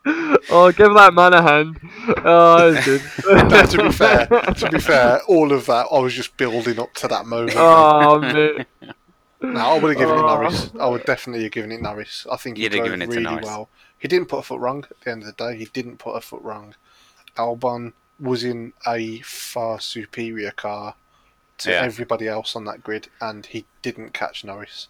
oh, 0.05 0.71
give 0.71 0.93
that 0.93 1.13
man 1.13 1.33
a 1.33 1.41
hand. 1.41 1.79
Oh, 2.23 2.79
good. 2.85 3.01
No, 3.49 3.65
to 3.65 3.83
be 3.83 3.91
fair, 3.91 4.27
to 4.27 4.69
be 4.71 4.79
fair, 4.79 5.21
all 5.27 5.51
of 5.51 5.65
that 5.65 5.87
I 5.91 5.99
was 5.99 6.13
just 6.13 6.37
building 6.37 6.79
up 6.79 6.93
to 6.95 7.07
that 7.07 7.25
moment. 7.25 7.53
oh, 7.57 8.19
mate. 8.19 8.65
No, 9.41 9.57
I 9.57 9.79
would 9.79 9.91
have 9.91 9.97
given 9.97 10.17
it 10.17 10.21
Oh. 10.21 10.27
Norris. 10.35 10.69
I 10.77 10.85
would 10.87 11.05
definitely 11.05 11.43
have 11.43 11.53
given 11.53 11.71
it 11.71 11.81
Norris. 11.81 12.27
I 12.29 12.35
think 12.35 12.57
he 12.57 12.63
You'd 12.63 12.73
have 12.73 12.79
drove 12.79 12.85
given 12.87 13.01
it 13.03 13.05
to 13.05 13.11
really 13.11 13.23
Norris. 13.23 13.45
well. 13.45 13.69
He 13.97 14.09
didn't 14.09 14.27
put 14.27 14.39
a 14.39 14.41
foot 14.41 14.59
wrong 14.59 14.83
at 14.91 14.99
the 14.99 15.11
end 15.11 15.23
of 15.23 15.27
the 15.27 15.31
day. 15.51 15.55
He 15.57 15.63
didn't 15.63 15.95
put 15.97 16.11
a 16.11 16.19
foot 16.19 16.41
wrong. 16.41 16.75
Albon 17.37 17.93
was 18.19 18.43
in 18.43 18.73
a 18.85 19.19
far 19.19 19.79
superior 19.79 20.51
car 20.51 20.95
to 21.59 21.71
Yeah. 21.71 21.81
everybody 21.83 22.27
else 22.27 22.55
on 22.55 22.65
that 22.65 22.83
grid, 22.83 23.09
and 23.21 23.45
he 23.45 23.65
didn't 23.81 24.13
catch 24.13 24.43
Norris. 24.43 24.87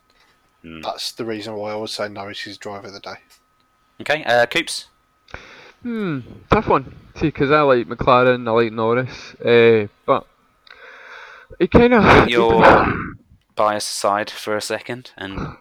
Hmm. 0.62 0.82
That's 0.82 1.12
the 1.12 1.26
reason 1.26 1.56
why 1.56 1.72
I 1.72 1.76
would 1.76 1.90
say 1.90 2.10
Norris 2.10 2.46
is 2.48 2.58
driver 2.58 2.88
of 2.88 2.94
the 2.94 3.00
day. 3.00 3.16
Okay, 4.02 4.24
uh, 4.24 4.46
Coops. 4.46 4.88
Hmm, 5.84 6.20
tough 6.52 6.68
one. 6.68 6.96
See, 7.16 7.28
because 7.28 7.52
I 7.52 7.62
like 7.62 7.88
McLaren, 7.88 8.48
I 8.48 8.52
like 8.52 8.74
Norris, 8.74 9.34
uh, 9.36 9.88
but 10.06 10.26
it 11.60 11.72
kind 11.72 11.94
of. 11.94 12.28
Your 12.30 12.62
bias 13.56 13.90
aside 13.90 14.30
for 14.30 14.56
a 14.56 14.62
second 14.62 15.12
and 15.18 15.56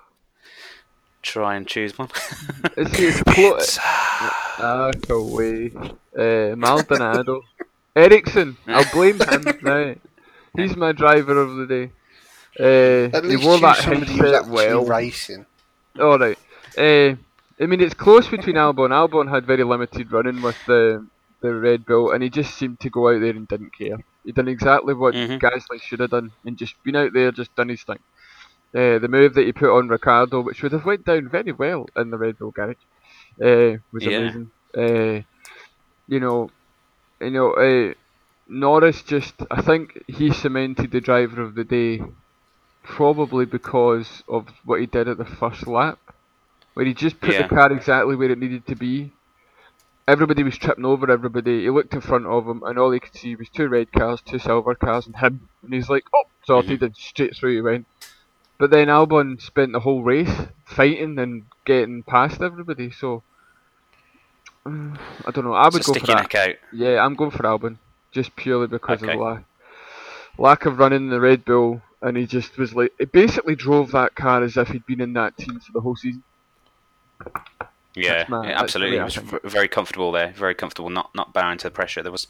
try 1.23 1.57
and 1.57 1.67
choose 1.67 1.97
one. 1.99 2.09
It's, 2.77 2.99
it's 2.99 3.23
close. 3.23 3.79
Ah, 3.81 4.91
away. 5.11 5.73
Uh, 6.17 6.55
Maldonado. 6.57 7.43
Ericsson. 7.95 8.57
I'll 8.67 8.85
blame 8.93 9.19
him. 9.21 9.45
Right. 9.63 10.01
He's 10.59 10.77
my 10.77 10.93
driver 10.93 11.41
of 11.41 11.57
the 11.57 11.67
day. 11.67 11.91
Uh, 12.61 13.17
At 13.17 13.25
he 13.25 13.31
least 13.37 13.45
wore 13.45 13.55
choose 13.55 13.61
that 13.63 13.77
somebody 13.79 14.07
who's 14.13 14.21
headset 14.21 14.35
actually 14.35 14.53
well. 14.53 14.85
racing. 14.85 15.47
All 16.01 16.19
right. 16.19 16.39
Uh, 16.77 17.15
I 17.61 17.67
mean, 17.67 17.81
it's 17.81 17.95
close 17.95 18.29
between 18.29 18.57
Albon. 18.57 18.91
Albon 18.91 19.29
had 19.31 19.47
very 19.47 19.65
limited 19.65 20.13
running 20.13 20.43
with 20.43 20.57
the 20.67 21.07
the 21.41 21.55
Red 21.55 21.87
Bull, 21.87 22.11
and 22.11 22.21
he 22.23 22.29
just 22.31 22.57
seemed 22.57 22.81
to 22.81 22.91
go 22.91 23.09
out 23.15 23.21
there 23.21 23.31
and 23.31 23.47
didn't 23.47 23.71
care. 23.77 23.99
He 24.25 24.33
done 24.33 24.49
exactly 24.49 24.93
what 24.93 25.15
Mhm. 25.15 25.39
Gasly 25.41 25.81
should 25.81 26.01
have 26.01 26.11
done 26.11 26.33
and 26.45 26.57
just 26.57 26.75
been 26.83 26.97
out 26.97 27.13
there, 27.13 27.31
just 27.31 27.55
done 27.55 27.69
his 27.69 27.83
thing. 27.85 28.01
Uh, 28.75 28.99
the 28.99 29.07
move 29.09 29.35
that 29.35 29.47
he 29.47 29.53
put 29.53 29.71
on 29.77 29.89
Ricciardo, 29.89 30.41
which 30.41 30.63
would 30.65 30.73
have 30.73 30.85
went 30.85 31.05
down 31.05 31.29
very 31.29 31.53
well 31.53 31.89
in 31.97 32.11
the 32.11 32.19
Red 32.19 32.39
Bull 32.39 32.51
garage, 32.51 32.75
uh, 33.41 33.79
was 33.93 34.03
Yeah. 34.05 34.19
amazing. 34.19 34.51
Uh, 34.77 35.23
you 36.09 36.19
know, 36.19 36.51
you 37.21 37.31
know, 37.31 37.53
uh, 37.53 37.95
Norris 38.49 39.03
just, 39.03 39.35
I 39.51 39.61
think 39.61 40.03
he 40.07 40.33
cemented 40.33 40.91
the 40.91 41.01
driver 41.01 41.43
of 41.43 41.55
the 41.55 41.65
day, 41.65 42.03
probably 42.83 43.45
because 43.45 44.23
of 44.29 44.49
what 44.65 44.81
he 44.81 44.87
did 44.87 45.09
at 45.09 45.19
the 45.19 45.25
first 45.25 45.67
lap, 45.67 45.99
where 46.75 46.87
he 46.87 46.95
just 46.95 47.21
put 47.21 47.35
Yeah. 47.35 47.43
the 47.43 47.49
car 47.55 47.71
exactly 47.73 48.17
where 48.17 48.31
it 48.31 48.39
needed 48.39 48.67
to 48.67 48.75
be. 48.75 49.13
Everybody 50.07 50.43
was 50.43 50.57
tripping 50.57 50.87
over 50.87 51.11
everybody. 51.11 51.63
He 51.65 51.71
looked 51.71 51.93
in 51.93 52.01
front 52.01 52.25
of 52.27 52.47
him, 52.49 52.63
and 52.65 52.79
all 52.79 52.91
he 52.91 53.01
could 53.01 53.15
see 53.15 53.37
was 53.37 53.51
two 53.51 53.69
red 53.69 53.93
cars, 53.93 54.23
two 54.23 54.39
silver 54.39 54.75
cars, 54.75 55.07
and 55.07 55.17
him. 55.17 55.51
And 55.63 55.75
he's 55.75 55.91
like, 55.91 56.05
"Oh, 56.15 56.25
sorted," 56.47 56.83
and 56.83 56.97
straight 56.97 57.37
through 57.37 57.57
he 57.57 57.61
went. 57.61 57.87
But 58.57 58.71
then 58.71 58.89
Albon 58.89 59.39
spent 59.41 59.73
the 59.73 59.81
whole 59.81 60.03
race 60.03 60.35
fighting 60.65 61.19
and 61.19 61.45
getting 61.67 62.03
past 62.05 62.41
everybody. 62.41 62.91
So 62.91 63.23
I 64.67 65.31
don't 65.33 65.45
know. 65.45 65.53
I 65.53 65.69
would 65.69 65.85
so 65.85 65.93
go 65.93 66.01
for 66.01 66.07
that. 66.07 66.57
Yeah, 66.73 67.05
I'm 67.05 67.15
going 67.15 67.31
for 67.31 67.43
Albon, 67.43 67.77
just 68.13 68.35
purely 68.37 68.67
because 68.67 69.03
Okay. 69.03 69.13
of 69.15 69.19
la- 69.21 69.41
lack 70.39 70.67
of 70.67 70.79
running 70.79 71.09
the 71.09 71.21
Red 71.21 71.45
Bull, 71.45 71.83
and 72.03 72.17
he 72.17 72.27
just 72.27 72.57
was 72.59 72.75
like, 72.75 72.93
he 72.99 73.05
basically 73.07 73.57
drove 73.57 73.91
that 73.93 74.15
car 74.15 74.43
as 74.43 74.57
if 74.57 74.69
he'd 74.69 74.87
been 74.87 75.01
in 75.01 75.13
that 75.15 75.37
team 75.37 75.59
for 75.61 75.73
the 75.73 75.81
whole 75.81 75.97
season. 75.97 76.23
Yeah, 77.95 78.27
my- 78.29 78.49
yeah, 78.49 78.61
absolutely. 78.61 78.99
He 78.99 79.03
was 79.03 79.17
very 79.45 79.67
comfortable 79.69 80.13
there, 80.13 80.33
very 80.33 80.55
comfortable, 80.55 80.91
not 80.91 81.11
not 81.15 81.33
bowing 81.33 81.59
to 81.59 81.67
the 81.67 81.71
pressure. 81.73 82.03
There 82.03 82.13
was, 82.13 82.29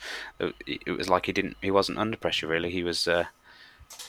it 0.66 0.96
was 0.96 1.08
like 1.10 1.26
he 1.26 1.32
didn't, 1.32 1.56
he 1.60 1.70
wasn't 1.70 1.98
under 1.98 2.16
pressure 2.16 2.46
really. 2.46 2.70
He 2.70 2.82
was 2.82 3.06
uh, 3.06 3.26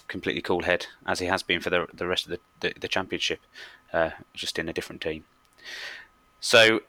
completely 0.08 0.42
cool 0.42 0.62
head, 0.64 0.88
as 1.06 1.20
he 1.20 1.26
has 1.26 1.44
been 1.44 1.60
for 1.60 1.70
the 1.70 1.88
the 1.94 2.08
rest 2.08 2.26
of 2.26 2.32
the 2.32 2.40
the, 2.62 2.80
the 2.80 2.88
championship, 2.88 3.42
uh, 3.92 4.12
just 4.34 4.58
in 4.58 4.70
a 4.70 4.74
different 4.74 5.02
team. 5.02 5.26
So 6.40 6.80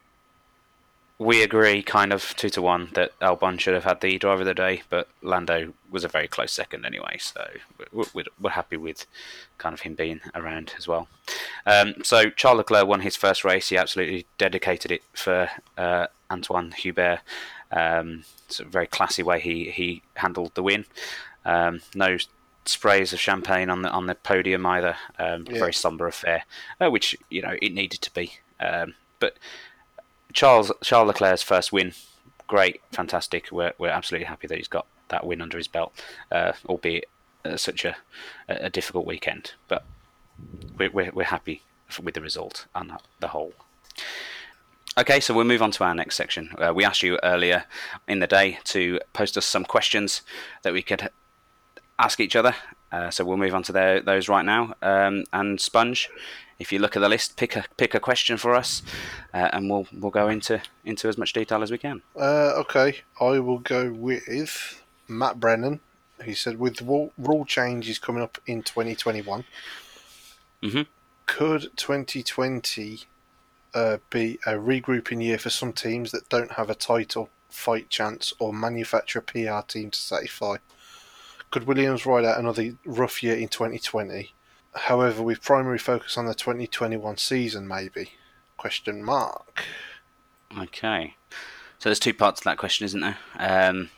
we 1.20 1.42
agree, 1.42 1.82
kind 1.82 2.14
of 2.14 2.34
two 2.36 2.48
to 2.48 2.62
one, 2.62 2.88
that 2.94 3.16
Albon 3.20 3.60
should 3.60 3.74
have 3.74 3.84
had 3.84 4.00
the 4.00 4.18
driver 4.18 4.40
of 4.40 4.46
the 4.46 4.54
day, 4.54 4.82
but 4.88 5.06
Lando 5.20 5.74
was 5.90 6.02
a 6.02 6.08
very 6.08 6.26
close 6.26 6.50
second 6.50 6.86
anyway. 6.86 7.18
So 7.20 7.46
we're, 7.92 8.06
we're, 8.14 8.24
we're 8.40 8.50
happy 8.50 8.78
with 8.78 9.04
kind 9.58 9.74
of 9.74 9.82
him 9.82 9.94
being 9.94 10.22
around 10.34 10.72
as 10.78 10.88
well. 10.88 11.08
Um, 11.66 11.96
so 12.02 12.30
Charles 12.30 12.56
Leclerc 12.56 12.86
won 12.86 13.00
his 13.00 13.16
first 13.16 13.44
race. 13.44 13.68
He 13.68 13.76
absolutely 13.76 14.24
dedicated 14.38 14.90
it 14.90 15.02
for 15.12 15.50
uh, 15.76 16.06
Antoine 16.30 16.70
Hubert. 16.70 17.20
Um, 17.70 18.24
it's 18.46 18.58
a 18.58 18.64
very 18.64 18.86
classy 18.86 19.22
way 19.22 19.40
he, 19.40 19.70
he 19.70 20.00
handled 20.14 20.54
the 20.54 20.62
win. 20.62 20.86
Um, 21.44 21.82
no 21.94 22.16
sprays 22.64 23.12
of 23.12 23.20
champagne 23.20 23.68
on 23.68 23.82
the 23.82 23.90
on 23.90 24.06
the 24.06 24.14
podium 24.14 24.64
either. 24.64 24.96
Um, 25.18 25.46
Yeah. 25.50 25.58
Very 25.58 25.74
somber 25.74 26.06
affair, 26.06 26.44
uh, 26.80 26.90
which 26.90 27.14
you 27.28 27.42
know 27.42 27.56
it 27.60 27.74
needed 27.74 28.00
to 28.00 28.10
be. 28.14 28.38
Um, 28.58 28.94
but 29.18 29.36
Charles 30.32 30.72
Charles 30.82 31.08
Leclerc's 31.08 31.42
first 31.42 31.72
win, 31.72 31.92
great, 32.46 32.80
fantastic. 32.92 33.50
We're 33.50 33.72
we're 33.78 33.88
absolutely 33.88 34.26
happy 34.26 34.46
that 34.46 34.58
he's 34.58 34.68
got 34.68 34.86
that 35.08 35.26
win 35.26 35.40
under 35.40 35.58
his 35.58 35.68
belt, 35.68 35.92
uh, 36.30 36.52
albeit 36.66 37.08
uh, 37.44 37.56
such 37.56 37.84
a 37.84 37.96
a 38.48 38.70
difficult 38.70 39.06
weekend. 39.06 39.52
But 39.68 39.84
we're 40.78 40.90
we're, 40.90 41.12
we're 41.12 41.24
happy 41.24 41.62
with 42.02 42.14
the 42.14 42.20
result 42.20 42.66
and 42.74 42.92
the 43.20 43.28
whole. 43.28 43.52
Okay, 44.98 45.20
so 45.20 45.32
we'll 45.32 45.44
move 45.44 45.62
on 45.62 45.70
to 45.70 45.84
our 45.84 45.94
next 45.94 46.16
section. 46.16 46.50
Uh, 46.58 46.72
we 46.74 46.84
asked 46.84 47.02
you 47.02 47.18
earlier 47.22 47.64
in 48.08 48.18
the 48.18 48.26
day 48.26 48.58
to 48.64 48.98
post 49.12 49.36
us 49.38 49.46
some 49.46 49.64
questions 49.64 50.22
that 50.62 50.72
we 50.72 50.82
could 50.82 51.08
ask 51.98 52.18
each 52.18 52.34
other. 52.34 52.54
Uh, 52.90 53.10
so 53.10 53.24
we'll 53.24 53.36
move 53.36 53.54
on 53.54 53.62
to 53.62 53.72
tho- 53.72 54.00
those 54.00 54.28
right 54.28 54.44
now. 54.44 54.74
Um, 54.82 55.24
and 55.32 55.60
Sponge, 55.60 56.10
if 56.60 56.70
you 56.70 56.78
look 56.78 56.94
at 56.94 57.00
the 57.00 57.08
list, 57.08 57.36
pick 57.36 57.56
a 57.56 57.64
pick 57.76 57.94
a 57.94 58.00
question 58.00 58.36
for 58.36 58.54
us, 58.54 58.82
uh, 59.34 59.48
and 59.52 59.68
we'll 59.68 59.88
we'll 59.92 60.10
go 60.12 60.28
into 60.28 60.62
into 60.84 61.08
as 61.08 61.18
much 61.18 61.32
detail 61.32 61.62
as 61.62 61.70
we 61.72 61.78
can. 61.78 62.02
Uh, 62.14 62.52
okay, 62.58 62.98
I 63.20 63.40
will 63.40 63.58
go 63.58 63.90
with 63.90 64.80
Matt 65.08 65.40
Brennan. 65.40 65.80
He 66.24 66.34
said, 66.34 66.58
with 66.58 66.76
the 66.76 66.84
rule- 67.18 67.46
changes 67.46 67.98
coming 67.98 68.22
up 68.22 68.36
in 68.46 68.62
2021, 68.62 69.44
Mhm. 70.62 70.86
could 71.24 71.70
2020 71.78 73.04
uh, 73.72 73.96
be 74.10 74.38
a 74.44 74.52
regrouping 74.52 75.22
year 75.24 75.38
for 75.38 75.48
some 75.48 75.72
teams 75.72 76.10
that 76.12 76.28
don't 76.28 76.52
have 76.52 76.68
a 76.68 76.74
title, 76.74 77.30
fight 77.48 77.88
chance, 77.88 78.34
or 78.38 78.52
manufacture 78.52 79.20
a 79.20 79.22
PR 79.22 79.62
team 79.66 79.90
to 79.92 79.98
satisfy? 79.98 80.56
Could 81.50 81.66
Williams 81.66 82.04
ride 82.04 82.24
out 82.26 82.38
another 82.38 82.76
rough 82.84 83.22
year 83.22 83.36
in 83.36 83.48
2020? 83.48 84.34
However, 84.74 85.22
with 85.22 85.42
primary 85.42 85.78
focus 85.78 86.16
on 86.16 86.26
the 86.26 86.34
2021 86.34 87.16
season, 87.16 87.66
maybe? 87.66 88.12
Question 88.56 89.02
mark. 89.02 89.64
Okay, 90.58 91.14
so 91.78 91.88
there's 91.88 91.98
two 91.98 92.14
parts 92.14 92.40
to 92.40 92.44
that 92.44 92.58
question, 92.58 92.84
isn't 92.84 93.00
there? 93.00 93.18
Um, 93.38 93.90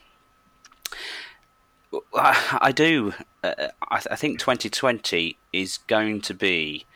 I, 2.14 2.72
do. 2.72 3.12
Uh, 3.42 3.68
I, 3.90 3.96
I 4.10 4.16
think 4.16 4.38
2020 4.38 5.36
is 5.52 5.78
going 5.86 6.20
to 6.22 6.34
be, 6.34 6.86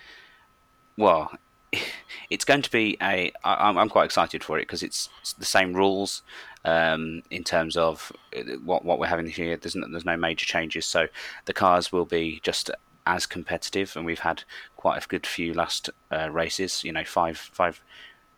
well, 0.96 1.32
it's 2.30 2.44
going 2.44 2.62
to 2.62 2.70
be 2.70 2.96
a. 3.02 3.32
I, 3.44 3.68
I'm, 3.68 3.76
I'm 3.78 3.88
quite 3.88 4.04
excited 4.04 4.44
for 4.44 4.58
it 4.58 4.62
because 4.62 4.82
it's, 4.82 5.08
it's 5.20 5.32
the 5.34 5.44
same 5.44 5.74
rules 5.74 6.22
um, 6.64 7.22
in 7.30 7.44
terms 7.44 7.76
of 7.76 8.12
uh, 8.36 8.42
what 8.64 8.84
what 8.84 8.98
we're 8.98 9.06
having 9.06 9.26
here. 9.26 9.56
There's 9.56 9.76
no, 9.76 9.86
there's 9.90 10.04
no 10.04 10.16
major 10.16 10.46
changes, 10.46 10.86
so 10.86 11.08
the 11.46 11.52
cars 11.52 11.92
will 11.92 12.06
be 12.06 12.40
just 12.42 12.70
as 13.06 13.26
competitive, 13.26 13.96
and 13.96 14.04
we've 14.04 14.20
had 14.20 14.44
quite 14.76 15.02
a 15.02 15.08
good 15.08 15.26
few 15.26 15.54
last 15.54 15.90
uh, 16.10 16.28
races. 16.30 16.84
You 16.84 16.92
know, 16.92 17.04
five 17.04 17.38
five 17.38 17.82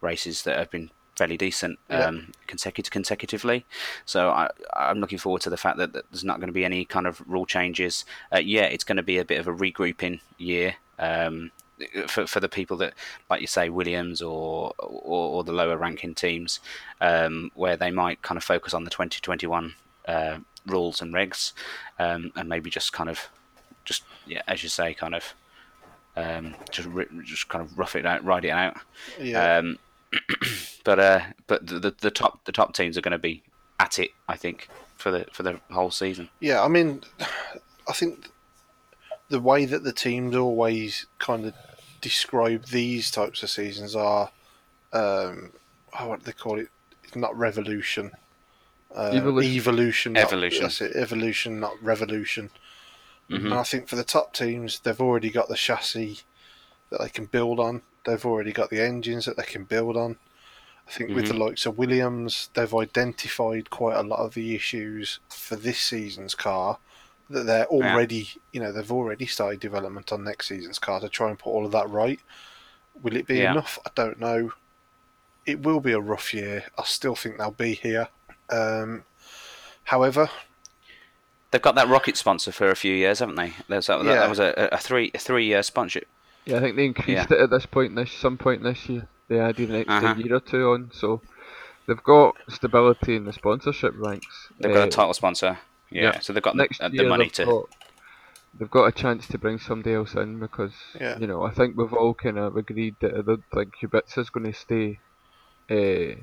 races 0.01 0.43
that 0.43 0.57
have 0.57 0.71
been 0.71 0.91
fairly 1.17 1.37
decent 1.37 1.79
Yeah. 1.91 2.07
um, 2.07 2.33
consecutive 2.47 2.93
consecutively. 2.93 3.67
So 4.05 4.31
I, 4.31 4.51
I'm 4.75 5.01
looking 5.01 5.19
forward 5.19 5.43
to 5.43 5.51
the 5.51 5.57
fact 5.57 5.77
that, 5.79 5.93
that 5.93 6.05
there's 6.13 6.23
not 6.23 6.39
going 6.39 6.47
to 6.47 6.53
be 6.53 6.65
any 6.65 6.85
kind 6.85 7.09
of 7.09 7.21
rule 7.27 7.45
changes. 7.47 8.05
Uh, 8.33 8.39
yeah, 8.39 8.63
it's 8.67 8.85
going 8.85 8.99
to 8.99 9.03
be 9.03 9.19
a 9.19 9.25
bit 9.25 9.41
of 9.41 9.49
a 9.49 9.53
regrouping 9.53 10.21
year 10.39 10.77
um, 11.01 11.51
for 12.07 12.27
for 12.27 12.39
the 12.41 12.49
people 12.49 12.77
that, 12.77 12.95
like 13.29 13.41
you 13.41 13.47
say, 13.49 13.69
Williams 13.69 14.23
or 14.23 14.73
or, 14.79 15.31
or 15.35 15.45
the 15.45 15.53
lower 15.53 15.77
ranking 15.77 16.15
teams, 16.15 16.61
um, 17.01 17.51
where 17.55 17.77
they 17.77 17.91
might 17.91 18.23
kind 18.23 18.37
of 18.39 18.45
focus 18.45 18.73
on 18.75 18.85
the 18.85 18.91
2021 18.91 19.75
uh, 20.07 20.39
rules 20.67 21.03
and 21.03 21.13
regs, 21.15 21.53
um, 21.99 22.31
and 22.37 22.49
maybe 22.49 22.71
just 22.71 22.93
kind 22.93 23.11
of 23.11 23.29
just 23.89 24.03
yeah, 24.27 24.43
as 24.47 24.63
you 24.63 24.69
say, 24.69 24.95
kind 24.95 25.15
of. 25.15 25.25
Um, 26.17 26.57
just 26.73 26.89
ri- 26.89 27.07
just 27.25 27.49
kind 27.49 27.63
of 27.65 27.79
rough 27.79 27.95
it 27.95 28.05
out, 28.05 28.25
ride 28.25 28.45
it 28.45 28.51
out. 28.51 28.77
Yeah. 29.21 29.59
Um, 29.59 29.79
but 30.85 30.99
uh, 30.99 31.21
but 31.47 31.67
the, 31.67 31.79
the 31.79 31.95
the 32.01 32.11
top 32.11 32.45
the 32.45 32.51
top 32.53 32.75
teams 32.75 32.99
are 32.99 33.01
going 33.01 33.13
to 33.13 33.19
be 33.19 33.43
at 33.79 33.99
it, 34.01 34.11
I 34.29 34.37
think, 34.37 34.69
for 34.97 35.13
the 35.13 35.27
for 35.33 35.45
the 35.45 35.61
whole 35.71 35.93
season. 35.93 36.29
Yeah, 36.41 36.63
I 36.65 36.69
mean, 36.69 37.03
I 37.89 37.93
think 37.93 38.31
the 39.29 39.39
way 39.39 39.65
that 39.65 39.85
the 39.85 39.93
teams 39.93 40.35
always 40.35 41.07
kind 41.21 41.45
of 41.47 41.55
describe 42.01 42.65
these 42.67 43.11
types 43.13 43.43
of 43.45 43.51
seasons 43.51 43.95
are, 43.95 44.31
um, 44.93 45.53
oh, 46.01 46.09
what 46.09 46.19
do 46.21 46.25
they 46.25 46.33
call 46.33 46.59
it? 46.59 46.69
It's 47.05 47.15
not 47.15 47.39
revolution. 47.39 48.11
Uh, 48.97 49.11
Evolution. 49.13 49.57
Evolution. 49.57 50.13
not- 50.15 50.23
Evolution. 50.25 50.63
That's 50.63 50.81
it. 50.81 50.97
Evolution, 50.97 51.61
not 51.61 51.75
revolution. 51.83 52.51
Mhm. 53.31 53.45
And 53.47 53.55
I 53.55 53.63
think 53.63 53.89
for 53.89 53.97
the 53.97 54.05
top 54.05 54.33
teams, 54.33 54.81
they've 54.81 55.01
already 55.01 55.31
got 55.31 55.49
the 55.49 55.55
chassis 55.57 56.21
that 56.91 57.01
they 57.01 57.09
can 57.11 57.27
build 57.27 57.61
on. 57.61 57.83
They've 58.05 58.25
already 58.25 58.53
got 58.53 58.71
the 58.71 58.81
engines 58.81 59.27
that 59.27 59.37
they 59.37 59.43
can 59.45 59.65
build 59.65 59.97
on. 59.97 60.17
I 60.87 60.91
think 60.91 61.11
with 61.11 61.29
the 61.29 61.35
likes 61.35 61.67
of 61.67 61.77
Williams, 61.77 62.49
they've 62.55 62.75
identified 62.75 63.69
quite 63.69 63.97
a 63.97 64.03
lot 64.03 64.21
of 64.21 64.33
the 64.33 64.55
issues 64.55 65.21
for 65.29 65.55
this 65.57 65.79
season's 65.79 66.35
car. 66.35 66.79
That 67.29 67.45
they're 67.45 67.67
already, 67.67 68.31
you 68.53 68.61
know, 68.61 68.73
they've 68.73 68.91
already 68.91 69.27
started 69.27 69.61
development 69.61 70.11
on 70.13 70.25
next 70.25 70.49
season's 70.49 70.79
car 70.79 70.99
to 71.01 71.11
try 71.11 71.29
and 71.29 71.39
put 71.39 71.51
all 71.51 71.67
of 71.67 71.73
that 71.73 71.91
right. 71.91 72.21
Will 73.03 73.17
it 73.17 73.27
be 73.27 73.37
Yeah. 73.37 73.51
enough? 73.51 73.79
I 73.85 73.91
don't 73.95 74.19
know. 74.19 74.53
It 75.45 75.61
will 75.61 75.81
be 75.81 75.93
a 75.93 76.01
rough 76.01 76.33
year. 76.33 76.65
I 76.79 76.85
still 76.85 77.15
think 77.15 77.37
they'll 77.37 77.51
be 77.51 77.75
here. 77.75 78.09
Um, 78.49 79.05
however, 79.85 80.31
They've 81.51 81.63
got 81.63 81.75
that 81.77 81.89
rocket 81.89 82.17
sponsor 82.17 82.53
for 82.53 82.69
a 82.71 82.77
few 82.77 82.93
years, 82.95 83.21
haven't 83.21 83.37
they? 83.37 83.53
That 83.69 83.77
was, 83.77 83.87
that, 83.87 84.05
Yeah. 84.05 84.15
that 84.17 84.29
was 84.29 84.39
a, 84.39 84.69
a 84.73 84.77
three 84.79 85.11
a 85.15 85.19
three 85.19 85.47
year 85.47 85.63
sponsorship. 85.63 86.07
Yeah, 86.45 86.57
I 86.59 86.61
think 86.61 86.77
they 86.77 86.85
increased 86.87 87.31
it 87.31 87.41
at 87.41 87.51
this 87.51 87.67
point 87.67 87.95
this 87.97 88.13
some 88.13 88.37
point 88.39 88.63
this 88.63 88.89
year. 88.89 89.09
They 89.29 89.39
added 89.41 89.69
an 89.71 89.77
extra 89.77 89.97
Uh-huh. 90.11 90.15
year 90.23 90.35
or 90.37 90.41
two 90.41 90.71
on, 90.73 90.91
so 90.93 91.21
they've 91.87 92.03
got 92.03 92.37
stability 92.49 93.17
in 93.17 93.25
the 93.25 93.33
sponsorship 93.33 93.95
ranks. 93.97 94.49
They've 94.59 94.73
got 94.73 94.85
Uh, 94.85 94.87
a 94.87 94.91
title 94.91 95.15
sponsor. 95.15 95.59
Yeah, 95.91 96.03
yeah. 96.03 96.19
so 96.21 96.33
they've 96.33 96.43
got 96.43 96.57
next 96.57 96.79
the, 96.79 96.85
uh, 96.85 96.89
the 96.89 96.97
year 96.97 97.09
money 97.09 97.25
they've 97.25 97.33
to. 97.33 97.45
got, 97.47 97.65
they've 98.59 98.71
got 98.71 98.85
a 98.85 98.93
chance 98.93 99.27
to 99.29 99.39
bring 99.39 99.59
somebody 99.59 99.95
else 99.95 100.15
in 100.15 100.39
because 100.39 100.73
Yeah. 101.01 101.19
you 101.19 101.27
know 101.27 101.43
I 101.43 101.51
think 101.53 101.77
we've 101.79 101.93
all 101.95 102.13
kind 102.15 102.39
of 102.39 102.57
agreed 102.57 102.97
that 103.01 103.15
I 103.15 103.23
don't 103.23 103.45
think 103.55 103.75
Kubica's 103.77 104.29
going 104.31 104.51
to 104.53 104.59
stay. 104.59 104.99
Uh, 105.71 106.21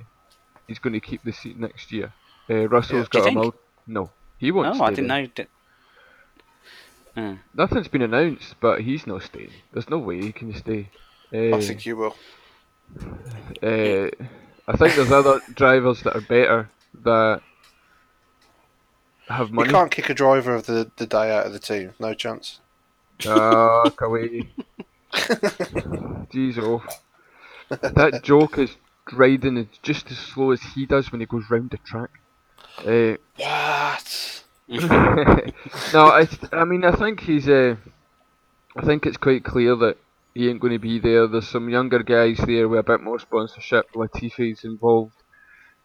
he's 0.68 0.80
going 0.80 0.94
to 0.94 1.00
keep 1.00 1.24
the 1.24 1.32
seat 1.34 1.58
next 1.60 1.92
year. 1.92 2.14
Uh, 2.50 2.68
Russell's 2.68 3.08
Do 3.10 3.20
you 3.20 3.22
got 3.22 3.22
a 3.22 3.24
think? 3.26 3.38
mul- 3.38 3.56
no, 3.88 4.10
He 4.38 4.52
won't 4.52 4.68
Oh, 4.70 4.74
stay 4.76 4.84
I 4.84 4.90
didn't 4.92 5.08
there. 5.08 5.22
know. 5.22 5.28
Di- 5.36 5.48
Hmm. 7.16 7.34
Nothing's 7.54 7.88
been 7.88 8.02
announced, 8.02 8.56
but 8.60 8.82
he's 8.82 9.08
not 9.08 9.24
staying. 9.24 9.52
There's 9.72 9.90
no 9.90 9.98
way 10.00 10.20
he 10.22 10.34
can 10.34 10.54
stay. 10.54 10.90
Uh, 11.34 11.56
I 11.56 11.62
think 11.62 11.86
you 11.86 11.96
will. 11.96 12.16
uh, 13.64 14.10
I 14.68 14.76
think 14.78 14.96
there's 14.96 15.12
other 15.14 15.40
drivers 15.54 16.02
that 16.02 16.14
are 16.16 16.22
better 16.22 16.70
that 17.04 17.42
have 19.30 19.52
money. 19.52 19.70
You 19.70 19.74
can't 19.74 19.92
kick 19.92 20.10
a 20.10 20.14
driver 20.14 20.54
of 20.56 20.66
the, 20.66 20.92
the 20.98 21.08
day 21.08 21.34
out 21.34 21.46
of 21.46 21.54
the 21.54 21.60
team. 21.60 21.94
No 22.00 22.14
chance. 22.14 22.60
Ah, 23.26 23.90
Kuwaiti. 23.92 24.50
Jeez, 25.14 26.58
oh. 26.60 26.84
That 27.70 28.24
joke 28.24 28.58
is 28.58 28.76
riding 29.14 29.56
is 29.58 29.68
just 29.82 30.12
as 30.12 30.18
slow 30.18 30.52
as 30.52 30.62
he 30.62 30.86
does 30.86 31.12
when 31.14 31.22
he 31.22 31.28
goes 31.28 31.46
round 31.50 31.70
the 31.72 31.78
track. 31.78 32.10
Uh, 32.80 33.18
What? 33.38 34.44
no, 34.68 36.08
I, 36.08 36.28
I 36.52 36.66
mean, 36.66 36.84
I 36.84 36.92
think 36.96 37.22
he's. 37.22 37.48
Uh, 37.48 37.76
I 38.76 38.84
think 38.84 39.06
it's 39.06 39.18
quite 39.18 39.44
clear 39.44 39.76
that 39.78 39.98
he 40.34 40.50
ain't 40.50 40.60
going 40.60 40.74
to 40.74 40.80
be 40.80 41.00
there. 41.00 41.28
There's 41.28 41.48
some 41.48 41.70
younger 41.70 42.04
guys 42.04 42.40
there 42.46 42.68
with 42.68 42.80
a 42.80 42.84
bit 42.84 43.02
more 43.02 43.20
sponsorship. 43.20 43.92
Latifi's 43.94 44.64
involved 44.64 45.14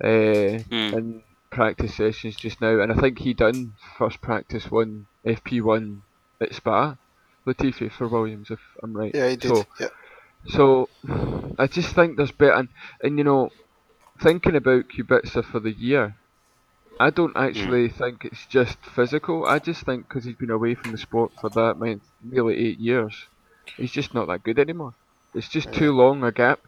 uh, 0.02 0.58
Hmm. 0.68 0.94
in 0.96 1.22
practice 1.50 1.94
sessions 1.96 2.36
just 2.36 2.60
now, 2.60 2.80
and 2.80 2.90
I 2.92 2.96
think 2.96 3.18
he 3.18 3.34
done 3.34 3.74
first 3.98 4.20
practice 4.20 4.70
one 4.70 5.06
FP1 5.24 6.00
at 6.40 6.54
Spa. 6.54 6.96
Latifi 7.46 7.90
for 7.92 8.08
Williams, 8.08 8.50
if 8.50 8.60
I'm 8.82 8.94
right. 8.96 9.14
Yeah, 9.14 9.28
he 9.30 9.36
did. 9.36 9.48
So, 9.56 9.66
yeah. 9.78 9.88
so 10.48 10.88
I 11.58 11.66
just 11.66 11.94
think 11.94 12.16
there's 12.16 12.32
better, 12.32 12.52
and, 12.54 12.68
and 13.02 13.18
you 13.18 13.24
know, 13.24 13.50
thinking 14.22 14.56
about 14.56 14.88
Kubica 14.88 15.44
for 15.44 15.60
the 15.60 15.72
year, 15.72 16.16
I 17.00 17.08
don't 17.08 17.34
actually 17.34 17.88
think 17.88 18.26
it's 18.26 18.44
just 18.46 18.76
physical. 18.94 19.46
I 19.46 19.58
just 19.58 19.84
think 19.86 20.06
because 20.06 20.24
he's 20.24 20.36
been 20.36 20.50
away 20.50 20.74
from 20.74 20.92
the 20.92 20.98
sport 20.98 21.32
for 21.40 21.48
that 21.48 21.78
many, 21.78 21.98
nearly 22.22 22.56
eight 22.58 22.78
years, 22.78 23.14
he's 23.78 23.90
just 23.90 24.12
not 24.12 24.28
that 24.28 24.42
good 24.42 24.58
anymore. 24.58 24.92
It's 25.34 25.48
just 25.48 25.72
too 25.72 25.92
long 25.92 26.22
a 26.24 26.30
gap 26.30 26.60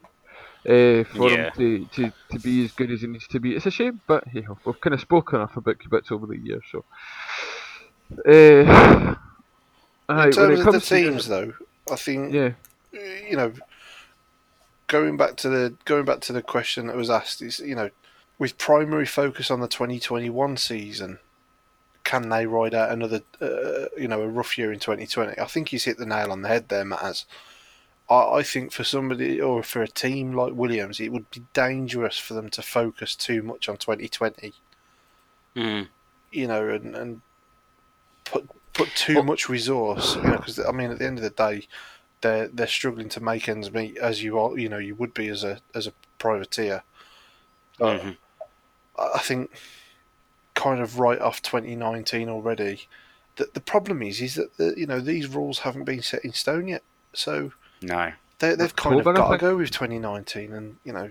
uh, 0.67 1.05
for 1.05 1.29
Yeah. 1.31 1.51
him 1.51 1.53
to, 1.59 1.87
to, 1.97 2.13
to 2.31 2.39
be 2.39 2.65
as 2.65 2.73
good 2.73 2.91
as 2.91 3.03
he 3.03 3.09
needs 3.09 3.29
to 3.29 3.41
be. 3.41 3.55
It's 3.55 3.67
a 3.67 3.71
shame, 3.71 4.01
but 4.07 4.25
hey, 4.33 4.47
we've 4.65 4.81
kind 4.81 4.95
of 4.95 5.01
spoken 5.03 5.37
enough 5.37 5.57
about 5.57 5.77
Kubica 5.79 6.13
over 6.13 6.27
the 6.27 6.39
years, 6.39 6.65
so. 6.73 6.85
Uh, 8.27 9.15
In 10.09 10.29
it 10.29 10.33
terms 10.33 10.61
of 10.67 10.73
the 10.73 10.81
teams, 10.81 11.29
though, 11.29 11.53
I 11.91 11.97
think 11.97 12.33
yeah, 12.33 12.53
you 12.93 13.37
know, 13.37 13.53
going 14.87 15.17
back 15.17 15.37
to 15.37 15.49
the 15.49 15.75
going 15.85 16.05
back 16.05 16.21
to 16.23 16.33
the 16.33 16.43
question 16.43 16.87
that 16.87 16.97
was 16.97 17.11
asked 17.11 17.41
is 17.43 17.61
you 17.61 17.75
know, 17.75 17.91
with 18.43 18.59
primary 18.59 19.07
focus 19.07 19.53
on 19.53 19.61
the 19.61 19.69
2021 19.69 20.57
season, 20.57 21.21
can 22.03 22.29
they 22.29 22.45
ride 22.45 22.75
out 22.75 22.91
another 22.91 23.21
uh, 23.41 23.87
you 23.97 24.09
know 24.09 24.21
a 24.21 24.27
rough 24.27 24.59
year 24.59 24.73
in 24.73 24.81
2020? 24.81 25.39
I 25.39 25.45
think 25.45 25.69
he's 25.69 25.85
hit 25.85 25.97
the 25.97 26.05
nail 26.07 26.33
on 26.33 26.43
the 26.43 26.49
head 26.49 26.69
there, 26.69 26.85
Matt. 26.85 27.25
I, 28.11 28.15
I 28.39 28.43
think 28.43 28.73
for 28.73 28.83
somebody 28.83 29.41
or 29.41 29.63
for 29.63 29.81
a 29.81 29.87
team 29.87 30.33
like 30.33 30.55
Williams, 30.55 30.99
it 30.99 31.13
would 31.13 31.31
be 31.31 31.45
dangerous 31.53 32.19
for 32.19 32.35
them 32.35 32.51
to 32.51 32.63
focus 32.63 33.15
too 33.15 33.45
much 33.45 33.69
on 33.69 33.77
2020. 33.77 34.53
Hmm. 35.55 35.83
You 36.33 36.49
know, 36.49 36.69
and, 36.69 36.97
and 36.97 37.21
put 38.25 38.49
put 38.73 38.89
too 38.97 39.15
Well- 39.15 39.23
much 39.23 39.49
resource. 39.49 40.17
You 40.17 40.23
know, 40.23 40.37
because 40.39 40.59
I 40.59 40.73
mean, 40.73 40.91
at 40.91 40.99
the 40.99 41.07
end 41.07 41.19
of 41.19 41.23
the 41.23 41.31
day, 41.31 41.69
they're 42.23 42.49
they're 42.49 42.67
struggling 42.67 43.09
to 43.11 43.21
make 43.23 43.49
ends 43.49 43.73
meet 43.73 43.99
as 43.99 44.25
you 44.25 44.37
are. 44.41 44.59
You 44.59 44.69
know, 44.69 44.79
you 44.79 44.97
would 44.97 45.15
be 45.15 45.29
as 45.29 45.45
a 45.45 45.61
as 45.77 45.87
a 45.87 45.93
privateer. 46.19 46.83
Mhm. 47.79 48.17
I 49.03 49.11
I 49.17 49.19
think 49.19 49.51
kind 50.55 50.81
of 50.81 50.99
right 50.99 51.19
off 51.21 51.43
2019 51.43 52.29
already. 52.29 52.87
The 53.37 53.49
the 53.55 53.61
problem 53.61 54.03
is 54.03 54.21
is 54.21 54.35
that 54.37 54.57
the, 54.59 54.75
you 54.77 54.87
know 54.87 55.01
these 55.01 55.27
rules 55.29 55.61
haven't 55.61 55.85
been 55.85 56.03
set 56.03 56.25
in 56.25 56.33
stone 56.33 56.69
yet. 56.69 56.83
So 57.15 57.53
No. 57.83 58.13
they, 58.39 58.55
they've 58.55 58.75
kind 58.77 58.99
of 58.99 59.05
got 59.05 59.31
to 59.31 59.39
go 59.39 59.57
with 59.57 59.71
2019, 59.71 60.53
and 60.53 60.77
you 60.85 60.93
know, 60.93 61.11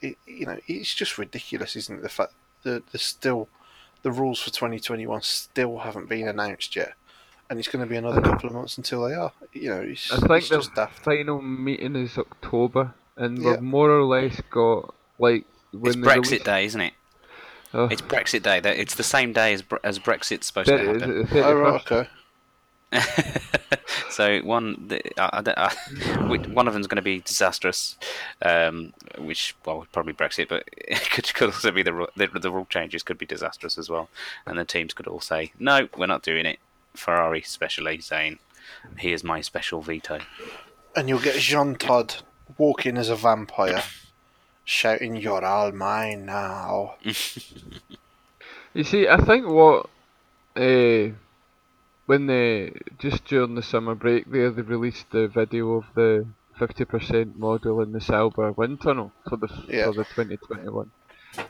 it, 0.00 0.16
you 0.26 0.46
know, 0.46 0.58
it's 0.66 0.94
just 0.94 1.18
ridiculous, 1.18 1.74
isn't 1.76 1.98
it? 1.98 2.02
The 2.02 2.08
fact 2.08 2.32
that 2.62 2.86
there's 2.92 3.02
still 3.02 3.48
the 4.02 4.10
rules 4.12 4.40
for 4.40 4.50
2021 4.50 5.22
still 5.22 5.78
haven't 5.78 6.08
been 6.08 6.28
announced 6.28 6.76
yet, 6.76 6.94
and 7.50 7.58
it's 7.58 7.68
going 7.68 7.84
to 7.84 7.88
be 7.90 7.96
another 7.96 8.20
uh, 8.20 8.30
couple 8.30 8.48
of 8.48 8.54
months 8.54 8.76
until 8.78 9.02
they 9.08 9.14
are. 9.14 9.32
You 9.52 9.70
know, 9.70 9.80
it's, 9.80 10.12
I 10.12 10.18
think 10.18 10.30
it's 10.32 10.48
the 10.48 10.56
just 10.56 10.74
daft. 10.74 10.98
final 11.04 11.40
meeting 11.42 11.96
is 11.96 12.16
October, 12.18 12.94
and 13.16 13.38
Yeah. 13.38 13.52
we've 13.52 13.62
more 13.62 13.90
or 13.90 14.04
less 14.04 14.40
got 14.50 14.94
like 15.18 15.44
when 15.72 15.86
It's 15.92 15.96
Brexit 15.96 16.30
release- 16.30 16.42
Day, 16.44 16.64
isn't 16.66 16.80
it? 16.80 16.94
Oh, 17.74 17.84
It's 17.86 18.00
Brexit 18.02 18.42
Day. 18.42 18.58
It's 18.64 18.94
the 18.94 19.02
same 19.02 19.32
day 19.32 19.52
as 19.52 19.62
Bre- 19.62 19.76
as 19.84 19.98
Brexit's 19.98 20.46
supposed 20.46 20.68
thir- 20.68 20.78
to 20.78 20.90
is 20.94 21.00
happen. 21.02 21.20
it 21.22 21.30
the 21.30 21.44
Oh 21.46 21.54
right, 21.54 21.92
okay. 21.92 22.08
so 24.10 24.38
one, 24.40 24.86
the, 24.88 25.00
I, 25.20 25.38
I, 25.38 25.42
don't- 25.42 25.58
I, 25.58 25.74
which- 26.28 26.46
one 26.46 26.68
of 26.68 26.74
them's 26.74 26.86
going 26.86 26.96
to 26.96 27.02
be 27.02 27.20
disastrous, 27.20 27.96
um, 28.42 28.92
which 29.18 29.54
well 29.64 29.86
probably 29.92 30.12
Brexit, 30.12 30.48
but 30.48 30.64
it 30.76 31.10
could, 31.10 31.32
could 31.34 31.46
also 31.50 31.70
be 31.70 31.82
the, 31.82 32.06
the 32.16 32.26
the 32.28 32.50
rule 32.50 32.66
changes 32.70 33.02
could 33.02 33.18
be 33.18 33.26
disastrous 33.26 33.76
as 33.78 33.90
well, 33.90 34.08
and 34.46 34.58
the 34.58 34.64
teams 34.64 34.94
could 34.94 35.06
all 35.06 35.20
say 35.20 35.52
no, 35.58 35.88
we're 35.96 36.06
not 36.06 36.22
doing 36.22 36.46
it. 36.46 36.58
Ferrari 36.94 37.40
especially 37.40 38.00
saying, 38.00 38.38
"Here's 38.98 39.22
my 39.24 39.40
special 39.40 39.82
veto." 39.82 40.20
And 40.94 41.08
you'll 41.08 41.18
get 41.20 41.36
Jean 41.36 41.74
Todt 41.74 42.22
walking 42.56 42.96
as 42.96 43.10
a 43.10 43.16
vampire, 43.16 43.82
shouting, 44.66 45.16
"You're 45.16 45.44
all 45.44 45.72
mine 45.72 46.26
now." 46.26 46.96
You 48.74 48.84
see, 48.84 49.08
I 49.08 49.16
think 49.24 49.46
what 49.48 49.86
uh, 50.54 51.08
when 52.04 52.26
they 52.26 52.72
just 52.98 53.24
during 53.24 53.54
the 53.54 53.62
summer 53.62 53.94
break 53.94 54.30
there 54.30 54.50
they 54.50 54.60
released 54.60 55.10
the 55.12 55.28
video 55.28 55.72
of 55.76 55.84
the 55.94 56.26
fifty 56.58 56.84
percent 56.84 57.38
model 57.38 57.80
in 57.80 57.92
the 57.92 58.00
Sauber 58.02 58.52
wind 58.52 58.82
tunnel 58.82 59.12
for 59.30 59.36
the 59.38 59.48
Yeah. 59.68 59.86
for 59.86 59.94
the 59.94 60.04
twenty 60.04 60.36
twenty 60.36 60.68
one, 60.68 60.90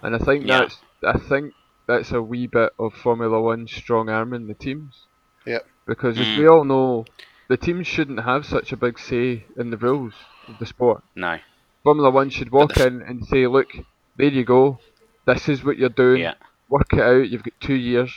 and 0.03 0.15
I 0.15 0.19
think 0.19 0.47
Yeah. 0.47 0.61
that's 0.61 0.79
I 1.05 1.19
think 1.19 1.55
that's 1.89 2.13
a 2.13 2.23
wee 2.23 2.47
bit 2.47 2.73
of 2.79 2.95
Formula 2.95 3.41
One 3.41 3.67
strong 3.67 4.09
arming 4.09 4.47
the 4.47 4.55
teams. 4.55 5.07
Yep. 5.47 5.67
Because 5.87 6.19
as 6.21 6.27
Mm. 6.27 6.39
we 6.39 6.47
all 6.49 6.65
know, 6.65 7.07
the 7.49 7.57
teams 7.57 7.89
shouldn't 7.89 8.21
have 8.21 8.45
such 8.47 8.71
a 8.73 8.77
big 8.77 9.01
say 9.01 9.47
in 9.57 9.71
the 9.71 9.77
rules 9.77 10.15
of 10.47 10.59
the 10.61 10.67
sport. 10.67 11.03
No, 11.17 11.39
Formula 11.87 12.11
One 12.11 12.31
should 12.31 12.51
walk 12.51 12.77
in 12.79 13.01
and 13.03 13.25
say, 13.27 13.47
"Look, 13.47 13.69
there 14.17 14.27
you 14.29 14.45
go. 14.45 14.81
This 15.25 15.49
is 15.49 15.63
what 15.63 15.79
you're 15.79 15.89
doing. 15.89 16.21
yeah, 16.21 16.35
Work 16.69 16.93
it 16.95 16.99
out. 17.01 17.29
You've 17.31 17.45
got 17.45 17.55
two 17.61 17.77
years," 17.77 18.11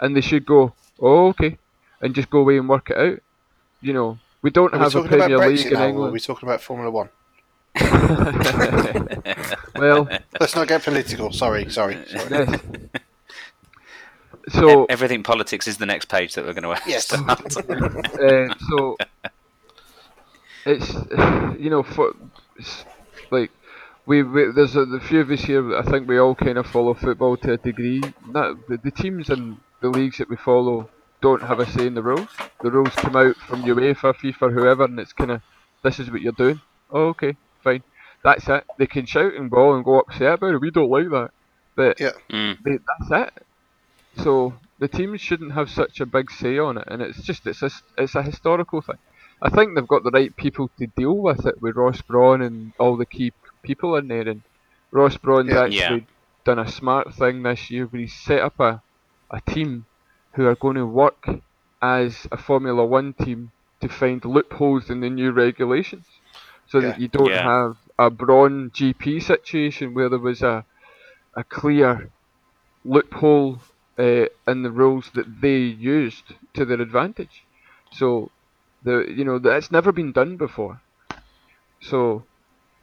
and 0.00 0.16
they 0.16 0.22
should 0.22 0.46
go, 0.46 0.72
"Oh, 0.98 1.26
okay," 1.28 1.58
and 2.00 2.14
just 2.14 2.30
go 2.30 2.38
away 2.38 2.56
and 2.56 2.66
work 2.66 2.88
it 2.88 2.96
out. 2.96 3.18
You 3.82 3.92
know, 3.92 4.18
we 4.40 4.48
don't 4.48 4.72
Are 4.72 4.78
we 4.78 4.84
have 4.84 4.94
a 4.94 5.02
talking 5.02 5.12
about 5.12 5.28
Premier 5.28 5.48
League 5.50 5.58
Brexit 5.58 5.66
in 5.66 5.72
now, 5.74 5.90
or 6.00 6.08
are 6.08 6.10
we 6.10 6.18
talking 6.20 6.48
about 6.48 6.62
Formula 6.62 6.90
One? 6.90 7.10
well, 9.76 10.08
Let's 10.40 10.56
not 10.56 10.66
get 10.68 10.82
political. 10.82 11.30
Sorry, 11.30 11.68
sorry, 11.70 11.98
sorry. 12.06 12.30
yes. 12.30 12.60
So, 14.48 14.86
everything 14.86 15.22
politics 15.22 15.68
is 15.68 15.76
the 15.76 15.84
next 15.86 16.06
page 16.08 16.34
that 16.36 16.46
we're 16.46 16.54
going 16.54 16.74
to 16.74 16.80
Yes. 16.88 17.04
start. 17.04 17.54
uh, 17.68 18.54
so 18.70 18.96
it's 20.64 20.94
you 21.60 21.68
know 21.70 21.82
for 21.82 22.14
it's 22.56 22.84
like 22.86 22.94
we, 24.06 24.22
we 24.22 24.50
there's 24.52 24.76
a, 24.76 24.84
the 24.84 25.00
few 25.00 25.20
of 25.20 25.30
us 25.30 25.42
here. 25.42 25.76
I 25.76 25.82
think 25.82 26.08
we 26.08 26.18
all 26.18 26.34
kind 26.34 26.58
of 26.58 26.66
follow 26.66 26.94
football 26.94 27.36
to 27.38 27.52
a 27.52 27.56
degree. 27.56 28.02
Not, 28.26 28.66
the, 28.68 28.78
the 28.78 28.90
teams 28.90 29.28
and 29.30 29.58
the 29.80 29.88
leagues 29.88 30.18
that 30.18 30.28
we 30.28 30.36
follow 30.36 30.90
don't 31.20 31.42
have 31.42 31.60
a 31.60 31.66
say 31.70 31.86
in 31.86 31.94
the 31.94 32.02
rules. 32.02 32.28
The 32.62 32.70
rules 32.70 32.94
come 32.94 33.16
out 33.16 33.36
from 33.36 33.62
UEFA, 33.62 34.14
FIFA, 34.14 34.52
whoever, 34.52 34.84
and 34.84 34.98
it's 34.98 35.12
kind 35.12 35.30
of 35.30 35.42
this 35.82 35.98
is 35.98 36.10
what 36.10 36.22
you're 36.22 36.32
doing. 36.32 36.60
Oh, 36.90 37.08
okay, 37.08 37.36
fine. 37.62 37.82
That's 38.22 38.48
it. 38.48 38.64
They 38.78 38.86
can 38.86 39.06
shout 39.06 39.34
and 39.34 39.50
ball 39.50 39.74
and 39.74 39.84
go 39.84 40.00
upset 40.00 40.34
about 40.34 40.54
it. 40.54 40.60
We 40.60 40.70
don't 40.70 40.90
like 40.90 41.08
that, 41.10 41.30
but 41.76 42.00
Yeah. 42.00 42.12
Mm. 42.30 42.58
they, 42.62 42.78
that's 42.98 43.28
it. 43.36 43.46
So 44.22 44.54
the 44.78 44.88
teams 44.88 45.20
shouldn't 45.20 45.52
have 45.52 45.70
such 45.70 46.00
a 46.00 46.06
big 46.06 46.30
say 46.30 46.58
on 46.58 46.78
it, 46.78 46.84
and 46.88 47.00
it's 47.00 47.22
just 47.22 47.46
it's 47.46 47.62
a, 47.62 47.70
it's 47.96 48.14
a 48.14 48.22
historical 48.22 48.80
thing. 48.80 48.98
I 49.42 49.48
think 49.48 49.74
they've 49.74 49.88
got 49.88 50.02
the 50.04 50.10
right 50.10 50.36
people 50.36 50.70
to 50.78 50.86
deal 50.86 51.16
with 51.16 51.46
it 51.46 51.62
with 51.62 51.76
Ross 51.76 52.02
Brawn 52.02 52.42
and 52.42 52.72
all 52.78 52.96
the 52.96 53.06
key 53.06 53.32
people 53.62 53.96
in 53.96 54.08
there. 54.08 54.28
And 54.28 54.42
Ross 54.92 55.16
Brawn's 55.18 55.54
Yeah. 55.54 55.56
actually 55.56 56.00
Yeah. 56.00 56.06
done 56.44 56.58
a 56.58 56.68
smart 56.70 57.14
thing 57.14 57.42
this 57.42 57.70
year 57.70 57.86
where 57.86 58.00
he's 58.02 58.20
set 58.24 58.40
up 58.40 58.58
a, 58.60 58.82
a 59.32 59.40
team 59.42 59.86
who 60.34 60.46
are 60.46 60.56
going 60.56 60.76
to 60.76 60.86
work 60.86 61.24
as 61.82 62.26
a 62.32 62.36
Formula 62.36 62.84
One 62.86 63.14
team 63.14 63.52
to 63.80 63.88
find 63.88 64.24
loopholes 64.24 64.90
in 64.90 65.00
the 65.00 65.10
new 65.10 65.32
regulations, 65.32 66.06
so 66.66 66.80
that 66.82 66.98
you 66.98 67.08
don't 67.08 67.34
Yeah. 67.34 67.42
have 67.42 67.76
a 67.98 68.10
Brawn 68.10 68.70
GP 68.72 69.20
situation 69.20 69.94
where 69.94 70.08
there 70.08 70.18
was 70.18 70.42
a 70.42 70.66
a 71.36 71.44
clear 71.44 72.12
loophole 72.84 73.60
uh, 73.98 74.26
in 74.48 74.62
the 74.62 74.70
rules 74.70 75.10
that 75.14 75.40
they 75.40 75.58
used 75.58 76.34
to 76.54 76.64
their 76.64 76.80
advantage. 76.80 77.46
So, 77.92 78.32
the 78.82 79.06
you 79.08 79.24
know 79.24 79.38
that's 79.38 79.70
never 79.70 79.92
been 79.92 80.12
done 80.12 80.36
before. 80.36 80.82
So, 81.82 82.29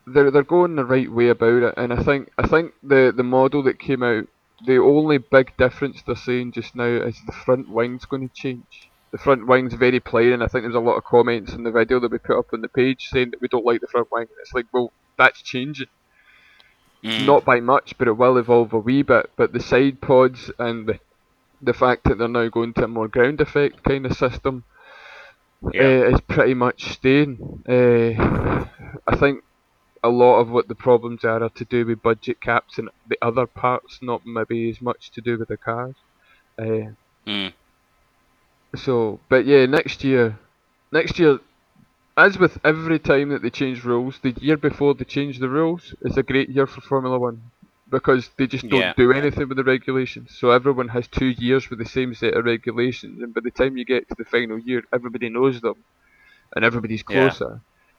they're 0.07 0.31
they're 0.31 0.43
going 0.43 0.75
the 0.75 0.85
right 0.85 1.11
way 1.11 1.29
about 1.29 1.63
it, 1.63 1.73
and 1.77 1.93
I 1.93 2.01
think 2.01 2.31
I 2.37 2.47
think 2.47 2.73
the 2.81 3.13
the 3.15 3.23
model 3.23 3.61
that 3.63 3.79
came 3.79 4.01
out 4.03 4.25
the 4.65 4.77
only 4.77 5.19
big 5.19 5.55
difference 5.57 6.01
they're 6.01 6.15
saying 6.15 6.51
just 6.53 6.75
now 6.75 6.85
is 6.85 7.19
the 7.25 7.31
front 7.31 7.69
wing's 7.69 8.05
going 8.05 8.27
to 8.27 8.33
change. 8.33 8.89
The 9.11 9.17
front 9.19 9.45
wing's 9.47 9.73
very 9.73 9.99
plain, 9.99 10.33
and 10.33 10.43
I 10.43 10.47
think 10.47 10.63
there's 10.63 10.75
a 10.75 10.79
lot 10.79 10.97
of 10.97 11.03
comments 11.03 11.53
in 11.53 11.63
the 11.63 11.71
video 11.71 11.99
that 11.99 12.11
we 12.11 12.17
put 12.17 12.39
up 12.39 12.47
on 12.53 12.61
the 12.61 12.67
page 12.67 13.07
saying 13.09 13.31
that 13.31 13.41
we 13.41 13.47
don't 13.47 13.65
like 13.65 13.81
the 13.81 13.87
front 13.87 14.07
wing. 14.11 14.25
It's 14.41 14.53
like, 14.53 14.65
well, 14.73 14.91
that's 15.17 15.41
changing. 15.41 15.87
Mm. 17.03 17.25
Not 17.27 17.45
by 17.45 17.59
much, 17.59 17.97
but 17.97 18.07
it 18.07 18.17
will 18.17 18.37
evolve 18.37 18.73
a 18.73 18.79
wee 18.79 19.03
bit. 19.03 19.29
But 19.35 19.53
the 19.53 19.59
side 19.59 20.01
pods 20.01 20.49
and 20.57 20.87
the 20.87 20.99
the 21.61 21.73
fact 21.73 22.03
that 22.03 22.17
they're 22.17 22.27
now 22.27 22.47
going 22.49 22.73
to 22.73 22.83
a 22.83 22.87
more 22.87 23.07
ground 23.07 23.41
effect 23.41 23.83
kind 23.83 24.05
of 24.05 24.13
system 24.15 24.63
Yeah. 25.73 25.81
uh, 25.81 26.15
is 26.15 26.21
pretty 26.21 26.53
much 26.53 26.91
staying. 26.93 27.63
Uh, 27.67 28.65
I 29.07 29.15
think 29.15 29.43
a 30.03 30.09
lot 30.09 30.39
of 30.39 30.49
what 30.49 30.67
the 30.67 30.75
problems 30.75 31.23
are 31.25 31.43
are 31.43 31.49
to 31.49 31.65
do 31.65 31.85
with 31.85 32.01
budget 32.01 32.41
caps 32.41 32.77
and 32.77 32.89
the 33.07 33.17
other 33.21 33.45
parts, 33.47 33.99
not 34.01 34.21
maybe 34.25 34.69
as 34.69 34.81
much 34.81 35.11
to 35.11 35.21
do 35.21 35.37
with 35.37 35.47
the 35.49 35.57
cars. 35.57 35.95
Uh, 36.59 36.93
Mm. 37.27 37.53
so, 38.75 39.19
but 39.29 39.45
yeah, 39.45 39.65
next 39.65 40.03
year, 40.03 40.37
next 40.91 41.19
year, 41.19 41.39
as 42.17 42.37
with 42.37 42.59
every 42.63 42.99
time 42.99 43.29
that 43.29 43.41
they 43.41 43.49
change 43.49 43.83
rules, 43.83 44.19
the 44.19 44.31
year 44.39 44.57
before 44.57 44.93
they 44.95 45.05
change 45.05 45.39
the 45.39 45.49
rules 45.49 45.93
is 46.01 46.17
a 46.17 46.23
great 46.23 46.49
year 46.49 46.67
for 46.67 46.81
Formula 46.81 47.19
One 47.19 47.41
because 47.89 48.29
they 48.37 48.47
just 48.47 48.67
don't 48.69 48.79
Yeah. 48.79 48.93
do 48.97 49.11
anything 49.13 49.47
with 49.47 49.57
the 49.57 49.63
regulations. 49.63 50.37
So 50.39 50.51
everyone 50.51 50.89
has 50.89 51.07
two 51.07 51.27
years 51.27 51.69
with 51.69 51.79
the 51.79 51.85
same 51.85 52.13
set 52.13 52.33
of 52.33 52.45
regulations, 52.45 53.21
and 53.21 53.33
by 53.33 53.41
the 53.41 53.51
time 53.51 53.77
you 53.77 53.85
get 53.85 54.07
to 54.09 54.15
the 54.17 54.25
final 54.25 54.59
year, 54.59 54.83
everybody 54.93 55.29
knows 55.29 55.61
them, 55.61 55.75
and 56.55 56.65
everybody's 56.65 57.03
Yeah. 57.09 57.29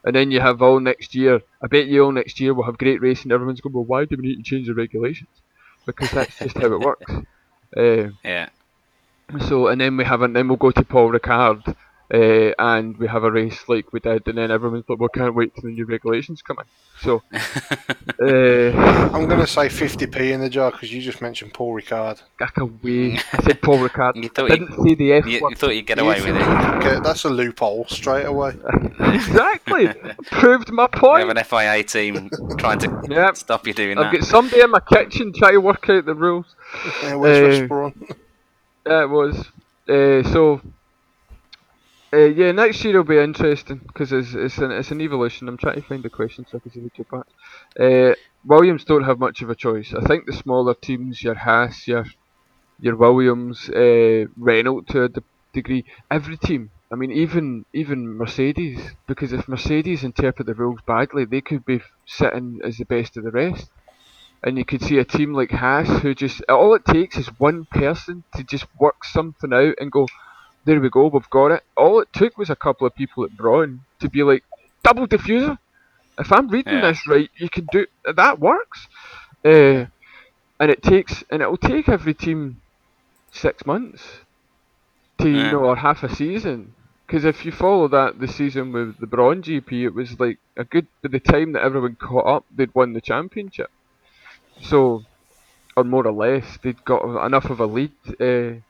And 0.05 0.15
then 0.15 0.31
you 0.31 0.39
have 0.39 0.61
all 0.61 0.79
next 0.79 1.13
year. 1.15 1.41
I 1.61 1.67
bet 1.67 1.87
you 1.87 2.03
all 2.05 2.11
next 2.11 2.39
year 2.39 2.53
will 2.53 2.63
have 2.63 2.77
great 2.77 3.01
racing. 3.01 3.31
Everyone's 3.31 3.61
going, 3.61 3.73
well, 3.73 3.83
why 3.85 4.05
do 4.05 4.15
we 4.17 4.27
need 4.29 4.37
to 4.37 4.43
change 4.43 4.67
the 4.67 4.73
regulations? 4.73 5.29
Because 5.85 6.11
that's 6.11 6.37
just 6.39 6.57
how 6.57 6.71
it 6.73 6.79
works. 6.79 7.11
Uh, 7.75 8.09
Yeah. 8.23 8.49
so 9.47 9.67
and 9.67 9.79
then 9.79 9.97
we 9.97 10.03
have 10.05 10.21
and 10.21 10.35
then 10.35 10.47
we'll 10.47 10.57
go 10.57 10.71
to 10.71 10.83
Paul 10.83 11.11
Ricard, 11.11 11.75
uh, 12.13 12.51
and 12.59 12.97
we 12.97 13.07
have 13.07 13.23
a 13.23 13.31
race 13.31 13.59
like 13.67 13.93
we 13.93 13.99
did, 13.99 14.27
and 14.27 14.37
then 14.37 14.51
everyone's 14.51 14.85
like, 14.89 14.99
"Well, 14.99 15.09
can't 15.09 15.35
wait 15.35 15.53
till 15.53 15.63
the 15.63 15.69
new 15.69 15.85
regulations 15.85 16.41
come 16.41 16.57
in." 16.59 16.65
So, 17.01 17.21
uh, 18.21 19.09
I'm 19.13 19.27
going 19.27 19.39
to 19.39 19.47
say 19.47 19.67
50p 19.67 20.31
in 20.31 20.41
the 20.41 20.49
jar 20.49 20.71
because 20.71 20.91
you 20.93 21.01
just 21.01 21.21
mentioned 21.21 21.53
Paul 21.53 21.73
Ricard. 21.79 22.21
back 22.39 22.57
away. 22.57 23.17
I 23.33 23.41
said 23.43 23.61
Paul 23.61 23.79
Ricard. 23.79 24.15
You 24.23 24.29
thought 24.29 24.49
you- 24.49 24.57
Didn't 24.57 24.83
see 24.83 24.95
the 24.95 25.13
F 25.13 25.25
You, 25.25 25.39
word. 25.41 25.49
you 25.51 25.55
thought 25.55 25.69
you'd 25.75 25.85
get 25.87 25.99
away 25.99 26.19
with 26.21 26.35
it. 26.35 26.41
Okay, 26.41 26.99
that's 27.03 27.23
a 27.25 27.29
loophole 27.29 27.85
straight 27.87 28.25
away. 28.25 28.53
exactly. 28.99 29.89
Proved 30.31 30.71
my 30.71 30.87
point. 30.87 31.21
You 31.21 31.27
have 31.27 31.37
an 31.37 31.43
FIA 31.43 31.83
team 31.83 32.29
trying 32.57 32.79
to 32.79 33.01
Yep. 33.09 33.37
stop 33.37 33.65
you 33.67 33.73
doing 33.73 33.97
I've 33.97 34.11
that. 34.11 34.19
got 34.21 34.27
somebody 34.27 34.61
in 34.61 34.71
my 34.71 34.79
kitchen 34.81 35.31
trying 35.33 35.53
to 35.53 35.61
work 35.61 35.87
out 35.89 36.05
the 36.05 36.15
rules. 36.15 36.45
Yeah, 37.03 37.15
where's 37.15 37.71
Uh, 37.71 37.91
Yeah, 38.85 39.03
it 39.03 39.09
was. 39.09 39.37
Uh, 39.87 40.23
so, 40.33 40.61
uh, 42.13 42.17
yeah, 42.17 42.51
next 42.51 42.83
year 42.83 42.97
will 42.97 43.03
be 43.03 43.17
interesting 43.19 43.79
because 43.87 44.11
it's 44.11 44.33
it's 44.33 44.57
an 44.57 44.71
it's 44.71 44.91
an 44.91 45.01
evolution. 45.01 45.47
I'm 45.47 45.57
trying 45.57 45.75
to 45.75 45.87
find 45.87 46.03
the 46.03 46.09
question 46.09 46.45
so 46.47 46.57
I 46.57 46.61
can 46.61 46.71
see 46.71 46.81
the 46.81 47.03
parts. 47.05 47.33
Uh, 47.79 48.13
Williams 48.43 48.83
don't 48.85 49.03
have 49.03 49.19
much 49.19 49.41
of 49.41 49.49
a 49.49 49.55
choice. 49.55 49.93
I 49.93 50.01
think 50.01 50.25
the 50.25 50.33
smaller 50.33 50.73
teams, 50.73 51.21
your 51.23 51.35
Haas, 51.35 51.87
your 51.87 52.05
your 52.79 52.95
Williams, 52.97 53.69
uh, 53.69 54.25
Renault 54.37 54.83
to 54.89 55.03
a 55.05 55.09
de- 55.09 55.23
degree, 55.53 55.85
every 56.11 56.37
team. 56.37 56.71
I 56.91 56.95
mean, 56.95 57.11
even 57.11 57.65
even 57.73 58.17
Mercedes, 58.17 58.81
because 59.07 59.33
if 59.33 59.47
Mercedes 59.47 60.03
interpret 60.03 60.47
the 60.47 60.55
rules 60.55 60.81
badly, 60.87 61.25
they 61.25 61.41
could 61.41 61.65
be 61.65 61.81
sitting 62.07 62.59
as 62.65 62.77
the 62.77 62.85
best 62.85 63.17
of 63.17 63.23
the 63.25 63.31
rest. 63.31 63.71
And 64.43 64.57
you 64.57 64.65
could 64.65 64.81
see 64.81 64.97
a 64.97 65.05
team 65.05 65.33
like 65.33 65.51
Haas 65.51 65.87
who 66.01 66.13
just 66.13 66.41
all 66.49 66.73
it 66.73 66.83
takes 66.83 67.15
is 67.17 67.27
one 67.39 67.65
person 67.71 68.25
to 68.35 68.43
just 68.43 68.65
work 68.77 69.05
something 69.05 69.53
out 69.53 69.75
and 69.79 69.89
go, 69.91 70.11
there 70.69 70.79
we 70.79 70.89
go, 70.91 71.07
we've 71.07 71.29
got 71.31 71.47
it. 71.47 71.63
All 71.75 71.99
it 71.99 72.09
took 72.13 72.37
was 72.37 72.51
a 72.51 72.55
couple 72.55 72.85
of 72.85 72.93
people 72.93 73.23
at 73.23 73.35
Brawn 73.35 73.81
to 74.01 74.07
be 74.07 74.21
like, 74.21 74.43
double 74.83 75.07
diffuser. 75.07 75.57
If 76.19 76.31
I'm 76.31 76.47
reading 76.47 76.73
Yeah. 76.75 76.81
this 76.81 77.07
right, 77.07 77.29
you 77.37 77.49
can 77.49 77.65
do 77.71 77.87
that 78.05 78.39
works. 78.39 78.87
Uh, 79.43 79.85
and 80.59 80.69
it 80.69 80.83
takes 80.83 81.23
and 81.31 81.41
it'll 81.41 81.57
take 81.57 81.89
every 81.89 82.13
team 82.13 82.61
six 83.31 83.65
months 83.65 84.19
to 85.17 85.27
you 85.27 85.51
know 85.51 85.63
or 85.65 85.75
half 85.77 86.03
a 86.03 86.13
season. 86.15 86.75
Because 87.07 87.25
if 87.25 87.45
you 87.45 87.51
follow 87.51 87.87
that 87.87 88.19
the 88.19 88.27
season 88.27 88.71
with 88.71 88.99
the 88.99 89.07
Brawn 89.07 89.41
GP, 89.41 89.71
it 89.85 89.95
was 89.95 90.19
like 90.19 90.37
a 90.55 90.65
good 90.65 90.85
by 91.01 91.09
the 91.09 91.19
time 91.19 91.53
that 91.53 91.63
everyone 91.63 91.95
caught 91.95 92.27
up, 92.27 92.45
they'd 92.55 92.75
won 92.75 92.93
the 92.93 93.01
championship. 93.01 93.71
So, 94.61 95.03
or 95.75 95.83
more 95.83 96.05
or 96.05 96.11
less, 96.11 96.59
they'd 96.61 96.85
got 96.85 97.25
enough 97.25 97.45
of 97.49 97.59
a 97.59 97.65
lead. 97.65 97.93
Uh, 98.19 98.61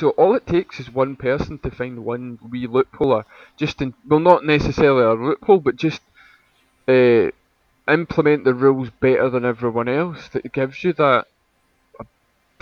so 0.00 0.10
all 0.10 0.34
it 0.34 0.46
takes 0.46 0.80
is 0.80 0.90
one 0.90 1.16
person 1.16 1.60
to 1.60 1.70
find 1.70 2.04
one 2.04 2.38
wee 2.50 2.66
loophole, 2.66 3.12
or 3.12 3.26
just 3.58 3.82
in 3.82 3.94
well, 4.06 4.20
not 4.20 4.44
necessarily 4.44 5.04
a 5.04 5.12
loophole, 5.12 5.60
but 5.60 5.76
just 5.76 6.02
uh, 6.88 7.28
implement 7.90 8.44
the 8.44 8.54
rules 8.54 8.90
better 9.02 9.30
than 9.30 9.44
everyone 9.44 9.88
else. 9.88 10.28
That 10.30 10.52
gives 10.52 10.84
you 10.84 10.92
that 10.94 11.26
a 12.00 12.04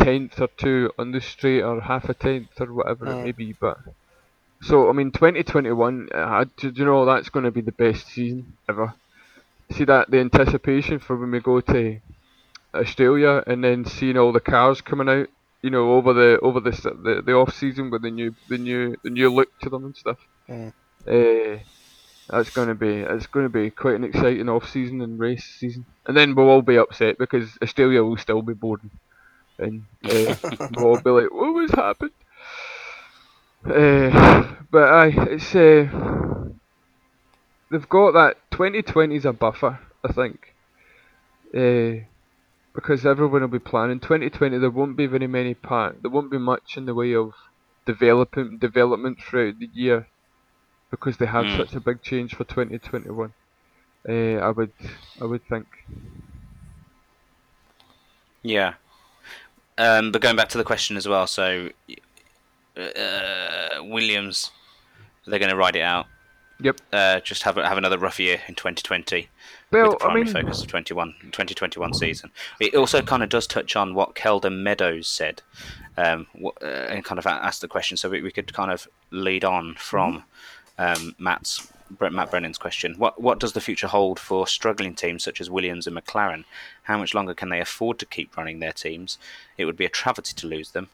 tenth 0.04 0.40
or 0.40 0.48
two 0.58 0.92
on 0.98 1.12
the 1.12 1.20
straight, 1.20 1.62
or 1.62 1.80
half 1.82 2.08
a 2.08 2.14
tenth, 2.14 2.60
or 2.60 2.74
whatever 2.74 3.12
it 3.12 3.18
Mm. 3.18 3.22
may 3.22 3.32
be. 3.32 3.54
But 3.60 3.78
so 4.62 4.88
I 4.88 4.92
mean, 4.92 5.12
2021, 5.12 6.08
uh, 6.14 6.44
do 6.58 6.72
you 6.74 6.84
know 6.84 7.04
that's 7.04 7.30
going 7.30 7.44
to 7.44 7.50
be 7.52 7.62
the 7.62 7.72
best 7.72 8.06
season 8.08 8.58
ever? 8.68 8.94
See 9.72 9.84
that 9.86 10.10
the 10.10 10.20
anticipation 10.20 10.98
for 11.00 11.16
when 11.16 11.30
we 11.32 11.40
go 11.40 11.60
to 11.62 12.00
Australia 12.74 13.42
and 13.46 13.64
then 13.64 13.84
seeing 13.84 14.18
all 14.18 14.32
the 14.32 14.40
cars 14.40 14.80
coming 14.82 15.08
out, 15.08 15.28
you 15.62 15.70
know, 15.70 15.92
over 15.92 16.12
the 16.12 16.38
over 16.40 16.60
the 16.60 16.70
the, 16.70 17.22
the 17.24 17.32
off 17.32 17.54
season 17.54 17.90
with 17.90 18.02
the 18.02 18.10
new 18.10 18.34
the 18.48 18.58
new 18.58 18.96
the 19.02 19.10
new 19.10 19.32
look 19.32 19.56
to 19.60 19.70
them 19.70 19.84
and 19.84 19.96
stuff. 19.96 20.18
Mm. 20.48 20.72
Uh, 21.06 21.60
that's 22.28 22.50
going 22.50 22.68
to 22.68 22.74
be 22.74 23.00
it's 23.00 23.26
going 23.26 23.46
to 23.46 23.50
be 23.50 23.70
quite 23.70 23.96
an 23.96 24.04
exciting 24.04 24.48
off 24.48 24.70
season 24.70 25.00
and 25.00 25.18
race 25.18 25.44
season. 25.44 25.86
And 26.06 26.16
then 26.16 26.34
we'll 26.34 26.50
all 26.50 26.62
be 26.62 26.76
upset 26.76 27.18
because 27.18 27.58
Australia 27.62 28.02
will 28.04 28.18
still 28.18 28.42
be 28.42 28.54
boring, 28.54 28.90
and 29.58 29.84
uh, 30.04 30.34
we'll 30.76 30.86
all 30.86 31.00
be 31.00 31.10
like, 31.10 31.32
"What 31.32 31.54
was 31.54 31.70
happened?" 31.70 32.12
Uh, 33.64 34.54
but 34.70 34.88
aye, 34.88 35.14
it's 35.30 35.54
uh, 35.54 35.88
they've 37.70 37.88
got 37.88 38.12
that 38.12 38.36
2020 38.52 39.16
is 39.16 39.24
a 39.24 39.32
buffer, 39.32 39.78
I 40.04 40.12
think. 40.12 40.54
Uh, 41.54 42.04
because 42.78 43.04
everyone 43.04 43.40
will 43.40 43.48
be 43.48 43.58
planning 43.58 43.98
2020. 43.98 44.56
There 44.58 44.70
won't 44.70 44.96
be 44.96 45.06
very 45.06 45.26
many 45.26 45.52
part. 45.52 46.00
There 46.00 46.12
won't 46.12 46.30
be 46.30 46.38
much 46.38 46.76
in 46.76 46.86
the 46.86 46.94
way 46.94 47.12
of 47.12 47.32
development 47.86 48.60
development 48.60 49.18
throughout 49.20 49.58
the 49.58 49.68
year, 49.72 50.06
because 50.92 51.16
they 51.16 51.26
have 51.26 51.44
Mm. 51.46 51.56
such 51.56 51.72
a 51.74 51.80
big 51.80 52.02
change 52.02 52.36
for 52.36 52.44
2021. 52.44 53.32
Uh, 54.08 54.36
I 54.48 54.50
would 54.50 54.72
I 55.20 55.24
would 55.24 55.44
think. 55.48 55.66
Yeah. 58.42 58.74
Um, 59.76 60.12
but 60.12 60.22
going 60.22 60.36
back 60.36 60.48
to 60.50 60.58
the 60.58 60.64
question 60.72 60.96
as 60.96 61.08
well, 61.08 61.26
so 61.26 61.70
uh, 62.76 63.82
Williams, 63.82 64.52
they're 65.26 65.40
going 65.40 65.50
to 65.50 65.56
ride 65.56 65.74
it 65.74 65.82
out. 65.82 66.06
Yep. 66.60 66.80
Uh, 66.92 67.20
just 67.20 67.42
have 67.42 67.56
have 67.56 67.78
another 67.78 67.98
rough 67.98 68.20
year 68.20 68.40
in 68.48 68.54
2020 68.54 69.28
Well, 69.70 69.90
with 69.90 69.98
the 69.98 70.06
I 70.06 70.14
mean, 70.14 70.26
focus 70.26 70.62
of 70.62 70.68
21 70.68 71.14
2021 71.24 71.94
season. 71.94 72.30
It 72.60 72.74
also 72.74 73.02
kind 73.02 73.22
of 73.22 73.28
does 73.28 73.46
touch 73.46 73.76
on 73.76 73.94
what 73.94 74.14
Keldon 74.14 74.62
Meadows 74.62 75.06
said, 75.06 75.42
um, 75.96 76.26
uh, 76.62 76.66
and 76.66 77.04
kind 77.04 77.18
of 77.18 77.26
asked 77.26 77.60
the 77.60 77.68
question, 77.68 77.96
so 77.96 78.08
we, 78.08 78.22
we 78.22 78.30
could 78.30 78.52
kind 78.52 78.70
of 78.70 78.88
lead 79.10 79.44
on 79.44 79.74
from 79.74 80.24
um, 80.78 81.14
Matt's 81.18 81.70
Matt 82.00 82.30
Brennan's 82.30 82.58
question. 82.58 82.94
What 82.98 83.20
what 83.20 83.40
does 83.40 83.52
the 83.52 83.60
future 83.60 83.88
hold 83.88 84.18
for 84.18 84.46
struggling 84.46 84.94
teams 84.94 85.24
such 85.24 85.40
as 85.40 85.50
Williams 85.50 85.86
and 85.86 85.96
McLaren? 85.96 86.44
How 86.82 86.98
much 86.98 87.14
longer 87.14 87.34
can 87.34 87.48
they 87.48 87.60
afford 87.60 87.98
to 87.98 88.06
keep 88.06 88.36
running 88.36 88.58
their 88.58 88.72
teams? 88.72 89.18
It 89.56 89.64
would 89.64 89.76
be 89.76 89.86
a 89.86 89.90
travesty 89.90 90.34
to 90.34 90.46
lose 90.46 90.70
them. 90.72 90.88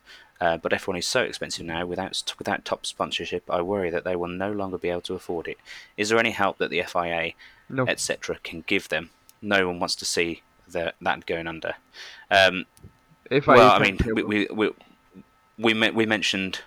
Uh, 0.45 0.57
but 0.57 0.71
F1 0.71 0.99
is 0.99 1.07
so 1.07 1.21
expensive 1.21 1.65
now, 1.65 1.85
without 1.85 2.33
without 2.37 2.65
top 2.65 2.85
sponsorship, 2.85 3.49
I 3.49 3.61
worry 3.61 3.89
that 3.89 4.03
they 4.03 4.15
will 4.15 4.27
no 4.27 4.51
longer 4.51 4.77
be 4.77 4.89
able 4.89 5.01
to 5.01 5.15
afford 5.15 5.47
it. 5.47 5.57
Is 5.97 6.09
there 6.09 6.19
any 6.19 6.31
help 6.31 6.59
that 6.59 6.69
the 6.69 6.83
FIA 6.83 7.33
no. 7.69 7.85
etc., 7.87 8.37
can 8.43 8.63
give 8.67 8.89
them. 8.89 9.09
No 9.41 9.67
one 9.67 9.79
wants 9.79 9.95
to 9.95 10.05
see 10.05 10.41
the, 10.67 10.93
that 11.01 11.25
going 11.25 11.47
under. 11.47 11.75
Um, 12.29 12.65
If 13.29 13.47
well, 13.47 13.71
I 13.71 13.83
can't 13.83 14.05
mean, 14.05 14.15
we 14.15 14.23
we 14.23 14.47
we 14.51 15.73
we, 15.73 15.89
we 15.91 16.05
mentioned 16.05 16.61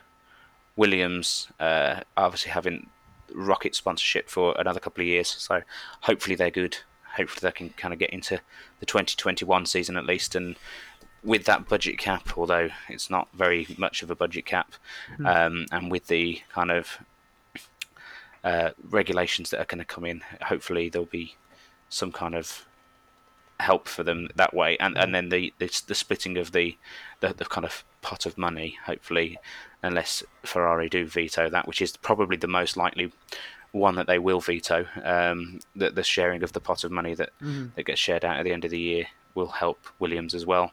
Williams 0.76 1.48
uh, 1.60 2.00
obviously 2.16 2.52
having 2.52 2.88
rocket 3.32 3.74
sponsorship 3.74 4.28
for 4.28 4.54
another 4.58 4.80
couple 4.80 5.02
of 5.02 5.06
years, 5.06 5.28
so 5.28 5.62
hopefully 6.02 6.34
they're 6.34 6.50
good. 6.50 6.78
Hopefully 7.16 7.48
they 7.48 7.56
can 7.56 7.70
kind 7.70 7.92
of 7.92 7.98
get 8.00 8.10
into 8.10 8.40
the 8.80 8.86
2021 8.86 9.66
season 9.66 9.96
at 9.96 10.06
least, 10.06 10.34
and 10.34 10.56
with 11.24 11.44
that 11.44 11.68
budget 11.68 11.98
cap, 11.98 12.36
although 12.38 12.68
it's 12.88 13.10
not 13.10 13.28
very 13.34 13.66
much 13.76 14.02
of 14.02 14.10
a 14.10 14.14
budget 14.14 14.46
cap, 14.46 14.72
Hmm. 15.16 15.26
um, 15.26 15.66
and 15.72 15.90
with 15.90 16.06
the 16.06 16.42
kind 16.50 16.70
of 16.70 16.98
uh, 18.44 18.70
regulations 18.88 19.50
that 19.50 19.60
are 19.60 19.64
going 19.66 19.78
to 19.78 19.84
come 19.84 20.04
in, 20.04 20.22
hopefully 20.42 20.88
there'll 20.88 21.06
be 21.06 21.34
some 21.88 22.12
kind 22.12 22.34
of 22.34 22.64
help 23.60 23.88
for 23.88 24.04
them 24.04 24.28
that 24.36 24.54
way, 24.54 24.76
and 24.78 24.96
and 24.96 25.14
then 25.14 25.28
the 25.30 25.52
the, 25.58 25.66
the 25.88 25.94
splitting 25.94 26.38
of 26.38 26.52
the, 26.52 26.76
the 27.20 27.34
the 27.34 27.44
kind 27.44 27.64
of 27.64 27.84
pot 28.00 28.24
of 28.26 28.38
money, 28.38 28.78
hopefully, 28.86 29.38
unless 29.82 30.22
Ferrari 30.44 30.88
do 30.88 31.04
veto 31.04 31.50
that, 31.50 31.66
which 31.66 31.82
is 31.82 31.96
probably 31.96 32.36
the 32.36 32.46
most 32.46 32.76
likely 32.76 33.12
one 33.72 33.96
that 33.96 34.06
they 34.06 34.18
will 34.18 34.40
veto. 34.40 34.86
Um, 35.02 35.58
the, 35.74 35.90
the 35.90 36.02
sharing 36.04 36.42
of 36.44 36.52
the 36.52 36.60
pot 36.60 36.84
of 36.84 36.92
money 36.92 37.14
that 37.14 37.30
Mm-hmm. 37.42 37.66
that 37.74 37.86
gets 37.86 38.00
shared 38.00 38.24
out 38.24 38.36
at 38.38 38.44
the 38.44 38.52
end 38.52 38.64
of 38.64 38.70
the 38.70 38.78
year 38.78 39.06
will 39.34 39.48
help 39.48 39.78
Williams 39.98 40.34
as 40.34 40.46
well, 40.46 40.72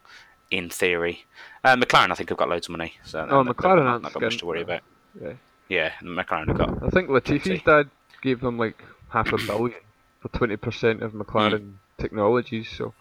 in 0.57 0.69
theory. 0.69 1.25
Uh, 1.63 1.75
McLaren, 1.75 2.11
I 2.11 2.15
think, 2.15 2.29
have 2.29 2.37
got 2.37 2.49
loads 2.49 2.67
of 2.67 2.71
money, 2.71 2.93
so 3.03 3.27
Oh, 3.29 3.43
they've 3.43 3.53
McLaren 3.55 3.83
not, 3.83 4.01
not 4.03 4.13
got 4.13 4.21
much 4.21 4.37
to 4.37 4.45
worry 4.45 4.61
about. 4.61 4.81
Yeah. 5.21 5.33
Yeah, 5.67 5.91
McLaren 6.03 6.47
have 6.47 6.57
got. 6.57 6.83
I 6.83 6.89
think 6.89 7.09
Latifi's 7.09 7.61
dad 7.63 7.89
gave 8.21 8.39
them 8.41 8.57
like 8.57 8.81
half 9.09 9.31
a 9.33 9.37
billion 9.37 9.73
for 10.21 10.29
twenty 10.29 10.57
percent 10.57 11.01
of 11.01 11.13
McLaren 11.13 11.73
technologies. 11.97 12.69
So, 12.77 12.93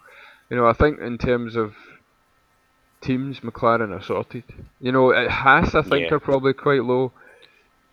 you 0.49 0.57
know, 0.57 0.65
I 0.67 0.73
think 0.73 0.99
in 0.99 1.17
terms 1.17 1.55
of 1.55 1.75
teams, 3.01 3.41
McLaren 3.41 3.95
are 3.95 4.01
sorted. 4.03 4.43
You 4.79 4.91
know, 4.91 5.11
at 5.11 5.29
Haas, 5.29 5.75
I 5.75 5.81
think 5.83 6.09
Yeah. 6.09 6.15
are 6.15 6.19
probably 6.19 6.53
quite 6.53 6.83
low. 6.83 7.11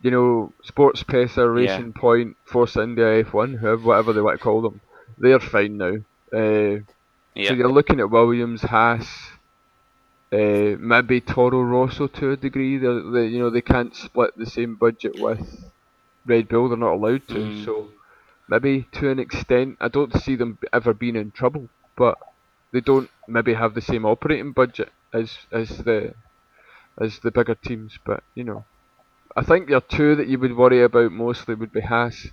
You 0.00 0.10
know, 0.10 0.52
Sports 0.64 1.02
Pesa, 1.04 1.36
Yeah. 1.36 1.42
Racing 1.76 1.92
Point, 1.92 2.36
Force 2.44 2.76
India, 2.76 3.22
F1, 3.24 3.58
whoever, 3.58 3.82
whatever 3.82 4.12
they 4.12 4.20
want 4.20 4.38
to 4.38 4.42
call 4.42 4.62
them, 4.62 4.80
they're 5.18 5.38
fine 5.40 5.76
now. 5.76 5.96
Uh, 6.32 6.80
Yeah, 7.34 7.48
So 7.48 7.54
you're 7.54 7.70
looking 7.72 8.00
at 8.00 8.10
Williams, 8.10 8.62
Haas, 8.62 9.06
uh, 10.32 10.76
maybe 10.80 11.20
Toro 11.20 11.62
Rosso 11.62 12.06
to 12.06 12.32
a 12.32 12.36
degree. 12.36 12.78
They, 12.78 12.86
they, 12.86 13.26
you 13.26 13.38
know, 13.38 13.50
they 13.50 13.60
can't 13.60 13.94
split 13.94 14.36
the 14.36 14.46
same 14.46 14.76
budget 14.76 15.20
with 15.20 15.64
Red 16.24 16.48
Bull. 16.48 16.68
They're 16.68 16.78
not 16.78 16.94
allowed 16.94 17.28
to. 17.28 17.34
Mm. 17.34 17.64
So 17.64 17.88
maybe 18.48 18.86
to 18.92 19.10
an 19.10 19.18
extent, 19.18 19.76
I 19.80 19.88
don't 19.88 20.18
see 20.22 20.36
them 20.36 20.58
ever 20.72 20.94
being 20.94 21.16
in 21.16 21.32
trouble. 21.32 21.68
But 21.96 22.18
they 22.72 22.80
don't 22.80 23.10
maybe 23.28 23.54
have 23.54 23.74
the 23.74 23.82
same 23.82 24.06
operating 24.06 24.52
budget 24.52 24.90
as 25.12 25.36
as 25.52 25.68
the 25.78 26.14
as 26.98 27.18
the 27.18 27.30
bigger 27.30 27.54
teams. 27.54 27.98
But 28.04 28.22
you 28.34 28.44
know, 28.44 28.64
I 29.36 29.42
think 29.42 29.68
there 29.68 29.76
are 29.76 29.80
two 29.82 30.16
that 30.16 30.28
you 30.28 30.38
would 30.38 30.56
worry 30.56 30.82
about 30.82 31.12
mostly 31.12 31.54
would 31.54 31.72
be 31.72 31.82
Haas 31.82 32.28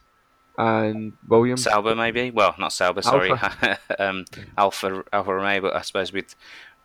and 0.57 1.13
Williams. 1.27 1.63
Sauber 1.63 1.95
maybe. 1.95 2.31
Well, 2.31 2.55
not 2.57 2.73
Sauber. 2.73 3.01
Sorry, 3.01 3.31
um, 3.99 4.25
Alpha 4.57 5.03
Alfa 5.11 5.33
Romeo. 5.33 5.61
But 5.61 5.75
I 5.75 5.81
suppose 5.81 6.11
with 6.11 6.35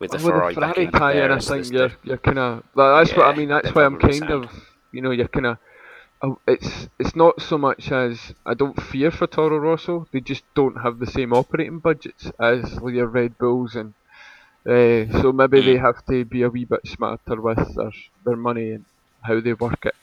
with 0.01 0.13
the 0.13 0.19
With 0.19 0.21
Ferrari, 0.21 0.57
the 0.57 0.69
Ferrari 0.69 1.13
there 1.13 1.31
I 1.33 1.41
think 1.41 1.73
you're 1.73 1.93
you're 2.05 2.19
kind 2.19 2.39
of 2.39 2.65
that's 2.75 3.17
what 3.17 3.27
I 3.27 3.33
mean. 3.37 3.49
That's 3.49 3.75
why 3.75 3.85
I'm 3.85 3.97
kind 3.97 4.15
sound. 4.15 4.45
of 4.45 4.51
you 4.93 5.03
know 5.03 5.11
you're 5.11 5.29
kind 5.29 5.47
of 5.47 5.59
it's 6.47 6.89
it's 6.99 7.15
not 7.17 7.41
so 7.41 7.59
much 7.59 7.91
as 7.93 8.33
I 8.47 8.55
don't 8.55 8.81
fear 8.83 9.11
for 9.11 9.27
Toro 9.27 9.59
Rosso. 9.59 10.07
They 10.13 10.21
just 10.21 10.45
don't 10.55 10.77
have 10.83 10.99
the 10.99 11.07
same 11.07 11.33
operating 11.33 11.81
budgets 11.81 12.31
as 12.41 12.79
your 12.83 13.07
Red 13.09 13.39
Bulls 13.39 13.75
and 13.75 13.95
uh, 14.69 15.07
so 15.21 15.33
maybe 15.33 15.61
they 15.61 15.77
Mm. 15.77 15.81
have 15.89 16.05
to 16.07 16.25
be 16.25 16.43
a 16.43 16.49
wee 16.51 16.65
bit 16.65 16.87
smarter 16.87 17.41
with 17.41 17.75
their 17.77 17.93
their 18.25 18.37
money 18.37 18.71
and 18.73 18.85
how 19.23 19.41
they 19.41 19.55
work 19.55 19.85
it. 19.91 19.97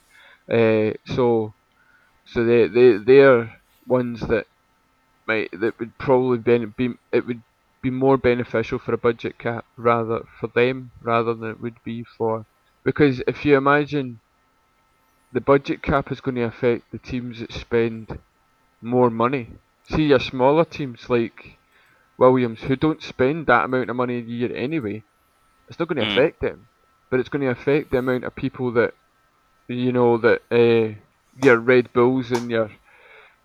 Uh, 0.51 0.93
so 1.13 1.53
so 2.25 2.43
they 2.43 2.67
they 2.67 2.97
they're 2.97 3.61
ones 3.87 4.21
that 4.21 4.45
might 5.27 5.49
that 5.53 5.77
would 5.79 5.97
probably 5.97 6.37
be 6.77 6.93
it 7.11 7.25
would 7.25 7.43
be 7.81 7.89
more 7.89 8.17
beneficial 8.17 8.79
for 8.79 8.93
a 8.93 8.97
budget 8.97 9.37
cap 9.39 9.65
rather 9.77 10.23
for 10.39 10.47
them 10.55 10.91
rather 11.01 11.33
than 11.35 11.51
it 11.51 11.59
would 11.61 11.77
be 11.83 12.03
for 12.17 12.45
because 12.85 13.21
if 13.27 13.45
you 13.45 13.57
imagine 13.57 14.21
the 15.31 15.41
budget 15.41 15.81
cap 15.81 16.11
is 16.11 16.21
going 16.21 16.35
to 16.35 16.43
affect 16.43 16.91
the 16.91 16.99
teams 16.99 17.39
that 17.39 17.51
spend 17.51 18.19
more 18.81 19.09
money. 19.09 19.59
See 19.91 20.07
your 20.07 20.19
smaller 20.19 20.65
teams 20.65 21.09
like 21.09 21.59
Williams 22.17 22.61
who 22.63 22.75
don't 22.75 23.01
spend 23.03 23.47
that 23.47 23.65
amount 23.65 23.89
of 23.89 23.95
money 23.97 24.17
a 24.17 24.21
year 24.21 24.55
anyway. 24.55 25.05
It's 25.67 25.79
not 25.79 25.87
going 25.89 25.97
to 25.97 26.03
Mm. 26.03 26.11
affect 26.11 26.41
them, 26.41 26.69
but 27.11 27.19
it's 27.19 27.29
going 27.29 27.43
to 27.43 27.51
affect 27.51 27.91
the 27.91 27.99
amount 27.99 28.25
of 28.25 28.35
people 28.35 28.71
that 28.73 28.93
you 29.67 29.91
know 29.91 30.17
that 30.19 30.41
uh, 30.51 30.99
your 31.35 31.59
Red 31.59 31.93
Bulls 31.93 32.31
and 32.31 32.51
your 32.51 32.71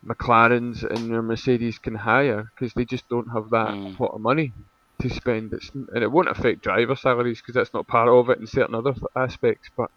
McLarens 0.06 0.82
and 0.88 1.08
your 1.08 1.22
Mercedes 1.22 1.78
can 1.78 1.94
hire 1.94 2.50
because 2.54 2.72
they 2.74 2.84
just 2.84 3.08
don't 3.08 3.28
have 3.32 3.50
that 3.50 3.70
Mm. 3.70 3.96
pot 3.96 4.12
of 4.14 4.20
money 4.20 4.52
to 5.00 5.10
spend. 5.10 5.52
It's, 5.52 5.70
and 5.70 6.02
it 6.02 6.10
won't 6.10 6.28
affect 6.28 6.62
driver 6.62 6.94
salaries 6.96 7.40
because 7.40 7.54
that's 7.54 7.74
not 7.74 7.86
part 7.86 8.08
of 8.08 8.30
it 8.30 8.38
in 8.38 8.46
certain 8.46 8.74
other 8.74 8.94
aspects. 9.14 9.68
But 9.76 9.90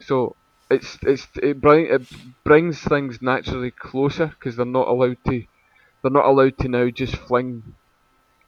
so 0.00 0.36
it's 0.70 0.98
it's 1.02 1.26
it, 1.42 1.60
bring, 1.60 1.86
it 1.86 2.02
brings 2.42 2.80
things 2.80 3.22
naturally 3.22 3.70
closer 3.70 4.26
because 4.26 4.56
they're 4.56 4.66
not 4.66 4.88
allowed 4.88 5.18
to 5.28 5.44
they're 6.02 6.10
not 6.10 6.26
allowed 6.26 6.58
to 6.58 6.68
now 6.68 6.90
just 6.90 7.16
fling 7.16 7.62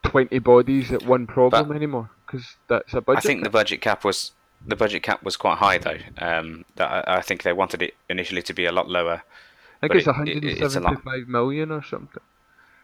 twenty 0.03 0.39
bodies 0.39 0.91
at 0.91 1.03
one 1.03 1.25
problem 1.27 1.69
But- 1.69 1.75
anymore 1.75 2.09
because 2.25 2.55
that's 2.67 2.93
a 2.93 3.01
budget. 3.01 3.23
I 3.25 3.27
think 3.27 3.43
the 3.43 3.49
budget 3.49 3.81
cap 3.81 4.03
was 4.03 4.31
the 4.65 4.75
budget 4.75 5.03
cap 5.03 5.23
was 5.23 5.37
quite 5.37 5.57
high 5.59 5.77
though. 5.77 5.99
Um, 6.17 6.65
that 6.75 7.07
I, 7.07 7.17
I 7.17 7.21
think 7.21 7.43
they 7.43 7.53
wanted 7.53 7.81
it 7.81 7.93
initially 8.09 8.41
to 8.43 8.53
be 8.53 8.65
a 8.65 8.71
lot 8.71 8.89
lower. 8.89 9.23
I 9.81 9.87
think 9.87 9.99
it's 9.99 10.07
it- 10.07 10.43
it- 10.43 10.61
it's 10.63 10.75
a 10.75 10.79
lot. 10.79 10.91
175 11.05 11.27
million 11.27 11.71
or 11.71 11.83
something 11.83 12.21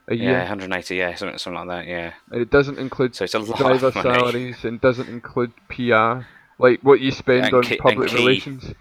a 0.09 0.15
Yeah, 0.15 0.23
year, 0.31 0.39
180. 0.39 0.95
Yeah, 0.95 1.15
something 1.15 1.37
something 1.37 1.67
like 1.67 1.85
that. 1.85 1.87
Yeah. 1.89 2.13
and 2.31 2.41
it 2.41 2.49
doesn't 2.51 2.77
include 2.77 3.15
So 3.15 3.23
it's 3.23 3.33
a 3.33 3.39
lot 3.39 3.57
driver 3.57 3.87
of 3.87 3.95
money. 3.95 4.09
salaries 4.09 4.63
and 4.65 4.79
doesn't 4.81 5.07
include 5.09 5.53
PR, 5.69 6.25
like 6.59 6.81
what 6.81 6.99
you 6.99 7.11
spend 7.11 7.45
And 7.45 7.53
on 7.55 7.63
key- 7.63 7.77
public 7.77 8.09
key. 8.09 8.17
relations. 8.17 8.73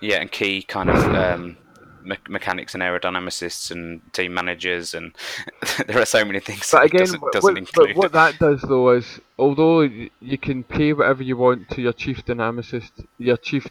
Yeah, 0.00 0.20
and 0.20 0.30
key 0.30 0.62
kind 0.62 0.90
of 0.90 0.96
um, 1.14 1.56
me- 2.04 2.16
mechanics 2.28 2.72
and 2.74 2.82
aerodynamicists 2.84 3.72
and 3.72 4.00
team 4.12 4.32
managers, 4.32 4.94
and 4.94 5.12
there 5.88 5.98
are 6.00 6.04
so 6.06 6.24
many 6.24 6.38
things 6.38 6.70
But 6.70 6.78
that 6.78 6.86
again, 6.86 7.00
doesn't, 7.00 7.32
doesn't 7.32 7.42
what- 7.42 7.58
include. 7.58 7.88
but 7.88 7.96
what 7.96 8.12
that 8.12 8.38
does 8.38 8.62
though 8.62 8.90
is, 8.90 9.18
although 9.40 9.80
you 9.80 10.38
can 10.38 10.62
pay 10.62 10.92
whatever 10.92 11.24
you 11.24 11.36
want 11.36 11.68
to 11.70 11.82
your 11.82 11.92
chief 11.92 12.24
dynamicist, 12.24 12.92
your 13.18 13.36
chief 13.36 13.66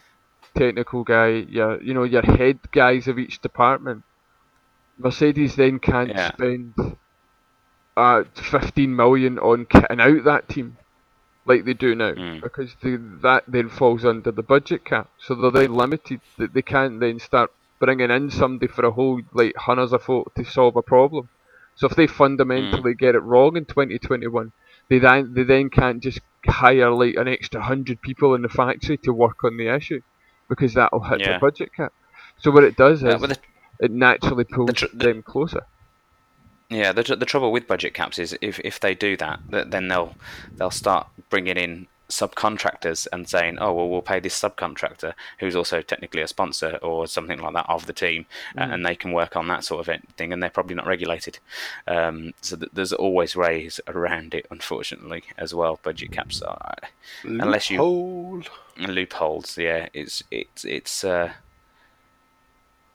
technical 0.58 1.04
guy, 1.04 1.28
your 1.48 1.82
you 1.82 1.94
know 1.94 2.04
your 2.04 2.22
head 2.22 2.58
guys 2.72 3.08
of 3.08 3.18
each 3.18 3.40
department, 3.40 4.02
Mercedes 4.98 5.56
then 5.56 5.78
can't 5.78 6.10
Yeah. 6.10 6.28
spend 6.32 6.74
uh, 7.96 8.22
15 8.34 8.94
million 8.94 9.38
on 9.38 9.66
kitting 9.66 10.00
out 10.00 10.24
that 10.24 10.48
team 10.48 10.76
like 11.46 11.64
they 11.64 11.74
do 11.74 11.94
now 11.94 12.12
Mm. 12.12 12.42
because 12.42 12.74
they, 12.82 12.96
that 13.22 13.44
then 13.48 13.68
falls 13.68 14.04
under 14.04 14.30
the 14.30 14.42
budget 14.42 14.84
cap. 14.84 15.08
So 15.18 15.34
they're 15.34 15.50
then 15.50 15.74
limited. 15.74 16.20
They, 16.38 16.46
they 16.46 16.62
can't 16.62 17.00
then 17.00 17.18
start 17.18 17.50
bringing 17.80 18.10
in 18.10 18.30
somebody 18.30 18.70
for 18.70 18.84
a 18.84 18.90
whole 18.92 19.20
like 19.32 19.54
hundreds 19.56 19.92
of 19.92 20.02
folk 20.02 20.34
to 20.34 20.44
solve 20.44 20.76
a 20.76 20.82
problem. 20.82 21.28
So 21.76 21.86
if 21.88 21.96
they 21.96 22.06
fundamentally 22.06 22.94
get 22.94 23.14
it 23.14 23.20
wrong 23.20 23.56
in 23.56 23.64
2021, 23.64 24.52
they 24.90 24.98
then 24.98 25.32
they 25.34 25.44
then 25.44 25.70
can't 25.70 26.02
just 26.02 26.20
hire 26.46 26.90
like 26.90 27.14
an 27.16 27.28
extra 27.28 27.62
hundred 27.62 28.00
people 28.02 28.34
in 28.34 28.42
the 28.42 28.48
factory 28.48 28.98
to 28.98 29.12
work 29.12 29.42
on 29.44 29.56
the 29.56 29.68
issue 29.74 30.00
because 30.48 30.74
that'll 30.74 31.00
hit 31.00 31.20
Yeah. 31.20 31.34
the 31.34 31.38
budget 31.38 31.72
cap. 31.74 31.92
So 32.38 32.50
what 32.50 32.64
it 32.64 32.76
does 32.76 33.02
is 33.02 33.20
the, 33.20 33.36
it 33.80 33.90
naturally 33.90 34.44
pulls 34.44 34.72
tr- 34.74 34.86
the- 34.92 35.06
them 35.06 35.22
closer. 35.22 35.62
yeah, 36.70 36.92
the, 36.92 37.02
tr- 37.02 37.14
the 37.16 37.26
trouble 37.26 37.50
with 37.52 37.66
budget 37.66 37.94
caps 37.94 38.18
is 38.18 38.36
if, 38.40 38.58
if 38.60 38.80
they 38.80 38.94
do 38.94 39.16
that, 39.16 39.40
th- 39.50 39.66
then 39.68 39.88
they'll 39.88 40.14
they'll 40.56 40.70
start 40.70 41.06
bringing 41.30 41.56
in 41.56 41.86
subcontractors 42.08 43.06
and 43.12 43.28
saying, 43.28 43.58
oh 43.60 43.72
well, 43.72 43.88
we'll 43.88 44.00
pay 44.02 44.18
this 44.18 44.40
subcontractor 44.40 45.12
who's 45.40 45.54
also 45.54 45.82
technically 45.82 46.22
a 46.22 46.26
sponsor 46.28 46.78
or 46.82 47.06
something 47.06 47.38
like 47.38 47.52
that 47.54 47.66
of 47.68 47.86
the 47.86 47.92
team, 47.92 48.24
uh, 48.56 48.62
and 48.62 48.84
they 48.86 48.94
can 48.94 49.12
work 49.12 49.36
on 49.36 49.48
that 49.48 49.62
sort 49.64 49.86
of 49.86 50.02
thing, 50.16 50.32
and 50.32 50.42
they're 50.42 50.48
probably 50.50 50.74
not 50.74 50.86
regulated. 50.86 51.38
Um, 51.86 52.32
so 52.40 52.56
th- 52.56 52.70
there's 52.72 52.92
always 52.94 53.36
ways 53.36 53.80
around 53.88 54.34
it, 54.34 54.46
unfortunately, 54.50 55.22
as 55.36 55.54
well. 55.54 55.78
Budget 55.82 56.10
caps 56.12 56.40
are 56.42 56.76
Unless 57.24 57.70
you- 57.70 57.78
Loophole. 57.82 58.42
loopholes. 58.78 59.58
Yeah, 59.58 59.88
it's 59.92 60.22
it's 60.30 60.64
it's 60.64 61.04
uh, 61.04 61.32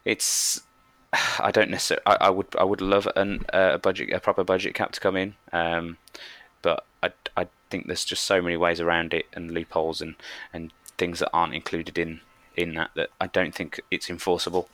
it's. 0.05 0.61
I 1.39 1.51
don't 1.51 1.69
necessarily. 1.69 2.03
I, 2.07 2.17
I 2.21 2.29
would 2.29 2.47
I 2.59 2.63
would 2.63 2.81
love 2.81 3.07
an, 3.15 3.45
uh, 3.53 3.71
a 3.73 3.77
budget 3.77 4.11
a 4.11 4.19
proper 4.19 4.43
budget 4.43 4.73
cap 4.73 4.91
to 4.93 4.99
come 4.99 5.15
in, 5.15 5.35
um, 5.51 5.97
but 6.61 6.85
I, 7.01 7.11
I 7.37 7.47
think 7.73 7.87
there's 7.87 8.05
just 8.05 8.25
so 8.25 8.39
many 8.39 8.55
ways 8.55 8.79
around 8.79 9.15
it 9.15 9.25
and 9.33 9.49
loopholes 9.49 9.99
and, 9.99 10.13
and 10.53 10.71
things 10.95 11.17
that 11.17 11.31
aren't 11.33 11.55
included 11.55 11.97
in 11.97 12.21
in 12.55 12.75
that 12.75 12.91
that 12.93 13.09
I 13.19 13.25
don't 13.25 13.55
think 13.55 13.81
it's 13.89 14.11
enforceable 14.11 14.69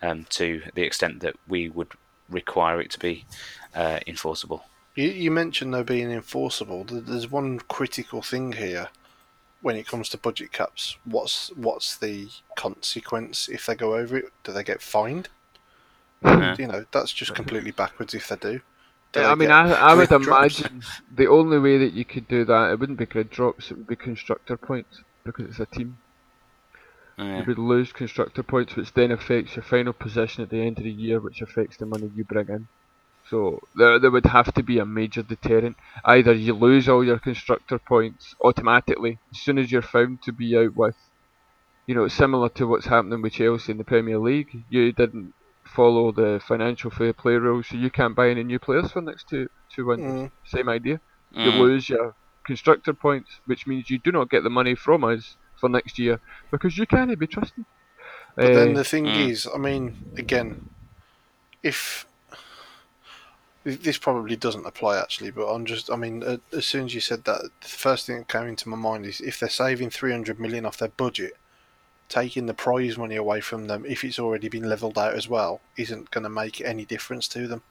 um, 0.00 0.26
to 0.30 0.62
the 0.76 0.82
extent 0.82 1.18
that 1.20 1.34
we 1.48 1.68
would 1.68 1.88
require 2.28 2.80
it 2.80 2.92
to 2.92 3.00
be 3.00 3.24
uh, 3.74 3.98
enforceable. 4.06 4.66
You, 4.94 5.08
you 5.08 5.32
mentioned 5.32 5.74
though 5.74 5.82
being 5.82 6.12
enforceable. 6.12 6.84
There's 6.84 7.28
one 7.28 7.58
critical 7.58 8.22
thing 8.22 8.52
here 8.52 8.88
when 9.60 9.74
it 9.74 9.88
comes 9.88 10.08
to 10.10 10.16
budget 10.16 10.52
caps. 10.52 10.96
What's 11.04 11.48
what's 11.56 11.96
the 11.96 12.28
consequence 12.54 13.48
if 13.48 13.66
they 13.66 13.74
go 13.74 13.96
over 13.96 14.16
it? 14.16 14.26
Do 14.44 14.52
they 14.52 14.62
get 14.62 14.80
fined? 14.80 15.28
Yeah. 16.22 16.54
You 16.56 16.68
know, 16.68 16.84
that's 16.92 17.12
just 17.12 17.34
completely 17.34 17.72
backwards 17.72 18.14
if 18.14 18.28
they 18.28 18.36
do. 18.36 18.60
Do 19.14 19.20
Yeah, 19.20 19.30
I 19.30 19.34
mean, 19.36 19.50
I, 19.50 19.72
I 19.72 19.94
would 19.94 20.08
drops? 20.08 20.26
imagine 20.26 20.82
the 21.14 21.28
only 21.28 21.58
way 21.58 21.78
that 21.78 21.92
you 21.94 22.04
could 22.04 22.28
do 22.28 22.44
that, 22.46 22.72
it 22.72 22.80
wouldn't 22.80 22.98
be 22.98 23.06
grid 23.06 23.30
drops, 23.30 23.70
it 23.70 23.78
would 23.78 23.86
be 23.86 23.96
constructor 23.96 24.56
points 24.56 25.02
because 25.24 25.46
it's 25.48 25.60
a 25.60 25.66
team. 25.66 25.98
Yeah. 27.18 27.38
You 27.38 27.44
would 27.46 27.58
lose 27.58 27.92
constructor 27.92 28.42
points, 28.42 28.76
which 28.76 28.92
then 28.94 29.12
affects 29.12 29.56
your 29.56 29.62
final 29.62 29.92
position 29.92 30.42
at 30.42 30.50
the 30.50 30.60
end 30.60 30.78
of 30.78 30.84
the 30.84 30.90
year, 30.90 31.20
which 31.20 31.42
affects 31.42 31.76
the 31.76 31.86
money 31.86 32.10
you 32.14 32.24
bring 32.24 32.48
in. 32.48 32.68
So 33.30 33.60
there, 33.76 33.98
there 34.00 34.10
would 34.10 34.26
have 34.26 34.52
to 34.54 34.62
be 34.62 34.78
a 34.78 34.84
major 34.84 35.22
deterrent. 35.22 35.76
Either 36.04 36.32
you 36.34 36.54
lose 36.54 36.88
all 36.88 37.04
your 37.04 37.18
constructor 37.18 37.78
points 37.78 38.34
automatically 38.42 39.18
as 39.32 39.40
soon 39.40 39.58
as 39.58 39.72
you're 39.72 39.82
found 39.82 40.22
to 40.22 40.32
be 40.32 40.56
out 40.58 40.76
with, 40.76 40.96
you 41.86 41.94
know, 41.94 42.08
similar 42.08 42.48
to 42.50 42.66
what's 42.66 42.86
happening 42.86 43.22
with 43.22 43.34
Chelsea 43.34 43.72
in 43.72 43.78
the 43.78 43.84
Premier 43.84 44.18
League. 44.18 44.64
You 44.68 44.92
didn't 44.92 45.34
follow 45.74 46.12
the 46.12 46.40
financial 46.46 46.90
fair 46.90 47.12
play 47.12 47.34
rules, 47.34 47.68
so 47.68 47.76
you 47.76 47.90
can't 47.90 48.16
buy 48.16 48.28
any 48.30 48.44
new 48.44 48.58
players 48.58 48.90
for 48.92 49.00
the 49.00 49.10
next 49.10 49.28
two 49.28 49.48
two 49.74 49.86
windows. 49.86 50.20
Mm. 50.24 50.30
Same 50.46 50.68
idea. 50.68 51.00
You 51.42 51.50
Mm. 51.50 51.58
lose 51.60 51.88
your 51.88 52.14
constructor 52.46 52.94
points, 52.94 53.30
which 53.46 53.66
means 53.66 53.90
you 53.90 53.98
do 53.98 54.12
not 54.12 54.30
get 54.30 54.42
the 54.44 54.50
money 54.50 54.74
from 54.74 55.04
us 55.04 55.36
for 55.60 55.68
next 55.68 55.98
year 55.98 56.18
because 56.52 56.76
you 56.78 56.86
can't 56.86 57.18
be 57.18 57.26
trusted. 57.26 57.64
But 58.36 58.52
then 58.54 58.72
Uh, 58.72 58.78
the 58.78 58.84
thing 58.84 59.06
Mm. 59.06 59.30
is, 59.30 59.46
I 59.54 59.58
mean, 59.58 59.96
again, 60.16 60.68
if 61.62 62.06
this 63.64 63.96
probably 63.98 64.36
doesn't 64.36 64.66
apply 64.66 64.98
actually, 64.98 65.30
but 65.30 65.46
I'm 65.46 65.64
just, 65.64 65.90
I 65.90 65.96
mean, 65.96 66.22
uh, 66.22 66.36
as 66.52 66.66
soon 66.66 66.84
as 66.86 66.94
you 66.94 67.00
said 67.00 67.24
that, 67.24 67.50
the 67.62 67.68
first 67.68 68.06
thing 68.06 68.18
that 68.18 68.28
came 68.28 68.46
into 68.46 68.68
my 68.68 68.76
mind 68.76 69.06
is 69.06 69.20
if 69.20 69.40
they're 69.40 69.48
saving 69.48 69.90
300 69.90 70.38
million 70.38 70.66
off 70.66 70.76
their 70.76 70.88
budget, 70.88 71.32
taking 72.14 72.46
the 72.46 72.54
prize 72.54 72.96
money 72.96 73.16
away 73.16 73.40
from 73.40 73.66
them, 73.66 73.84
if 73.94 74.04
it's 74.04 74.20
already 74.20 74.48
been 74.48 74.68
levelled 74.68 74.98
out 75.04 75.14
as 75.14 75.28
well, 75.28 75.60
isn't 75.76 76.10
going 76.12 76.22
to 76.22 76.30
make 76.42 76.60
any 76.60 76.84
difference 76.84 77.26
to 77.28 77.48
them. 77.48 77.62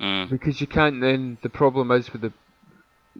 Mm. 0.00 0.30
Because 0.30 0.60
you 0.60 0.66
can't 0.66 1.00
then, 1.00 1.38
the 1.42 1.50
problem 1.50 1.90
is 1.90 2.12
with 2.12 2.22
the, 2.22 2.32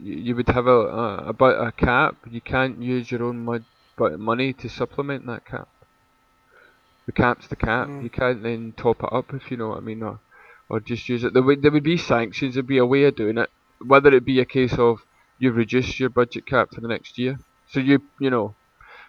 you, 0.01 0.15
you 0.27 0.37
would 0.37 0.49
have 0.49 0.67
a, 0.67 0.81
a, 1.03 1.17
about 1.35 1.67
a 1.67 1.73
cap, 1.73 2.15
you 2.31 2.41
can't 2.41 2.81
use 2.81 3.11
your 3.11 3.25
own 3.25 3.45
mon- 3.45 3.67
but 3.97 4.19
money 4.19 4.53
to 4.55 4.69
supplement 4.69 5.27
that 5.27 5.45
cap. 5.45 5.69
The 7.07 7.13
cap's 7.13 7.49
the 7.49 7.57
cap, 7.57 7.89
Mm. 7.89 8.03
you 8.05 8.11
can't 8.11 8.43
then 8.43 8.73
top 8.77 9.03
it 9.03 9.13
up 9.13 9.35
if 9.35 9.51
you 9.51 9.57
know 9.57 9.71
what 9.71 9.79
I 9.79 9.81
mean, 9.81 10.03
or, 10.03 10.21
or 10.69 10.79
just 10.81 11.09
use 11.09 11.25
it. 11.25 11.35
There 11.35 11.43
would, 11.43 11.61
there 11.63 11.73
would 11.73 11.83
be 11.83 11.97
sanctions, 11.97 12.55
there'd 12.55 12.67
be 12.67 12.79
a 12.79 12.87
way 12.87 13.03
of 13.05 13.17
doing 13.17 13.37
it, 13.37 13.51
whether 13.85 14.15
it 14.15 14.25
be 14.25 14.39
a 14.41 14.45
case 14.45 14.75
of 14.79 15.01
you 15.39 15.51
reduce 15.51 15.99
your 15.99 16.11
budget 16.11 16.47
cap 16.47 16.69
for 16.73 16.81
the 16.81 16.89
next 16.89 17.19
year. 17.19 17.41
So 17.69 17.81
you, 17.81 18.03
you 18.21 18.31
know, 18.31 18.55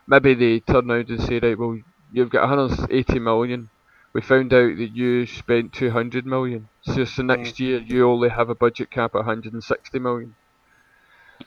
maybe 0.08 0.34
they 0.34 0.60
turn 0.60 0.90
around 0.92 1.10
and 1.10 1.22
say, 1.22 1.40
right, 1.40 1.58
well, 1.58 1.78
you've 2.12 2.30
got 2.30 2.42
180 2.50 3.20
million. 3.20 3.70
We 4.14 4.22
found 4.22 4.54
out 4.54 4.78
that 4.78 4.92
you 4.94 5.26
spent 5.26 5.74
200 5.74 6.26
million. 6.26 6.70
So, 6.82 7.06
so 7.06 7.24
next 7.24 7.60
year 7.60 7.80
you 7.80 8.08
only 8.10 8.30
have 8.30 8.50
a 8.50 8.56
budget 8.56 8.92
cap 8.92 9.12
at 9.16 9.20
160 9.26 10.00
million. 10.00 10.36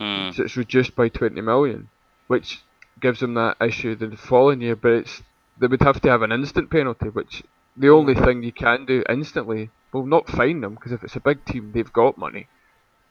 Mm. 0.00 0.32
So 0.34 0.42
it's 0.44 0.56
reduced 0.56 0.94
by 0.96 1.08
20 1.08 1.40
million, 1.40 1.90
which 2.26 2.64
gives 3.00 3.20
them 3.20 3.34
that 3.34 3.56
issue 3.60 3.94
the 3.94 4.16
following 4.16 4.60
year. 4.60 4.76
But 4.76 4.92
it's 4.92 5.22
they 5.56 5.66
would 5.66 5.82
have 5.82 6.00
to 6.02 6.10
have 6.10 6.22
an 6.22 6.32
instant 6.32 6.70
penalty, 6.70 7.08
which 7.08 7.42
the 7.76 7.88
only 7.90 8.14
thing 8.14 8.42
you 8.42 8.52
can 8.52 8.86
do 8.86 9.04
instantly, 9.08 9.70
well, 9.92 10.06
not 10.06 10.28
fine 10.28 10.60
them 10.60 10.74
because 10.74 10.92
if 10.92 11.04
it's 11.04 11.16
a 11.16 11.20
big 11.20 11.44
team, 11.44 11.72
they've 11.72 11.92
got 11.92 12.18
money, 12.18 12.48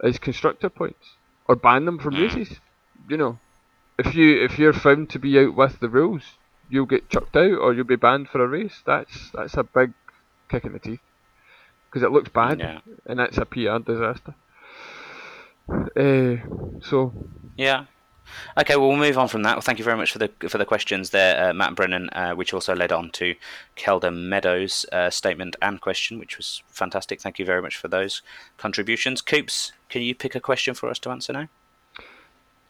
is 0.04 0.20
constructor 0.20 0.70
points 0.70 1.18
or 1.48 1.56
ban 1.56 1.86
them 1.86 2.00
from 2.00 2.16
Mm. 2.16 2.22
races. 2.22 2.60
You 3.08 3.18
know, 3.18 3.40
if 3.98 4.16
you 4.16 4.42
if 4.44 4.58
you're 4.60 4.74
found 4.74 5.10
to 5.12 5.20
be 5.20 5.38
out 5.40 5.56
with 5.56 5.80
the 5.80 5.90
rules, 5.90 6.24
you'll 6.70 6.86
get 6.86 7.10
chucked 7.10 7.36
out 7.36 7.58
or 7.60 7.74
you'll 7.74 7.84
be 7.86 7.96
banned 7.96 8.30
for 8.30 8.44
a 8.44 8.48
race. 8.48 8.82
That's 8.86 9.30
that's 9.32 9.56
a 9.56 9.64
big 9.64 9.94
kick 10.50 10.66
in 10.66 10.74
the 10.74 10.80
teeth 10.80 11.00
because 11.90 12.04
it 12.04 12.12
looks 12.12 12.30
bad 12.30 12.60
Yeah. 12.60 12.80
and 13.06 13.20
that's 13.20 13.38
a 13.38 13.46
PR 13.46 13.78
disaster. 13.80 14.36
Uh, 15.70 16.38
so 16.82 17.14
Yeah. 17.56 17.86
Okay, 18.58 18.76
well, 18.78 18.88
we'll 18.88 18.98
move 18.98 19.18
on 19.18 19.28
from 19.28 19.44
that. 19.44 19.56
Well, 19.56 19.62
thank 19.62 19.78
you 19.80 19.86
very 19.86 19.98
much 19.98 20.12
for 20.12 20.18
the 20.18 20.32
for 20.50 20.58
the 20.58 20.66
questions 20.66 21.12
there, 21.12 21.50
uh, 21.50 21.54
Matt 21.54 21.76
Brennan, 21.76 22.10
uh, 22.12 22.34
which 22.34 22.54
also 22.54 22.74
led 22.74 22.92
on 22.92 23.12
to 23.12 23.36
Kelder 23.76 24.12
Meadows' 24.12 24.86
uh, 24.92 25.10
statement 25.12 25.56
and 25.62 25.80
question, 25.82 26.18
which 26.20 26.38
was 26.38 26.64
fantastic. 26.68 27.22
Thank 27.22 27.38
you 27.38 27.46
very 27.46 27.62
much 27.62 27.76
for 27.78 27.90
those 27.90 28.22
contributions. 28.58 29.22
Coops, 29.22 29.74
can 29.90 30.02
you 30.02 30.16
pick 30.16 30.36
a 30.36 30.40
question 30.40 30.74
for 30.74 30.90
us 30.90 31.00
to 31.00 31.10
answer 31.12 31.34
now? 31.34 31.48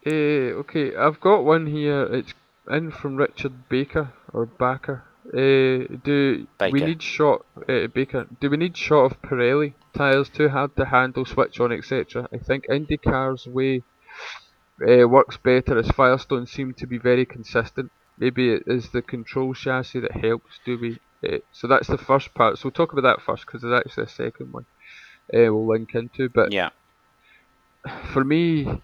Uh, 0.06 0.60
okay, 0.60 0.94
I've 0.94 1.20
got 1.20 1.44
one 1.44 1.66
here. 1.66 2.02
It's 2.04 2.34
in 2.70 2.90
from 2.90 3.16
Richard 3.16 3.68
Baker 3.68 4.12
or 4.32 4.46
Backer. 4.46 5.04
Uh, 5.28 5.88
do 6.04 6.46
we 6.70 6.80
need 6.86 7.02
shot 7.02 7.46
uh, 7.68 7.86
Baker? 7.86 8.26
Do 8.40 8.50
we 8.50 8.58
need 8.58 8.76
shot 8.76 9.04
of 9.12 9.22
Pirelli 9.22 9.72
tires 9.96 10.28
too 10.28 10.50
hard 10.50 10.76
to 10.76 10.84
handle, 10.86 11.24
switch 11.24 11.58
on, 11.60 11.72
etc.? 11.72 12.28
I 12.32 12.38
think 12.38 12.66
IndyCar's 12.68 13.46
way 13.46 13.82
uh, 14.86 15.08
works 15.08 15.38
better 15.38 15.78
as 15.78 15.88
Firestone 15.88 16.46
seem 16.46 16.74
to 16.74 16.86
be 16.86 16.98
very 16.98 17.24
consistent. 17.24 17.90
Maybe 18.18 18.50
it 18.52 18.64
is 18.66 18.90
the 18.90 19.00
control 19.00 19.54
chassis 19.54 20.00
that 20.00 20.12
helps. 20.12 20.60
Do 20.66 20.78
we? 20.78 20.98
Uh, 21.26 21.38
so 21.52 21.66
that's 21.66 21.88
the 21.88 21.96
first 21.98 22.34
part. 22.34 22.58
So 22.58 22.64
we'll 22.66 22.72
talk 22.72 22.92
about 22.92 23.02
that 23.02 23.22
first 23.22 23.46
because 23.46 23.62
there's 23.62 23.80
actually 23.80 24.04
a 24.04 24.08
second 24.08 24.52
one. 24.52 24.66
Uh, 25.32 25.48
we'll 25.52 25.66
link 25.66 25.94
into, 25.94 26.28
but 26.28 26.52
Yeah. 26.52 26.68
for 28.12 28.22
me, 28.22 28.82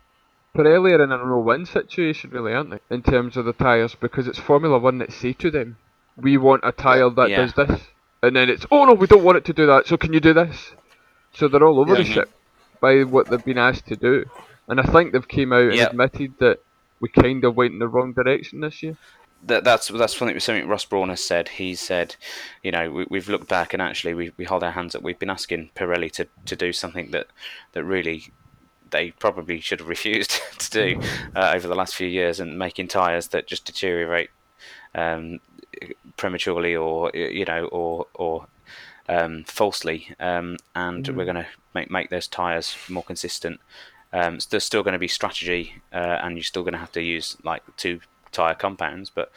Pirelli 0.56 0.92
are 0.92 1.02
in 1.04 1.12
a 1.12 1.16
no-win 1.18 1.64
situation, 1.66 2.30
really, 2.30 2.52
aren't 2.52 2.70
they? 2.70 2.80
In 2.94 3.02
terms 3.02 3.36
of 3.36 3.44
the 3.44 3.52
tyres, 3.52 3.94
because 3.94 4.26
it's 4.26 4.38
Formula 4.38 4.78
One 4.78 4.98
that 4.98 5.12
say 5.12 5.32
to 5.34 5.50
them, 5.50 5.76
"We 6.16 6.36
want 6.38 6.62
a 6.64 6.72
tyre 6.72 7.08
that 7.10 7.30
Yeah. 7.30 7.36
does 7.46 7.54
this," 7.54 7.80
and 8.22 8.34
then 8.34 8.50
it's, 8.50 8.66
"Oh 8.70 8.84
no, 8.84 8.94
we 8.94 9.06
don't 9.06 9.22
want 9.24 9.38
it 9.38 9.44
to 9.46 9.52
do 9.52 9.66
that. 9.66 9.86
So 9.86 9.96
can 9.96 10.12
you 10.12 10.20
do 10.20 10.32
this?" 10.32 10.72
So 11.32 11.46
they're 11.46 11.62
all 11.64 11.78
over 11.80 11.94
the 11.94 12.02
Yeah. 12.02 12.12
ship 12.14 12.30
by 12.80 13.04
what 13.04 13.28
they've 13.30 13.44
been 13.44 13.58
asked 13.58 13.86
to 13.88 13.96
do, 13.96 14.24
and 14.68 14.80
I 14.80 14.84
think 14.84 15.12
they've 15.12 15.28
came 15.28 15.52
out 15.52 15.72
Yep. 15.72 15.92
and 15.92 16.00
admitted 16.00 16.34
that 16.40 16.58
we 17.00 17.08
kind 17.08 17.44
of 17.44 17.54
went 17.56 17.74
in 17.74 17.78
the 17.78 17.88
wrong 17.88 18.12
direction 18.12 18.60
this 18.60 18.82
year. 18.82 18.96
that, 19.42 19.64
that's 19.64 19.88
that's 19.88 20.14
something 20.16 20.38
something 20.38 20.68
Ross 20.68 20.84
Brawn 20.84 21.08
has 21.08 21.24
said. 21.24 21.48
He 21.48 21.74
said, 21.74 22.16
you 22.62 22.70
know, 22.70 22.90
we, 22.90 23.06
we've 23.08 23.28
looked 23.30 23.48
back 23.48 23.72
and 23.72 23.80
actually 23.80 24.12
we, 24.12 24.32
we 24.36 24.44
hold 24.44 24.62
our 24.62 24.72
hands 24.72 24.94
up. 24.94 25.00
We've 25.02 25.18
been 25.18 25.30
asking 25.30 25.70
Pirelli 25.74 26.10
to, 26.12 26.28
to 26.44 26.56
do 26.56 26.74
something 26.74 27.10
that 27.12 27.28
that 27.72 27.82
really 27.84 28.32
they 28.90 29.10
probably 29.12 29.60
should 29.60 29.80
have 29.80 29.88
refused 29.96 30.40
to 30.58 30.70
do 30.70 31.00
uh, 31.36 31.52
over 31.54 31.68
the 31.68 31.74
last 31.74 31.94
few 31.94 32.08
years 32.08 32.40
and 32.40 32.58
making 32.58 32.88
tyres 32.88 33.28
that 33.28 33.46
just 33.46 33.64
deteriorate 33.64 34.30
um, 34.94 35.40
prematurely 36.16 36.74
or 36.74 37.10
you 37.14 37.44
know 37.44 37.66
or 37.66 38.06
or 38.14 38.46
um, 39.08 39.44
falsely. 39.44 40.14
Um, 40.20 40.56
and 40.74 41.08
we're 41.08 41.24
going 41.24 41.36
to 41.36 41.46
make 41.74 41.90
make 41.90 42.10
those 42.10 42.28
tyres 42.28 42.76
more 42.88 43.02
consistent. 43.02 43.60
Um, 44.12 44.40
so 44.40 44.48
there's 44.50 44.64
still 44.64 44.82
going 44.82 44.94
to 44.94 44.98
be 44.98 45.08
strategy, 45.08 45.74
uh, 45.92 46.18
and 46.22 46.36
you're 46.36 46.42
still 46.42 46.62
going 46.62 46.72
to 46.72 46.78
have 46.78 46.92
to 46.92 47.02
use 47.02 47.36
like 47.44 47.62
two 47.76 48.00
tire 48.32 48.54
compounds, 48.54 49.10
but 49.10 49.30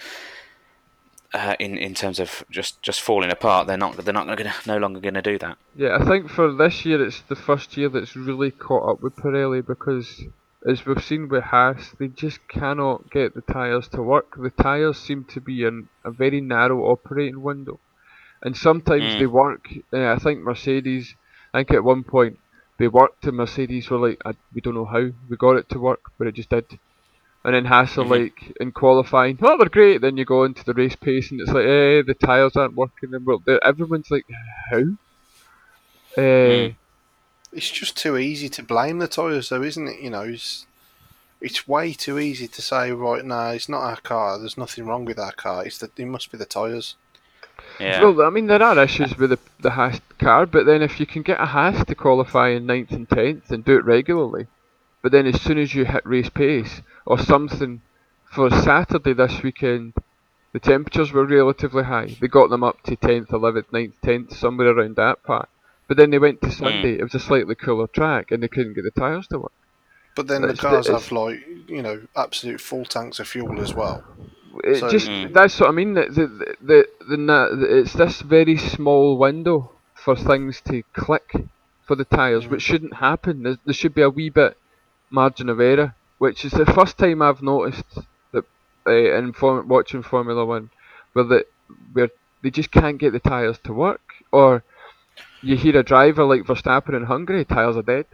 uh, 1.33 1.55
in 1.59 1.77
in 1.77 1.93
terms 1.93 2.19
of 2.19 2.43
just 2.49 2.81
just 2.81 3.01
falling 3.01 3.31
apart, 3.31 3.67
they're 3.67 3.77
not 3.77 3.97
they're 3.97 4.13
not 4.13 4.27
going 4.27 4.37
to 4.49 4.53
no 4.67 4.77
longer 4.77 4.99
going 4.99 5.13
to 5.15 5.21
do 5.21 5.37
that. 5.39 5.57
Yeah, 5.75 5.97
I 5.99 6.05
think 6.05 6.29
for 6.29 6.51
this 6.53 6.85
year 6.85 7.03
it's 7.05 7.21
the 7.21 7.35
first 7.35 7.75
year 7.77 7.89
that's 7.89 8.15
really 8.15 8.51
caught 8.51 8.89
up 8.89 9.01
with 9.01 9.15
Pirelli 9.15 9.65
because, 9.65 10.23
as 10.69 10.85
we've 10.85 11.03
seen 11.03 11.29
with 11.29 11.45
Haas, 11.45 11.95
they 11.99 12.07
just 12.07 12.47
cannot 12.47 13.09
get 13.09 13.33
the 13.33 13.41
tyres 13.41 13.87
to 13.89 14.01
work. 14.01 14.35
The 14.37 14.51
tyres 14.51 14.97
seem 14.99 15.23
to 15.33 15.41
be 15.41 15.63
in 15.63 15.89
a 16.05 16.11
very 16.11 16.41
narrow 16.41 16.83
operating 16.91 17.41
window, 17.41 17.79
and 18.41 18.55
sometimes 18.55 19.03
Mm. 19.15 19.19
they 19.19 19.25
work. 19.25 19.69
Uh, 19.91 20.11
I 20.13 20.17
think 20.19 20.41
Mercedes, 20.41 21.15
I 21.53 21.59
think 21.59 21.71
at 21.71 21.83
one 21.83 22.03
point 22.03 22.37
they 22.77 22.87
worked 22.87 23.25
and 23.25 23.37
Mercedes 23.37 23.89
were 23.89 23.97
like, 24.09 24.19
I, 24.25 24.33
we 24.53 24.61
don't 24.61 24.73
know 24.75 24.85
how 24.85 25.09
we 25.29 25.37
got 25.37 25.57
it 25.57 25.69
to 25.69 25.79
work, 25.79 26.01
but 26.17 26.27
it 26.27 26.35
just 26.35 26.49
did. 26.49 26.65
And 27.45 27.53
then 27.53 27.65
Haas 27.65 27.97
are 27.97 28.05
Mhm. 28.05 28.09
like 28.09 28.55
in 28.61 28.71
qualifying, 28.71 29.37
oh 29.41 29.57
they're 29.57 29.67
great. 29.69 29.99
Then 30.01 30.15
you 30.17 30.23
go 30.25 30.43
into 30.45 30.63
the 30.63 30.73
race 30.73 30.95
pace 30.95 31.29
and 31.31 31.41
it's 31.41 31.51
like, 31.51 31.65
eh, 31.65 32.01
the 32.01 32.15
tyres 32.17 32.55
aren't 32.55 32.75
working. 32.75 33.13
And 33.13 33.25
well, 33.25 33.43
everyone's 33.63 34.09
like, 34.09 34.25
how? 34.71 34.83
Uh, 36.17 36.21
Mm. 36.21 36.75
It's 37.51 37.69
just 37.69 37.95
too 37.97 38.17
easy 38.17 38.49
to 38.49 38.63
blame 38.63 38.97
the 38.99 39.07
tyres, 39.07 39.49
though, 39.49 39.61
isn't 39.61 39.87
it? 39.87 39.99
You 39.99 40.09
know, 40.09 40.21
it's 40.23 40.65
it's 41.41 41.67
way 41.67 41.91
too 41.93 42.17
easy 42.17 42.47
to 42.47 42.61
say, 42.61 42.91
right, 42.91 43.23
no, 43.25 43.49
it's 43.49 43.67
not 43.67 43.81
our 43.81 43.97
car. 43.97 44.39
There's 44.39 44.57
nothing 44.57 44.85
wrong 44.85 45.03
with 45.05 45.19
our 45.19 45.33
car. 45.33 45.65
It's 45.65 45.77
the 45.77 45.91
it 45.97 46.05
must 46.05 46.31
be 46.31 46.37
the 46.37 46.45
tyres. 46.45 46.95
Yeah, 47.79 48.01
Well, 48.03 48.21
I 48.25 48.29
mean, 48.29 48.47
there 48.47 48.63
are 48.63 48.81
issues 48.81 49.17
with 49.17 49.29
the, 49.31 49.39
the 49.59 49.71
Haas 49.71 49.99
car, 50.17 50.45
but 50.45 50.65
then 50.65 50.81
if 50.81 50.99
you 50.99 51.05
can 51.05 51.21
get 51.21 51.39
a 51.41 51.45
Haas 51.45 51.85
to 51.85 51.95
qualify 51.95 52.49
in 52.49 52.65
ninth 52.65 52.91
and 52.91 53.07
10th 53.07 53.51
and 53.51 53.63
do 53.63 53.77
it 53.77 53.85
regularly, 53.85 54.47
but 55.03 55.11
then 55.11 55.27
as 55.27 55.39
soon 55.39 55.59
as 55.59 55.75
you 55.75 55.85
hit 55.85 56.03
race 56.05 56.29
pace 56.29 56.81
or 57.05 57.19
something, 57.19 57.81
for 58.31 58.49
Saturday 58.49 59.13
this 59.13 59.43
weekend, 59.43 59.93
the 60.53 60.59
temperatures 60.59 61.11
were 61.11 61.25
relatively 61.25 61.83
high. 61.83 62.15
They 62.19 62.27
got 62.27 62.49
them 62.49 62.63
up 62.63 62.81
to 62.83 62.95
10th, 62.95 63.27
11th, 63.27 63.65
9th, 63.71 63.93
10th, 64.03 64.33
somewhere 64.35 64.69
around 64.69 64.95
that 64.95 65.21
part. 65.23 65.49
But 65.87 65.97
then 65.97 66.09
they 66.09 66.17
went 66.19 66.41
to 66.41 66.49
Sunday, 66.51 66.93
it 66.97 67.03
was 67.03 67.13
a 67.13 67.19
slightly 67.19 67.53
cooler 67.53 67.85
track, 67.87 68.31
and 68.31 68.41
they 68.41 68.47
couldn't 68.47 68.73
get 68.73 68.83
the 68.85 68.91
tyres 68.91 69.27
to 69.27 69.37
work. 69.39 69.51
But 70.15 70.27
then 70.27 70.41
the 70.43 70.47
the- 70.49 70.53
cars 70.57 70.87
it's- 70.87 71.03
have 71.03 71.11
like 71.11 71.45
you 71.67 71.81
know 71.81 72.01
absolute 72.15 72.61
full 72.61 72.85
tanks 72.85 73.19
of 73.19 73.27
fuel 73.27 73.59
as 73.61 73.73
well. 73.73 74.03
It 74.63 74.77
So- 74.77 74.89
just 74.89 75.09
Mm. 75.09 75.33
that's 75.33 75.59
what 75.59 75.69
I 75.69 75.71
mean. 75.73 75.93
The 75.95 76.05
the, 76.05 76.27
the 76.61 76.87
the 77.09 77.17
the 77.17 77.77
it's 77.79 77.93
this 77.93 78.21
very 78.21 78.55
small 78.57 79.17
window 79.17 79.71
for 79.95 80.15
things 80.15 80.61
to 80.69 80.83
click 80.93 81.33
for 81.85 81.95
the 81.95 82.05
tires, 82.05 82.45
Mm. 82.45 82.49
which 82.51 82.61
shouldn't 82.61 82.93
happen. 82.95 83.43
There, 83.43 83.57
there 83.65 83.73
should 83.73 83.95
be 83.95 84.03
a 84.03 84.09
wee 84.09 84.29
bit 84.29 84.55
margin 85.13 85.47
of 85.47 85.61
error, 85.61 85.95
which 86.17 86.43
is 86.43 86.51
the 86.51 86.65
first 86.65 86.97
time 86.97 87.21
I've 87.21 87.41
noticed 87.41 87.99
that 88.31 88.43
uh, 88.87 89.17
in 89.17 89.31
form, 89.31 89.67
watching 89.67 90.03
Formula 90.03 90.43
One, 90.45 90.71
where 91.13 91.25
the 91.25 91.45
where 91.93 92.09
they 92.41 92.49
just 92.49 92.71
can't 92.71 92.97
get 92.97 93.13
the 93.13 93.19
tires 93.19 93.59
to 93.59 93.73
work, 93.73 94.01
or 94.31 94.63
you 95.41 95.55
hear 95.55 95.77
a 95.77 95.83
driver 95.83 96.25
like 96.25 96.41
Verstappen 96.41 96.95
in 96.95 97.03
Hungary, 97.05 97.45
tyres 97.45 97.77
are 97.77 97.83
dead. 97.83 98.05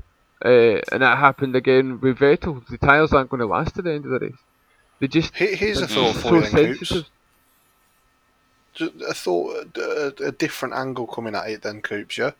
Uh, 0.43 0.79
and 0.91 1.01
that 1.01 1.17
happened 1.17 1.55
again 1.55 1.99
with 1.99 2.19
Vettel. 2.19 2.65
The 2.67 2.77
tyres 2.77 3.13
aren't 3.13 3.29
going 3.29 3.41
to 3.41 3.47
last 3.47 3.75
to 3.75 3.81
the 3.81 3.91
end 3.93 4.05
of 4.05 4.11
the 4.11 4.19
race. 4.19 4.41
They 4.99 5.07
just 5.07 5.35
Here's 5.35 5.81
a 5.81 5.85
they're 5.85 5.95
thought 5.95 6.15
so 6.15 6.21
for 6.21 6.35
you, 6.35 6.49
then, 6.49 6.75
Coops. 6.75 7.03
a 9.09 9.13
thought, 9.13 9.77
a, 9.77 10.13
a 10.25 10.31
different 10.31 10.75
angle 10.75 11.07
coming 11.07 11.35
at 11.35 11.49
it 11.49 11.61
then, 11.61 11.81
Coops, 11.81 12.17
yeah? 12.17 12.31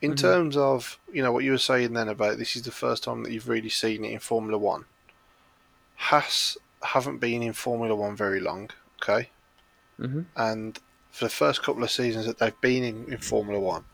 In 0.00 0.12
Mhm. 0.12 0.16
terms 0.16 0.56
of, 0.56 0.98
you 1.12 1.22
know, 1.22 1.32
what 1.32 1.44
you 1.44 1.50
were 1.52 1.58
saying 1.58 1.92
then 1.92 2.08
about 2.08 2.38
this 2.38 2.54
is 2.56 2.62
the 2.62 2.70
first 2.70 3.02
time 3.04 3.22
that 3.22 3.32
you've 3.32 3.48
really 3.48 3.68
seen 3.68 4.04
it 4.04 4.12
in 4.12 4.20
Formula 4.20 4.56
One. 4.58 4.86
Haas 5.96 6.56
haven't 6.82 7.18
been 7.18 7.42
in 7.42 7.52
Formula 7.52 7.94
One 7.94 8.16
very 8.16 8.40
long, 8.40 8.70
okay? 9.02 9.30
hmm 9.98 10.22
And 10.36 10.78
for 11.10 11.24
the 11.24 11.30
first 11.30 11.62
couple 11.62 11.82
of 11.82 11.90
seasons 11.90 12.26
that 12.26 12.38
they've 12.38 12.60
been 12.60 12.84
in, 12.84 13.12
in 13.12 13.18
Formula 13.18 13.58
One, 13.60 13.84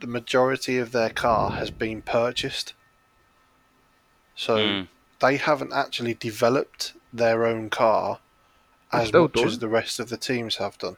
the 0.00 0.06
majority 0.06 0.78
of 0.78 0.92
their 0.92 1.10
car 1.10 1.50
has 1.52 1.70
been 1.70 2.02
purchased. 2.02 2.74
So 4.34 4.56
Mm. 4.56 4.88
they 5.20 5.36
haven't 5.36 5.72
actually 5.74 6.14
developed 6.14 6.94
their 7.12 7.44
own 7.44 7.68
car 7.68 8.20
as 8.92 9.12
much 9.12 9.44
as 9.44 9.58
the 9.58 9.68
rest 9.68 10.00
of 10.00 10.08
the 10.08 10.16
teams 10.16 10.56
have 10.56 10.78
done. 10.78 10.96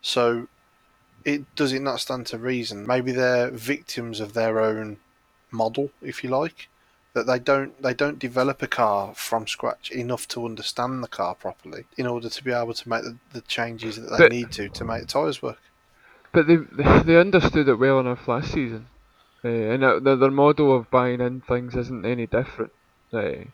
So 0.00 0.48
it 1.24 1.54
does 1.54 1.72
it 1.72 1.82
not 1.82 2.00
stand 2.00 2.26
to 2.28 2.38
reason? 2.38 2.86
Maybe 2.86 3.12
they're 3.12 3.50
victims 3.50 4.20
of 4.20 4.32
their 4.32 4.60
own 4.60 4.98
model, 5.50 5.90
if 6.02 6.22
you 6.24 6.30
like. 6.30 6.68
That 7.12 7.26
they 7.26 7.40
don't 7.40 7.80
they 7.82 7.92
don't 7.94 8.18
develop 8.20 8.62
a 8.62 8.68
car 8.68 9.14
from 9.16 9.46
scratch 9.48 9.90
enough 9.90 10.28
to 10.28 10.44
understand 10.46 11.02
the 11.02 11.08
car 11.08 11.34
properly 11.34 11.84
in 11.96 12.06
order 12.06 12.28
to 12.28 12.44
be 12.44 12.52
able 12.52 12.72
to 12.74 12.88
make 12.88 13.02
the, 13.02 13.16
the 13.32 13.40
changes 13.42 13.96
that 13.96 14.10
they 14.10 14.18
But- 14.18 14.32
need 14.32 14.52
to 14.52 14.68
to 14.68 14.84
make 14.84 15.00
the 15.02 15.06
tyres 15.08 15.42
work. 15.42 15.58
But 16.32 16.46
they 16.46 16.56
they 17.04 17.16
understood 17.16 17.68
it 17.68 17.74
well 17.74 17.98
enough 17.98 18.28
last 18.28 18.52
season, 18.52 18.86
uh, 19.44 19.48
and 19.48 19.82
uh, 19.82 19.98
their, 19.98 20.14
their 20.14 20.30
model 20.30 20.74
of 20.76 20.88
buying 20.90 21.20
in 21.20 21.40
things 21.40 21.74
isn't 21.74 22.06
any 22.06 22.26
different. 22.28 22.70
Uh, 23.12 23.46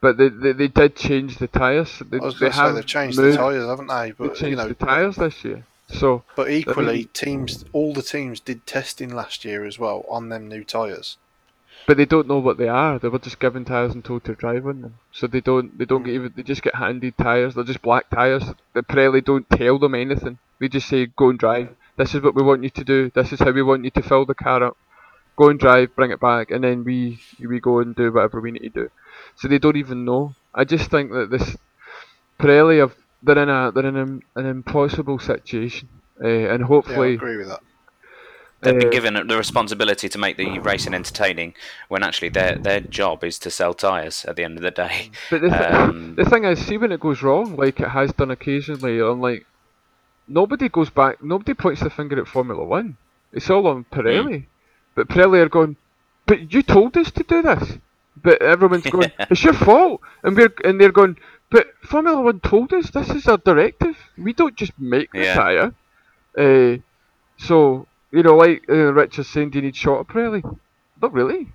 but 0.00 0.16
they, 0.16 0.30
they 0.30 0.52
they 0.52 0.68
did 0.68 0.96
change 0.96 1.36
the 1.36 1.48
tyres. 1.48 2.00
They, 2.10 2.16
I 2.18 2.20
was 2.24 2.34
they 2.40 2.48
going 2.48 2.52
to 2.52 2.56
say 2.56 2.62
have 2.64 2.74
they've 2.74 2.86
changed 2.86 3.18
moved- 3.18 3.34
the 3.34 3.42
tyres, 3.42 3.66
haven't 3.68 3.86
they? 3.88 4.06
They 4.06 4.12
But 4.12 4.34
changed 4.34 4.44
you 4.50 4.56
know, 4.56 4.68
the 4.68 4.74
tyres 4.74 5.16
this 5.16 5.44
year. 5.44 5.66
So 5.92 6.24
but 6.36 6.50
equally, 6.50 6.96
mean- 6.98 7.08
teams 7.12 7.64
all 7.72 7.92
the 7.92 8.02
teams 8.02 8.40
did 8.40 8.66
testing 8.66 9.14
last 9.14 9.44
year 9.44 9.64
as 9.64 9.78
well 9.78 10.04
on 10.08 10.28
them 10.30 10.48
new 10.48 10.64
tyres. 10.64 11.16
but 11.86 11.96
they 11.96 12.04
don't 12.06 12.28
know 12.28 12.38
what 12.38 12.58
they 12.58 12.68
are. 12.68 12.98
They 12.98 13.08
were 13.08 13.18
just 13.18 13.40
given 13.40 13.64
tyres 13.64 13.92
and 13.94 14.04
told 14.04 14.24
to 14.24 14.34
drive 14.34 14.66
on 14.66 14.82
them. 14.82 14.94
So 15.12 15.26
they 15.26 15.40
don't 15.40 15.76
they 15.78 15.84
don't 15.84 16.00
Hmm. 16.02 16.06
get 16.06 16.14
even 16.14 16.32
they 16.36 16.42
just 16.42 16.62
get 16.62 16.76
handed 16.76 17.18
tyres. 17.18 17.54
They're 17.54 17.64
just 17.72 17.82
black 17.82 18.08
tyres. 18.10 18.44
The 18.72 18.82
Pirelli 18.82 19.22
don't 19.24 19.48
tell 19.50 19.78
them 19.78 19.94
anything. 19.94 20.38
They 20.58 20.68
just 20.68 20.88
say 20.88 21.06
go 21.06 21.30
and 21.30 21.38
drive. 21.38 21.68
This 21.96 22.14
is 22.14 22.22
what 22.22 22.34
we 22.34 22.42
want 22.42 22.62
you 22.64 22.70
to 22.70 22.84
do. 22.84 23.10
This 23.10 23.32
is 23.32 23.40
how 23.40 23.50
we 23.50 23.62
want 23.62 23.84
you 23.84 23.90
to 23.90 24.02
fill 24.02 24.24
the 24.24 24.34
car 24.34 24.62
up. 24.62 24.76
Go 25.36 25.48
and 25.48 25.58
drive, 25.58 25.94
bring 25.96 26.10
it 26.10 26.20
back, 26.20 26.50
and 26.50 26.62
then 26.64 26.84
we 26.84 27.18
we 27.40 27.58
go 27.60 27.80
and 27.80 27.94
do 27.96 28.10
whatever 28.12 28.40
we 28.40 28.50
need 28.52 28.72
to 28.74 28.82
do. 28.84 28.90
So 29.36 29.48
they 29.48 29.58
don't 29.58 29.76
even 29.84 30.04
know. 30.04 30.34
I 30.54 30.64
just 30.64 30.90
think 30.90 31.10
that 31.12 31.30
this 31.30 31.56
Pirelli 32.38 32.78
have 32.80 32.94
they're 33.22 33.38
in 33.38 33.48
a 33.48 33.72
they're 33.72 33.86
in 33.86 33.96
an, 33.96 34.22
an 34.36 34.46
impossible 34.46 35.18
situation, 35.18 35.88
uh, 36.22 36.26
and 36.26 36.64
Yeah, 36.86 37.00
I 37.00 37.06
hopefully 37.06 37.08
agree 37.08 37.36
with 37.36 37.48
that. 37.48 37.60
They've 38.62 38.78
been 38.78 38.88
uh, 38.88 38.90
given 38.90 39.14
the 39.26 39.36
responsibility 39.36 40.08
to 40.08 40.18
make 40.18 40.36
the 40.36 40.58
racing 40.60 40.94
entertaining, 40.94 41.54
when 41.88 42.02
actually 42.02 42.28
their 42.30 42.56
their 42.56 42.80
job 42.80 43.24
is 43.24 43.38
to 43.40 43.50
sell 43.50 43.74
tyres 43.74 44.24
at 44.26 44.36
the 44.36 44.44
end 44.44 44.56
of 44.56 44.62
the 44.62 44.70
day. 44.70 45.10
But 45.30 45.40
the, 45.42 45.50
th- 45.50 45.70
Um, 45.72 46.14
the 46.16 46.24
thing 46.24 46.44
is, 46.44 46.64
see 46.64 46.78
when 46.78 46.92
it 46.92 47.00
goes 47.00 47.22
wrong, 47.22 47.56
like 47.56 47.80
it 47.80 47.88
has 47.88 48.12
done 48.12 48.30
occasionally, 48.30 49.00
on 49.00 49.20
like 49.20 49.46
nobody 50.28 50.68
goes 50.68 50.90
back, 50.90 51.22
nobody 51.22 51.54
points 51.54 51.80
the 51.82 51.90
finger 51.90 52.20
at 52.20 52.28
Formula 52.28 52.64
One. 52.64 52.96
It's 53.32 53.50
all 53.50 53.66
on 53.66 53.84
Pirelli. 53.92 54.46
But 54.94 55.08
Pirelli 55.08 55.40
are 55.40 55.48
going, 55.48 55.76
but 56.26 56.52
you 56.52 56.62
told 56.62 56.96
us 56.96 57.10
to 57.12 57.22
do 57.24 57.42
this. 57.42 57.78
But 58.22 58.42
everyone's 58.42 58.86
going, 58.86 59.10
it's 59.30 59.42
your 59.42 59.54
fault, 59.54 60.00
and 60.22 60.36
we're 60.36 60.52
and 60.64 60.80
they're 60.80 60.92
going, 60.92 61.16
but 61.52 61.66
Formula 61.84 62.20
One 62.22 62.40
told 62.40 62.72
us 62.72 62.90
this 62.90 63.10
is 63.10 63.28
our 63.28 63.38
directive. 63.38 63.96
We 64.18 64.32
don't 64.32 64.56
just 64.56 64.72
make 64.78 65.12
the 65.12 65.20
Yeah. 65.20 65.34
tyre. 65.34 65.74
Uh, 66.36 66.78
so 67.38 67.86
you 68.12 68.22
know, 68.22 68.36
like 68.36 68.64
uh, 68.68 68.92
Richard's 68.92 69.28
saying, 69.28 69.50
do 69.50 69.58
you 69.58 69.62
need 69.62 69.76
shorter 69.76 70.04
Pirelli? 70.12 70.42
Not 71.00 71.12
really. 71.12 71.52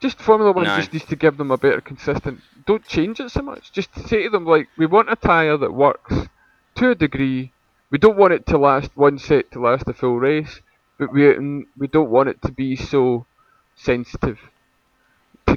Just 0.00 0.20
Formula 0.20 0.52
One 0.52 0.64
No. 0.64 0.76
just 0.76 0.92
needs 0.92 1.04
to 1.06 1.16
give 1.16 1.36
them 1.36 1.50
a 1.50 1.58
better 1.58 1.80
consistent. 1.80 2.40
Don't 2.66 2.84
change 2.86 3.20
it 3.20 3.30
so 3.30 3.42
much. 3.42 3.72
Just 3.72 3.94
say 4.08 4.24
to 4.24 4.30
them 4.30 4.46
like, 4.46 4.68
we 4.78 4.86
want 4.86 5.10
a 5.10 5.16
tyre 5.16 5.56
that 5.58 5.72
works 5.74 6.28
to 6.76 6.90
a 6.90 6.94
degree. 6.94 7.52
We 7.90 7.98
don't 7.98 8.16
want 8.16 8.32
it 8.32 8.46
to 8.46 8.58
last 8.58 8.90
one 8.96 9.18
set 9.18 9.50
to 9.52 9.60
last 9.60 9.88
a 9.88 9.92
full 9.92 10.18
race, 10.18 10.60
but 10.98 11.12
we 11.12 11.36
we 11.76 11.86
don't 11.88 12.10
want 12.10 12.28
it 12.30 12.40
to 12.42 12.52
be 12.52 12.76
so 12.76 13.26
sensitive 13.74 14.38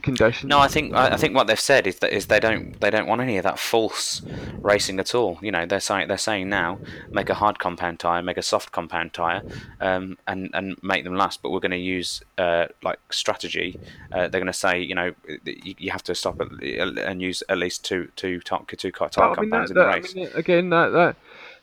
conditions. 0.03 0.47
No, 0.49 0.59
I 0.59 0.67
think 0.67 0.93
I, 0.93 1.09
I 1.13 1.17
think 1.17 1.35
what 1.35 1.47
they've 1.47 1.59
said 1.59 1.87
is 1.87 1.97
that 1.99 2.13
is 2.13 2.27
they 2.27 2.39
don't 2.39 2.79
they 2.79 2.91
don't 2.91 3.07
want 3.07 3.21
any 3.21 3.37
of 3.37 3.43
that 3.43 3.57
false 3.57 4.21
racing 4.59 4.99
at 4.99 5.15
all. 5.15 5.39
You 5.41 5.51
know, 5.51 5.65
they're 5.65 5.79
saying 5.79 6.07
they're 6.09 6.17
saying 6.17 6.49
now 6.49 6.79
make 7.09 7.29
a 7.29 7.33
hard 7.33 7.57
compound 7.59 7.99
tire, 7.99 8.21
make 8.21 8.37
a 8.37 8.41
soft 8.43 8.71
compound 8.71 9.13
tire, 9.13 9.41
um, 9.81 10.17
and 10.27 10.49
and 10.53 10.77
make 10.83 11.03
them 11.03 11.15
last. 11.15 11.41
But 11.41 11.51
we're 11.51 11.59
going 11.59 11.71
to 11.71 11.77
use 11.77 12.21
uh, 12.37 12.65
like 12.83 12.99
strategy. 13.11 13.79
Uh, 14.11 14.27
they're 14.27 14.41
going 14.41 14.45
to 14.47 14.53
say 14.53 14.79
you 14.81 14.95
know 14.95 15.13
you, 15.45 15.75
you 15.77 15.91
have 15.91 16.03
to 16.03 16.13
stop 16.13 16.39
at, 16.41 16.47
and 16.61 17.21
use 17.21 17.41
at 17.49 17.57
least 17.57 17.83
two 17.83 18.09
two 18.15 18.39
top 18.41 18.67
two 18.67 18.91
tire 18.91 19.09
Well, 19.17 19.35
I 19.37 19.41
mean, 19.41 19.49
compounds 19.49 19.71
that, 19.71 19.79
in 19.79 19.79
the 19.79 19.83
that- 19.85 19.89
I 19.93 19.97
race. 19.97 20.15
mean, 20.15 20.29
again, 20.35 20.69
that 20.69 20.89
that 20.89 21.15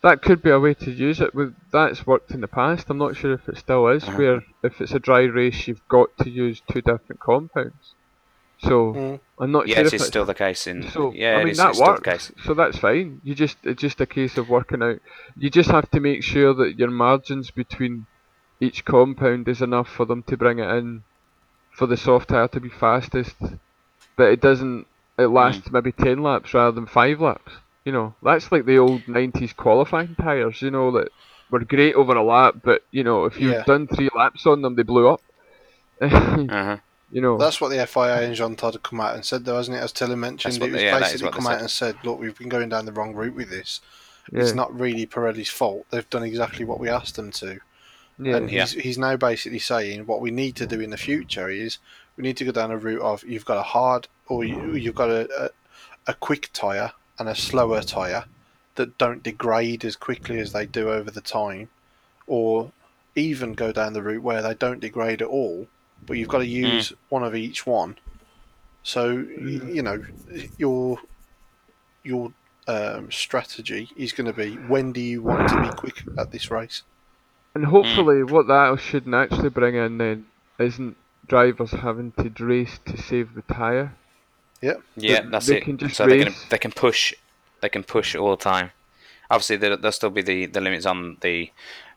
that 0.02 0.22
could 0.22 0.42
be 0.42 0.48
a 0.50 0.58
way 0.58 0.72
to 0.74 0.90
use 0.90 1.20
it. 1.20 1.34
With 1.34 1.54
that's 1.72 2.06
worked 2.06 2.30
in 2.30 2.40
the 2.40 2.48
past. 2.48 2.86
I'm 2.88 2.98
not 2.98 3.16
sure 3.16 3.32
if 3.34 3.48
it 3.48 3.58
still 3.58 3.86
is. 3.88 4.04
Uh-huh. 4.04 4.16
Where 4.18 4.42
if 4.62 4.80
it's 4.80 4.92
a 4.92 4.98
dry 4.98 5.20
race, 5.24 5.68
you've 5.68 5.86
got 5.88 6.16
to 6.18 6.30
use 6.30 6.62
two 6.72 6.80
different 6.80 7.20
compounds. 7.20 7.94
So 8.62 8.92
Mm. 8.94 9.20
I'm 9.38 9.52
not 9.52 9.66
Yes, 9.68 9.76
sure 9.76 9.86
if 9.86 9.94
it's 9.94 10.02
it's 10.02 10.06
still 10.08 10.24
the 10.26 10.34
case 10.34 10.66
in. 10.66 10.88
So 10.90 11.12
yeah, 11.12 11.36
I 11.36 11.38
mean 11.44 11.48
is- 11.52 11.58
that 11.58 11.70
it's 11.70 11.78
still 11.78 11.86
the 11.86 11.92
works. 11.92 12.28
case. 12.28 12.32
So 12.44 12.54
that's 12.54 12.78
fine. 12.78 13.20
You 13.24 13.34
just 13.34 13.56
it's 13.64 13.80
just 13.80 14.00
a 14.00 14.06
case 14.06 14.36
of 14.38 14.48
working 14.48 14.82
out. 14.82 14.98
You 15.36 15.48
just 15.50 15.70
have 15.70 15.90
to 15.92 16.00
make 16.00 16.22
sure 16.22 16.52
that 16.54 16.78
your 16.78 16.90
margins 16.90 17.50
between 17.50 18.06
each 18.60 18.84
compound 18.84 19.48
is 19.48 19.62
enough 19.62 19.88
for 19.88 20.04
them 20.04 20.22
to 20.24 20.36
bring 20.36 20.58
it 20.58 20.68
in 20.68 21.02
for 21.76 21.86
the 21.86 21.96
soft 21.96 22.28
tire 22.28 22.48
to 22.48 22.60
be 22.60 22.68
fastest, 22.68 23.36
but 24.16 24.30
it 24.32 24.40
doesn't. 24.42 24.86
It 25.18 25.28
lasts 25.28 25.70
maybe 25.70 25.92
ten 25.92 26.22
laps 26.22 26.52
rather 26.54 26.72
than 26.72 26.86
five 26.86 27.20
laps. 27.20 27.52
You 27.86 27.92
know 27.92 28.14
that's 28.22 28.52
like 28.52 28.66
the 28.66 28.78
old 28.78 29.06
'90s 29.08 29.54
qualifying 29.56 30.14
tires. 30.16 30.60
You 30.60 30.70
know 30.70 30.90
that 30.92 31.08
were 31.50 31.64
great 31.64 31.94
over 31.94 32.14
a 32.14 32.22
lap, 32.22 32.56
but 32.62 32.82
you 32.90 33.04
know 33.04 33.24
if 33.24 33.40
you've 33.40 33.54
Yeah. 33.54 33.64
done 33.64 33.86
three 33.86 34.10
laps 34.14 34.44
on 34.46 34.60
them, 34.60 34.74
they 34.76 34.82
blew 34.82 35.08
up. 35.08 35.22
Uh-huh. 36.02 36.76
You 37.10 37.20
know. 37.20 37.36
That's 37.38 37.60
what 37.60 37.68
the 37.70 37.86
FIA 37.86 38.22
and 38.22 38.34
Jean 38.34 38.54
Todt 38.56 38.74
have 38.74 38.82
come 38.82 39.00
out 39.00 39.14
and 39.14 39.24
said, 39.24 39.44
though, 39.44 39.56
hasn't 39.56 39.76
it? 39.76 39.80
As 39.80 39.92
Tilly 39.92 40.14
mentioned, 40.16 40.58
what 40.60 40.68
it 40.68 40.72
was 40.72 40.80
they- 40.80 40.86
yeah, 40.86 40.98
basically 41.00 41.30
come 41.30 41.46
out 41.46 41.52
said. 41.54 41.60
and 41.60 41.70
said, 41.70 41.96
look, 42.04 42.20
we've 42.20 42.38
been 42.38 42.48
going 42.48 42.68
down 42.68 42.84
the 42.86 42.92
wrong 42.92 43.14
route 43.14 43.34
with 43.34 43.50
this. 43.50 43.80
yeah. 44.32 44.42
It's 44.42 44.54
not 44.54 44.78
really 44.78 45.06
Pirelli's 45.06 45.48
fault. 45.50 45.86
They've 45.90 46.08
done 46.08 46.22
exactly 46.22 46.64
what 46.64 46.78
we 46.78 46.88
asked 46.88 47.16
them 47.16 47.32
to. 47.32 47.58
yeah. 48.18 48.36
And 48.36 48.48
he's, 48.50 48.72
he's 48.72 48.98
now 48.98 49.16
basically 49.16 49.58
saying 49.58 50.06
what 50.06 50.20
we 50.20 50.30
need 50.30 50.54
to 50.56 50.66
do 50.66 50.80
in 50.80 50.90
the 50.90 50.96
future 50.96 51.48
is 51.48 51.78
we 52.16 52.22
need 52.22 52.36
to 52.36 52.44
go 52.44 52.52
down 52.52 52.70
a 52.70 52.76
route 52.76 53.00
of 53.02 53.24
you've 53.24 53.44
got 53.44 53.58
a 53.58 53.62
hard 53.62 54.06
or 54.28 54.44
you, 54.44 54.74
you've 54.74 54.94
got 54.94 55.10
a, 55.10 55.28
a, 55.46 55.50
a 56.06 56.14
quick 56.14 56.50
tyre 56.52 56.92
and 57.18 57.28
a 57.28 57.34
slower 57.34 57.82
tyre 57.82 58.24
that 58.76 58.96
don't 58.98 59.22
degrade 59.24 59.84
as 59.84 59.96
quickly 59.96 60.38
as 60.38 60.52
they 60.52 60.64
do 60.64 60.90
over 60.90 61.10
the 61.10 61.20
time, 61.20 61.68
or 62.26 62.70
even 63.16 63.54
go 63.54 63.72
down 63.72 63.92
the 63.94 64.02
route 64.02 64.22
where 64.22 64.40
they 64.42 64.54
don't 64.54 64.80
degrade 64.80 65.20
at 65.20 65.28
all, 65.28 65.66
but 66.06 66.16
you've 66.16 66.28
got 66.28 66.38
to 66.38 66.46
use 66.46 66.92
one 67.08 67.22
of 67.22 67.34
each 67.34 67.66
one. 67.66 67.96
So 68.82 69.14
y 69.14 69.60
you 69.76 69.82
know 69.82 70.02
your 70.58 70.98
your 72.02 72.32
um, 72.68 73.10
strategy 73.10 73.90
is 73.96 74.12
going 74.12 74.26
to 74.26 74.32
be 74.32 74.54
when 74.56 74.92
do 74.92 75.00
you 75.00 75.22
want 75.22 75.48
to 75.48 75.62
be 75.62 75.68
quick 75.76 76.02
at 76.18 76.30
this 76.30 76.50
race? 76.50 76.82
And 77.54 77.64
hopefully, 77.66 78.22
what 78.22 78.46
that 78.46 78.80
should 78.80 79.06
naturally 79.06 79.50
bring 79.50 79.74
in 79.74 79.98
then 79.98 80.26
isn't 80.58 80.96
drivers 81.26 81.72
having 81.72 82.12
to 82.12 82.30
race 82.44 82.78
to 82.86 82.96
save 83.00 83.34
the 83.34 83.42
tyre. 83.42 83.94
Yeah, 84.62 84.74
They- 84.96 85.20
that's 85.30 85.46
they 85.46 85.56
it. 85.58 85.64
can 85.64 85.78
just 85.78 85.96
so 85.96 86.06
they 86.06 86.24
can 86.24 86.34
they 86.50 86.58
can 86.58 86.70
push, 86.72 87.12
they 87.60 87.68
can 87.68 87.82
push 87.82 88.14
all 88.14 88.30
the 88.36 88.42
time. 88.42 88.70
Obviously, 89.30 89.56
there'll 89.56 89.92
still 89.92 90.10
be 90.10 90.22
the, 90.22 90.46
the 90.46 90.60
limits 90.60 90.86
on 90.86 91.16
the 91.20 91.50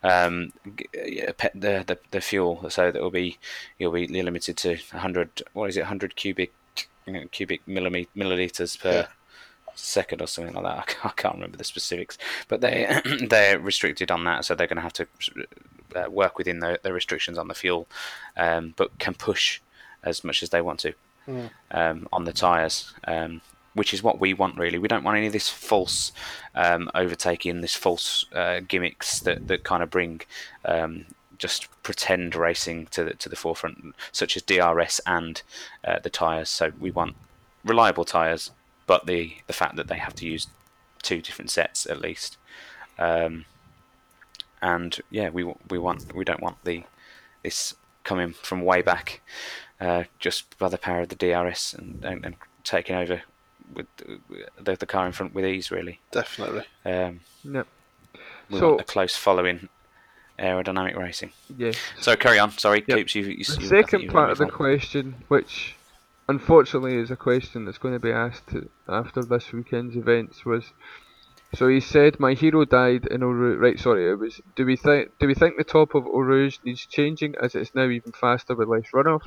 um 0.03 0.51
g- 0.77 0.87
yeah, 0.93 1.31
pe- 1.37 1.49
the, 1.55 1.83
the 1.87 1.97
the 2.11 2.21
fuel, 2.21 2.69
so 2.69 2.91
that 2.91 3.01
will 3.01 3.09
be 3.11 3.37
you'll 3.79 3.91
be 3.91 4.07
limited 4.07 4.57
to 4.57 4.69
100. 4.91 5.43
What 5.53 5.69
is 5.69 5.77
it? 5.77 5.81
100 5.81 6.15
cubic 6.15 6.53
you 7.05 7.13
know, 7.13 7.25
cubic 7.31 7.65
millimet- 7.67 8.07
milliliters 8.15 8.79
per 8.79 8.91
Yeah. 8.91 9.07
second 9.75 10.21
or 10.21 10.27
something 10.27 10.53
like 10.55 10.63
that. 10.63 10.77
I 10.79 10.83
can't, 10.91 11.05
I 11.05 11.21
can't 11.21 11.35
remember 11.35 11.57
the 11.57 11.63
specifics, 11.63 12.17
but 12.47 12.61
they 12.61 12.99
they're 13.29 13.59
restricted 13.59 14.11
on 14.11 14.23
that, 14.25 14.45
so 14.45 14.55
they're 14.55 14.67
going 14.67 14.77
to 14.77 14.81
have 14.83 14.93
to 14.93 15.07
uh, 15.95 16.09
work 16.09 16.37
within 16.37 16.59
the, 16.59 16.79
the 16.83 16.91
restrictions 16.93 17.37
on 17.37 17.47
the 17.47 17.53
fuel, 17.53 17.87
um, 18.37 18.73
but 18.77 18.97
can 18.99 19.13
push 19.13 19.59
as 20.03 20.23
much 20.23 20.43
as 20.43 20.49
they 20.49 20.61
want 20.61 20.79
to 20.81 20.93
Mm. 21.25 21.49
um, 21.71 22.07
on 22.11 22.25
the 22.25 22.33
tyres. 22.33 22.93
Um, 23.07 23.39
which 23.73 23.93
is 23.93 24.03
what 24.03 24.19
we 24.19 24.33
want 24.33 24.57
really. 24.57 24.77
We 24.77 24.87
don't 24.87 25.03
want 25.03 25.17
any 25.17 25.27
of 25.27 25.33
this 25.33 25.49
false 25.49 26.11
um, 26.55 26.89
overtaking, 26.93 27.61
this 27.61 27.75
false 27.75 28.25
uh, 28.33 28.61
gimmicks 28.67 29.19
that, 29.21 29.47
that 29.47 29.63
kind 29.63 29.83
of 29.83 29.89
bring 29.89 30.21
um, 30.65 31.05
just 31.37 31.67
pretend 31.83 32.35
racing 32.35 32.85
to 32.87 33.03
the 33.03 33.13
to 33.15 33.29
the 33.29 33.35
forefront, 33.35 33.95
such 34.11 34.37
as 34.37 34.43
DRS 34.43 35.01
and 35.05 35.41
uh, 35.83 35.99
the 35.99 36.09
tyres. 36.09 36.49
So 36.49 36.71
we 36.79 36.91
want 36.91 37.15
reliable 37.65 38.05
tyres, 38.05 38.51
but 38.87 39.05
the 39.05 39.33
the 39.47 39.53
fact 39.53 39.75
that 39.75 39.87
they 39.87 39.97
have 39.97 40.15
to 40.15 40.25
use 40.25 40.47
two 41.01 41.21
different 41.21 41.51
sets 41.51 41.85
at 41.85 42.01
least. 42.01 42.37
Um, 42.97 43.45
and 44.61 44.99
yeah, 45.09 45.29
we 45.29 45.43
we 45.69 45.77
want 45.77 46.15
we 46.15 46.23
don't 46.23 46.41
want 46.41 46.63
the 46.63 46.83
this 47.43 47.75
coming 48.03 48.33
from 48.33 48.61
way 48.61 48.81
back, 48.81 49.21
uh, 49.79 50.03
just 50.19 50.57
by 50.57 50.69
the 50.69 50.77
power 50.77 51.01
of 51.01 51.09
the 51.09 51.15
DRS 51.15 51.73
and, 51.73 52.03
and, 52.03 52.25
and 52.25 52.35
taking 52.63 52.95
over 52.95 53.21
with 53.75 53.87
the, 54.59 54.75
the 54.75 54.85
car 54.85 55.05
in 55.05 55.11
front 55.11 55.33
with 55.33 55.45
ease, 55.45 55.71
really. 55.71 55.99
Definitely. 56.11 56.63
Um, 56.85 57.21
Yep. 57.43 57.67
we 58.49 58.59
So- 58.59 58.69
want 58.69 58.81
a 58.81 58.83
close 58.85 59.15
following 59.15 59.69
aerodynamic 60.39 60.97
racing. 60.97 61.31
Yeah. 61.57 61.73
So 61.99 62.15
carry 62.15 62.39
on. 62.39 62.51
Sorry, 62.51 62.83
Yep. 62.87 62.97
Coops. 62.97 63.15
You, 63.15 63.23
you, 63.23 63.43
The 63.43 63.51
you, 63.61 63.67
I 63.67 63.69
think 63.69 63.89
second 63.89 64.09
part 64.09 64.31
of 64.31 64.37
the 64.37 64.45
before. 64.45 64.57
question, 64.57 65.15
which 65.27 65.75
unfortunately 66.29 66.95
is 66.95 67.11
a 67.11 67.15
question 67.15 67.65
that's 67.65 67.77
going 67.77 67.93
to 67.93 67.99
be 67.99 68.11
asked 68.11 68.53
after 68.87 69.21
this 69.23 69.51
weekend's 69.51 69.95
events, 69.95 70.45
was 70.45 70.71
so 71.53 71.67
he 71.67 71.79
said 71.79 72.19
my 72.19 72.33
hero 72.33 72.65
died 72.65 73.05
in 73.05 73.21
Eau 73.21 73.27
Rouge. 73.27 73.59
Right, 73.59 73.79
sorry, 73.79 74.09
it 74.09 74.15
was. 74.15 74.41
Do 74.55 74.65
we 74.65 74.75
think 74.75 75.11
do 75.19 75.27
we 75.27 75.35
think 75.35 75.57
the 75.57 75.63
top 75.63 75.93
of 75.93 76.07
Eau 76.07 76.19
Rouge 76.21 76.57
needs 76.63 76.85
changing 76.87 77.35
as 77.39 77.53
it's 77.53 77.75
now 77.75 77.87
even 77.87 78.11
faster 78.11 78.55
with 78.55 78.67
less 78.69 78.89
runoff? 78.93 79.21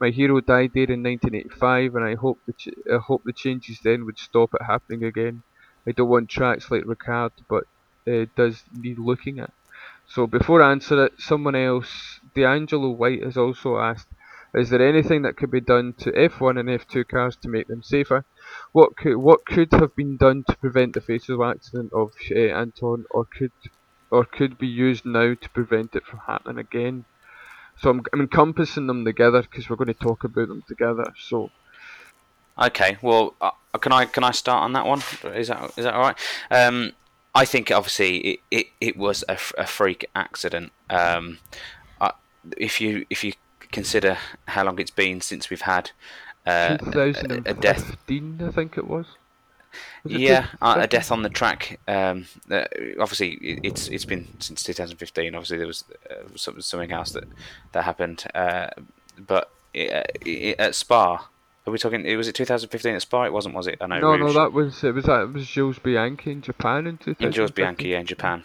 My 0.00 0.08
hero 0.10 0.40
died 0.40 0.72
there 0.74 0.90
in 0.90 1.02
1985, 1.02 1.94
and 1.94 2.04
I 2.04 2.14
hope 2.14 2.40
the 2.46 2.54
ch- 2.54 2.68
I 2.90 2.96
hope 2.96 3.22
the 3.24 3.32
changes 3.34 3.80
then 3.82 4.06
would 4.06 4.18
stop 4.18 4.54
it 4.54 4.62
happening 4.64 5.04
again. 5.04 5.42
I 5.86 5.92
don't 5.92 6.08
want 6.08 6.30
tracks 6.30 6.70
like 6.70 6.84
Ricard, 6.84 7.32
but 7.48 7.64
it 8.06 8.34
does 8.34 8.64
need 8.72 8.98
looking 8.98 9.38
at. 9.38 9.52
So 10.06 10.26
before 10.26 10.62
I 10.62 10.72
answer 10.72 11.04
it, 11.04 11.20
someone 11.20 11.54
else, 11.54 12.18
D'Angelo 12.34 12.90
White, 12.92 13.22
has 13.22 13.36
also 13.36 13.76
asked, 13.76 14.08
is 14.54 14.70
there 14.70 14.80
anything 14.80 15.22
that 15.22 15.36
could 15.36 15.50
be 15.50 15.60
done 15.60 15.92
to 15.98 16.16
F1 16.18 16.56
and 16.56 16.70
F2 16.70 17.04
cars 17.04 17.36
to 17.42 17.48
make 17.50 17.66
them 17.68 17.82
safer? 17.82 18.24
What 18.72 18.96
could 18.96 19.18
what 19.18 19.44
could 19.46 19.72
have 19.72 19.94
been 19.94 20.16
done 20.16 20.44
to 20.48 20.56
prevent 20.56 20.94
the 20.94 21.02
fatal 21.02 21.44
accident 21.44 21.92
of 21.92 22.12
uh, 22.30 22.34
Anton, 22.38 23.04
or 23.10 23.26
could 23.26 23.52
or 24.10 24.24
could 24.24 24.58
be 24.58 24.66
used 24.66 25.04
now 25.04 25.34
to 25.34 25.50
prevent 25.50 25.94
it 25.94 26.04
from 26.06 26.20
happening 26.26 26.58
again? 26.58 27.04
So 27.80 27.90
I'm, 27.90 28.02
I'm 28.12 28.20
encompassing 28.20 28.86
them 28.86 29.04
together 29.04 29.42
because 29.42 29.68
we're 29.68 29.76
going 29.76 29.88
to 29.88 29.94
talk 29.94 30.24
about 30.24 30.48
them 30.48 30.62
together. 30.66 31.12
So 31.18 31.50
Okay, 32.58 32.96
well, 33.02 33.34
uh, 33.40 33.50
can 33.78 33.92
I 33.92 34.06
can 34.06 34.24
I 34.24 34.30
start 34.30 34.62
on 34.62 34.72
that 34.72 34.86
one? 34.86 35.02
Is 35.34 35.48
that 35.48 35.72
is 35.76 35.84
that 35.84 35.92
all 35.92 36.00
right? 36.00 36.18
Um, 36.50 36.92
I 37.34 37.44
think 37.44 37.70
obviously 37.70 38.16
it, 38.16 38.40
it, 38.50 38.66
it 38.80 38.96
was 38.96 39.22
a, 39.28 39.32
f- 39.32 39.52
a 39.58 39.66
freak 39.66 40.06
accident. 40.14 40.72
Um, 40.88 41.38
if 42.56 42.80
you 42.80 43.04
if 43.10 43.24
you 43.24 43.32
consider 43.72 44.16
how 44.46 44.64
long 44.64 44.78
it's 44.78 44.90
been 44.90 45.20
since 45.20 45.50
we've 45.50 45.62
had 45.62 45.90
uh, 46.46 46.78
a, 46.80 47.50
a 47.50 47.54
death 47.54 47.96
2015, 48.06 48.42
I 48.46 48.50
think 48.52 48.78
it 48.78 48.86
was. 48.86 49.06
Yeah, 50.04 50.46
a 50.62 50.86
death 50.86 51.10
on 51.10 51.22
the 51.22 51.28
track. 51.28 51.80
Um, 51.88 52.26
uh, 52.50 52.64
obviously, 53.00 53.32
it- 53.34 53.60
it's 53.64 53.88
it's 53.88 54.04
been 54.04 54.28
since 54.38 54.62
2015. 54.62 55.34
Obviously, 55.34 55.58
there 55.58 55.66
was 55.66 55.84
uh, 56.10 56.14
some, 56.36 56.60
something 56.60 56.92
else 56.92 57.10
that 57.12 57.24
that 57.72 57.84
happened. 57.84 58.24
Uh, 58.34 58.68
but 59.18 59.50
uh, 59.74 60.02
at 60.58 60.74
Spa, 60.74 61.26
are 61.66 61.72
we 61.72 61.78
talking? 61.78 62.04
It 62.06 62.16
was 62.16 62.28
it 62.28 62.34
2015 62.36 62.94
at 62.94 63.02
Spa? 63.02 63.24
It 63.24 63.32
wasn't, 63.32 63.54
was 63.56 63.66
it? 63.66 63.78
I 63.80 63.86
know. 63.86 63.98
No, 64.00 64.16
no, 64.16 64.32
that 64.32 64.52
was 64.52 64.84
it. 64.84 64.94
Was 64.94 65.04
that 65.06 65.22
it 65.22 65.32
was 65.32 65.46
Jules 65.48 65.78
Bianchi 65.80 66.30
in 66.30 66.40
Japan 66.42 66.86
in 66.86 66.98
2015. 66.98 67.26
in 67.26 67.32
Jules 67.32 67.50
Bianchi 67.50 67.88
yeah, 67.88 67.98
in 68.00 68.06
Japan. 68.06 68.44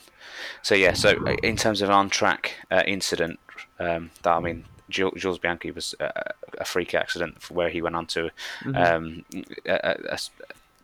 So 0.64 0.74
yeah, 0.74 0.94
so 0.94 1.12
in 1.44 1.56
terms 1.58 1.82
of 1.84 1.90
an 1.90 1.96
on-track 1.96 2.56
uh, 2.72 2.82
incident, 2.88 3.40
um, 3.80 4.10
that 4.24 4.32
I 4.32 4.40
mean, 4.40 4.66
Ju- 4.90 5.14
Jules 5.16 5.38
Bianchi 5.38 5.70
was 5.70 5.94
uh, 6.00 6.10
a 6.58 6.66
freak 6.66 6.96
accident 6.96 7.50
where 7.52 7.70
he 7.70 7.82
went 7.84 7.96
onto 7.96 8.30
Mhm. 8.64 8.76
um, 8.96 9.26
a, 9.68 9.74
a- 9.74 9.98
a 10.10 10.14
s- 10.14 10.32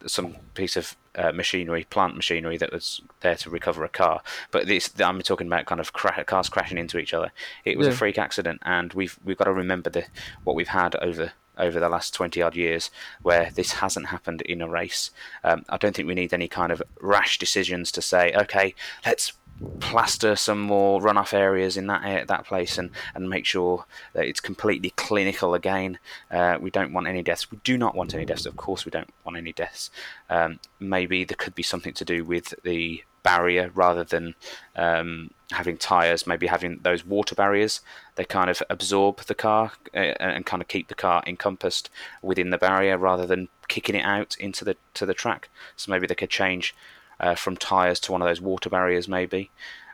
some 0.05 0.35
piece 0.53 0.75
of 0.75 0.95
uh, 1.15 1.31
machinery, 1.31 1.85
plant 1.89 2.15
machinery 2.15 2.57
that 2.57 2.71
was 2.71 3.01
there 3.21 3.35
to 3.35 3.49
recover 3.49 3.83
a 3.83 3.89
car. 3.89 4.21
But 4.51 4.67
this, 4.67 4.91
I'm 4.99 5.21
talking 5.21 5.47
about 5.47 5.65
kind 5.65 5.81
of 5.81 5.93
cra- 5.93 6.23
cars 6.25 6.49
crashing 6.49 6.77
into 6.77 6.99
each 6.99 7.13
other. 7.13 7.31
It 7.65 7.77
was 7.77 7.87
a 7.87 7.91
freak 7.91 8.17
accident, 8.17 8.61
and 8.63 8.93
we've 8.93 9.17
we've 9.23 9.37
got 9.37 9.45
to 9.45 9.53
remember 9.53 9.89
the 9.89 10.05
what 10.43 10.55
we've 10.55 10.67
had 10.67 10.95
over 10.97 11.31
over 11.57 11.79
the 11.79 11.89
last 11.89 12.13
20 12.13 12.39
odd 12.41 12.55
years 12.55 12.91
where 13.23 13.49
this 13.55 13.73
hasn't 13.73 14.07
happened 14.07 14.41
in 14.41 14.61
a 14.61 14.69
race. 14.69 15.11
Um, 15.43 15.65
I 15.69 15.77
don't 15.77 15.95
think 15.95 16.07
we 16.07 16.13
need 16.13 16.33
any 16.33 16.47
kind 16.47 16.71
of 16.71 16.83
rash 17.01 17.39
decisions 17.39 17.91
to 17.93 18.01
say, 18.01 18.31
okay, 18.35 18.75
let's 19.05 19.33
plaster 19.79 20.35
some 20.35 20.59
more 20.59 21.01
runoff 21.01 21.33
areas 21.33 21.77
in 21.77 21.87
that 21.87 22.27
that 22.27 22.45
place 22.45 22.77
and, 22.77 22.91
and 23.15 23.29
make 23.29 23.45
sure 23.45 23.85
that 24.13 24.25
it's 24.25 24.39
completely 24.39 24.91
clinical 24.91 25.53
again. 25.53 25.99
Uh, 26.29 26.57
we 26.59 26.69
don't 26.69 26.93
want 26.93 27.07
any 27.07 27.23
deaths. 27.23 27.51
We 27.51 27.59
do 27.63 27.77
not 27.77 27.95
want 27.95 28.13
any 28.13 28.25
deaths. 28.25 28.45
Of 28.45 28.55
course, 28.55 28.85
we 28.85 28.91
don't 28.91 29.09
want 29.23 29.37
any 29.37 29.53
deaths. 29.53 29.89
Um, 30.29 30.59
maybe 30.79 31.23
there 31.23 31.35
could 31.37 31.55
be 31.55 31.63
something 31.63 31.93
to 31.93 32.05
do 32.05 32.23
with 32.23 32.53
the 32.63 33.03
barrier 33.23 33.71
rather 33.73 34.03
than 34.03 34.35
um, 34.75 35.31
having 35.51 35.77
tires. 35.77 36.27
Maybe 36.27 36.47
having 36.47 36.79
those 36.83 37.05
water 37.05 37.35
barriers. 37.35 37.81
They 38.15 38.25
kind 38.25 38.49
of 38.49 38.61
absorb 38.69 39.21
the 39.21 39.35
car 39.35 39.71
uh, 39.93 39.97
and 40.19 40.45
kind 40.45 40.61
of 40.61 40.67
keep 40.67 40.87
the 40.87 40.95
car 40.95 41.23
encompassed 41.25 41.89
within 42.21 42.51
the 42.51 42.57
barrier 42.57 42.97
rather 42.97 43.25
than 43.25 43.49
kicking 43.67 43.95
it 43.95 44.05
out 44.05 44.37
into 44.39 44.63
the 44.63 44.77
to 44.93 45.05
the 45.05 45.13
track. 45.13 45.49
So 45.75 45.91
maybe 45.91 46.07
they 46.07 46.15
could 46.15 46.29
change 46.29 46.75
uh, 47.19 47.35
from 47.35 47.57
tires 47.57 47.99
to 48.01 48.11
one 48.11 48.21
of 48.21 48.27
those 48.27 48.41
water 48.41 48.69
barriers, 48.69 49.07
maybe. 49.07 49.49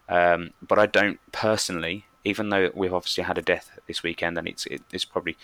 Um, 0.09 0.51
but 0.61 0.79
I 0.79 0.85
don't 0.85 1.19
personally, 1.31 2.05
even 2.23 2.49
though 2.49 2.71
we've 2.73 2.93
obviously 2.93 3.23
had 3.23 3.37
a 3.37 3.41
death 3.41 3.71
this 3.87 4.03
weekend, 4.03 4.37
and 4.37 4.47
it's 4.47 4.65
it, 4.67 4.81
it's 4.91 5.05
probably 5.05 5.37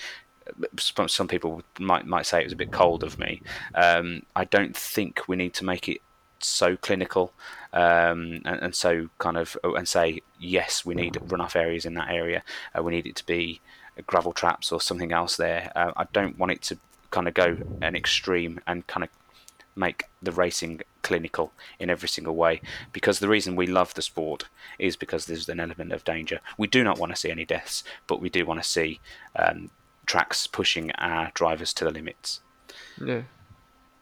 some 0.78 1.28
people 1.28 1.62
might 1.80 2.06
might 2.06 2.26
say 2.26 2.42
it 2.42 2.46
was 2.46 2.54
a 2.54 2.58
bit 2.58 2.72
cold 2.72 3.04
of 3.04 3.20
me. 3.20 3.42
Um, 3.76 4.24
I 4.36 4.46
don't 4.46 4.76
think 4.76 5.28
we 5.28 5.36
need 5.36 5.54
to 5.56 5.66
make 5.66 5.88
it 5.88 6.02
so 6.42 6.78
clinical 6.78 7.34
um, 7.74 8.42
and, 8.46 8.62
and 8.62 8.76
so 8.76 9.10
kind 9.18 9.38
of 9.38 9.58
and 9.64 9.88
say 9.88 10.22
yes, 10.40 10.86
we 10.86 10.96
need 10.96 11.14
runoff 11.14 11.56
areas 11.56 11.86
in 11.86 11.94
that 11.96 12.10
area. 12.10 12.44
Uh, 12.78 12.84
we 12.84 12.92
need 12.92 13.08
it 13.08 13.16
to 13.18 13.26
be 13.26 13.62
gravel 14.08 14.32
traps 14.32 14.72
or 14.72 14.80
something 14.80 15.12
else 15.12 15.38
there. 15.38 15.72
Uh, 15.76 15.92
I 15.96 16.06
don't 16.14 16.38
want 16.38 16.52
it 16.52 16.62
to 16.64 16.78
kind 17.12 17.28
of 17.28 17.34
go 17.34 17.58
an 17.82 17.96
extreme 17.96 18.60
and 18.68 18.86
kind 18.88 19.04
of 19.04 19.10
make 19.76 20.06
the 20.22 20.32
racing 20.32 20.82
clinical 21.02 21.52
in 21.80 21.90
every 21.90 22.10
single 22.10 22.36
way 22.36 22.62
because 22.92 23.20
the 23.20 23.28
reason 23.28 23.56
we 23.56 23.66
love 23.66 23.94
the 23.94 24.02
sport 24.02 24.46
is 24.78 24.96
because 24.96 25.26
there's 25.26 25.50
an 25.50 25.60
element 25.60 25.92
of 25.92 26.04
danger. 26.04 26.40
We 26.58 26.68
do 26.68 26.84
not 26.84 27.00
want 27.00 27.12
to 27.14 27.16
see 27.16 27.32
any 27.32 27.46
deaths, 27.46 27.84
but 28.08 28.22
we 28.22 28.30
do 28.30 28.46
want 28.46 28.62
to 28.62 28.70
see 28.70 29.00
um, 29.36 29.72
tracks 30.06 30.48
pushing 30.48 30.92
our 30.94 31.32
drivers 31.34 31.74
to 31.74 31.86
the 31.86 31.92
limits. 31.92 32.42
Yeah. 33.04 33.22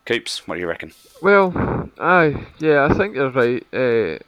Coops, 0.05 0.47
what 0.47 0.55
do 0.55 0.61
you 0.61 0.67
reckon? 0.67 0.93
Well, 1.21 1.91
aye, 1.99 2.47
yeah, 2.59 2.87
I 2.89 2.93
think 2.93 3.15
you're 3.15 3.29
right. 3.29 3.65
Uh, 3.73 4.19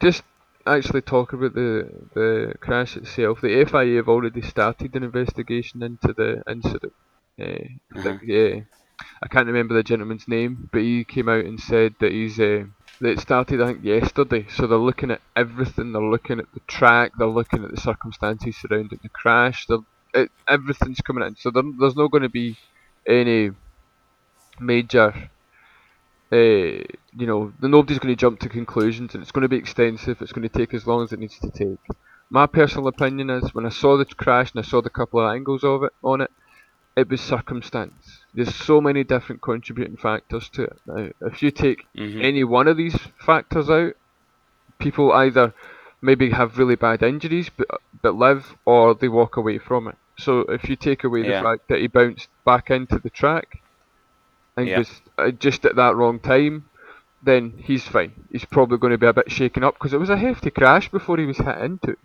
just 0.00 0.22
actually 0.66 1.00
talk 1.02 1.32
about 1.32 1.54
the 1.54 1.88
the 2.14 2.54
crash 2.60 2.96
itself. 2.96 3.40
The 3.40 3.64
FIA 3.64 3.96
have 3.96 4.08
already 4.08 4.42
started 4.42 4.94
an 4.94 5.04
investigation 5.04 5.82
into 5.82 6.12
the 6.12 6.42
incident. 6.48 6.92
Uh, 7.40 7.64
I 7.96 8.02
think, 8.02 8.22
yeah, 8.24 8.60
I 9.22 9.28
can't 9.28 9.46
remember 9.46 9.74
the 9.74 9.82
gentleman's 9.82 10.28
name, 10.28 10.68
but 10.72 10.82
he 10.82 11.04
came 11.04 11.28
out 11.28 11.44
and 11.44 11.60
said 11.60 11.94
that 12.00 12.12
he's 12.12 12.38
uh, 12.38 12.64
that 13.00 13.10
it 13.10 13.20
started 13.20 13.60
I 13.60 13.66
think 13.66 13.84
yesterday. 13.84 14.46
So 14.48 14.66
they're 14.66 14.78
looking 14.78 15.10
at 15.10 15.20
everything. 15.36 15.92
They're 15.92 16.02
looking 16.02 16.38
at 16.38 16.52
the 16.52 16.60
track. 16.66 17.12
They're 17.18 17.26
looking 17.26 17.64
at 17.64 17.70
the 17.70 17.80
circumstances 17.80 18.56
surrounding 18.56 19.00
the 19.02 19.08
crash. 19.08 19.66
It, 20.12 20.30
everything's 20.48 21.00
coming 21.00 21.26
in. 21.26 21.36
So 21.36 21.50
there, 21.50 21.62
there's 21.78 21.96
not 21.96 22.10
going 22.10 22.22
to 22.22 22.28
be 22.28 22.56
any 23.06 23.50
major 24.58 25.30
uh, 26.32 26.36
you 27.12 27.26
know, 27.26 27.52
nobody's 27.60 27.98
going 27.98 28.14
to 28.14 28.20
jump 28.20 28.38
to 28.40 28.48
conclusions, 28.48 29.14
and 29.14 29.22
it's 29.22 29.32
going 29.32 29.42
to 29.42 29.48
be 29.48 29.56
extensive. 29.56 30.22
It's 30.22 30.32
going 30.32 30.48
to 30.48 30.58
take 30.58 30.74
as 30.74 30.86
long 30.86 31.02
as 31.02 31.12
it 31.12 31.18
needs 31.18 31.38
to 31.40 31.50
take. 31.50 31.80
My 32.30 32.46
personal 32.46 32.86
opinion 32.86 33.30
is, 33.30 33.52
when 33.52 33.66
I 33.66 33.70
saw 33.70 33.96
the 33.96 34.04
crash 34.04 34.52
and 34.52 34.64
I 34.64 34.68
saw 34.68 34.80
the 34.80 34.90
couple 34.90 35.20
of 35.20 35.34
angles 35.34 35.64
of 35.64 35.82
it 35.82 35.92
on 36.04 36.20
it, 36.20 36.30
it 36.96 37.08
was 37.08 37.20
circumstance. 37.20 38.19
There's 38.34 38.54
so 38.54 38.80
many 38.80 39.02
different 39.04 39.42
contributing 39.42 39.96
factors 39.96 40.48
to 40.50 40.64
it. 40.64 40.76
Now, 40.86 41.08
if 41.22 41.42
you 41.42 41.50
take 41.50 41.84
Mm-hmm. 41.96 42.20
any 42.22 42.44
one 42.44 42.68
of 42.68 42.76
these 42.76 42.96
factors 43.18 43.68
out, 43.68 43.94
people 44.78 45.12
either 45.12 45.52
maybe 46.02 46.30
have 46.30 46.58
really 46.58 46.76
bad 46.76 47.02
injuries 47.02 47.50
but 47.56 47.68
but 48.02 48.14
live, 48.14 48.56
or 48.64 48.94
they 48.94 49.08
walk 49.08 49.36
away 49.36 49.58
from 49.58 49.88
it. 49.88 49.96
So 50.18 50.40
if 50.40 50.68
you 50.68 50.76
take 50.76 51.04
away 51.04 51.22
Yeah. 51.22 51.38
the 51.40 51.44
fact 51.44 51.68
that 51.68 51.80
he 51.80 51.86
bounced 51.88 52.28
back 52.44 52.70
into 52.70 52.98
the 52.98 53.10
track 53.10 53.48
and 54.56 54.68
Yeah. 54.68 54.78
was 54.78 55.02
uh, 55.18 55.30
just 55.32 55.64
at 55.64 55.76
that 55.76 55.96
wrong 55.96 56.18
time, 56.20 56.64
then 57.22 57.54
he's 57.58 57.86
fine. 57.86 58.12
He's 58.30 58.44
probably 58.46 58.78
going 58.78 58.92
to 58.92 58.98
be 58.98 59.06
a 59.06 59.12
bit 59.12 59.30
shaken 59.30 59.64
up 59.64 59.74
because 59.74 59.92
it 59.92 60.00
was 60.00 60.10
a 60.10 60.16
hefty 60.16 60.50
crash 60.50 60.88
before 60.90 61.18
he 61.18 61.26
was 61.26 61.38
hit 61.38 61.58
into. 61.58 61.90
it. 61.90 61.98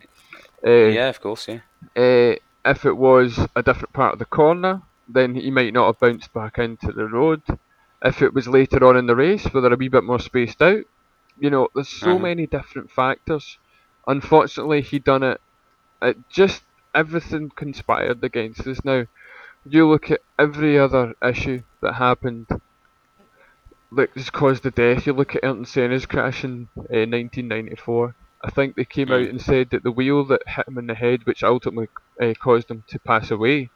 Uh, 0.65 0.89
yeah, 0.91 1.09
of 1.09 1.21
course, 1.21 1.47
yeah. 1.47 1.59
uh, 1.95 2.35
if 2.65 2.85
it 2.85 2.97
was 2.97 3.39
a 3.55 3.61
different 3.63 3.93
part 3.93 4.13
of 4.13 4.19
the 4.19 4.25
corner, 4.25 4.81
then 5.07 5.35
he 5.35 5.51
might 5.51 5.73
not 5.73 5.87
have 5.87 5.99
bounced 5.99 6.33
back 6.33 6.57
into 6.59 6.91
the 6.91 7.05
road. 7.07 7.41
if 8.03 8.21
it 8.21 8.33
was 8.33 8.47
later 8.47 8.85
on 8.85 8.97
in 8.97 9.07
the 9.07 9.15
race, 9.15 9.45
where 9.45 9.61
they're 9.61 9.73
a 9.73 9.77
wee 9.77 9.87
bit 9.87 10.03
more 10.03 10.19
spaced 10.19 10.61
out. 10.61 10.83
You 11.37 11.49
know, 11.49 11.69
there's 11.73 11.89
so 11.89 12.17
Mhm. 12.17 12.21
many 12.21 12.45
different 12.47 12.91
factors. 12.91 13.57
Unfortunately, 14.05 14.81
he 14.81 14.99
done 14.99 15.23
it. 15.23 15.41
It 16.01 16.17
just 16.29 16.63
everything 16.93 17.49
conspired 17.55 18.23
against 18.23 18.67
us. 18.67 18.83
Now, 18.85 19.05
you 19.65 19.87
look 19.87 20.11
at 20.11 20.21
every 20.37 20.77
other 20.77 21.15
issue 21.23 21.63
that 21.81 21.93
happened 21.93 22.47
Look, 23.91 24.13
has 24.15 24.29
caused 24.29 24.63
the 24.63 24.71
death. 24.71 25.07
You 25.07 25.13
look 25.13 25.35
at 25.35 25.43
Ayrton 25.43 25.65
Senna's 25.65 26.05
crash 26.05 26.43
in 26.43 26.69
uh, 26.77 27.05
1994. 27.07 28.15
I 28.43 28.49
think 28.51 28.75
they 28.75 28.85
came 28.85 29.11
out 29.11 29.21
Mm. 29.21 29.29
and 29.29 29.41
said 29.41 29.69
that 29.71 29.83
the 29.83 29.91
wheel 29.91 30.25
that 30.25 30.41
hit 30.47 30.67
him 30.67 30.77
in 30.77 30.87
the 30.87 30.95
head, 30.95 31.21
which 31.25 31.43
ultimately 31.43 31.87
uh, 32.21 32.33
caused 32.41 32.69
him 32.69 32.83
to 32.89 32.99
pass 32.99 33.31
away, 33.31 33.71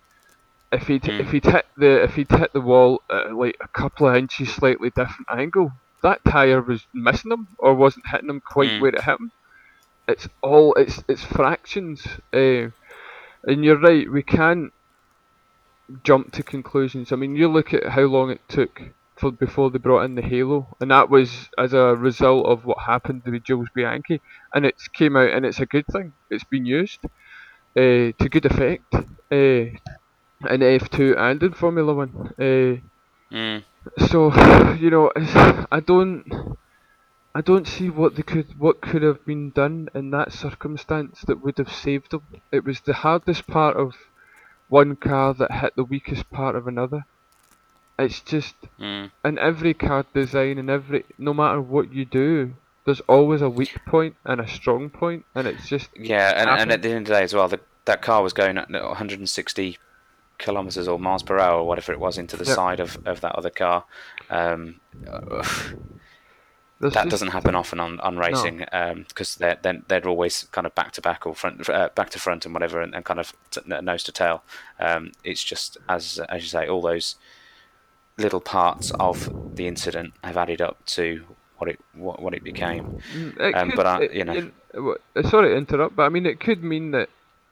if 0.71 0.87
he'd 0.87 1.03
Mm. 1.03 1.19
if 1.19 1.31
he'd 1.31 1.45
hit 1.45 1.65
the 1.77 2.03
if 2.03 2.15
he'd 2.15 2.31
hit 2.31 2.53
the 2.53 2.61
wall 2.61 3.01
at 3.09 3.33
like 3.33 3.57
a 3.61 3.67
couple 3.67 4.07
of 4.07 4.15
inches 4.15 4.53
slightly 4.53 4.89
different 4.89 5.27
angle, 5.31 5.71
that 6.03 6.23
tire 6.25 6.61
was 6.61 6.85
missing 6.93 7.31
him 7.31 7.47
or 7.57 7.73
wasn't 7.73 8.07
hitting 8.07 8.29
him 8.29 8.41
quite 8.41 8.69
Mm. 8.71 8.81
where 8.81 8.95
it 8.95 9.03
hit 9.03 9.19
him. 9.19 9.31
It's 10.07 10.27
all 10.41 10.73
it's 10.75 11.03
it's 11.07 11.23
fractions. 11.23 12.05
Uh, 12.33 12.69
and 13.43 13.63
you're 13.63 13.79
right, 13.79 14.09
we 14.11 14.21
can't 14.23 14.73
jump 16.03 16.31
to 16.33 16.43
conclusions. 16.43 17.11
I 17.11 17.15
mean, 17.15 17.35
you 17.35 17.47
look 17.47 17.73
at 17.73 17.89
how 17.89 18.01
long 18.03 18.29
it 18.29 18.41
took 18.47 18.81
for 19.15 19.31
before 19.31 19.69
they 19.69 19.79
brought 19.79 20.03
in 20.03 20.15
the 20.15 20.21
Halo, 20.21 20.67
and 20.79 20.91
that 20.91 21.09
was 21.09 21.49
as 21.57 21.73
a 21.73 21.95
result 21.95 22.45
of 22.45 22.65
what 22.65 22.79
happened 22.85 23.23
with 23.25 23.43
Jules 23.43 23.67
Bianchi, 23.73 24.21
and 24.53 24.65
it's 24.65 24.87
came 24.87 25.15
out 25.17 25.29
and 25.31 25.45
it's 25.45 25.59
a 25.59 25.65
good 25.65 25.85
thing. 25.87 26.13
It's 26.29 26.43
been 26.43 26.65
used 26.65 26.99
uh, 27.03 27.09
to 28.19 28.29
good 28.29 28.45
effect 28.45 28.93
uh, 28.95 29.77
in 30.47 30.61
F2 30.61 31.17
and 31.17 31.41
in 31.43 31.53
Formula 31.53 31.93
One. 31.93 32.33
Uh, 32.39 32.81
Mm. 33.31 33.63
so 34.07 34.33
you 34.73 34.89
know, 34.89 35.11
it's, 35.15 35.31
I 35.71 35.79
don't, 35.79 36.57
I 37.35 37.41
don't 37.41 37.67
see 37.67 37.91
what 37.91 38.15
they 38.15 38.23
could, 38.23 38.57
what 38.57 38.81
could 38.81 39.03
have 39.03 39.23
been 39.23 39.51
done 39.51 39.87
in 39.93 40.09
that 40.11 40.33
circumstance 40.33 41.21
that 41.27 41.43
would 41.43 41.59
have 41.59 41.71
saved 41.71 42.09
them. 42.11 42.23
It 42.51 42.65
was 42.65 42.79
the 42.81 42.93
hardest 42.93 43.45
part 43.45 43.77
of 43.77 43.93
one 44.67 44.95
car 44.95 45.35
that 45.35 45.51
hit 45.51 45.75
the 45.75 45.83
weakest 45.83 46.31
part 46.31 46.55
of 46.55 46.67
another. 46.67 47.05
It's 47.99 48.21
just 48.21 48.55
Mm. 48.79 49.11
in 49.23 49.37
every 49.37 49.75
car 49.75 50.05
design 50.13 50.57
and 50.57 50.69
every, 50.71 51.03
no 51.19 51.33
matter 51.33 51.61
what 51.61 51.93
you 51.93 52.05
do, 52.05 52.55
there's 52.85 53.01
always 53.01 53.43
a 53.43 53.49
weak 53.49 53.77
point 53.85 54.15
and 54.25 54.41
a 54.41 54.47
strong 54.47 54.89
point, 54.89 55.25
and 55.35 55.47
it's 55.47 55.69
just 55.69 55.89
Yeah, 55.95 56.33
and, 56.35 56.49
and 56.49 56.71
at 56.71 56.81
the 56.81 56.89
end 56.89 57.01
of 57.01 57.05
the 57.09 57.13
day 57.13 57.23
as 57.23 57.35
well, 57.35 57.47
the, 57.47 57.59
that 57.85 58.01
car 58.01 58.23
was 58.23 58.33
going 58.33 58.57
at 58.57 58.71
160 58.71 59.77
kilometers 60.39 60.87
or 60.87 60.97
miles 60.97 61.21
per 61.21 61.37
hour 61.37 61.59
or 61.59 61.67
whatever 61.67 61.91
it 61.91 61.99
was 61.99 62.17
into 62.17 62.35
the 62.35 62.45
side 62.55 62.79
of, 62.79 62.97
of 63.05 63.21
that 63.21 63.35
other 63.35 63.51
car. 63.51 63.83
Um, 64.31 64.79
that 66.81 67.09
doesn't 67.09 67.29
happen 67.29 67.55
often 67.55 67.79
on, 67.79 67.99
on 67.99 68.17
racing 68.17 68.59
because 69.09 69.35
they're, 69.35 69.57
they're 69.61 69.81
they're 69.87 70.07
always 70.07 70.43
kind 70.51 70.65
of 70.65 70.73
back 70.75 70.91
to 70.93 71.01
back 71.01 71.25
or 71.27 71.35
front 71.35 71.69
uh, 71.69 71.89
back 71.93 72.09
to 72.11 72.19
front 72.19 72.45
and 72.45 72.53
whatever 72.53 72.79
and, 72.81 72.95
and 72.95 73.03
kind 73.03 73.19
of 73.19 73.33
t- 73.51 73.61
nose 73.67 74.03
to 74.03 74.11
tail. 74.13 74.43
Um, 74.79 75.11
it's 75.23 75.43
just 75.43 75.77
as 75.89 76.19
as 76.29 76.41
you 76.43 76.47
say, 76.49 76.67
all 76.67 76.81
those 76.81 77.15
little 78.17 78.39
parts 78.41 78.91
of 78.99 79.55
the 79.55 79.67
incident 79.67 80.13
have 80.23 80.37
added 80.37 80.61
up 80.61 80.83
to 80.85 81.23
what 81.57 81.69
it 81.69 81.79
what, 81.93 82.21
what 82.21 82.33
it 82.33 82.43
became. 82.45 83.01
Mm, 83.13 83.39
It 83.41 83.55
Um, 83.55 83.69
could, 83.71 83.75
but 83.75 83.85
I- 83.85 84.01
you 84.13 84.23
know. 84.23 84.51
w- 84.73 84.97
uh, 85.17 85.23
sorry 85.29 85.49
to 85.49 85.55
interrupt, 85.57 85.97
but 85.97 86.03
I 86.03 86.09
mean, 86.09 86.25
it 86.25 86.39
could 86.39 86.63
mean 86.63 86.91
that 86.91 87.09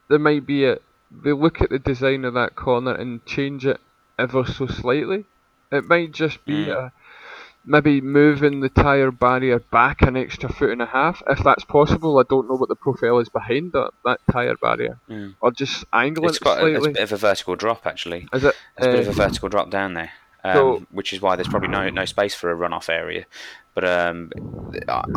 there 0.07 0.19
might 0.19 0.45
be 0.45 0.65
a. 0.65 0.77
They 1.11 1.31
look 1.33 1.61
at 1.61 1.69
the 1.69 1.79
design 1.79 2.25
of 2.25 2.33
that 2.33 2.55
corner 2.55 2.93
and 2.93 3.25
change 3.25 3.65
it 3.65 3.79
ever 4.19 4.45
so 4.45 4.67
slightly. 4.67 5.25
It 5.71 5.85
might 5.85 6.11
just 6.11 6.43
be 6.45 6.65
Mm. 6.65 6.75
a, 6.75 6.91
maybe 7.65 7.99
moving 8.01 8.61
the 8.61 8.69
tyre 8.69 9.11
barrier 9.11 9.59
back 9.59 10.01
an 10.01 10.15
extra 10.17 10.47
foot 10.51 10.69
and 10.71 10.81
a 10.81 10.85
half, 10.85 11.21
if 11.27 11.43
that's 11.43 11.65
possible. 11.65 12.17
I 12.19 12.23
don't 12.29 12.47
know 12.47 12.55
what 12.55 12.69
the 12.69 12.75
profile 12.75 13.19
is 13.19 13.29
behind 13.29 13.73
that, 13.73 13.91
that 14.05 14.19
tyre 14.31 14.55
barrier, 14.61 14.99
Mm. 15.09 15.35
or 15.41 15.51
just 15.51 15.83
angling 15.93 16.29
It's 16.29 16.37
it 16.37 16.43
got 16.43 16.61
a, 16.61 16.65
it's 16.67 16.85
a 16.87 16.91
bit 16.91 17.03
of 17.03 17.11
a 17.13 17.17
vertical 17.17 17.55
drop 17.55 17.85
actually. 17.85 18.27
Is 18.33 18.43
it? 18.43 18.55
There's 18.77 18.87
a 18.87 18.97
bit 18.97 19.07
of 19.07 19.19
uh, 19.19 19.23
a 19.23 19.27
vertical 19.27 19.49
drop 19.49 19.69
down 19.69 19.93
there, 19.93 20.11
um, 20.43 20.53
So- 20.55 20.85
which 20.91 21.11
is 21.13 21.21
why 21.21 21.35
there's 21.35 21.47
probably 21.49 21.69
no 21.69 21.89
no 21.89 22.05
space 22.05 22.33
for 22.35 22.51
a 22.51 22.55
runoff 22.55 22.89
area. 22.89 23.25
But 23.75 23.83
um, 23.85 24.31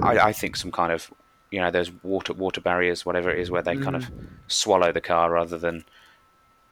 I, 0.02 0.18
I 0.18 0.32
think 0.32 0.56
some 0.56 0.70
kind 0.72 0.92
of 0.92 1.10
you 1.50 1.60
know 1.60 1.70
those 1.70 1.90
water 2.02 2.32
water 2.34 2.60
barriers, 2.60 3.06
whatever 3.06 3.30
it 3.30 3.40
is, 3.40 3.50
where 3.50 3.62
they 3.62 3.76
kind 3.76 3.96
of 3.96 4.04
Mm. 4.04 4.34
swallow 4.48 4.92
the 4.92 5.00
car 5.00 5.30
rather 5.32 5.58
than 5.58 5.84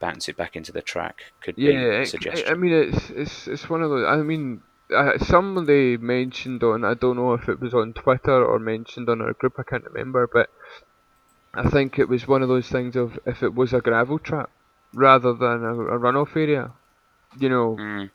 bounce 0.00 0.28
it 0.28 0.36
back 0.36 0.56
into 0.56 0.72
the 0.72 0.82
track, 0.82 1.18
could 1.42 1.56
Yeah, 1.56 1.72
be 1.72 1.88
a 2.00 2.04
suggestion. 2.04 2.46
I, 2.46 2.52
I 2.52 2.54
mean 2.54 2.72
it's 2.72 3.10
it's 3.10 3.48
it's 3.48 3.68
one 3.68 3.82
of 3.82 3.90
those. 3.90 4.06
I 4.06 4.16
mean, 4.22 4.62
uh, 4.94 5.18
somebody 5.18 5.96
mentioned 5.98 6.62
on 6.62 6.84
I 6.84 6.94
don't 6.94 7.16
know 7.16 7.34
if 7.34 7.48
it 7.48 7.60
was 7.60 7.74
on 7.74 7.92
Twitter 7.94 8.44
or 8.44 8.58
mentioned 8.58 9.08
on 9.08 9.20
our 9.20 9.34
group. 9.34 9.54
I 9.58 9.64
can't 9.64 9.84
remember, 9.84 10.28
but 10.32 10.48
I 11.52 11.68
think 11.68 11.98
it 11.98 12.08
was 12.08 12.26
one 12.26 12.40
of 12.42 12.48
those 12.48 12.70
things 12.70 12.96
of 12.96 13.18
if 13.26 13.42
it 13.42 13.54
was 13.54 13.74
a 13.74 13.82
gravel 13.82 14.18
trap 14.18 14.50
rather 14.94 15.34
than 15.34 15.62
a, 15.62 15.74
a 15.74 15.98
runoff 15.98 16.34
area, 16.34 16.72
you 17.38 17.48
know, 17.48 17.80
Mm, 17.80 18.10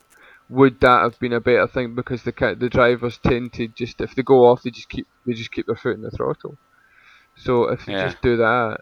would 0.50 0.80
that 0.82 1.02
have 1.04 1.20
been 1.20 1.34
a 1.34 1.42
better 1.42 1.68
thing? 1.68 1.96
Because 1.96 2.24
the 2.24 2.34
the 2.60 2.70
drivers 2.70 3.20
tend 3.20 3.54
to 3.54 3.68
just 3.68 4.02
if 4.02 4.16
they 4.16 4.24
go 4.24 4.46
off, 4.46 4.64
they 4.64 4.72
just 4.72 4.90
keep 4.90 5.08
they 5.26 5.34
just 5.34 5.52
keep 5.52 5.66
their 5.68 5.76
foot 5.76 5.96
in 5.96 6.02
the 6.02 6.12
throttle. 6.12 6.58
So 7.38 7.70
if 7.72 7.86
they 7.86 7.94
Yeah. 7.94 7.96
just 7.96 8.22
do 8.22 8.38
that, 8.38 8.80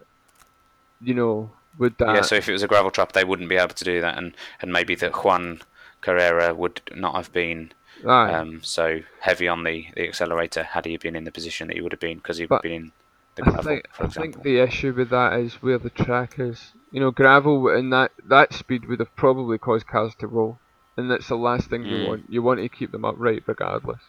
you 1.00 1.14
know, 1.14 1.52
would 1.78 1.96
that? 1.98 2.06
yeah, 2.06 2.20
so 2.22 2.34
if 2.36 2.48
it 2.48 2.52
was 2.52 2.62
a 2.62 2.68
gravel 2.68 2.90
trap, 2.90 3.12
they 3.12 3.24
wouldn't 3.24 3.48
be 3.48 3.56
able 3.56 3.74
to 3.74 3.84
do 3.84 4.00
that, 4.00 4.18
and, 4.18 4.34
and 4.60 4.72
maybe 4.72 4.94
that 4.96 5.24
Juan 5.24 5.60
Carrera 6.00 6.54
would 6.54 6.82
not 6.94 7.14
have 7.14 7.32
been 7.32 7.72
Aye. 8.06 8.40
um, 8.40 8.62
so 8.62 9.00
heavy 9.20 9.48
on 9.48 9.64
the, 9.64 9.86
the 9.94 10.06
accelerator 10.08 10.62
had 10.64 10.84
he 10.84 10.96
been 10.96 11.16
in 11.16 11.24
the 11.24 11.32
position 11.32 11.68
that 11.68 11.76
he 11.76 11.82
would 11.82 11.92
have 11.92 12.00
been 12.00 12.18
because 12.18 12.38
he'd 12.38 12.48
But 12.48 12.62
been 12.62 12.72
in 12.72 12.92
the 13.36 13.42
I 13.42 13.50
gravel, 13.50 13.62
think 13.62 13.88
for 13.92 14.04
I 14.04 14.08
think 14.08 14.42
the 14.42 14.58
issue 14.60 14.92
with 14.92 15.10
that 15.10 15.40
is 15.40 15.62
where 15.62 15.78
the 15.78 15.90
track 15.90 16.38
is. 16.38 16.74
You 16.92 17.00
know, 17.00 17.10
gravel 17.10 17.68
and 17.68 17.92
that 17.92 18.12
that 18.28 18.52
speed 18.52 18.86
would 18.88 19.00
have 19.00 19.16
probably 19.16 19.58
caused 19.58 19.86
cars 19.88 20.14
to 20.20 20.28
roll, 20.28 20.60
and 20.96 21.10
that's 21.10 21.28
the 21.28 21.36
last 21.36 21.68
thing 21.70 21.84
you 21.84 21.96
Mm. 21.96 22.06
want. 22.06 22.22
You 22.28 22.42
want 22.42 22.60
to 22.60 22.68
keep 22.68 22.92
them 22.92 23.04
upright 23.04 23.42
regardless. 23.46 24.00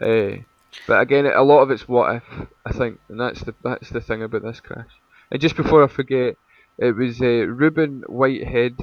Uh, 0.00 0.42
but 0.86 1.00
again, 1.00 1.26
a 1.26 1.42
lot 1.42 1.62
of 1.62 1.70
it's 1.70 1.88
what 1.88 2.16
if. 2.16 2.24
I 2.64 2.72
think, 2.72 3.00
and 3.08 3.20
that's 3.20 3.42
the 3.42 3.54
that's 3.62 3.90
the 3.90 4.00
thing 4.00 4.22
about 4.22 4.42
this 4.42 4.60
crash. 4.60 4.90
And 5.30 5.40
just 5.40 5.56
before 5.56 5.82
I 5.84 5.88
forget, 5.88 6.36
it 6.78 6.94
was 6.96 7.20
uh, 7.20 7.46
Ruben 7.46 8.02
Whitehead, 8.06 8.76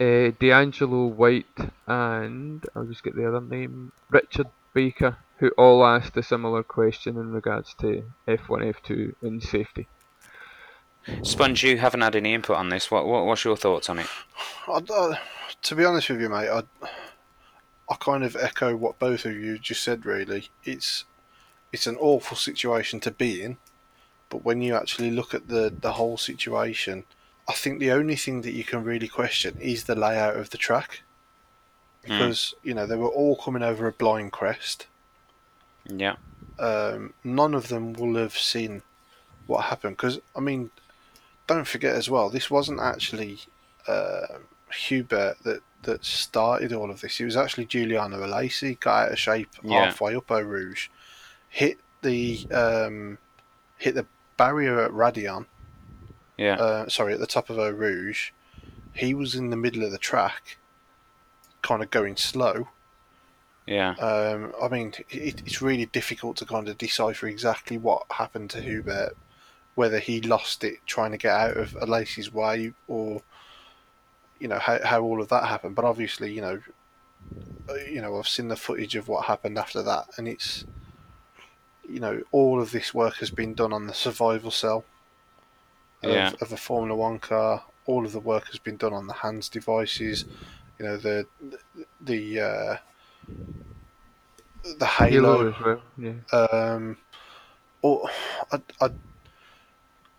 uh, 0.00 0.30
D'Angelo 0.38 1.06
White, 1.06 1.58
and 1.86 2.62
I'll 2.74 2.86
just 2.86 3.02
get 3.04 3.14
the 3.14 3.28
other 3.28 3.40
name, 3.40 3.92
Richard 4.10 4.48
Baker, 4.74 5.18
who 5.38 5.50
all 5.56 5.84
asked 5.84 6.16
a 6.16 6.22
similar 6.22 6.62
question 6.62 7.16
in 7.16 7.32
regards 7.32 7.74
to 7.80 8.02
F1, 8.28 8.74
F2, 8.74 9.12
and 9.22 9.42
safety. 9.42 9.88
Sponge, 11.22 11.64
you 11.64 11.78
haven't 11.78 12.02
had 12.02 12.14
any 12.14 12.34
input 12.34 12.56
on 12.56 12.68
this. 12.68 12.90
What, 12.90 13.06
what 13.06 13.26
what's 13.26 13.44
your 13.44 13.56
thoughts 13.56 13.88
on 13.88 13.98
it? 13.98 14.06
I, 14.68 14.80
I, 14.88 15.18
to 15.62 15.74
be 15.74 15.84
honest 15.84 16.10
with 16.10 16.20
you, 16.20 16.28
mate, 16.28 16.48
I, 16.48 16.62
I 17.88 17.94
kind 17.98 18.22
of 18.22 18.36
echo 18.36 18.76
what 18.76 18.98
both 18.98 19.24
of 19.24 19.34
you 19.34 19.58
just 19.58 19.82
said. 19.82 20.06
Really, 20.06 20.50
it's 20.64 21.04
it's 21.72 21.86
an 21.86 21.96
awful 21.96 22.36
situation 22.36 23.00
to 23.00 23.10
be 23.10 23.42
in, 23.42 23.56
but 24.28 24.44
when 24.44 24.60
you 24.62 24.74
actually 24.76 25.10
look 25.10 25.34
at 25.34 25.48
the 25.48 25.74
the 25.80 25.92
whole 25.92 26.18
situation, 26.18 27.04
I 27.48 27.54
think 27.54 27.80
the 27.80 27.92
only 27.92 28.16
thing 28.16 28.42
that 28.42 28.52
you 28.52 28.64
can 28.64 28.84
really 28.84 29.08
question 29.08 29.56
is 29.60 29.84
the 29.84 29.94
layout 29.94 30.36
of 30.36 30.50
the 30.50 30.58
track, 30.58 31.02
because 32.02 32.54
you 32.62 32.74
know 32.74 32.86
they 32.86 32.96
were 32.96 33.08
all 33.08 33.36
coming 33.36 33.62
over 33.62 33.86
a 33.86 33.92
blind 33.92 34.32
crest. 34.32 34.86
Yeah. 35.88 36.16
um, 36.60 37.14
none 37.24 37.54
of 37.54 37.68
them 37.68 37.94
will 37.94 38.16
have 38.16 38.36
seen 38.36 38.82
what 39.46 39.64
happened. 39.64 39.96
Because 39.96 40.20
I 40.36 40.40
mean, 40.40 40.70
don't 41.54 41.66
forget 41.66 41.94
as 41.96 42.08
well, 42.08 42.30
this 42.30 42.50
wasn't 42.50 42.80
actually 42.80 43.40
uh, 43.88 44.38
Hubert 44.72 45.36
that 45.44 45.60
that 45.82 46.04
started 46.04 46.72
all 46.72 46.90
of 46.90 47.00
this. 47.00 47.18
It 47.20 47.24
was 47.24 47.36
actually 47.36 47.64
Giuliano 47.66 48.18
Alesi 48.24 48.78
got 48.78 49.06
out 49.06 49.12
of 49.12 49.18
shape 49.18 49.48
Yeah. 49.62 49.86
halfway 49.86 50.14
up 50.14 50.30
Eau 50.30 50.40
Rouge, 50.42 50.88
hit 51.48 51.78
the 52.02 52.46
um, 52.52 53.18
hit 53.78 53.94
the 53.94 54.06
barrier 54.36 54.80
at 54.80 54.90
Raidillon. 54.92 55.46
Yeah. 56.36 56.54
Uh, 56.54 56.88
sorry, 56.88 57.12
at 57.14 57.20
the 57.20 57.26
top 57.26 57.50
of 57.50 57.58
Eau 57.58 57.70
Rouge. 57.70 58.30
He 58.92 59.14
was 59.14 59.34
in 59.34 59.50
the 59.50 59.56
middle 59.56 59.84
of 59.84 59.92
the 59.92 59.98
track, 59.98 60.58
kind 61.62 61.82
of 61.82 61.90
going 61.90 62.16
slow. 62.16 62.68
yeah. 63.66 63.92
Um, 63.94 64.52
I 64.60 64.68
mean, 64.68 64.92
it, 65.10 65.42
it's 65.46 65.62
really 65.62 65.86
difficult 65.86 66.36
to 66.38 66.44
kind 66.44 66.68
of 66.68 66.76
decipher 66.76 67.26
exactly 67.28 67.78
what 67.78 68.04
happened 68.10 68.50
to 68.50 68.60
Hubert, 68.60 69.16
whether 69.74 69.98
he 69.98 70.20
lost 70.20 70.64
it 70.64 70.78
trying 70.86 71.12
to 71.12 71.18
get 71.18 71.34
out 71.34 71.56
of 71.56 71.72
Alesi's 71.72 72.32
way, 72.32 72.72
or 72.88 73.22
you 74.38 74.48
know 74.48 74.58
how 74.58 74.78
how 74.84 75.02
all 75.02 75.20
of 75.20 75.28
that 75.28 75.44
happened. 75.44 75.74
But 75.76 75.84
obviously, 75.84 76.32
you 76.32 76.40
know, 76.40 76.60
uh, 77.68 77.74
you 77.88 78.00
know, 78.00 78.18
I've 78.18 78.28
seen 78.28 78.48
the 78.48 78.56
footage 78.56 78.96
of 78.96 79.08
what 79.08 79.26
happened 79.26 79.58
after 79.58 79.82
that, 79.82 80.06
and 80.16 80.26
it's 80.28 80.64
you 81.88 82.00
know 82.00 82.22
all 82.30 82.60
of 82.60 82.70
this 82.72 82.94
work 82.94 83.16
has 83.16 83.30
been 83.30 83.54
done 83.54 83.72
on 83.72 83.86
the 83.86 83.94
survival 83.94 84.50
cell 84.50 84.84
of, 86.02 86.10
Yeah. 86.10 86.32
of 86.40 86.52
a 86.52 86.56
Formula 86.56 86.94
One 86.94 87.18
car. 87.18 87.64
All 87.86 88.04
of 88.06 88.12
the 88.12 88.20
work 88.20 88.46
has 88.46 88.58
been 88.58 88.76
done 88.76 88.92
on 88.92 89.06
the 89.06 89.12
HANS 89.14 89.48
devices. 89.48 90.24
You 90.78 90.86
know 90.86 90.96
the 90.96 91.26
the 92.00 92.40
uh, 92.40 92.76
the 94.78 94.86
Halo. 94.86 95.52
Halo 95.52 95.54
well. 95.64 95.82
Yeah. 95.98 96.38
Um, 96.38 96.96
or 97.82 98.08
I, 98.52 98.60
I, 98.80 98.90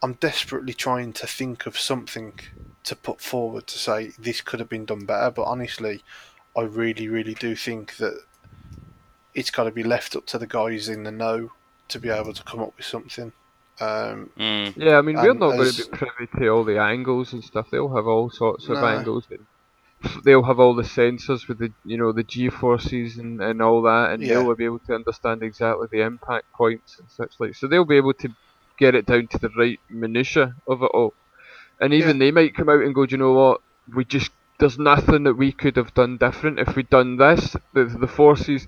I'm 0.03 0.13
desperately 0.13 0.73
trying 0.73 1.13
to 1.13 1.27
think 1.27 1.65
of 1.65 1.77
something 1.79 2.39
to 2.83 2.95
put 2.95 3.21
forward 3.21 3.67
to 3.67 3.77
say 3.77 4.13
this 4.17 4.41
could 4.41 4.59
have 4.59 4.69
been 4.69 4.85
done 4.85 5.05
better. 5.05 5.31
But 5.31 5.43
honestly, 5.43 6.03
I 6.57 6.61
really, 6.61 7.07
really 7.07 7.35
do 7.35 7.55
think 7.55 7.97
that 7.97 8.19
it's 9.33 9.51
got 9.51 9.65
to 9.65 9.71
be 9.71 9.83
left 9.83 10.15
up 10.15 10.25
to 10.27 10.37
the 10.37 10.47
guys 10.47 10.89
in 10.89 11.03
the 11.03 11.11
know 11.11 11.51
to 11.89 11.99
be 11.99 12.09
able 12.09 12.33
to 12.33 12.43
come 12.43 12.61
up 12.61 12.73
with 12.77 12.85
something. 12.85 13.33
Um, 13.79 14.31
Mm. 14.37 14.73
Yeah, 14.77 14.97
I 14.97 15.01
mean, 15.01 15.19
we're 15.21 15.33
And 15.33 15.39
not 15.39 15.53
going 15.53 15.73
to 15.75 15.83
be 15.83 15.97
privy 15.97 16.27
to 16.37 16.47
all 16.49 16.63
the 16.63 16.79
angles 16.79 17.33
and 17.33 17.43
stuff. 17.43 17.67
They'll 17.71 17.95
have 17.95 18.07
all 18.07 18.29
sorts 18.29 18.69
of 18.69 18.81
No. 18.81 18.83
angles. 18.83 19.27
They'll 20.25 20.43
have 20.43 20.59
all 20.59 20.75
the 20.75 20.83
sensors 20.83 21.47
with 21.47 21.59
the, 21.59 21.73
you 21.83 21.97
know, 21.97 22.11
the 22.11 22.23
G 22.23 22.49
forces 22.49 23.17
and, 23.17 23.41
and 23.41 23.61
all 23.61 23.81
that, 23.83 24.11
and 24.11 24.23
Yeah. 24.23 24.35
they'll 24.35 24.55
be 24.55 24.65
able 24.65 24.79
to 24.87 24.95
understand 24.95 25.43
exactly 25.43 25.87
the 25.91 26.01
impact 26.01 26.45
points 26.55 26.97
and 26.99 27.09
such 27.11 27.33
like. 27.39 27.55
So 27.55 27.67
they'll 27.67 27.85
be 27.85 27.97
able 27.97 28.13
to 28.15 28.29
get 28.81 28.95
it 28.95 29.05
down 29.05 29.27
to 29.27 29.39
the 29.39 29.51
right 29.57 29.79
minutia 29.89 30.55
of 30.67 30.83
it 30.83 30.91
all. 30.99 31.13
And 31.79 31.93
even 31.93 32.19
they 32.19 32.31
might 32.31 32.55
come 32.55 32.69
out 32.69 32.83
and 32.83 32.95
go, 32.95 33.05
do 33.05 33.13
you 33.13 33.19
know 33.19 33.33
what? 33.33 33.61
We 33.95 34.05
just 34.05 34.31
there's 34.59 34.79
nothing 34.79 35.23
that 35.25 35.35
we 35.35 35.51
could 35.51 35.77
have 35.77 35.93
done 35.95 36.17
different 36.17 36.59
if 36.59 36.75
we'd 36.75 36.89
done 36.89 37.17
this. 37.17 37.55
The 37.73 37.85
the 37.85 38.07
forces. 38.07 38.67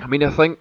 I 0.00 0.06
mean, 0.06 0.24
I 0.24 0.30
think 0.30 0.60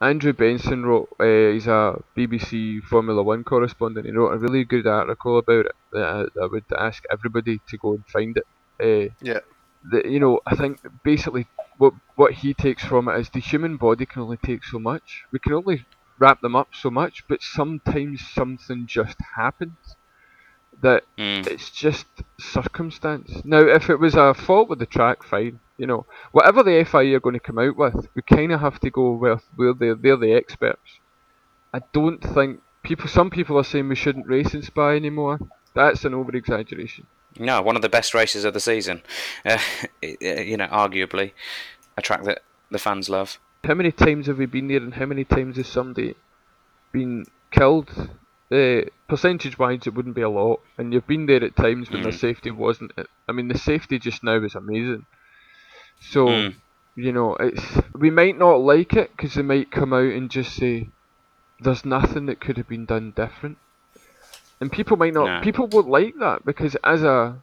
Andrew 0.00 0.32
Benson 0.32 0.84
wrote. 0.86 1.08
Uh, 1.20 1.52
he's 1.54 1.66
a 1.68 2.02
BBC 2.16 2.82
Formula 2.82 3.22
One 3.22 3.44
correspondent. 3.44 4.06
He 4.06 4.12
wrote 4.12 4.34
a 4.34 4.38
really 4.38 4.64
good 4.64 4.86
article 4.86 5.38
about 5.38 5.66
it. 5.66 5.76
That 5.92 6.28
I, 6.38 6.44
I 6.44 6.46
would 6.46 6.64
ask 6.78 7.04
everybody 7.12 7.60
to 7.68 7.78
go 7.78 7.94
and 7.94 8.06
find 8.06 8.36
it. 8.42 8.46
Uh, 8.80 9.14
Yeah. 9.22 9.40
The, 9.90 10.02
you 10.08 10.20
know, 10.20 10.40
I 10.46 10.56
think 10.56 10.80
basically 11.04 11.46
what 11.78 11.94
what 12.16 12.32
he 12.42 12.54
takes 12.54 12.84
from 12.84 13.08
it 13.08 13.20
is 13.20 13.30
the 13.30 13.40
human 13.40 13.76
body 13.76 14.06
can 14.06 14.22
only 14.22 14.38
take 14.38 14.64
so 14.64 14.78
much. 14.78 15.24
We 15.32 15.38
can 15.38 15.54
only 15.54 15.86
wrap 16.18 16.40
them 16.40 16.56
up 16.56 16.68
so 16.74 16.90
much, 16.90 17.24
but 17.28 17.42
sometimes 17.42 18.26
something 18.34 18.86
just 18.86 19.16
happens 19.36 19.96
that 20.82 21.04
Mm. 21.18 21.46
it's 21.46 21.70
just 21.70 22.06
circumstance. 22.38 23.42
Now, 23.44 23.60
if 23.60 23.88
it 23.88 23.98
was 23.98 24.14
a 24.14 24.34
fault 24.34 24.68
with 24.68 24.78
the 24.78 24.86
track, 24.86 25.22
fine. 25.22 25.60
You 25.78 25.86
know, 25.86 26.06
whatever 26.32 26.62
the 26.62 26.78
FIA 26.80 27.16
are 27.16 27.20
going 27.20 27.34
to 27.34 27.40
come 27.40 27.58
out 27.58 27.76
with, 27.76 28.08
we 28.14 28.22
kind 28.22 28.52
of 28.52 28.60
have 28.60 28.80
to 28.80 28.90
go 28.90 29.12
with 29.12 29.42
where 29.56 29.74
they're, 29.74 29.94
they're 29.94 30.16
the 30.16 30.32
experts. 30.32 31.00
I 31.74 31.80
don't 31.92 32.22
think 32.22 32.60
people. 32.82 33.08
Some 33.08 33.28
people 33.30 33.58
are 33.58 33.64
saying 33.64 33.88
we 33.88 33.94
shouldn't 33.94 34.26
race 34.26 34.54
in 34.54 34.62
Spa 34.62 34.90
anymore. 34.90 35.38
That's 35.74 36.04
an 36.06 36.14
over 36.14 36.34
exaggeration. 36.34 37.06
No, 37.38 37.60
one 37.60 37.76
of 37.76 37.82
the 37.82 37.90
best 37.90 38.14
races 38.14 38.44
of 38.44 38.54
the 38.54 38.60
season. 38.60 39.02
Uh, 39.44 39.58
you 40.02 40.56
know, 40.56 40.66
arguably 40.68 41.32
a 41.96 42.02
track 42.02 42.24
that 42.24 42.42
the 42.70 42.78
fans 42.78 43.08
love. 43.10 43.38
How 43.64 43.74
many 43.74 43.92
times 43.92 44.26
have 44.26 44.38
we 44.38 44.46
been 44.46 44.68
there, 44.68 44.78
and 44.78 44.94
how 44.94 45.06
many 45.06 45.24
times 45.24 45.56
has 45.56 45.66
somebody 45.66 46.14
been 46.92 47.26
killed? 47.50 47.90
Uh, 48.50 48.82
percentage 49.08 49.58
wise, 49.58 49.86
it 49.86 49.94
wouldn't 49.94 50.14
be 50.14 50.22
a 50.22 50.28
lot, 50.28 50.60
and 50.78 50.92
you've 50.92 51.06
been 51.06 51.26
there 51.26 51.42
at 51.42 51.56
times 51.56 51.90
when 51.90 52.02
the 52.02 52.10
Mm. 52.10 52.20
safety 52.20 52.50
wasn't. 52.52 52.92
I 53.28 53.32
mean, 53.32 53.48
the 53.48 53.58
safety 53.58 53.98
just 53.98 54.22
now 54.22 54.42
is 54.42 54.54
amazing. 54.54 55.06
So. 56.00 56.26
Mm. 56.26 56.54
you 56.98 57.12
know, 57.12 57.36
it's 57.38 57.62
we 57.94 58.08
might 58.08 58.38
not 58.38 58.56
like 58.60 58.94
it 58.94 59.10
because 59.14 59.34
they 59.34 59.42
might 59.42 59.70
come 59.70 59.92
out 59.92 60.12
and 60.16 60.30
just 60.30 60.54
say 60.54 60.88
there's 61.60 61.84
nothing 61.84 62.24
that 62.24 62.40
could 62.40 62.56
have 62.56 62.68
been 62.68 62.86
done 62.86 63.12
different, 63.14 63.58
and 64.62 64.72
people 64.72 64.96
might 64.96 65.12
not. 65.12 65.26
No. 65.26 65.40
People 65.42 65.66
won't 65.66 65.88
like 65.90 66.14
that 66.20 66.46
because 66.46 66.74
as 66.82 67.02
a 67.02 67.36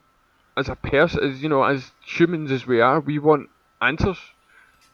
as 0.57 0.69
a 0.69 0.76
person, 0.76 1.23
as 1.23 1.44
you 1.44 1.49
know, 1.49 1.64
as 1.64 1.91
humans 2.02 2.52
as 2.52 2.65
we 2.65 2.81
are, 2.81 2.99
we 2.99 3.19
want 3.19 3.49
answers, 3.80 4.18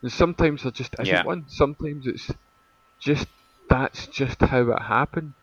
and 0.02 0.12
sometimes 0.12 0.64
there 0.64 0.72
just 0.72 0.96
isn't 1.00 1.06
Yeah. 1.06 1.24
one. 1.24 1.46
Sometimes 1.48 2.08
it's 2.08 2.32
just 3.00 3.28
that's 3.70 4.08
just 4.08 4.42
how 4.42 4.72
it 4.72 4.82
happened. 4.82 5.34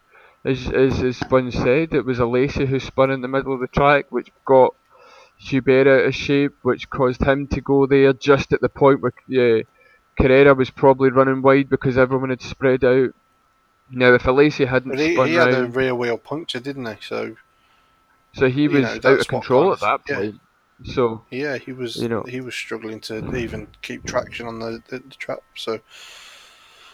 As 0.45 0.69
as 0.71 1.03
as 1.03 1.21
one 1.29 1.51
said, 1.51 1.93
it 1.95 2.05
was 2.05 2.19
Alesi 2.19 2.67
who 2.67 2.79
spun 2.81 3.11
in 3.11 3.21
the 3.21 3.29
middle 3.29 3.53
of 3.53 3.61
the 3.61 3.67
track, 3.69 4.07
which 4.11 4.31
got 4.45 4.75
Hubert 5.39 5.87
out 5.87 6.07
of 6.07 6.15
shape, 6.15 6.55
which 6.63 6.89
caused 6.91 7.23
him 7.23 7.47
to 7.49 7.61
go 7.61 7.87
there 7.87 8.13
just 8.13 8.53
at 8.53 8.61
the 8.61 8.69
point 8.69 9.01
where 9.03 9.13
uh, 9.61 9.63
Carrera 10.21 10.55
was 10.55 10.71
probably 10.71 11.11
running 11.11 11.43
wide 11.43 11.69
because 11.69 11.99
everyone 11.99 12.31
had 12.31 12.41
spread 12.43 12.85
out. 12.85 13.11
Now, 13.91 14.15
if 14.15 14.23
Alesi 14.23 14.67
hadn't 14.67 14.91
but 14.93 14.99
he, 14.99 15.15
spun 15.15 15.29
he 15.29 15.35
had 15.35 15.55
a 15.55 15.67
rear 15.67 15.95
wheel 15.95 16.19
puncture, 16.19 16.61
didn't 16.61 16.87
he? 16.87 16.97
So 17.01 17.37
so 18.33 18.49
he 18.49 18.69
was 18.69 18.83
know, 18.83 19.11
out 19.11 19.21
of 19.21 19.29
control 19.29 19.73
at 19.73 19.81
that 19.81 20.07
point. 20.07 20.35
yeah. 20.35 20.41
So 20.85 21.25
yeah, 21.31 21.57
he 21.59 21.73
was 21.73 21.97
You 21.97 22.09
know. 22.09 22.23
he 22.25 22.41
was 22.41 22.55
struggling 22.55 23.01
to 23.03 23.35
even 23.35 23.69
keep 23.83 24.05
traction 24.05 24.47
on 24.47 24.59
the, 24.61 24.83
the, 24.89 24.99
the 24.99 25.15
trap. 25.15 25.41
So 25.55 25.81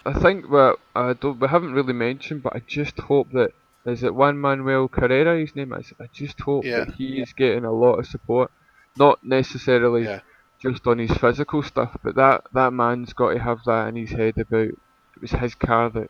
I 0.04 0.12
think 0.12 0.48
what 0.50 0.78
I 0.94 1.12
don't, 1.14 1.38
we 1.40 1.48
haven't 1.48 1.72
really 1.74 1.92
mentioned, 1.92 2.42
but 2.42 2.54
I 2.56 2.60
just 2.66 2.98
hope 2.98 3.30
that 3.32 3.50
is 3.84 4.02
it 4.04 4.14
Juan 4.14 4.38
Manuel 4.38 4.88
Carrera 4.88 5.38
his 5.40 5.54
name 5.56 5.72
is. 5.72 5.92
I 6.00 6.06
just 6.12 6.40
hope 6.40 6.64
Yeah. 6.64 6.84
that 6.84 6.94
he 6.94 7.20
is 7.20 7.32
getting 7.32 7.64
a 7.64 7.72
lot 7.72 7.98
of 7.98 8.06
support, 8.06 8.50
not 8.96 9.18
necessarily 9.24 10.04
Yeah. 10.04 10.20
just 10.60 10.86
on 10.86 10.98
his 10.98 11.12
physical 11.16 11.62
stuff, 11.62 11.96
but 12.04 12.14
that 12.14 12.42
that 12.52 12.72
man's 12.72 13.12
got 13.12 13.32
to 13.32 13.38
have 13.40 13.58
that 13.66 13.88
in 13.88 13.96
his 13.96 14.10
head 14.10 14.38
about 14.38 14.68
it 14.68 14.78
was 15.20 15.32
his 15.32 15.54
car 15.56 15.90
that 15.90 16.08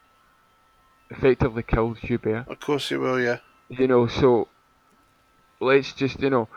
effectively 1.10 1.62
killed 1.62 1.98
Hubert. 1.98 2.44
of 2.48 2.60
course 2.60 2.88
he 2.90 2.96
will. 2.96 3.20
Yeah, 3.20 3.38
You 3.68 3.88
know, 3.88 4.06
so 4.06 4.48
let's 5.60 5.92
just 5.92 6.20
you 6.20 6.30
know, 6.30 6.48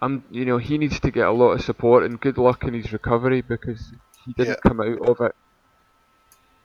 I'm 0.00 0.24
you 0.30 0.44
know 0.44 0.58
he 0.58 0.78
needs 0.78 0.98
to 1.00 1.10
get 1.10 1.26
a 1.26 1.32
lot 1.32 1.50
of 1.52 1.60
support 1.62 2.04
and 2.04 2.20
good 2.20 2.38
luck 2.38 2.64
in 2.64 2.74
his 2.74 2.92
recovery 2.92 3.42
because 3.42 3.92
he 4.24 4.32
didn't 4.34 4.60
come 4.62 4.80
out 4.80 5.08
of 5.08 5.20
it 5.20 5.34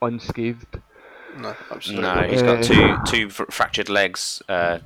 unscathed. 0.02 0.80
no, 1.38 1.56
absolutely. 1.72 2.04
No, 2.04 2.22
he's 2.28 2.42
got 2.42 2.58
Uh, 2.60 2.62
two 2.64 2.98
two 3.06 3.30
fr- 3.30 3.52
fractured 3.52 3.90
legs, 3.90 4.42
uh, 4.50 4.80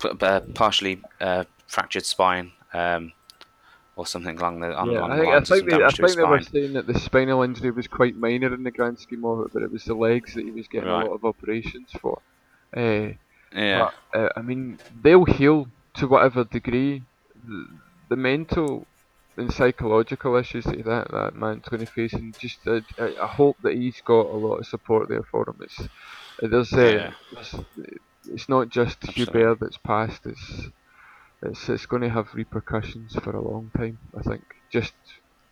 p- 0.00 0.10
uh, 0.20 0.40
partially 0.54 1.02
uh, 1.20 1.44
fractured 1.66 2.04
spine, 2.06 2.52
um, 2.74 3.12
or 3.96 4.06
something 4.06 4.38
along 4.38 4.60
the 4.60 4.74
on, 4.76 4.90
yeah, 4.90 5.00
on 5.00 5.10
I 5.10 5.16
think, 5.18 5.28
I 5.28 5.32
lines 5.34 5.50
of 5.50 5.56
think, 5.58 5.70
they, 5.70 5.76
I 5.76 5.78
damage 5.78 5.94
to 5.96 6.02
his 6.02 6.14
think 6.14 6.24
they 6.26 6.30
were 6.30 6.40
saying 6.42 6.72
that 6.74 6.86
the 6.86 6.98
spinal 6.98 7.42
injury 7.42 7.70
was 7.70 7.88
quite 7.88 8.16
minor 8.16 8.52
in 8.54 8.62
the 8.62 8.70
grand 8.70 8.98
scheme 8.98 9.24
of 9.24 9.40
it, 9.46 9.52
but 9.52 9.62
it 9.62 9.72
was 9.72 9.84
the 9.84 9.94
legs 9.94 10.34
that 10.34 10.44
he 10.44 10.50
was 10.50 10.68
getting 10.68 10.88
Right. 10.88 11.06
a 11.06 11.08
lot 11.10 11.14
of 11.14 11.24
operations 11.24 11.90
for. 12.00 12.20
Uh, 12.76 13.14
Yeah, 13.54 13.90
But, 14.12 14.18
uh, 14.18 14.28
I 14.36 14.40
mean, 14.42 14.78
they'll 15.02 15.26
heal 15.26 15.66
to 15.94 16.06
whatever 16.06 16.44
degree. 16.44 17.02
The, 18.08 18.16
mental 18.16 18.88
and 19.36 19.52
psychological 19.52 20.36
issues 20.36 20.64
that 20.64 20.84
that, 20.84 21.10
that 21.10 21.34
man's 21.34 21.68
going 21.68 21.84
to 21.86 21.92
face, 21.92 22.12
and 22.12 22.34
just 22.38 22.60
uh, 22.66 22.80
I, 22.98 23.14
I 23.22 23.26
hope 23.28 23.56
that 23.62 23.74
he's 23.74 24.00
got 24.06 24.26
a 24.26 24.36
lot 24.38 24.58
of 24.58 24.66
support 24.66 25.08
there 25.08 25.24
for 25.30 25.48
him. 25.48 25.56
It's 25.60 25.80
uh, 25.80 26.48
there's, 26.48 26.72
uh, 26.72 27.02
Yeah. 27.02 27.12
it's 28.26 28.48
not 28.48 28.68
just 28.68 29.02
Absolutely. 29.08 29.42
Hubert 29.42 29.58
that's 29.60 29.78
passed. 29.78 30.26
It's 30.26 30.68
it's 31.42 31.68
it's 31.68 31.86
going 31.86 32.02
to 32.02 32.10
have 32.10 32.34
repercussions 32.34 33.14
for 33.22 33.34
a 33.36 33.42
long 33.42 33.70
time. 33.76 33.98
I 34.18 34.22
think 34.22 34.44
just 34.72 34.94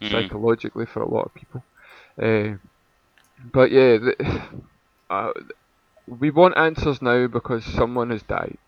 Mm. 0.02 0.10
psychologically 0.10 0.86
for 0.86 1.02
a 1.02 1.08
lot 1.08 1.26
of 1.26 1.34
people. 1.34 1.66
Uh, 2.22 2.56
but 3.52 3.70
yeah, 3.70 3.98
the, 3.98 4.14
uh, 5.10 5.32
we 6.06 6.30
want 6.30 6.56
answers 6.58 7.02
now 7.02 7.26
because 7.26 7.64
someone 7.64 8.10
has 8.10 8.22
died. 8.22 8.58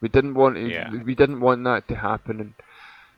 We 0.00 0.08
didn't 0.08 0.34
want 0.34 0.56
to, 0.56 0.70
Yeah. 0.70 0.90
we 1.04 1.14
didn't 1.14 1.40
want 1.40 1.64
that 1.64 1.88
to 1.88 1.96
happen, 1.96 2.40
and 2.40 2.54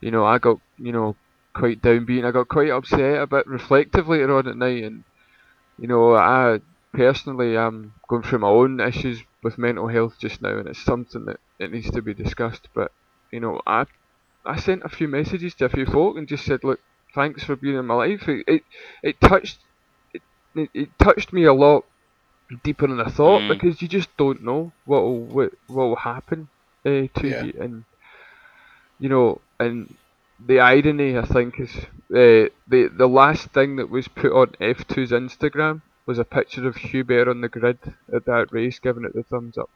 you 0.01 0.11
know 0.11 0.25
I 0.25 0.39
got 0.39 0.59
you 0.79 0.93
know 0.93 1.17
quite 1.57 1.83
downbeat. 1.83 2.25
I 2.25 2.31
got 2.33 2.49
quite 2.49 2.71
upset 2.71 3.23
a 3.23 3.27
bit 3.27 3.47
reflective 3.47 4.09
later 4.09 4.37
on 4.37 4.49
at 4.49 4.57
night, 4.57 4.85
and 4.85 5.05
you 5.79 5.89
know 5.89 6.15
I 6.17 6.61
personally 6.93 7.57
am 7.57 7.95
going 8.09 8.23
through 8.23 8.41
my 8.41 8.49
own 8.49 8.81
issues 8.81 9.23
with 9.43 9.59
mental 9.59 9.89
health 9.89 10.17
just 10.21 10.43
now, 10.43 10.59
and 10.59 10.69
it's 10.69 10.83
something 10.85 11.25
that 11.27 11.39
it 11.59 11.71
needs 11.73 11.91
to 11.93 12.03
be 12.03 12.15
discussed. 12.15 12.69
But 12.75 12.93
you 13.33 13.41
know 13.41 13.61
I 13.67 13.87
I 14.47 14.57
sent 14.59 14.85
a 14.85 14.89
few 14.91 15.09
messages 15.09 15.55
to 15.57 15.67
a 15.67 15.71
few 15.71 15.87
folk 15.87 16.17
and 16.19 16.29
just 16.29 16.45
said, 16.47 16.61
look, 16.65 16.81
thanks 17.15 17.45
for 17.45 17.57
being 17.57 17.77
in 17.79 17.87
my 17.87 17.95
life. 17.95 18.29
It 18.29 18.45
it, 18.49 18.63
it 19.03 19.21
touched 19.21 19.61
it, 20.15 20.23
it, 20.55 20.71
it 20.75 20.89
touched 20.99 21.33
me 21.33 21.45
a 21.45 21.55
lot 21.55 21.85
deeper 22.65 22.87
than 22.87 23.01
I 23.01 23.09
thought 23.11 23.47
Mm. 23.47 23.49
because 23.49 23.83
you 23.83 23.89
just 23.89 24.17
don't 24.17 24.43
know 24.43 24.75
what 24.85 25.03
will 25.03 25.27
what 25.35 25.51
will 25.69 25.97
happen 25.97 26.49
uh, 26.87 27.09
to 27.21 27.29
Yeah. 27.29 27.43
you 27.43 27.53
and 27.61 27.85
you 28.99 29.09
know 29.09 29.43
and 29.61 29.95
the 30.51 30.59
irony 30.61 31.17
I 31.19 31.27
think 31.37 31.61
is 31.61 31.75
uh, 31.77 32.49
the 32.73 32.91
the 33.03 33.09
last 33.21 33.45
thing 33.57 33.77
that 33.77 33.91
was 33.91 34.09
put 34.09 34.33
on 34.33 34.49
F2's 34.61 35.13
Instagram 35.13 35.83
was 36.07 36.19
a 36.19 36.25
picture 36.25 36.67
of 36.69 36.77
Hubert 36.77 37.29
on 37.29 37.41
the 37.43 37.49
grid 37.49 37.79
at 38.17 38.25
that 38.27 38.47
race 38.53 38.79
giving 38.81 39.05
it 39.05 39.15
the 39.15 39.23
thumbs 39.23 39.57
up. 39.59 39.71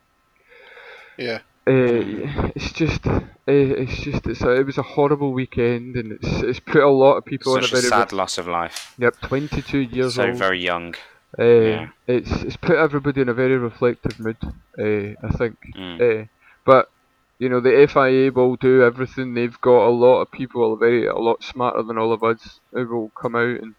Yeah, 1.19 1.39
Uh, 1.67 2.51
it's 2.57 2.73
just, 2.73 3.07
uh, 3.07 3.23
it's 3.49 3.99
just, 4.03 4.27
it's 4.27 4.43
a, 4.43 4.51
it 4.61 4.67
was 4.67 4.79
a 4.79 4.83
horrible 4.83 5.33
weekend, 5.33 5.97
and 5.97 6.13
it's 6.13 6.43
it's 6.43 6.61
put 6.61 6.83
a 6.83 6.89
lot 6.91 7.17
of 7.19 7.25
people 7.25 7.55
such 7.55 7.73
in 7.73 7.77
a 7.77 7.79
a 7.79 7.81
very 7.81 7.89
sad 7.91 8.13
loss 8.13 8.39
of 8.39 8.47
life. 8.49 8.95
yep, 8.99 9.15
22 9.23 9.79
years 9.79 10.15
So 10.15 10.25
old. 10.27 10.35
So 10.35 10.39
very 10.39 10.61
young. 10.61 10.95
uh, 11.39 11.45
yeah. 11.45 11.89
It's 12.07 12.33
it's 12.47 12.57
put 12.57 12.77
everybody 12.77 13.21
in 13.21 13.29
a 13.29 13.35
very 13.35 13.57
reflective 13.57 14.19
mood. 14.21 14.37
Uh, 14.79 15.15
I 15.27 15.31
think, 15.39 15.57
Mm. 15.77 15.97
uh, 16.01 16.27
but 16.65 16.91
you 17.39 17.49
know 17.49 17.61
the 17.61 17.83
FIA 17.89 18.31
will 18.33 18.57
do 18.57 18.83
everything. 18.83 19.35
They've 19.35 19.61
got 19.61 19.87
a 19.87 19.91
lot 19.91 20.23
of 20.23 20.31
people, 20.33 20.77
very 20.79 21.07
a 21.07 21.15
lot 21.17 21.43
smarter 21.43 21.83
than 21.83 21.99
all 21.99 22.13
of 22.13 22.23
us, 22.23 22.61
who 22.73 22.87
will 22.89 23.13
come 23.21 23.37
out 23.37 23.61
and 23.61 23.75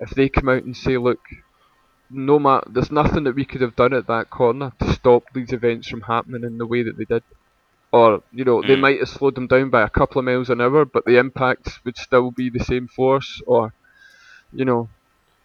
if 0.00 0.10
they 0.10 0.28
come 0.28 0.48
out 0.48 0.64
and 0.64 0.76
say, 0.76 0.96
look, 0.98 1.20
no 2.10 2.38
matter, 2.38 2.66
there's 2.72 2.90
nothing 2.92 3.24
that 3.24 3.34
we 3.36 3.44
could 3.44 3.60
have 3.60 3.76
done 3.76 3.92
at 3.94 4.06
that 4.08 4.30
corner 4.30 4.72
to 4.80 4.92
stop 4.92 5.22
these 5.34 5.52
events 5.52 5.88
from 5.88 6.02
happening 6.02 6.42
in 6.44 6.58
the 6.58 6.66
way 6.66 6.82
that 6.82 6.94
they 6.98 7.04
did. 7.04 7.22
Or, 7.92 8.22
you 8.32 8.44
know, 8.44 8.62
they 8.62 8.76
Mm. 8.76 8.80
might 8.80 8.98
have 9.00 9.08
slowed 9.08 9.34
them 9.34 9.46
down 9.46 9.70
by 9.70 9.82
a 9.82 9.90
couple 9.90 10.18
of 10.18 10.24
miles 10.24 10.50
an 10.50 10.60
hour, 10.60 10.84
but 10.84 11.04
the 11.06 11.18
impact 11.18 11.80
would 11.84 11.96
still 11.96 12.30
be 12.30 12.50
the 12.50 12.64
same 12.64 12.88
force, 12.88 13.40
or, 13.46 13.72
you 14.52 14.64
know, 14.64 14.90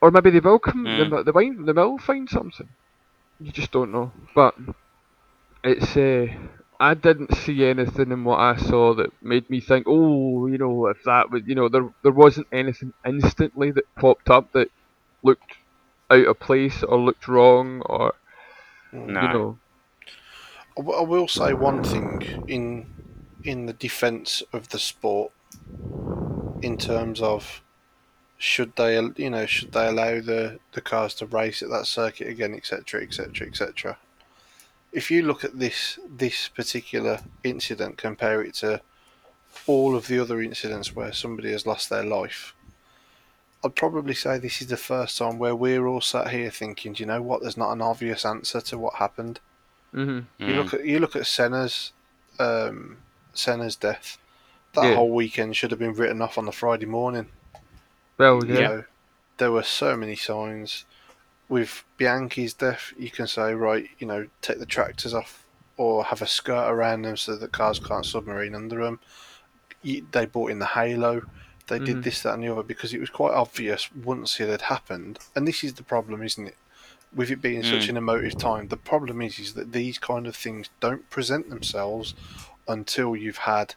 or 0.02 0.12
maybe 0.12 0.30
they 0.32 0.40
will 0.40 0.60
come, 0.60 0.86
Mm. 0.86 0.98
they, 1.10 1.24
they, 1.24 1.32
might, 1.32 1.66
they 1.66 1.74
will 1.74 1.98
find 2.00 2.30
something. 2.30 2.70
You 3.40 3.52
just 3.52 3.72
don't 3.72 3.92
know. 3.92 4.12
But 4.36 4.56
it's, 5.64 5.96
uh, 5.98 6.28
I 6.80 6.96
didn't 6.96 7.36
see 7.38 7.66
anything 7.66 8.12
in 8.12 8.24
what 8.26 8.40
I 8.40 8.58
saw 8.58 8.96
that 8.96 9.12
made 9.22 9.50
me 9.50 9.62
think, 9.62 9.88
oh, 9.90 10.48
you 10.48 10.60
know, 10.60 10.88
if 10.88 10.98
that 11.06 11.32
would, 11.32 11.48
you 11.48 11.56
know, 11.56 11.70
there 11.70 11.90
there 12.04 12.14
wasn't 12.14 12.48
anything 12.54 12.94
instantly 13.08 13.72
that 13.72 13.86
popped 14.00 14.30
up 14.30 14.52
that 14.54 14.70
looked 15.24 15.54
out 16.12 16.28
of 16.28 16.40
place 16.40 16.84
or 16.84 17.00
looked 17.00 17.28
wrong 17.28 17.82
or 17.88 18.14
No. 18.94 19.22
you 19.22 19.30
know. 19.30 19.60
I 20.78 20.82
w- 20.82 21.00
I 21.00 21.04
will 21.04 21.28
say 21.28 21.54
one 21.54 21.84
thing 21.84 22.24
in 22.48 22.88
in 23.44 23.68
the 23.68 23.74
defence 23.74 24.44
of 24.54 24.70
the 24.70 24.80
sport, 24.80 25.34
in 26.62 26.78
terms 26.78 27.22
of 27.22 27.64
should 28.38 28.76
they, 28.78 29.00
you 29.18 29.30
know, 29.32 29.46
should 29.48 29.72
they 29.74 29.88
allow 29.88 30.22
the, 30.22 30.60
the 30.74 30.82
cars 30.82 31.16
to 31.16 31.28
race 31.28 31.64
at 31.64 31.70
that 31.72 31.88
circuit 31.88 32.28
again, 32.28 32.54
etc., 32.56 33.04
etc., 33.04 33.48
etc. 33.48 34.00
If 34.98 35.12
you 35.12 35.22
look 35.22 35.44
at 35.44 35.60
this 35.60 36.00
this 36.24 36.48
particular 36.48 37.20
incident, 37.44 37.98
compare 37.98 38.42
it 38.42 38.56
to 38.56 38.82
all 39.68 39.96
of 39.96 40.08
the 40.08 40.20
other 40.20 40.42
incidents 40.42 40.96
where 40.96 41.14
somebody 41.14 41.52
has 41.52 41.68
lost 41.68 41.90
their 41.90 42.04
life, 42.04 42.56
I'd 43.64 43.76
probably 43.76 44.16
say 44.16 44.40
this 44.40 44.60
is 44.62 44.68
the 44.70 44.78
first 44.92 45.18
time 45.20 45.38
where 45.38 45.56
we're 45.56 45.86
all 45.86 46.02
sat 46.02 46.32
here 46.32 46.50
thinking, 46.50 46.94
"Do 46.94 47.04
you 47.04 47.08
know 47.08 47.22
what? 47.22 47.42
There's 47.42 47.58
not 47.64 47.74
an 47.74 47.82
obvious 47.82 48.26
answer 48.26 48.60
to 48.62 48.78
what 48.80 48.96
happened. 48.96 49.40
Mhm. 49.94 50.26
You 50.40 50.48
Mm. 50.48 50.56
look 50.56 50.74
at 50.74 50.84
you 50.86 50.98
look 51.00 51.16
at 51.16 51.28
Senna's 51.28 51.92
um, 52.40 52.98
Senna's 53.34 53.76
death. 53.76 54.18
That 54.74 54.86
Yeah. 54.86 54.96
whole 54.96 55.12
weekend 55.12 55.56
should 55.56 55.72
have 55.72 55.80
been 55.80 55.94
written 55.94 56.22
off 56.24 56.38
on 56.40 56.46
the 56.46 56.52
Friday 56.52 56.86
morning. 56.88 57.28
Well, 58.18 58.44
You 58.46 58.54
know, 58.62 58.84
there 59.38 59.52
were 59.52 59.64
so 59.82 59.96
many 59.96 60.16
signs. 60.16 60.86
With 61.50 61.84
Bianchi's 61.98 62.54
death, 62.54 62.94
you 62.98 63.10
can 63.10 63.28
say, 63.28 63.54
right, 63.54 63.88
you 64.00 64.08
know, 64.08 64.28
take 64.42 64.60
the 64.60 64.66
tractors 64.66 65.14
off 65.14 65.46
or 65.78 66.04
have 66.06 66.22
a 66.22 66.28
skirt 66.28 66.70
around 66.70 67.04
them 67.04 67.16
so 67.18 67.36
that 67.38 67.52
cars 67.52 67.80
can't 67.80 68.06
submarine 68.06 68.56
under 68.56 68.84
them. 68.84 69.00
They 69.84 70.26
brought 70.26 70.52
in 70.52 70.60
the 70.60 70.66
halo. 70.66 71.22
They 71.68 71.80
did 71.80 72.04
this, 72.04 72.22
that, 72.24 72.34
and 72.34 72.44
the 72.44 72.50
other 72.52 72.64
because 72.64 72.94
it 72.94 73.00
was 73.00 73.10
quite 73.10 73.34
obvious 73.34 73.90
once 73.94 74.40
it 74.40 74.50
had 74.50 74.64
happened. 74.64 75.20
And 75.36 75.48
this 75.48 75.64
is 75.64 75.74
the 75.74 75.84
problem, 75.84 76.22
isn't 76.24 76.48
it? 76.48 76.58
With 77.16 77.30
it 77.32 77.42
being 77.42 77.64
such 77.64 77.86
Mm. 77.88 77.90
an 77.90 77.98
emotive 77.98 78.38
time, 78.38 78.68
the 78.68 78.78
problem 78.78 79.22
is 79.22 79.40
is 79.40 79.54
that 79.54 79.72
these 79.72 79.98
kind 79.98 80.28
of 80.28 80.36
things 80.36 80.70
don't 80.82 81.10
present 81.10 81.50
themselves 81.50 82.14
until 82.68 83.16
you've 83.16 83.38
had 83.38 83.76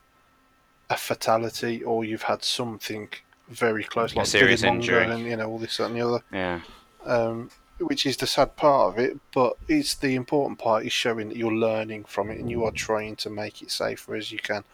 a 0.89 0.97
fatality 0.97 1.83
or 1.85 2.05
you've 2.05 2.25
had 2.25 2.43
something 2.43 3.09
very 3.49 3.85
close, 3.85 4.13
A 4.15 4.19
like 4.19 4.27
serious 4.27 4.63
injury. 4.65 5.05
and 5.05 5.27
you 5.27 5.37
know 5.37 5.49
all 5.49 5.59
this 5.59 5.77
that 5.77 5.87
and 5.87 5.97
the 5.97 6.01
other 6.01 6.25
Yeah. 6.33 6.61
Um, 7.05 7.51
which 7.78 8.05
is 8.06 8.16
the 8.16 8.27
sad 8.27 8.56
part 8.56 8.93
of 8.93 8.98
it. 8.98 9.18
But 9.32 9.56
it's 9.68 9.94
the 9.94 10.14
important 10.14 10.59
part 10.59 10.86
is 10.86 10.93
showing 10.93 11.28
that 11.28 11.36
you're 11.36 11.52
learning 11.52 12.05
from 12.05 12.31
it 12.31 12.39
and 12.39 12.51
you 12.51 12.64
are 12.64 12.70
trying 12.72 13.16
to 13.16 13.31
make 13.31 13.62
it 13.62 13.70
safer 13.70 14.14
as 14.14 14.32
you 14.32 14.39
can. 14.39 14.64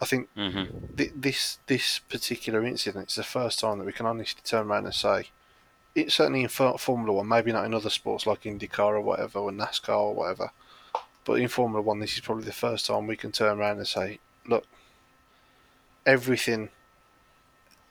I 0.00 0.04
think 0.04 0.28
hmm 0.34 0.64
th- 0.96 1.12
this 1.14 1.58
this 1.66 1.98
particular 1.98 2.64
incident 2.64 3.08
is 3.08 3.16
the 3.16 3.22
first 3.24 3.60
time 3.60 3.78
that 3.78 3.84
we 3.84 3.92
can 3.92 4.06
honestly 4.06 4.42
turn 4.44 4.66
around 4.68 4.86
and 4.86 4.94
say. 4.94 5.28
It 5.94 6.10
certainly 6.12 6.42
in 6.42 6.48
For- 6.48 6.78
Formula 6.78 7.12
One, 7.12 7.28
maybe 7.28 7.52
not 7.52 7.66
in 7.66 7.74
other 7.74 7.90
sports 7.90 8.26
like 8.26 8.42
IndyCar 8.44 8.94
or 8.94 9.00
whatever, 9.02 9.40
or 9.40 9.50
NASCAR 9.52 9.98
or 9.98 10.14
whatever, 10.14 10.50
but 11.24 11.34
in 11.40 11.48
Formula 11.48 11.82
One, 11.82 12.00
this 12.00 12.14
is 12.14 12.20
probably 12.20 12.44
the 12.44 12.52
first 12.52 12.86
time 12.86 13.06
we 13.06 13.16
can 13.16 13.32
turn 13.32 13.58
around 13.60 13.78
and 13.78 13.86
say, 13.88 14.18
"Look, 14.46 14.66
everything, 16.06 16.70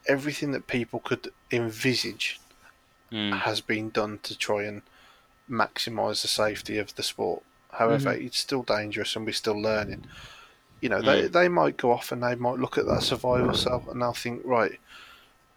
everything 0.08 0.52
that 0.52 0.68
people 0.68 1.00
could 1.00 1.32
envisage 1.52 2.41
Mm. 3.12 3.40
has 3.42 3.60
been 3.60 3.90
done 3.90 4.20
to 4.24 4.38
try 4.38 4.64
and 4.64 4.84
maximise 5.50 6.22
the 6.22 6.30
safety 6.30 6.78
of 6.78 6.96
the 6.96 7.04
sport. 7.04 7.44
However, 7.72 8.12
it's 8.14 8.40
still 8.40 8.64
dangerous 8.64 9.16
and 9.16 9.26
we're 9.26 9.34
still 9.34 9.60
learning. 9.60 10.06
You 10.80 10.90
know, 10.90 11.02
they, 11.02 11.28
they 11.28 11.48
might 11.48 11.78
go 11.78 11.92
off 11.92 12.12
and 12.12 12.24
they 12.24 12.36
might 12.36 12.58
look 12.58 12.78
at 12.78 12.86
that 12.86 13.04
survival 13.04 13.54
cell 13.54 13.84
and 13.90 14.02
they'll 14.02 14.14
think, 14.14 14.42
right, 14.46 14.80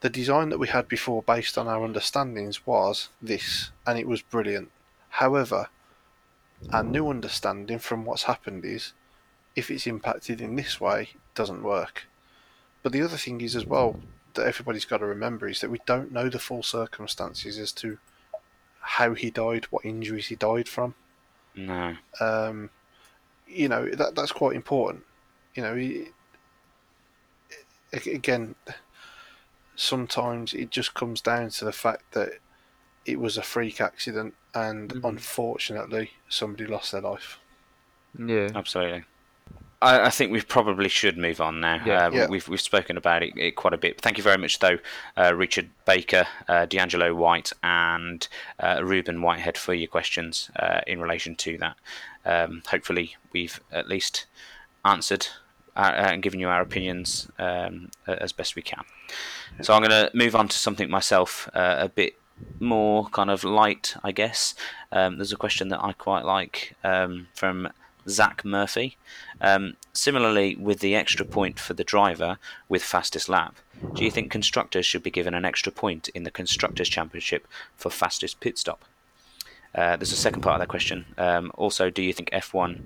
the 0.00 0.10
design 0.10 0.48
that 0.50 0.58
we 0.58 0.68
had 0.68 0.88
before 0.88 1.22
based 1.22 1.56
on 1.56 1.66
our 1.68 1.84
understandings 1.84 2.66
was 2.66 3.08
this 3.22 3.70
and 3.86 3.98
it 3.98 4.06
was 4.06 4.20
brilliant. 4.20 4.70
However, 5.08 5.68
our 6.72 6.82
new 6.82 7.08
understanding 7.08 7.78
from 7.78 8.04
what's 8.04 8.24
happened 8.24 8.64
is 8.64 8.92
if 9.56 9.70
it's 9.70 9.86
impacted 9.86 10.40
in 10.40 10.56
this 10.56 10.80
way, 10.80 11.02
it 11.14 11.34
doesn't 11.34 11.62
work. 11.62 12.06
But 12.82 12.92
the 12.92 13.02
other 13.02 13.16
thing 13.16 13.40
is 13.40 13.56
as 13.56 13.64
well 13.64 13.96
that 14.34 14.46
everybody's 14.46 14.84
got 14.84 14.98
to 14.98 15.06
remember 15.06 15.48
is 15.48 15.60
that 15.60 15.70
we 15.70 15.80
don't 15.86 16.12
know 16.12 16.28
the 16.28 16.38
full 16.38 16.62
circumstances 16.62 17.58
as 17.58 17.72
to 17.72 17.98
how 18.80 19.14
he 19.14 19.30
died, 19.30 19.64
what 19.70 19.84
injuries 19.84 20.28
he 20.28 20.36
died 20.36 20.68
from. 20.68 20.94
No. 21.54 21.96
Um, 22.20 22.70
you 23.46 23.68
know 23.68 23.88
that 23.88 24.14
that's 24.14 24.32
quite 24.32 24.56
important. 24.56 25.04
You 25.54 25.62
know, 25.62 25.74
he, 25.76 26.08
again, 27.92 28.54
sometimes 29.76 30.52
it 30.54 30.70
just 30.70 30.94
comes 30.94 31.20
down 31.20 31.50
to 31.50 31.64
the 31.64 31.72
fact 31.72 32.12
that 32.12 32.38
it 33.06 33.20
was 33.20 33.36
a 33.36 33.42
freak 33.42 33.80
accident, 33.80 34.34
and 34.54 34.90
Mhm. 34.90 35.08
unfortunately, 35.08 36.12
somebody 36.28 36.66
lost 36.66 36.92
their 36.92 37.02
life. 37.02 37.38
Yeah. 38.18 38.48
Absolutely. 38.54 39.04
I, 39.84 40.06
I 40.06 40.10
think 40.10 40.32
we 40.32 40.40
probably 40.42 40.88
should 40.88 41.16
move 41.18 41.40
on 41.40 41.60
now. 41.60 41.80
Yeah. 41.84 42.06
Uh, 42.06 42.10
Yeah. 42.10 42.26
We've 42.28 42.48
we've 42.48 42.60
spoken 42.60 42.96
about 42.96 43.22
it, 43.22 43.32
it 43.36 43.52
quite 43.56 43.74
a 43.74 43.78
bit. 43.78 44.00
Thank 44.00 44.16
you 44.18 44.24
very 44.24 44.38
much, 44.38 44.58
though, 44.58 44.78
uh, 45.16 45.34
Richard 45.34 45.70
Baker, 45.84 46.26
uh, 46.48 46.66
D'Angelo 46.66 47.14
White, 47.14 47.52
and 47.62 48.26
uh, 48.60 48.80
Ruben 48.82 49.22
Whitehead 49.22 49.56
for 49.58 49.74
your 49.74 49.88
questions 49.88 50.50
uh, 50.56 50.80
in 50.86 51.00
relation 51.00 51.34
to 51.36 51.58
that. 51.58 51.76
Um, 52.24 52.62
hopefully, 52.66 53.16
we've 53.32 53.60
at 53.70 53.88
least 53.88 54.26
answered 54.84 55.26
uh, 55.76 55.92
and 55.96 56.22
given 56.22 56.40
you 56.40 56.48
our 56.48 56.60
opinions 56.62 57.28
um, 57.38 57.90
as 58.06 58.32
best 58.32 58.56
we 58.56 58.62
can. 58.62 58.84
So 59.62 59.74
I'm 59.74 59.82
going 59.82 59.90
to 59.90 60.10
move 60.16 60.34
on 60.34 60.48
to 60.48 60.56
something 60.56 60.88
myself 60.90 61.48
uh, 61.54 61.76
a 61.78 61.88
bit 61.88 62.14
more 62.60 63.06
kind 63.10 63.30
of 63.30 63.44
light, 63.44 63.94
I 64.02 64.12
guess. 64.12 64.54
Um, 64.90 65.16
there's 65.16 65.32
a 65.32 65.36
question 65.36 65.68
that 65.68 65.82
I 65.84 65.92
quite 65.92 66.24
like 66.24 66.74
um, 66.82 67.28
from 67.34 67.68
Zach 68.08 68.44
Murphy. 68.44 68.96
Um, 69.40 69.76
similarly, 69.92 70.56
with 70.56 70.80
the 70.80 70.94
extra 70.94 71.24
point 71.24 71.58
for 71.58 71.74
the 71.74 71.84
driver 71.84 72.38
with 72.68 72.82
fastest 72.82 73.28
lap, 73.28 73.56
do 73.94 74.04
you 74.04 74.10
think 74.10 74.30
constructors 74.30 74.86
should 74.86 75.02
be 75.02 75.10
given 75.10 75.34
an 75.34 75.44
extra 75.44 75.72
point 75.72 76.08
in 76.08 76.22
the 76.24 76.30
Constructors' 76.30 76.88
Championship 76.88 77.46
for 77.76 77.90
fastest 77.90 78.40
pit 78.40 78.58
stop? 78.58 78.84
Uh, 79.74 79.96
there's 79.96 80.12
a 80.12 80.16
second 80.16 80.42
part 80.42 80.54
of 80.54 80.60
that 80.60 80.68
question. 80.68 81.04
Um, 81.18 81.50
also, 81.56 81.90
do 81.90 82.02
you 82.02 82.12
think 82.12 82.30
F1 82.30 82.82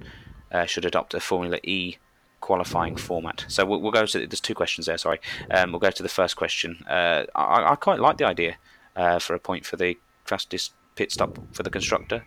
uh, 0.51 0.65
should 0.65 0.85
adopt 0.85 1.15
a 1.15 1.21
Formula 1.21 1.59
E 1.63 1.97
qualifying 2.41 2.97
format? 2.97 3.45
So 3.49 3.67
we'll, 3.67 3.81
we'll 3.81 3.93
go 3.93 4.07
to 4.07 4.27
there's 4.27 4.41
two 4.41 4.55
questions 4.55 4.87
there. 4.87 4.97
Sorry, 4.97 5.21
um, 5.51 5.73
we'll 5.73 5.81
go 5.81 5.91
to 5.91 6.03
the 6.03 6.09
first 6.09 6.37
question. 6.37 6.85
Uh, 6.89 7.25
I, 7.35 7.73
I 7.73 7.77
quite 7.77 8.01
like 8.01 8.17
the 8.17 8.27
idea 8.27 8.57
uh, 8.97 9.19
for 9.19 9.35
a 9.35 9.39
point 9.39 9.67
for 9.67 9.77
the 9.77 9.99
fastest 10.25 10.73
pit 10.97 11.13
stop 11.13 11.39
for 11.53 11.63
the 11.63 11.71
constructor. 11.71 12.25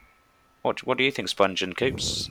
What 0.61 0.85
what 0.85 0.97
do 0.97 1.03
you 1.03 1.11
think, 1.11 1.29
Sponge 1.29 1.63
and 1.63 1.75
Coops? 1.75 2.29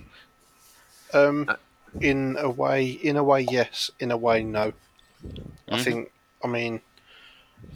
Um, 1.13 1.49
Uh, 1.49 1.57
in 2.01 2.37
a 2.39 2.49
way, 2.49 2.89
in 2.89 3.17
a 3.17 3.25
way, 3.25 3.41
yes. 3.43 3.91
In 3.99 4.11
a 4.11 4.17
way, 4.17 4.43
no. 4.43 4.73
I 5.69 5.77
Mhm. 5.77 5.85
think. 5.85 6.13
I 6.43 6.49
mean, 6.49 6.81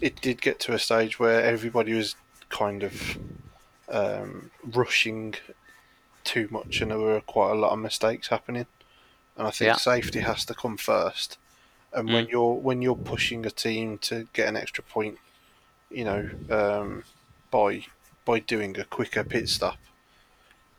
it 0.00 0.20
did 0.22 0.40
get 0.40 0.58
to 0.60 0.72
a 0.72 0.78
stage 0.78 1.18
where 1.18 1.42
everybody 1.42 1.92
was 1.92 2.16
kind 2.48 2.82
of 2.82 3.18
um, 3.88 4.50
rushing 4.64 5.34
too 6.24 6.48
much, 6.50 6.80
and 6.80 6.90
there 6.90 6.98
were 6.98 7.20
quite 7.20 7.50
a 7.50 7.54
lot 7.54 7.72
of 7.72 7.78
mistakes 7.78 8.28
happening. 8.28 8.66
And 9.36 9.46
I 9.46 9.50
think 9.50 9.68
Yeah. 9.68 9.76
safety 9.76 10.20
has 10.20 10.44
to 10.46 10.54
come 10.54 10.76
first. 10.78 11.36
And 11.92 12.12
when 12.12 12.26
you're 12.28 12.54
when 12.54 12.82
you're 12.82 12.96
pushing 12.96 13.44
a 13.44 13.50
team 13.50 13.98
to 13.98 14.26
get 14.32 14.48
an 14.48 14.56
extra 14.56 14.82
point, 14.82 15.18
you 15.90 16.04
know, 16.04 16.30
um, 16.50 17.04
by 17.50 17.86
by 18.24 18.38
doing 18.38 18.78
a 18.80 18.84
quicker 18.84 19.22
pit 19.22 19.48
stop, 19.48 19.78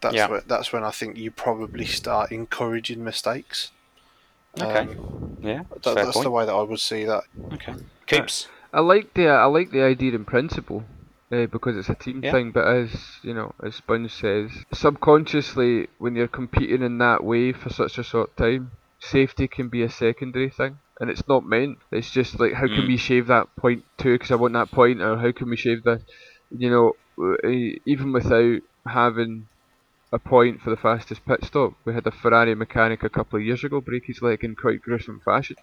that's 0.05 0.15
Yeah. 0.15 0.27
when, 0.27 0.41
that's 0.47 0.71
when 0.71 0.83
I 0.83 0.91
think 0.91 1.17
you 1.17 1.31
probably 1.31 1.85
start 1.85 2.31
encouraging 2.31 3.03
mistakes. 3.03 3.71
Okay. 4.59 4.87
Um, 4.87 5.37
Yeah, 5.41 5.63
that, 5.69 5.83
fair 5.83 6.05
that's 6.05 6.21
the 6.21 6.31
way 6.31 6.45
that 6.45 6.53
I 6.53 6.61
would 6.61 6.79
see 6.79 7.03
that. 7.05 7.23
Okay, 7.53 7.75
Coops. 8.07 8.47
I 8.73 8.79
like 8.81 9.13
the 9.13 9.27
I 9.27 9.45
like 9.45 9.71
the 9.71 9.83
idea 9.83 10.13
in 10.13 10.25
principle, 10.25 10.83
uh, 11.31 11.45
because 11.47 11.75
it's 11.77 11.89
a 11.89 11.95
team 11.95 12.21
Yeah. 12.23 12.31
thing. 12.31 12.51
But 12.51 12.67
as 12.67 12.89
you 13.23 13.33
know, 13.33 13.53
as 13.63 13.75
Sponge 13.75 14.11
says, 14.13 14.51
subconsciously 14.73 15.87
when 15.97 16.15
you're 16.15 16.27
competing 16.27 16.81
in 16.83 16.97
that 16.99 17.23
way 17.23 17.51
for 17.51 17.69
such 17.69 17.97
a 17.97 18.03
short 18.03 18.35
time, 18.37 18.71
safety 18.99 19.47
can 19.47 19.69
be 19.69 19.81
a 19.83 19.89
secondary 19.89 20.49
thing. 20.49 20.77
and 21.01 21.09
it's 21.09 21.27
not 21.27 21.43
meant. 21.45 21.77
It's 21.91 22.09
just 22.09 22.39
like 22.39 22.53
how 22.53 22.67
can 22.67 22.85
Mm. 22.85 22.87
we 22.87 22.95
shave 22.95 23.27
that 23.27 23.47
point 23.59 23.83
too 23.97 24.13
because 24.13 24.31
I 24.31 24.35
want 24.35 24.53
that 24.53 24.71
point, 24.71 25.01
or 25.01 25.17
how 25.17 25.31
can 25.33 25.49
we 25.49 25.57
shave 25.57 25.83
that, 25.83 25.99
you 26.49 26.69
know, 26.69 26.93
even 27.85 28.13
without 28.13 28.61
having 28.87 29.47
a 30.11 30.19
point 30.19 30.61
for 30.61 30.69
the 30.69 30.77
fastest 30.77 31.25
pit 31.25 31.43
stop. 31.43 31.73
We 31.85 31.93
had 31.93 32.07
a 32.07 32.11
Ferrari 32.11 32.55
mechanic 32.55 33.03
a 33.03 33.09
couple 33.09 33.37
of 33.39 33.45
years 33.45 33.63
ago 33.63 33.81
break 33.81 34.05
his 34.05 34.21
leg 34.21 34.43
in 34.43 34.55
quite 34.55 34.81
gruesome 34.81 35.19
fashion. 35.23 35.57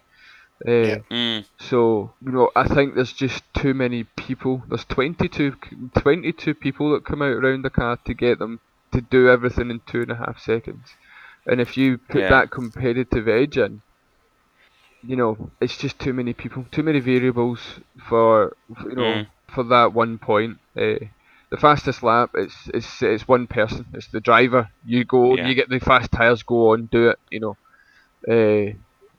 Uh, 0.67 0.71
Yeah. 0.71 0.97
Mm, 1.09 1.45
So, 1.59 2.13
you 2.23 2.31
know, 2.31 2.51
I 2.55 2.67
think 2.67 2.93
there's 2.95 3.13
just 3.13 3.43
too 3.53 3.73
many 3.73 4.03
people. 4.03 4.63
There's 4.67 4.85
22, 4.85 5.55
22 5.95 6.53
people 6.53 6.91
that 6.91 7.05
come 7.05 7.21
out 7.21 7.37
around 7.37 7.63
the 7.63 7.69
car 7.69 7.97
to 8.05 8.13
get 8.13 8.39
them 8.39 8.59
to 8.91 9.01
do 9.01 9.27
everything 9.29 9.71
in 9.71 9.81
two 9.87 10.01
and 10.03 10.11
a 10.11 10.15
half 10.15 10.39
seconds. 10.39 10.95
And 11.47 11.59
if 11.59 11.75
you 11.77 11.97
put 11.97 12.21
Yeah. 12.21 12.29
that 12.29 12.51
competitive 12.51 13.27
edge 13.27 13.57
in, 13.57 13.81
you 15.05 15.15
know, 15.15 15.49
it's 15.59 15.77
just 15.77 15.99
too 15.99 16.13
many 16.13 16.33
people, 16.33 16.65
too 16.71 16.83
many 16.83 16.99
variables 16.99 17.79
for, 18.07 18.55
for, 18.79 18.89
you 18.89 18.95
know, 18.95 19.03
Mm. 19.03 19.27
for 19.53 19.63
that 19.63 19.93
one 19.93 20.17
point. 20.17 20.59
Uh, 20.77 20.95
the 21.53 21.59
fastest 21.59 22.01
lap, 22.01 22.31
it's 22.33 22.55
it's 22.73 23.01
it's 23.01 23.27
one 23.27 23.45
person. 23.45 23.85
It's 23.93 24.07
the 24.07 24.19
driver. 24.19 24.69
You 24.85 25.03
go, 25.05 25.35
Yeah. 25.35 25.47
you 25.47 25.53
get 25.53 25.69
the 25.69 25.79
fast 25.79 26.11
tires, 26.11 26.41
go 26.41 26.71
on, 26.73 26.87
do 26.87 27.09
it. 27.09 27.19
You 27.29 27.39
know. 27.41 27.57
Uh, 28.27 28.73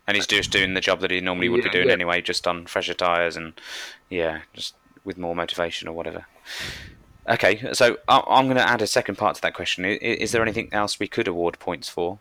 and 0.06 0.16
he's 0.16 0.26
just 0.26 0.50
doing 0.50 0.74
the 0.74 0.80
job 0.80 1.00
that 1.00 1.10
he 1.12 1.20
normally 1.20 1.48
would 1.48 1.62
be 1.62 1.70
doing 1.70 1.86
yeah. 1.86 1.92
anyway, 1.92 2.20
just 2.20 2.46
on 2.48 2.66
fresher 2.66 2.92
tyres 2.94 3.36
and 3.36 3.52
yeah, 4.10 4.40
just 4.52 4.74
with 5.04 5.16
more 5.16 5.34
motivation 5.36 5.86
or 5.88 5.92
whatever. 5.94 6.26
Okay, 7.28 7.72
so 7.72 7.96
I'm 8.08 8.46
going 8.46 8.56
to 8.56 8.68
add 8.68 8.82
a 8.82 8.86
second 8.86 9.16
part 9.16 9.36
to 9.36 9.42
that 9.42 9.54
question. 9.54 9.84
Is 9.84 10.32
there 10.32 10.42
anything 10.42 10.68
else 10.72 10.98
we 10.98 11.06
could 11.08 11.28
award 11.28 11.58
points 11.58 11.88
for 11.88 12.18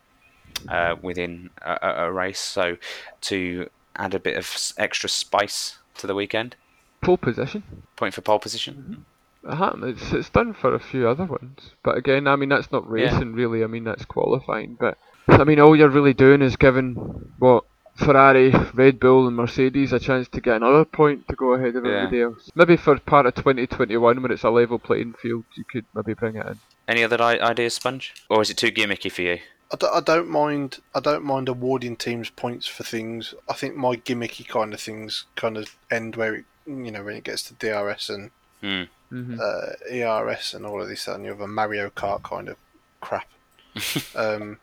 uh, 0.68 0.94
within 1.02 1.50
a, 1.60 1.78
a- 1.82 2.06
a 2.06 2.12
race? 2.12 2.40
So 2.40 2.78
to 3.22 3.68
add 3.96 4.14
a 4.14 4.20
bit 4.20 4.36
of 4.38 4.72
extra 4.78 5.08
spice 5.10 5.78
to 5.98 6.06
the 6.06 6.14
weekend, 6.14 6.56
pole 7.02 7.18
position. 7.18 7.62
point 7.96 8.14
for 8.14 8.22
pole 8.22 8.38
position. 8.38 9.04
It 9.46 9.54
happened. 9.56 9.84
It's 9.84 10.12
it's 10.12 10.30
done 10.30 10.54
for 10.54 10.74
a 10.74 10.78
few 10.80 11.06
other 11.08 11.24
ones, 11.24 11.72
but 11.82 11.96
again, 11.96 12.26
I 12.26 12.36
mean 12.36 12.48
that's 12.48 12.72
not 12.72 12.84
Yeah. 12.84 12.92
racing 13.12 13.34
really. 13.34 13.62
I 13.62 13.66
mean 13.66 13.84
that's 13.84 14.04
qualifying. 14.04 14.76
But 14.80 14.96
I 15.28 15.44
mean 15.44 15.60
all 15.60 15.76
you're 15.76 15.88
really 15.90 16.14
doing 16.14 16.40
is 16.42 16.56
giving 16.56 16.94
what 17.38 17.64
Ferrari, 17.96 18.50
Red 18.72 18.98
Bull, 18.98 19.26
and 19.28 19.36
Mercedes 19.36 19.92
a 19.92 20.00
chance 20.00 20.26
to 20.28 20.40
get 20.40 20.56
another 20.56 20.84
point 20.84 21.28
to 21.28 21.36
go 21.36 21.52
ahead 21.52 21.76
of 21.76 21.84
Yeah. 21.84 21.92
everybody 21.92 22.22
else. 22.22 22.50
Maybe 22.54 22.76
for 22.76 22.98
part 22.98 23.26
of 23.26 23.34
2021 23.34 24.22
when 24.22 24.32
it's 24.32 24.42
a 24.42 24.50
level 24.50 24.78
playing 24.78 25.12
field, 25.14 25.44
you 25.54 25.64
could 25.64 25.84
maybe 25.94 26.14
bring 26.14 26.36
it 26.36 26.46
in. 26.46 26.58
Any 26.88 27.04
other 27.04 27.20
I- 27.22 27.38
ideas, 27.38 27.74
Sponge? 27.74 28.12
Or 28.28 28.42
is 28.42 28.50
it 28.50 28.56
too 28.56 28.72
gimmicky 28.72 29.12
for 29.12 29.22
you? 29.22 29.38
I, 29.72 29.76
d- 29.76 29.86
I 29.92 30.00
don't 30.00 30.28
mind. 30.28 30.78
I 30.94 31.00
don't 31.00 31.24
mind 31.24 31.48
awarding 31.48 31.96
teams 31.96 32.30
points 32.30 32.66
for 32.66 32.82
things. 32.82 33.32
I 33.48 33.52
think 33.54 33.76
my 33.76 33.94
gimmicky 33.96 34.46
kind 34.46 34.74
of 34.74 34.80
things 34.80 35.24
kind 35.36 35.56
of 35.56 35.76
end 35.90 36.16
where 36.16 36.34
it, 36.34 36.44
you 36.66 36.90
know, 36.90 37.02
when 37.04 37.16
it 37.16 37.24
gets 37.24 37.42
to 37.44 37.54
DRS 37.54 38.08
and 38.10 38.30
Hmm. 38.60 38.84
Hmm 39.14 39.38
uh, 39.40 39.72
ERS 39.92 40.54
and 40.54 40.66
all 40.66 40.82
of 40.82 40.88
this 40.88 41.04
that, 41.04 41.14
and 41.14 41.24
the 41.24 41.30
other 41.30 41.46
Mario 41.46 41.88
Kart 41.90 42.22
kind 42.24 42.48
of 42.48 42.56
crap. 43.00 43.28
um, 44.16 44.58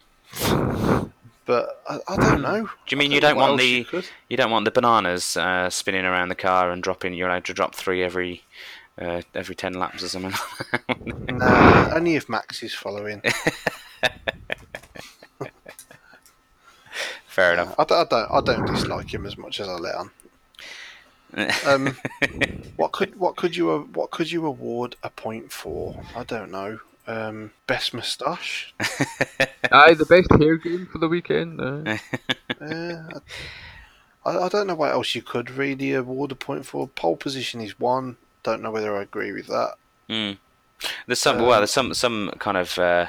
but 1.45 1.81
I, 1.87 1.99
I 2.07 2.15
don't 2.17 2.41
know. 2.41 2.63
Do 2.63 2.69
you 2.89 2.97
mean 2.97 3.11
I 3.11 3.15
you 3.15 3.21
know 3.21 3.27
don't 3.29 3.37
want 3.37 3.57
the 3.59 3.87
you 3.91 4.03
you 4.29 4.37
don't 4.37 4.51
want 4.51 4.65
the 4.65 4.71
bananas 4.71 5.37
uh, 5.37 5.69
spinning 5.69 6.05
around 6.05 6.29
the 6.29 6.35
car 6.35 6.69
and 6.71 6.83
dropping? 6.83 7.13
You're 7.13 7.29
allowed 7.29 7.45
to 7.45 7.53
drop 7.53 7.75
three 7.75 8.03
every 8.03 8.43
uh, 8.99 9.21
every 9.33 9.55
ten 9.55 9.73
laps 9.73 10.03
or 10.03 10.09
something. 10.09 10.31
like 10.31 10.87
that. 10.87 11.35
Nah, 11.35 11.95
only 11.95 12.15
if 12.15 12.27
Max 12.27 12.61
is 12.61 12.73
following. 12.73 13.21
Fair 17.27 17.53
enough. 17.53 17.73
I, 17.79 17.85
don't, 17.85 17.97
I 17.97 18.03
don't. 18.09 18.31
I 18.31 18.41
don't 18.41 18.65
dislike 18.67 19.13
him 19.13 19.25
as 19.25 19.37
much 19.37 19.61
as 19.61 19.69
I 19.69 19.75
let 19.75 19.95
on. 19.95 20.11
Um, 21.65 21.97
what 22.75 22.91
could 22.91 23.17
what 23.17 23.35
could 23.35 23.55
you 23.55 23.89
what 23.93 24.11
could 24.11 24.31
you 24.31 24.45
award 24.45 24.95
a 25.03 25.09
point 25.09 25.51
for? 25.51 26.01
I 26.15 26.23
don't 26.23 26.51
know. 26.51 26.79
Um, 27.07 27.51
best 27.67 27.93
moustache. 27.93 28.73
Aye, 29.71 29.95
the 29.95 30.05
best 30.05 30.31
hair 30.39 30.55
game 30.57 30.87
for 30.91 30.99
the 30.99 31.07
weekend. 31.07 31.59
Uh, 31.59 31.97
I, 34.25 34.37
I 34.37 34.49
don't 34.49 34.67
know 34.67 34.75
what 34.75 34.91
else 34.91 35.15
you 35.15 35.21
could 35.21 35.49
really 35.49 35.93
award 35.93 36.31
a 36.31 36.35
point 36.35 36.65
for. 36.65 36.87
Pole 36.87 37.17
position 37.17 37.59
is 37.59 37.79
one. 37.79 38.17
Don't 38.43 38.61
know 38.61 38.71
whether 38.71 38.95
I 38.95 39.01
agree 39.01 39.31
with 39.31 39.47
that. 39.47 39.75
Mm. 40.09 40.37
There's 41.07 41.19
some 41.19 41.37
Um, 41.37 41.45
well, 41.47 41.59
there's 41.59 41.71
some 41.71 41.93
some 41.93 42.31
kind 42.39 42.57
of 42.57 42.77
uh, 42.77 43.07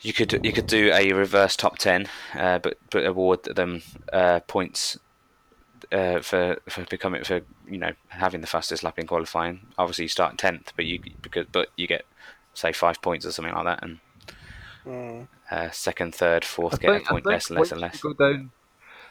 you 0.00 0.12
could 0.12 0.44
you 0.44 0.52
could 0.52 0.66
do 0.66 0.92
a 0.92 1.12
reverse 1.12 1.56
top 1.56 1.78
ten, 1.78 2.08
uh, 2.34 2.58
but 2.58 2.78
but 2.90 3.06
award 3.06 3.44
them 3.44 3.82
uh, 4.12 4.40
points 4.40 4.98
uh, 5.92 6.20
for 6.20 6.56
for 6.68 6.84
becoming 6.84 7.24
for 7.24 7.40
you 7.68 7.78
know 7.78 7.92
having 8.08 8.40
the 8.40 8.46
fastest 8.46 8.82
lap 8.82 8.98
in 8.98 9.06
qualifying. 9.06 9.60
Obviously, 9.78 10.04
you 10.04 10.08
start 10.08 10.38
tenth, 10.38 10.72
but 10.76 10.84
you 10.84 11.00
because 11.22 11.46
but 11.52 11.68
you 11.76 11.86
get 11.86 12.04
say 12.54 12.72
five 12.72 13.00
points 13.02 13.26
or 13.26 13.32
something 13.32 13.54
like 13.54 13.64
that, 13.64 13.82
and 13.82 14.00
Mm. 14.86 15.28
uh, 15.50 15.70
second, 15.70 16.14
third, 16.14 16.44
fourth 16.44 16.74
I 16.74 16.76
get 16.76 16.90
a 16.90 16.94
think, 16.96 17.06
I 17.08 17.10
point 17.12 17.26
less 17.26 17.48
and 17.48 17.58
less 17.58 17.60
once 17.70 17.72
and 17.72 17.80
less. 17.80 18.04
we 18.04 18.12
go 18.14 18.32
down, 18.32 18.50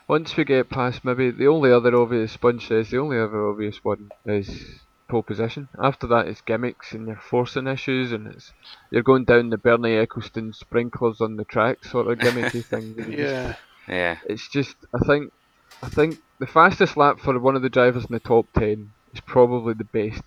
once 0.07 0.37
we 0.37 0.43
get 0.43 0.69
past 0.69 1.03
maybe 1.03 1.31
the 1.31 1.47
only 1.47 1.71
other 1.71 1.95
obvious 1.95 2.31
Sponge 2.33 2.67
says 2.67 2.91
the 2.91 2.99
only 2.99 3.17
other 3.17 3.47
obvious 3.47 3.83
one 3.83 4.11
is 4.25 4.79
pole 5.07 5.23
position. 5.23 5.69
After 5.81 6.05
that, 6.07 6.27
it's 6.27 6.41
gimmicks 6.41 6.91
and 6.91 7.07
you're 7.07 7.15
forcing 7.15 7.65
issues, 7.67 8.11
and 8.11 8.27
it's 8.27 8.53
you're 8.91 9.01
going 9.01 9.25
down 9.25 9.49
the 9.49 9.57
Bernie 9.57 9.95
Ecclestone 9.95 10.53
sprinklers 10.53 11.19
on 11.21 11.37
the 11.37 11.43
track 11.43 11.83
sort 11.85 12.07
of 12.07 12.19
gimmicky 12.19 12.63
thing. 12.71 12.93
that 12.95 13.09
you 13.09 13.17
just- 13.17 13.33
Yeah. 13.33 13.55
Yeah, 13.87 14.17
it's 14.27 14.47
just 14.47 14.75
I 14.93 14.99
think 15.05 15.33
I 15.81 15.89
think 15.89 16.19
the 16.43 16.51
fastest 16.51 16.97
lap 16.97 17.21
for 17.21 17.39
one 17.39 17.55
of 17.55 17.61
the 17.61 17.69
drivers 17.69 18.03
in 18.03 18.11
the 18.11 18.19
top 18.19 18.45
ten 18.53 18.91
is 19.13 19.21
probably 19.21 19.73
the 19.73 19.85
best 19.85 20.23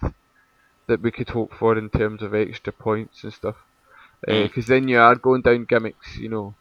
that 0.86 1.02
we 1.02 1.10
could 1.10 1.28
hope 1.28 1.52
for 1.52 1.76
in 1.76 1.90
terms 1.90 2.22
of 2.22 2.34
extra 2.34 2.72
points 2.72 3.22
and 3.22 3.34
stuff. 3.34 3.56
Mm. 4.26 4.44
Because 4.44 4.66
then 4.66 4.88
you 4.88 4.98
are 4.98 5.14
going 5.14 5.43
down 5.43 5.66
gimmicks, 5.66 6.16
you 6.16 6.30
know, 6.30 6.55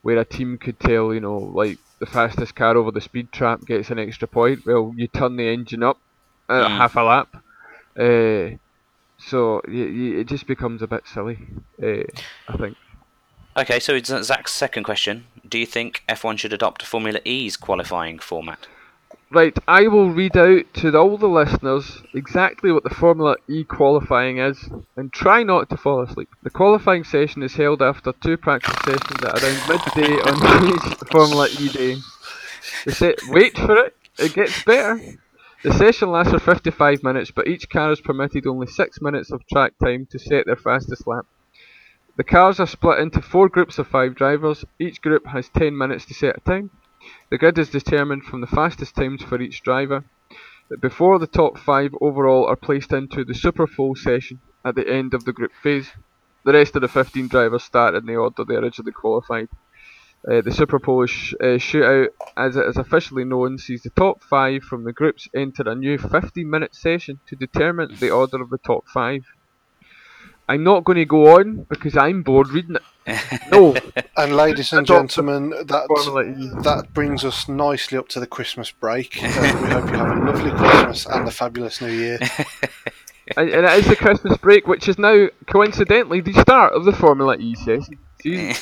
where 0.00 0.16
a 0.16 0.24
team 0.24 0.56
could 0.56 0.80
tell, 0.80 1.12
you 1.12 1.20
know, 1.20 1.36
like 1.36 1.76
the 1.98 2.06
fastest 2.06 2.54
car 2.54 2.74
over 2.74 2.90
the 2.90 3.02
speed 3.02 3.30
trap 3.32 3.66
gets 3.66 3.90
an 3.90 3.98
extra 3.98 4.26
point. 4.26 4.64
Well, 4.64 4.94
you 4.96 5.08
turn 5.08 5.36
the 5.36 5.52
engine 5.52 5.82
up 5.82 5.98
at 6.48 6.64
Mm. 6.64 6.76
half 6.78 6.96
a 6.96 7.02
lap, 7.02 7.28
uh, 7.98 8.56
so 9.18 9.60
y 9.68 9.82
y 10.00 10.20
it 10.20 10.26
just 10.26 10.46
becomes 10.46 10.80
a 10.80 10.86
bit 10.86 11.06
silly. 11.06 11.38
Uh, 11.82 12.08
I 12.48 12.56
think. 12.56 12.76
Okay, 13.58 13.78
so 13.78 13.94
it's 13.94 14.08
Zach's 14.08 14.52
second 14.52 14.84
question. 14.84 15.26
Do 15.46 15.58
you 15.58 15.66
think 15.66 16.02
F1 16.08 16.38
should 16.38 16.54
adopt 16.54 16.82
a 16.82 16.86
Formula 16.86 17.20
E's 17.26 17.58
qualifying 17.58 18.18
format? 18.18 18.66
Right, 19.34 19.58
I 19.66 19.86
will 19.86 20.10
read 20.10 20.36
out 20.36 20.74
to 20.74 20.94
all 20.94 21.16
the 21.16 21.26
listeners 21.26 22.02
exactly 22.12 22.70
what 22.70 22.82
the 22.82 22.90
Formula 22.90 23.36
E 23.48 23.64
qualifying 23.64 24.36
is 24.36 24.68
and 24.94 25.10
try 25.10 25.42
not 25.42 25.70
to 25.70 25.78
fall 25.78 26.02
asleep. 26.02 26.28
The 26.42 26.50
qualifying 26.50 27.02
session 27.02 27.42
is 27.42 27.54
held 27.54 27.80
after 27.80 28.12
two 28.12 28.36
practice 28.36 28.76
sessions 28.84 29.24
at 29.24 29.42
around 29.42 29.68
midday 29.70 30.20
on 30.20 30.68
each 30.68 31.08
Formula 31.10 31.48
E 31.48 31.68
day. 31.70 31.96
The 32.84 32.92
se- 32.92 33.16
wait 33.28 33.56
for 33.56 33.74
it, 33.86 33.96
it 34.18 34.34
gets 34.34 34.62
better. 34.64 35.00
The 35.62 35.72
session 35.72 36.10
lasts 36.10 36.34
for 36.34 36.38
55 36.38 37.02
minutes, 37.02 37.30
but 37.30 37.48
each 37.48 37.70
car 37.70 37.90
is 37.90 38.02
permitted 38.02 38.46
only 38.46 38.66
6 38.66 39.00
minutes 39.00 39.32
of 39.32 39.46
track 39.46 39.72
time 39.82 40.06
to 40.10 40.18
set 40.18 40.44
their 40.44 40.56
fastest 40.56 41.06
lap. 41.06 41.24
The 42.18 42.24
cars 42.24 42.60
are 42.60 42.66
split 42.66 42.98
into 42.98 43.22
four 43.22 43.48
groups 43.48 43.78
of 43.78 43.88
five 43.88 44.14
drivers. 44.14 44.66
Each 44.78 45.00
group 45.00 45.26
has 45.28 45.48
10 45.48 45.74
minutes 45.78 46.04
to 46.04 46.12
set 46.12 46.36
a 46.36 46.40
time. 46.40 46.70
The 47.30 47.38
grid 47.38 47.58
is 47.58 47.70
determined 47.70 48.24
from 48.24 48.40
the 48.40 48.46
fastest 48.46 48.94
times 48.94 49.22
for 49.22 49.40
each 49.40 49.62
driver. 49.62 50.04
Before 50.80 51.18
the 51.18 51.26
top 51.26 51.58
five 51.58 51.94
overall 52.00 52.46
are 52.46 52.56
placed 52.56 52.92
into 52.92 53.24
the 53.24 53.34
Super 53.34 53.66
Pole 53.66 53.94
session 53.94 54.40
at 54.64 54.74
the 54.74 54.88
end 54.88 55.12
of 55.12 55.24
the 55.24 55.32
group 55.32 55.52
phase. 55.62 55.92
The 56.44 56.52
rest 56.52 56.76
of 56.76 56.82
the 56.82 56.88
15 56.88 57.28
drivers 57.28 57.64
start 57.64 57.94
in 57.94 58.06
the 58.06 58.16
order 58.16 58.44
they 58.44 58.56
originally 58.56 58.92
qualified. 58.92 59.48
Uh, 60.30 60.40
the 60.40 60.52
Super 60.52 60.78
Pole 60.78 61.06
sh- 61.06 61.34
uh, 61.40 61.58
shootout, 61.58 62.08
as 62.36 62.56
it 62.56 62.64
is 62.66 62.76
officially 62.76 63.24
known, 63.24 63.58
sees 63.58 63.82
the 63.82 63.90
top 63.90 64.22
five 64.22 64.62
from 64.62 64.84
the 64.84 64.92
groups 64.92 65.28
enter 65.34 65.64
a 65.66 65.74
new 65.74 65.98
15 65.98 66.48
minute 66.48 66.74
session 66.74 67.18
to 67.26 67.34
determine 67.34 67.96
the 67.98 68.10
order 68.10 68.40
of 68.40 68.50
the 68.50 68.58
top 68.58 68.86
five. 68.88 69.24
I'm 70.52 70.64
not 70.64 70.84
going 70.84 70.98
to 70.98 71.06
go 71.06 71.38
on 71.38 71.64
because 71.70 71.96
I'm 71.96 72.22
bored 72.22 72.50
reading 72.50 72.76
it. 72.76 72.82
No, 73.50 73.74
And 74.18 74.36
ladies 74.36 74.70
and 74.74 74.86
gentlemen, 74.86 75.48
that 75.48 75.88
that 76.62 76.92
brings 76.92 77.24
us 77.24 77.48
nicely 77.48 77.96
up 77.96 78.08
to 78.08 78.20
the 78.20 78.26
Christmas 78.26 78.70
break. 78.70 79.16
Uh, 79.16 79.28
we 79.62 79.70
hope 79.70 79.90
you 79.90 79.96
have 79.96 80.18
a 80.18 80.24
lovely 80.24 80.50
Christmas 80.50 81.06
and 81.06 81.26
a 81.26 81.30
fabulous 81.30 81.80
New 81.80 81.90
Year. 81.90 82.18
and, 83.38 83.48
and 83.48 83.64
it 83.64 83.78
is 83.78 83.86
the 83.88 83.96
Christmas 83.96 84.36
break, 84.36 84.66
which 84.66 84.88
is 84.88 84.98
now 84.98 85.28
coincidentally 85.46 86.20
the 86.20 86.34
start 86.34 86.74
of 86.74 86.84
the 86.84 86.92
Formula 86.92 87.36
E 87.36 87.54
season. 87.54 87.98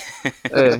Uh, 0.54 0.78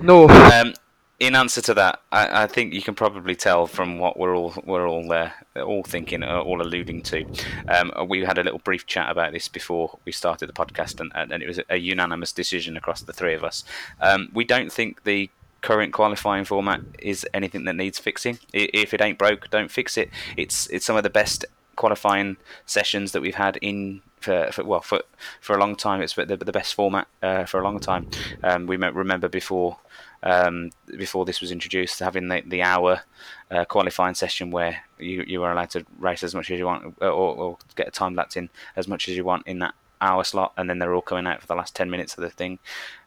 no, 0.00 0.28
um, 0.28 0.74
in 1.22 1.36
answer 1.36 1.60
to 1.62 1.74
that, 1.74 2.02
I, 2.10 2.42
I 2.42 2.46
think 2.48 2.74
you 2.74 2.82
can 2.82 2.96
probably 2.96 3.36
tell 3.36 3.68
from 3.68 4.00
what 4.00 4.18
we're 4.18 4.34
all 4.34 4.54
we're 4.64 4.88
all 4.88 5.12
uh, 5.12 5.30
all 5.54 5.84
thinking, 5.84 6.24
uh, 6.24 6.40
all 6.40 6.60
alluding 6.60 7.02
to. 7.02 7.24
Um, 7.68 7.92
we 8.08 8.24
had 8.24 8.38
a 8.38 8.42
little 8.42 8.58
brief 8.58 8.86
chat 8.86 9.08
about 9.08 9.32
this 9.32 9.46
before 9.46 10.00
we 10.04 10.10
started 10.10 10.48
the 10.48 10.52
podcast, 10.52 10.98
and, 10.98 11.12
and 11.14 11.40
it 11.40 11.46
was 11.46 11.60
a 11.70 11.76
unanimous 11.76 12.32
decision 12.32 12.76
across 12.76 13.02
the 13.02 13.12
three 13.12 13.34
of 13.34 13.44
us. 13.44 13.62
Um, 14.00 14.30
we 14.34 14.44
don't 14.44 14.72
think 14.72 15.04
the 15.04 15.30
current 15.60 15.92
qualifying 15.92 16.44
format 16.44 16.80
is 16.98 17.24
anything 17.32 17.66
that 17.66 17.76
needs 17.76 18.00
fixing. 18.00 18.40
If 18.52 18.92
it 18.92 19.00
ain't 19.00 19.16
broke, 19.16 19.48
don't 19.48 19.70
fix 19.70 19.96
it. 19.96 20.10
It's 20.36 20.66
it's 20.70 20.84
some 20.84 20.96
of 20.96 21.04
the 21.04 21.10
best 21.10 21.44
qualifying 21.76 22.36
sessions 22.66 23.12
that 23.12 23.22
we've 23.22 23.36
had 23.36 23.58
in 23.58 24.02
for, 24.20 24.50
for 24.50 24.64
well 24.64 24.80
for 24.80 25.02
for 25.40 25.54
a 25.56 25.60
long 25.60 25.76
time. 25.76 26.02
It's 26.02 26.14
the, 26.14 26.24
the 26.24 26.52
best 26.52 26.74
format 26.74 27.06
uh, 27.22 27.44
for 27.44 27.60
a 27.60 27.64
long 27.64 27.78
time. 27.78 28.10
Um, 28.42 28.66
we 28.66 28.76
remember 28.76 29.28
before 29.28 29.78
um, 30.22 30.70
before 30.86 31.24
this 31.24 31.40
was 31.40 31.50
introduced, 31.50 31.98
having 31.98 32.28
the, 32.28 32.42
the 32.46 32.62
hour 32.62 33.02
uh, 33.50 33.64
qualifying 33.64 34.14
session 34.14 34.50
where 34.50 34.84
you, 34.98 35.24
you 35.26 35.40
were 35.40 35.50
allowed 35.50 35.70
to 35.70 35.84
race 35.98 36.22
as 36.22 36.34
much 36.34 36.50
as 36.50 36.58
you 36.58 36.66
want 36.66 36.94
or, 37.00 37.10
or 37.10 37.58
get 37.74 37.88
a 37.88 37.90
time 37.90 38.14
lapse 38.14 38.36
in 38.36 38.48
as 38.76 38.86
much 38.86 39.08
as 39.08 39.16
you 39.16 39.24
want 39.24 39.46
in 39.46 39.58
that 39.60 39.74
hour 40.00 40.24
slot, 40.24 40.52
and 40.56 40.68
then 40.68 40.78
they're 40.78 40.94
all 40.94 41.02
coming 41.02 41.26
out 41.26 41.40
for 41.40 41.46
the 41.46 41.54
last 41.54 41.74
ten 41.74 41.88
minutes 41.88 42.14
of 42.14 42.22
the 42.22 42.30
thing. 42.30 42.58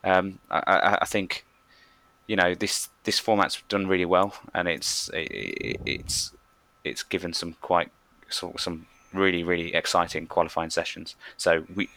Um, 0.03 0.39
I, 0.49 0.97
I, 1.01 1.05
think 1.05 1.45
you 2.25 2.35
know 2.35 2.55
this 2.55 2.89
this 3.03 3.19
format's 3.19 3.61
done 3.69 3.87
really 3.87 4.05
well, 4.05 4.33
and 4.53 4.67
it's 4.67 5.09
it, 5.13 5.79
it's 5.85 6.31
it's 6.83 7.03
given 7.03 7.33
some 7.33 7.53
quite 7.61 7.91
some 8.29 8.87
really 9.13 9.43
really 9.43 9.75
exciting 9.75 10.25
qualifying 10.27 10.71
sessions. 10.71 11.15
So 11.37 11.65
we. 11.75 11.89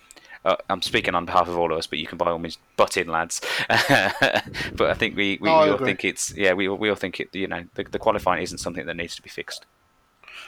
Uh, 0.45 0.57
I'm 0.71 0.83
speaking 0.83 1.15
on 1.15 1.25
behalf 1.25 1.49
of 1.49 1.59
all 1.59 1.73
of 1.73 1.79
us, 1.79 1.87
but 1.87 1.99
you 1.99 2.07
can 2.07 2.19
by 2.19 2.31
all 2.31 2.39
means 2.39 2.59
butt 2.77 2.97
in, 2.97 3.09
lads. 3.09 3.41
but 3.69 4.91
I 4.91 4.95
think 4.95 5.17
we, 5.17 5.39
we, 5.41 5.49
we 5.49 5.51
all 5.51 5.79
think 5.79 6.05
it's 6.05 6.35
yeah 6.37 6.53
we, 6.53 6.69
we 6.69 6.89
all 6.89 6.97
think 6.97 7.21
it 7.21 7.35
you 7.35 7.47
know 7.47 7.65
the, 7.75 7.85
the 7.85 7.99
qualifying 7.99 8.43
isn't 8.43 8.59
something 8.59 8.87
that 8.87 8.97
needs 8.97 9.17
to 9.17 9.23
be 9.23 9.29
fixed. 9.31 9.67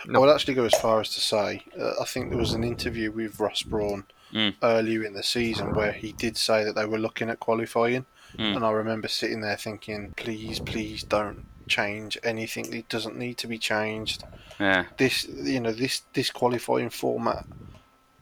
No. 0.06 0.18
I 0.18 0.26
would 0.26 0.34
actually 0.34 0.54
go 0.54 0.64
as 0.64 0.74
far 0.74 1.00
as 1.00 1.12
to 1.14 1.20
say 1.20 1.62
uh, 1.78 1.92
I 2.00 2.04
think 2.04 2.30
there 2.30 2.38
was 2.38 2.52
an 2.52 2.64
interview 2.64 3.10
with 3.10 3.38
Ross 3.38 3.62
Brawn 3.62 4.04
mm. 4.32 4.54
earlier 4.62 5.04
in 5.04 5.12
the 5.12 5.22
season 5.22 5.74
where 5.74 5.92
he 5.92 6.12
did 6.12 6.36
say 6.36 6.64
that 6.64 6.74
they 6.74 6.86
were 6.86 6.98
looking 6.98 7.28
at 7.28 7.40
qualifying, 7.40 8.06
mm. 8.36 8.56
and 8.56 8.64
I 8.64 8.70
remember 8.70 9.08
sitting 9.08 9.40
there 9.40 9.56
thinking, 9.56 10.14
please, 10.16 10.60
please 10.60 11.02
don't 11.02 11.46
change 11.68 12.18
anything. 12.22 12.72
It 12.72 12.88
doesn't 12.88 13.16
need 13.16 13.38
to 13.38 13.46
be 13.46 13.58
changed. 13.58 14.24
Yeah. 14.58 14.84
This, 14.96 15.26
you 15.28 15.60
know, 15.60 15.72
this 15.72 16.02
this 16.12 16.30
qualifying 16.30 16.90
format 16.90 17.46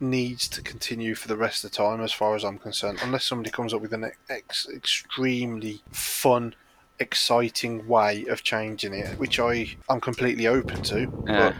needs 0.00 0.48
to 0.48 0.62
continue 0.62 1.14
for 1.14 1.28
the 1.28 1.36
rest 1.36 1.64
of 1.64 1.70
the 1.70 1.76
time, 1.76 2.00
as 2.00 2.12
far 2.12 2.34
as 2.36 2.44
I'm 2.44 2.58
concerned, 2.58 2.98
unless 3.02 3.24
somebody 3.24 3.50
comes 3.50 3.74
up 3.74 3.80
with 3.80 3.92
an 3.92 4.10
ex- 4.28 4.68
extremely 4.68 5.82
fun 5.92 6.54
exciting 7.00 7.86
way 7.86 8.24
of 8.26 8.42
changing 8.42 8.94
it, 8.94 9.18
which 9.18 9.38
I 9.38 9.76
I'm 9.88 10.00
completely 10.00 10.46
open 10.46 10.82
to. 10.84 11.00
Yeah. 11.26 11.52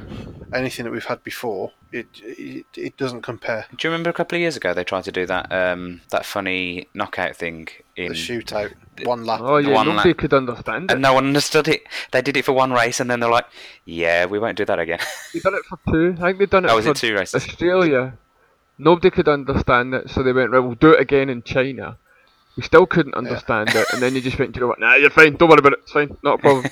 But 0.51 0.57
anything 0.57 0.85
that 0.85 0.91
we've 0.91 1.05
had 1.05 1.23
before, 1.23 1.73
it, 1.93 2.07
it 2.23 2.67
it 2.77 2.97
doesn't 2.97 3.23
compare. 3.23 3.67
Do 3.71 3.87
you 3.87 3.93
remember 3.93 4.11
a 4.11 4.13
couple 4.13 4.37
of 4.37 4.41
years 4.41 4.57
ago 4.57 4.75
they 4.75 4.85
tried 4.85 5.05
to 5.05 5.13
do 5.13 5.27
that 5.27 5.53
um, 5.53 6.01
that 6.11 6.27
funny 6.27 6.89
knockout 6.95 7.37
thing 7.37 7.69
in 7.97 8.09
the 8.09 8.15
shootout 8.15 8.73
one 9.05 9.25
lap? 9.25 9.41
Oh 9.43 9.59
yeah, 9.59 9.75
one 9.75 9.87
nobody 9.89 10.11
lap. 10.11 10.19
could 10.19 10.35
understand 10.35 10.91
it, 10.91 10.95
and 10.95 11.03
no 11.03 11.15
one 11.15 11.27
understood 11.27 11.69
it. 11.69 11.83
They 12.13 12.23
did 12.23 12.37
it 12.37 12.45
for 12.45 12.53
one 12.53 12.73
race, 12.73 13.01
and 13.01 13.11
then 13.11 13.21
they're 13.21 13.31
like, 13.31 13.47
"Yeah, 13.85 14.27
we 14.27 14.39
won't 14.39 14.57
do 14.57 14.65
that 14.65 14.79
again." 14.79 15.01
They 15.33 15.41
done 15.41 15.55
it 15.55 15.63
for 15.69 15.79
two. 15.91 16.17
I 16.21 16.27
think 16.27 16.39
they've 16.39 16.51
done 16.51 16.65
it. 16.65 16.71
Oh, 16.71 16.77
was 16.77 16.85
for 16.87 16.93
it 16.93 16.97
two 16.97 17.15
races? 17.15 17.47
Australia. 17.47 18.15
Nobody 18.79 19.11
could 19.11 19.29
understand 19.29 19.93
it, 19.95 20.11
so 20.11 20.23
they 20.23 20.33
went, 20.33 20.51
right, 20.51 20.61
we'll 20.61 20.75
do 20.75 20.93
it 20.93 21.01
again 21.01 21.29
in 21.29 21.43
China. 21.43 21.99
We 22.57 22.63
still 22.63 22.87
couldn't 22.87 23.15
understand 23.15 23.71
yeah. 23.75 23.83
it, 23.83 23.87
and 23.93 24.03
then 24.03 24.15
you 24.15 24.21
just 24.21 24.39
went, 24.39 24.55
you 24.55 24.61
know 24.61 24.69
what? 24.69 24.81
Nah, 24.81 24.95
you're 24.95 25.11
fine. 25.11 25.37
Don't 25.37 25.49
worry 25.49 25.59
about 25.59 25.75
it. 25.75 25.81
It's 25.83 25.93
fine. 25.93 26.17
Not 26.23 26.39
a 26.39 26.43
problem. 26.43 26.67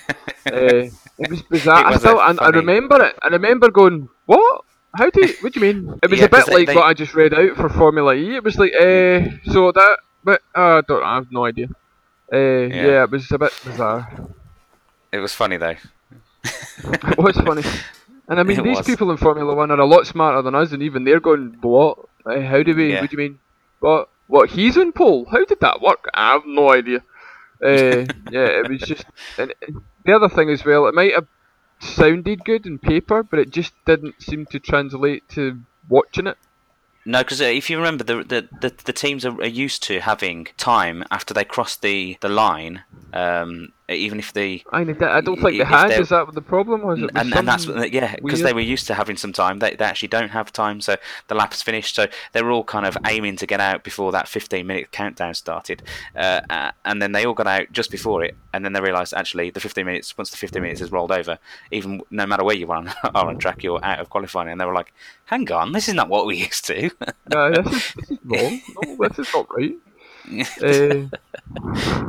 uh, 0.46 0.52
it 1.18 1.30
was 1.30 1.42
bizarre. 1.42 1.82
It 1.82 1.94
was 1.94 1.96
I 1.96 1.98
still, 1.98 2.20
I, 2.20 2.34
I, 2.40 2.48
remember 2.50 3.02
it. 3.02 3.16
I 3.22 3.28
remember 3.28 3.70
going, 3.70 4.08
what? 4.26 4.64
How 4.96 5.10
do? 5.10 5.26
You, 5.26 5.34
what 5.40 5.52
do 5.52 5.60
you 5.60 5.74
mean? 5.74 5.98
It 6.02 6.10
was 6.10 6.18
yeah, 6.20 6.26
a 6.26 6.28
bit 6.28 6.48
like 6.48 6.68
they... 6.68 6.74
what 6.74 6.86
I 6.86 6.94
just 6.94 7.14
read 7.14 7.34
out 7.34 7.56
for 7.56 7.68
Formula 7.68 8.14
E. 8.14 8.36
It 8.36 8.44
was 8.44 8.56
like, 8.56 8.72
uh, 8.74 9.20
so 9.52 9.70
that, 9.72 9.98
but 10.24 10.42
uh, 10.54 10.78
I 10.78 10.80
don't. 10.80 11.02
I 11.04 11.14
have 11.16 11.30
no 11.30 11.44
idea. 11.44 11.66
Uh, 12.32 12.36
yeah. 12.36 12.86
yeah, 12.86 13.02
it 13.04 13.10
was 13.10 13.30
a 13.30 13.38
bit 13.38 13.52
bizarre. 13.64 14.28
It 15.12 15.18
was 15.18 15.32
funny 15.34 15.56
though. 15.56 15.76
it 16.44 17.18
was 17.18 17.36
funny. 17.36 17.62
And 18.28 18.40
I 18.40 18.42
mean, 18.42 18.58
it 18.58 18.64
these 18.64 18.78
was. 18.78 18.86
people 18.86 19.10
in 19.10 19.16
Formula 19.16 19.54
One 19.54 19.70
are 19.70 19.78
a 19.78 19.86
lot 19.86 20.06
smarter 20.06 20.42
than 20.42 20.54
us, 20.54 20.72
and 20.72 20.82
even 20.82 21.04
they're 21.04 21.20
going, 21.20 21.56
"What? 21.60 21.98
How 22.24 22.62
do 22.62 22.74
we? 22.74 22.92
Yeah. 22.92 23.00
What 23.00 23.10
do 23.10 23.16
you 23.16 23.22
mean? 23.22 23.38
What? 23.80 24.08
What? 24.26 24.50
He's 24.50 24.76
in 24.76 24.92
pole? 24.92 25.26
How 25.30 25.44
did 25.44 25.60
that 25.60 25.80
work? 25.80 26.08
I 26.12 26.32
have 26.32 26.42
no 26.46 26.72
idea." 26.72 26.98
Uh, 27.62 28.04
yeah, 28.30 28.60
it 28.62 28.68
was 28.68 28.80
just. 28.80 29.04
And 29.38 29.54
the 30.04 30.14
other 30.14 30.28
thing 30.28 30.50
as 30.50 30.64
well, 30.64 30.86
it 30.86 30.94
might 30.94 31.14
have 31.14 31.28
sounded 31.80 32.44
good 32.44 32.66
in 32.66 32.78
paper, 32.78 33.22
but 33.22 33.38
it 33.38 33.50
just 33.50 33.72
didn't 33.84 34.20
seem 34.20 34.46
to 34.46 34.58
translate 34.58 35.28
to 35.30 35.60
watching 35.88 36.26
it. 36.26 36.38
No, 37.04 37.20
because 37.20 37.40
uh, 37.40 37.44
if 37.44 37.70
you 37.70 37.76
remember, 37.76 38.02
the, 38.02 38.24
the, 38.24 38.48
the, 38.60 38.74
the 38.84 38.92
teams 38.92 39.24
are, 39.24 39.40
are, 39.40 39.46
used 39.46 39.84
to 39.84 40.00
having 40.00 40.48
time 40.56 41.04
after 41.08 41.32
they 41.32 41.44
cross 41.44 41.76
the, 41.76 42.18
the 42.20 42.28
line 42.28 42.82
um, 43.12 43.72
even 43.88 44.18
if 44.18 44.32
they, 44.32 44.64
I, 44.72 44.82
mean, 44.82 45.00
I 45.02 45.20
don't 45.20 45.40
think 45.40 45.58
they 45.58 45.64
had. 45.64 45.92
Is 45.92 46.08
that 46.08 46.32
the 46.32 46.42
problem? 46.42 46.82
Was 46.82 47.00
it 47.00 47.10
and, 47.14 47.32
and 47.34 47.46
that's 47.46 47.66
yeah, 47.66 48.16
because 48.16 48.42
they 48.42 48.52
were 48.52 48.60
used 48.60 48.86
to 48.88 48.94
having 48.94 49.16
some 49.16 49.32
time. 49.32 49.60
They, 49.60 49.76
they 49.76 49.84
actually 49.84 50.08
don't 50.08 50.30
have 50.30 50.52
time, 50.52 50.80
so 50.80 50.96
the 51.28 51.34
lap 51.34 51.52
is 51.52 51.62
finished. 51.62 51.94
So 51.94 52.06
they 52.32 52.42
were 52.42 52.50
all 52.50 52.64
kind 52.64 52.84
of 52.84 52.96
aiming 53.06 53.36
to 53.36 53.46
get 53.46 53.60
out 53.60 53.84
before 53.84 54.10
that 54.12 54.26
15 54.28 54.66
minute 54.66 54.90
countdown 54.90 55.34
started, 55.34 55.82
uh, 56.16 56.40
uh, 56.50 56.72
and 56.84 57.00
then 57.00 57.12
they 57.12 57.24
all 57.24 57.34
got 57.34 57.46
out 57.46 57.70
just 57.70 57.90
before 57.90 58.24
it, 58.24 58.34
and 58.52 58.64
then 58.64 58.72
they 58.72 58.80
realised 58.80 59.14
actually 59.14 59.50
the 59.50 59.60
15 59.60 59.86
minutes 59.86 60.18
once 60.18 60.30
the 60.30 60.36
15 60.36 60.60
minutes 60.60 60.80
is 60.80 60.90
rolled 60.90 61.12
over, 61.12 61.38
even 61.70 62.02
no 62.10 62.26
matter 62.26 62.42
where 62.42 62.56
you 62.56 62.70
are 62.72 62.78
on, 62.78 62.88
are 63.14 63.28
on 63.28 63.38
track, 63.38 63.62
you're 63.62 63.84
out 63.84 64.00
of 64.00 64.10
qualifying, 64.10 64.48
and 64.48 64.60
they 64.60 64.64
were 64.64 64.74
like, 64.74 64.92
"Hang 65.26 65.50
on, 65.52 65.72
this 65.72 65.88
is 65.88 65.94
not 65.94 66.08
what 66.08 66.26
we 66.26 66.36
used 66.44 66.64
to." 66.66 66.90
no, 67.30 67.50
this 67.52 67.66
is, 67.66 67.94
this 67.94 68.10
is 68.10 68.18
wrong. 68.24 68.60
No, 68.98 69.08
this 69.08 69.18
is 69.20 69.28
not 69.32 69.46
right 69.56 69.76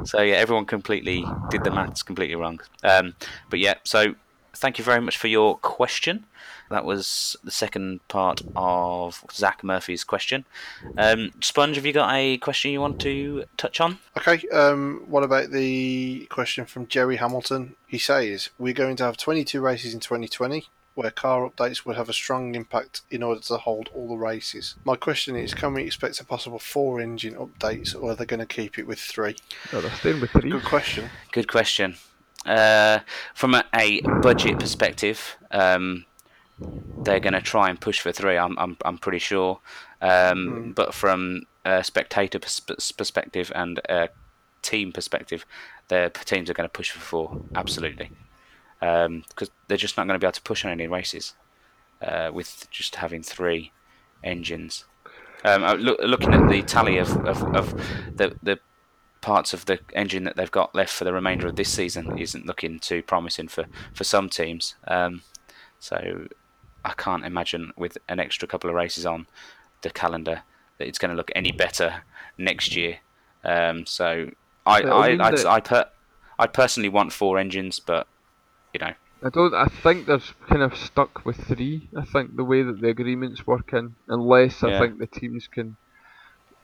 so 0.06 0.22
yeah, 0.22 0.35
everyone 0.35 0.65
completely 0.65 1.26
did 1.49 1.64
the 1.64 1.72
maths 1.72 2.03
completely 2.03 2.35
wrong. 2.35 2.60
Um, 2.84 3.15
but 3.49 3.60
yeah, 3.60 3.76
so 3.84 4.15
thank 4.53 4.77
you 4.77 4.84
very 4.84 5.02
much 5.02 5.18
for 5.18 5.27
your 5.27 5.57
question. 5.57 6.26
That 6.69 6.84
was 6.84 7.38
the 7.44 7.52
second 7.52 8.06
part 8.10 8.41
of 8.56 9.23
Zach 9.31 9.64
Murphy's 9.64 10.03
question. 10.03 10.45
Um, 10.98 11.31
Sponge, 11.39 11.77
have 11.77 11.85
you 11.85 11.94
got 11.94 12.14
a 12.14 12.38
question 12.39 12.72
you 12.72 12.81
want 12.81 12.99
to 13.02 13.45
touch 13.56 13.80
on? 13.80 13.99
Okay. 14.18 14.45
Um, 14.49 15.03
what 15.07 15.23
about 15.23 15.52
the 15.52 16.27
question 16.30 16.65
from 16.65 16.88
Jerry 16.88 17.18
Hamilton? 17.18 17.76
He 17.88 17.98
says, 17.98 18.49
We're 18.57 18.73
going 18.73 18.98
to 18.98 19.06
have 19.06 19.15
22 19.15 19.61
races 19.61 19.94
in 19.94 20.02
2020 20.02 20.68
where 20.98 21.11
car 21.11 21.48
updates 21.48 21.86
would 21.86 21.95
have 21.95 22.10
a 22.10 22.14
strong 22.14 22.56
impact 22.56 23.02
in 23.11 23.22
order 23.22 23.40
to 23.40 23.56
hold 23.56 23.88
all 23.94 24.07
the 24.07 24.15
races. 24.15 24.74
My 24.84 24.95
question 24.95 25.36
is, 25.36 25.53
can 25.53 25.76
we 25.76 25.84
expect 25.84 26.19
a 26.19 26.26
possible 26.26 26.57
four 26.57 26.99
engine 26.99 27.36
updates, 27.36 27.95
or 27.95 28.11
are 28.11 28.15
they 28.15 28.26
going 28.26 28.40
to 28.40 28.48
keep 28.48 28.80
it 28.80 28.88
with 28.88 28.99
three? 28.99 29.36
Oh, 29.72 29.82
they're 29.82 29.91
staying 29.91 30.22
with 30.22 30.32
three. 30.32 30.49
Good 30.49 30.65
question. 30.65 31.11
Good 31.32 31.48
question. 31.48 31.98
Uh, 32.48 32.99
from 33.36 33.53
a, 33.53 33.64
a, 33.76 34.02
budget 34.22 34.60
perspective, 34.60 35.38
um, 35.52 36.06
they're 37.03 37.19
going 37.19 37.34
to 37.34 37.41
try 37.41 37.69
and 37.69 37.80
push 37.80 37.99
for 37.99 38.11
three. 38.11 38.36
I'm 38.36 38.57
I'm, 38.57 38.76
I'm 38.84 38.98
pretty 38.98 39.19
sure. 39.19 39.60
Um, 40.02 40.10
mm. 40.10 40.76
But 40.76 40.95
from 40.95 41.44
a 41.64 41.84
spectator 41.84 42.40
pers- 42.40 42.91
perspective 42.91 43.52
and 43.53 43.80
a 43.88 44.10
team 44.64 44.91
perspective, 44.91 45.45
their 45.90 46.10
teams 46.10 46.49
are 46.49 46.53
going 46.53 46.68
to 46.68 46.74
push 46.74 46.90
for 46.90 46.99
four. 46.99 47.41
Absolutely 47.53 48.10
because 48.80 49.06
um, 49.08 49.56
they're 49.68 49.78
just 49.78 49.98
not 49.98 50.08
going 50.08 50.20
to 50.20 50.24
be 50.24 50.28
able 50.28 50.34
to 50.34 50.41
push 50.41 50.64
on 50.66 50.72
any 50.72 50.88
races 50.88 51.34
uh, 52.02 52.30
with 52.34 52.68
just 52.72 52.95
having 52.95 53.24
three 53.24 53.72
engines. 54.24 54.86
Um, 55.44 55.64
uh, 55.64 55.76
look, 55.76 55.99
looking 56.02 56.34
at 56.34 56.49
the 56.49 56.62
tally 56.64 56.98
of, 56.98 57.10
of, 57.26 57.44
of, 57.56 57.74
the, 58.16 58.36
the 58.41 58.60
parts 59.22 59.54
of 59.54 59.66
the 59.66 59.80
engine 59.94 60.24
that 60.24 60.36
they've 60.36 60.52
got 60.52 60.76
left 60.76 60.94
for 60.94 61.04
the 61.04 61.14
remainder 61.14 61.48
of 61.48 61.56
this 61.56 61.72
season 61.72 62.18
isn't 62.18 62.45
looking 62.45 62.80
too 62.80 63.04
promising 63.04 63.48
for, 63.48 63.66
for 63.94 64.04
some 64.04 64.30
teams. 64.30 64.76
Um, 64.88 65.22
so 65.80 66.28
I 66.84 66.94
can't 66.94 67.26
imagine 67.26 67.72
with 67.76 67.98
an 68.10 68.20
extra 68.20 68.48
couple 68.48 68.70
of 68.70 68.76
races 68.76 69.06
on 69.06 69.28
the 69.82 69.90
calendar 69.90 70.41
that 70.78 70.88
it's 70.88 70.99
going 70.99 71.12
to 71.12 71.18
look 71.18 71.32
any 71.36 71.52
better 71.52 72.02
next 72.38 72.76
year. 72.76 72.98
Um, 73.44 73.86
so 73.86 74.32
I 74.66 74.82
I, 74.82 75.10
I, 75.16 75.30
I, 75.30 75.56
I, 75.56 75.60
per, 75.60 75.86
I 76.40 76.48
personally 76.48 76.90
want 76.90 77.14
four 77.14 77.38
engines, 77.38 77.80
but 77.80 78.08
you 78.73 78.80
know. 78.80 78.94
I 79.23 79.30
don't. 79.30 79.53
I 79.53 79.65
think 79.65 80.06
they're 80.06 80.22
kind 80.48 80.61
of 80.61 80.77
stuck 80.77 81.26
with 81.26 81.38
three. 81.48 81.89
I 81.98 82.06
think 82.06 82.35
the 82.35 82.44
way 82.44 82.61
that 82.61 82.80
the 82.80 82.89
agreements 82.89 83.48
work 83.48 83.73
in, 83.73 83.95
unless 84.07 84.64
I 84.64 84.77
think 84.80 84.99
the 84.99 85.07
teams 85.07 85.48
can. 85.48 85.76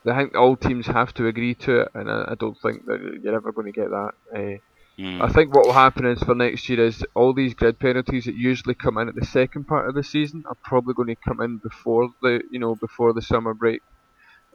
I 0.05 0.17
think 0.17 0.35
all 0.35 0.55
teams 0.55 0.85
have 0.87 1.13
to 1.15 1.27
agree 1.27 1.55
to 1.55 1.81
it, 1.81 1.91
and 1.95 2.11
I, 2.11 2.25
I 2.31 2.35
don't 2.35 2.59
think 2.61 2.85
that 2.85 3.19
you're 3.23 3.35
ever 3.35 3.51
going 3.53 3.71
to 3.71 3.79
get 3.79 3.89
that. 3.89 4.11
Uh, 4.31 5.01
mm. 5.01 5.21
I 5.21 5.31
think 5.31 5.55
what 5.55 5.65
will 5.65 5.73
happen 5.73 6.05
is 6.05 6.21
for 6.21 6.35
next 6.35 6.67
year 6.67 6.85
is 6.85 7.03
all 7.15 7.33
these 7.33 7.53
grid 7.53 7.79
penalties 7.79 8.25
that 8.25 8.35
usually 8.35 8.75
come 8.75 8.97
in 8.97 9.07
at 9.07 9.15
the 9.15 9.25
second 9.25 9.63
part 9.63 9.87
of 9.87 9.95
the 9.95 10.03
season 10.03 10.43
are 10.45 10.57
probably 10.61 10.93
going 10.93 11.07
to 11.07 11.15
come 11.15 11.39
in 11.39 11.57
before 11.57 12.09
the 12.21 12.41
you 12.51 12.59
know 12.59 12.75
before 12.75 13.13
the 13.13 13.21
summer 13.21 13.53
break, 13.55 13.81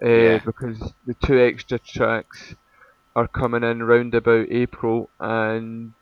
uh, 0.05 0.09
yeah. 0.09 0.39
because 0.39 0.79
the 1.07 1.15
two 1.15 1.41
extra 1.41 1.79
tracks 1.81 2.55
are 3.17 3.27
coming 3.27 3.65
in 3.65 3.83
round 3.83 4.15
about 4.15 4.47
April 4.51 5.11
and 5.19 5.95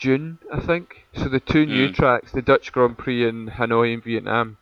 June, 0.00 0.38
I 0.52 0.60
think. 0.60 1.06
So 1.14 1.28
the 1.28 1.38
two 1.38 1.66
new 1.66 1.90
mm. 1.90 1.94
tracks, 1.94 2.32
the 2.32 2.42
Dutch 2.42 2.72
Grand 2.72 2.98
Prix 2.98 3.28
in 3.28 3.48
Hanoi 3.48 3.94
and 3.94 4.02
Vietnam, 4.02 4.56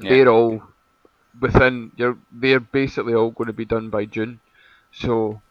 yeah. 0.00 0.08
they're 0.08 0.28
all 0.28 0.62
within. 1.38 1.92
You're 1.96 2.16
they're 2.30 2.60
basically 2.60 3.12
all 3.12 3.32
going 3.32 3.48
to 3.48 3.52
be 3.52 3.64
done 3.64 3.90
by 3.90 4.04
June. 4.06 4.40
So 4.92 5.42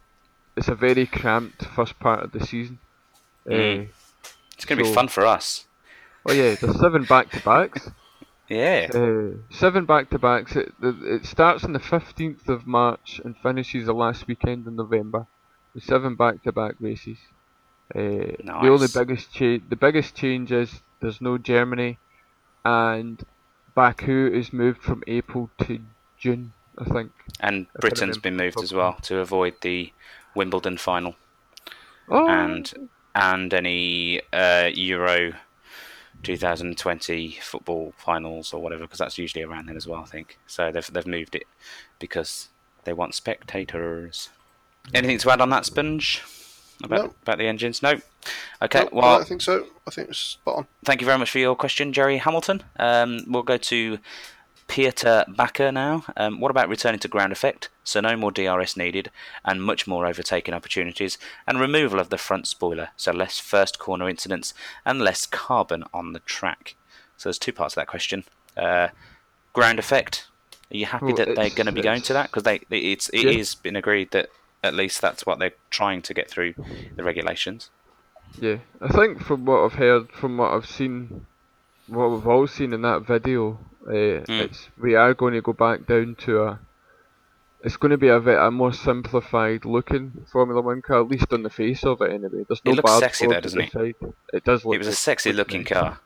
it's 0.55 0.69
a 0.69 0.75
very 0.75 1.05
cramped 1.05 1.65
first 1.65 1.99
part 1.99 2.23
of 2.23 2.31
the 2.31 2.45
season. 2.45 2.79
Mm. 3.45 3.85
Uh, 3.85 3.91
It's 4.55 4.65
going 4.65 4.79
to 4.79 4.85
be 4.85 4.93
fun 4.93 5.09
for 5.09 5.25
us. 5.25 5.65
oh 6.25 6.31
yeah, 6.31 6.55
there's 6.55 6.79
seven 6.79 7.03
back 7.03 7.29
to 7.31 7.41
backs. 7.41 7.91
Yeah. 8.49 8.89
Uh, 8.93 9.38
seven 9.49 9.85
back 9.85 10.09
to 10.09 10.19
backs. 10.19 10.57
It, 10.57 10.73
the- 10.81 11.15
it 11.15 11.25
starts 11.25 11.63
on 11.63 11.71
the 11.71 11.79
15th 11.79 12.49
of 12.49 12.67
March 12.67 13.21
and 13.23 13.33
finishes 13.38 13.85
the 13.85 13.93
last 13.93 14.27
weekend 14.27 14.67
in 14.67 14.75
November. 14.75 15.25
With 15.73 15.85
seven 15.85 16.15
back 16.15 16.43
to 16.43 16.51
back 16.51 16.75
races. 16.81 17.17
Uh, 17.93 18.35
The 18.61 18.69
only 18.69 18.88
biggest 18.93 19.34
change, 19.34 19.63
the 19.69 19.76
biggest 19.76 20.15
change 20.15 20.51
is 20.51 20.81
there's 20.99 21.22
no 21.22 21.38
Germany, 21.38 21.97
and 22.63 23.23
Baku 23.76 24.27
is 24.34 24.53
moved 24.53 24.81
from 24.81 25.03
April 25.07 25.49
to 25.63 25.80
June. 26.18 26.53
I 26.77 26.85
think. 26.85 27.11
And 27.39 27.68
Britain's 27.80 28.18
been 28.18 28.38
moved 28.38 28.61
as 28.63 28.73
well 28.73 28.93
to 29.03 29.19
avoid 29.19 29.55
the 29.61 29.91
Wimbledon 30.35 30.77
final 30.77 31.15
Oh, 32.07 32.27
and 32.27 32.89
and 33.13 33.53
any 33.53 34.22
uh, 34.31 34.69
Euro 34.73 35.34
2020 36.23 37.38
football 37.41 37.93
finals 37.97 38.53
or 38.53 38.61
whatever, 38.61 38.84
because 38.84 38.99
that's 38.99 39.18
usually 39.18 39.43
around 39.43 39.68
then 39.68 39.76
as 39.77 39.88
well. 39.88 40.01
I 40.01 40.05
think 40.05 40.38
so. 40.47 40.72
They've 40.72 40.91
they've 40.93 41.07
moved 41.07 41.35
it 41.35 41.47
because 41.99 42.49
they 42.84 42.93
want 42.93 43.13
spectators. 43.15 44.30
Anything 44.93 45.18
to 45.19 45.31
add 45.31 45.41
on 45.41 45.49
that, 45.49 45.65
Sponge? 45.65 46.22
About 46.84 47.06
No. 47.06 47.14
about 47.24 47.38
the 47.38 47.48
engines? 47.48 47.82
No. 47.82 47.99
Okay. 48.62 48.82
No, 48.84 48.90
well, 48.91 49.20
I 49.22 49.24
think 49.24 49.41
so. 49.41 49.68
I 49.88 49.91
think 49.91 50.10
it's 50.10 50.20
spot 50.20 50.58
on. 50.58 50.68
thank 50.86 51.02
you 51.02 51.06
very 51.06 51.18
much 51.18 51.32
for 51.32 51.40
your 51.40 51.56
question, 51.56 51.94
Jerry 51.94 52.18
Hamilton. 52.18 52.64
Um, 52.78 53.24
we'll 53.28 53.44
go 53.44 53.58
to 53.58 53.99
Peter 54.68 55.26
Backer 55.28 55.72
now. 55.72 56.06
Um, 56.16 56.40
what 56.40 56.52
about 56.52 56.70
returning 56.70 56.99
to 57.02 57.08
ground 57.08 57.32
effect? 57.34 57.70
So 57.84 57.99
no 57.99 58.16
more 58.16 58.32
DRS 58.32 58.78
needed, 58.78 59.12
and 59.44 59.62
much 59.64 59.86
more 59.88 60.06
overtaking 60.06 60.53
opportunities, 60.53 61.18
and 61.48 61.60
removal 61.60 61.99
of 61.99 62.10
the 62.10 62.18
front 62.18 62.48
spoiler, 62.48 62.90
so 62.95 63.12
less 63.12 63.38
first 63.40 63.80
corner 63.80 64.08
incidents 64.08 64.53
and 64.86 65.02
less 65.02 65.26
carbon 65.26 65.84
on 65.94 66.14
the 66.14 66.20
track. 66.20 66.76
So 67.18 67.28
there's 67.30 67.40
two 67.40 67.52
parts 67.53 67.74
of 67.74 67.82
that 67.82 67.88
question. 67.88 68.24
Uh, 68.56 68.90
ground 69.53 69.80
effect. 69.80 70.28
Are 70.72 70.78
you 70.78 70.86
happy 70.86 71.08
Well, 71.08 71.16
that 71.16 71.36
they're 71.36 71.49
going 71.49 71.66
to 71.66 71.72
be 71.74 71.82
going 71.91 72.02
to 72.03 72.14
that? 72.14 72.28
Because 72.30 72.44
they 72.44 72.62
it's 72.70 73.10
it 73.10 73.24
Yeah. 73.26 73.32
is 73.32 73.56
been 73.56 73.76
agreed 73.76 74.12
that 74.12 74.30
at 74.63 74.73
least 74.73 75.01
that's 75.01 75.25
what 75.25 75.39
they're 75.39 75.53
trying 75.69 76.01
to 76.03 76.13
get 76.13 76.29
through 76.29 76.53
the 76.95 77.03
regulations. 77.03 77.69
Yeah, 78.39 78.57
I 78.79 78.88
think 78.88 79.21
from 79.21 79.45
what 79.45 79.63
I've 79.63 79.73
heard, 79.73 80.11
from 80.11 80.38
what 80.38 80.53
I've 80.53 80.65
seen, 80.69 81.25
what 81.88 82.09
we've 82.11 82.27
all 82.27 82.47
seen 82.47 82.73
in 82.73 82.81
that 82.83 83.05
video, 83.05 83.59
uh, 83.88 84.23
it's 84.27 84.69
we 84.79 84.95
are 84.95 85.13
going 85.13 85.33
to 85.33 85.41
go 85.41 85.53
back 85.53 85.88
down 85.88 86.15
to 86.21 86.43
a. 86.43 86.59
It's 87.63 87.77
going 87.77 87.91
to 87.91 87.97
be 87.97 88.07
a, 88.07 88.19
bit, 88.19 88.39
a 88.39 88.49
more 88.49 88.73
simplified 88.73 89.65
looking 89.65 90.25
Formula 90.31 90.61
One 90.61 90.81
car, 90.81 91.01
at 91.01 91.09
least 91.09 91.31
on 91.31 91.43
the 91.43 91.49
face 91.51 91.83
of 91.83 92.01
it 92.01 92.11
anyway. 92.11 92.43
There's 92.47 92.65
no 92.65 92.71
It 92.71 92.75
looks 92.77 92.97
sexy 92.97 93.27
though, 93.27 93.39
doesn't 93.39 93.59
the 93.59 93.69
side. 93.69 94.13
It 94.33 94.43
does 94.43 94.65
look. 94.65 94.73
It 94.73 94.79
was 94.79 94.88
a 94.88 94.93
sexy 94.93 95.31
looking 95.31 95.63
car. 95.63 95.99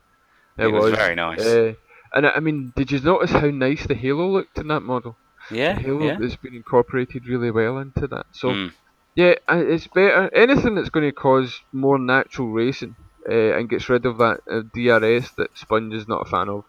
It, 0.58 0.66
It 0.66 0.68
was 0.74 0.92
was 0.92 0.96
very 0.96 1.16
nice. 1.16 1.40
Uh, 1.40 1.76
and 2.14 2.28
I 2.28 2.40
mean, 2.42 2.74
did 2.76 2.92
you 2.92 3.00
notice 3.00 3.32
how 3.32 3.48
nice 3.48 3.88
the 3.88 3.96
halo 3.96 4.28
looked 4.28 4.58
in 4.58 4.68
that 4.68 4.82
model? 4.82 5.16
Yeah, 5.52 5.74
halo 5.74 6.06
yeah. 6.06 6.18
has 6.20 6.36
been 6.36 6.56
incorporated 6.56 7.28
really 7.28 7.52
well 7.52 7.78
into 7.78 8.08
that. 8.08 8.26
So 8.32 8.50
Mm. 8.50 8.74
yeah, 9.16 9.36
it's 9.50 9.88
better. 9.88 10.30
Anything 10.34 10.76
that's 10.76 10.90
going 10.90 11.06
to 11.08 11.12
cause 11.12 11.62
more 11.72 11.98
natural 12.00 12.50
racing 12.52 12.96
uh, 13.30 13.58
and 13.58 13.70
gets 13.70 13.88
rid 13.90 14.06
of 14.06 14.18
that 14.18 14.42
uh, 14.50 14.62
DRS 14.74 15.32
that 15.38 15.50
Sponge 15.58 15.94
is 15.94 16.08
not 16.08 16.26
a 16.28 16.30
fan 16.30 16.50
of. 16.50 16.64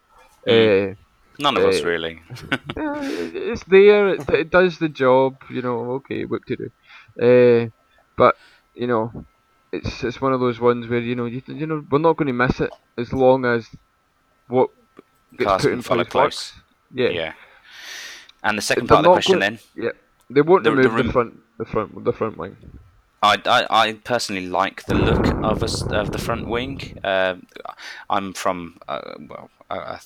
Mm. 0.46 0.92
Uh, 0.92 0.94
None 1.38 1.56
of 1.58 1.64
us 1.64 1.82
really. 1.82 2.22
yeah, 2.76 3.00
it's 3.02 3.64
there. 3.64 4.08
It, 4.08 4.28
it 4.30 4.50
does 4.50 4.78
the 4.78 4.88
job. 4.88 5.36
You 5.50 5.60
know. 5.62 5.78
Okay, 5.98 6.24
what 6.24 6.42
to 6.46 6.56
do. 6.56 6.70
Uh, 7.20 7.68
but 8.16 8.36
you 8.74 8.86
know, 8.86 9.24
it's 9.70 10.02
it's 10.02 10.18
one 10.20 10.32
of 10.32 10.40
those 10.40 10.58
ones 10.58 10.86
where 10.88 11.00
you 11.00 11.14
know 11.14 11.26
you, 11.26 11.42
you 11.46 11.66
know 11.66 11.84
we're 11.90 11.98
not 11.98 12.16
going 12.16 12.28
to 12.28 12.32
miss 12.32 12.58
it 12.60 12.70
as 12.96 13.12
long 13.12 13.44
as 13.44 13.68
what 14.48 14.70
gets 15.36 15.44
Cars 15.44 15.62
put 15.62 15.72
in 15.72 15.82
place 15.82 16.08
close. 16.08 16.24
works. 16.24 16.52
Yeah. 16.94 17.08
Yeah. 17.10 17.32
And 18.46 18.56
the 18.58 18.62
second 18.62 18.86
part 18.88 19.00
of 19.00 19.04
the 19.04 19.12
question 19.18 19.38
then, 19.40 19.58
They 20.34 20.40
won't 20.48 20.64
The- 20.64 20.70
the 20.70 20.76
remove 20.76 20.92
the, 20.96 21.02
rem- 21.02 21.12
front, 21.12 21.32
the 21.58 21.64
front, 21.72 22.04
the 22.04 22.12
front 22.12 22.36
wing. 22.36 22.56
I, 23.22 23.34
I, 23.46 23.60
I 23.82 23.92
personally 24.12 24.46
like 24.60 24.78
the 24.86 24.94
look 25.08 25.26
of 25.50 25.62
us 25.62 25.82
of 26.00 26.12
the 26.12 26.18
front 26.26 26.44
wing. 26.54 26.98
Uh, 27.02 27.34
I'm 28.08 28.32
from 28.42 28.78
uh, 28.86 29.14
well, 29.30 29.50
uh, 29.70 29.98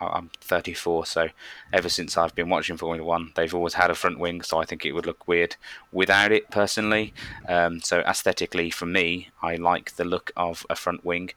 I'm 0.00 0.30
34, 0.40 1.04
so 1.06 1.28
ever 1.72 1.88
since 1.88 2.16
I've 2.16 2.34
been 2.34 2.48
watching 2.48 2.76
Formula 2.78 3.04
One, 3.06 3.32
they've 3.34 3.54
always 3.54 3.74
had 3.74 3.90
a 3.90 3.94
front 3.94 4.18
wing. 4.18 4.40
So 4.42 4.58
I 4.58 4.64
think 4.64 4.84
it 4.86 4.92
would 4.92 5.06
look 5.06 5.26
weird 5.28 5.56
without 5.90 6.30
it 6.32 6.50
personally. 6.50 7.12
Um, 7.48 7.80
so 7.80 8.00
aesthetically, 8.00 8.70
for 8.70 8.86
me, 8.86 9.28
I 9.42 9.56
like 9.56 9.96
the 9.96 10.04
look 10.04 10.30
of 10.36 10.64
a 10.70 10.76
front 10.76 11.04
wing. 11.04 11.30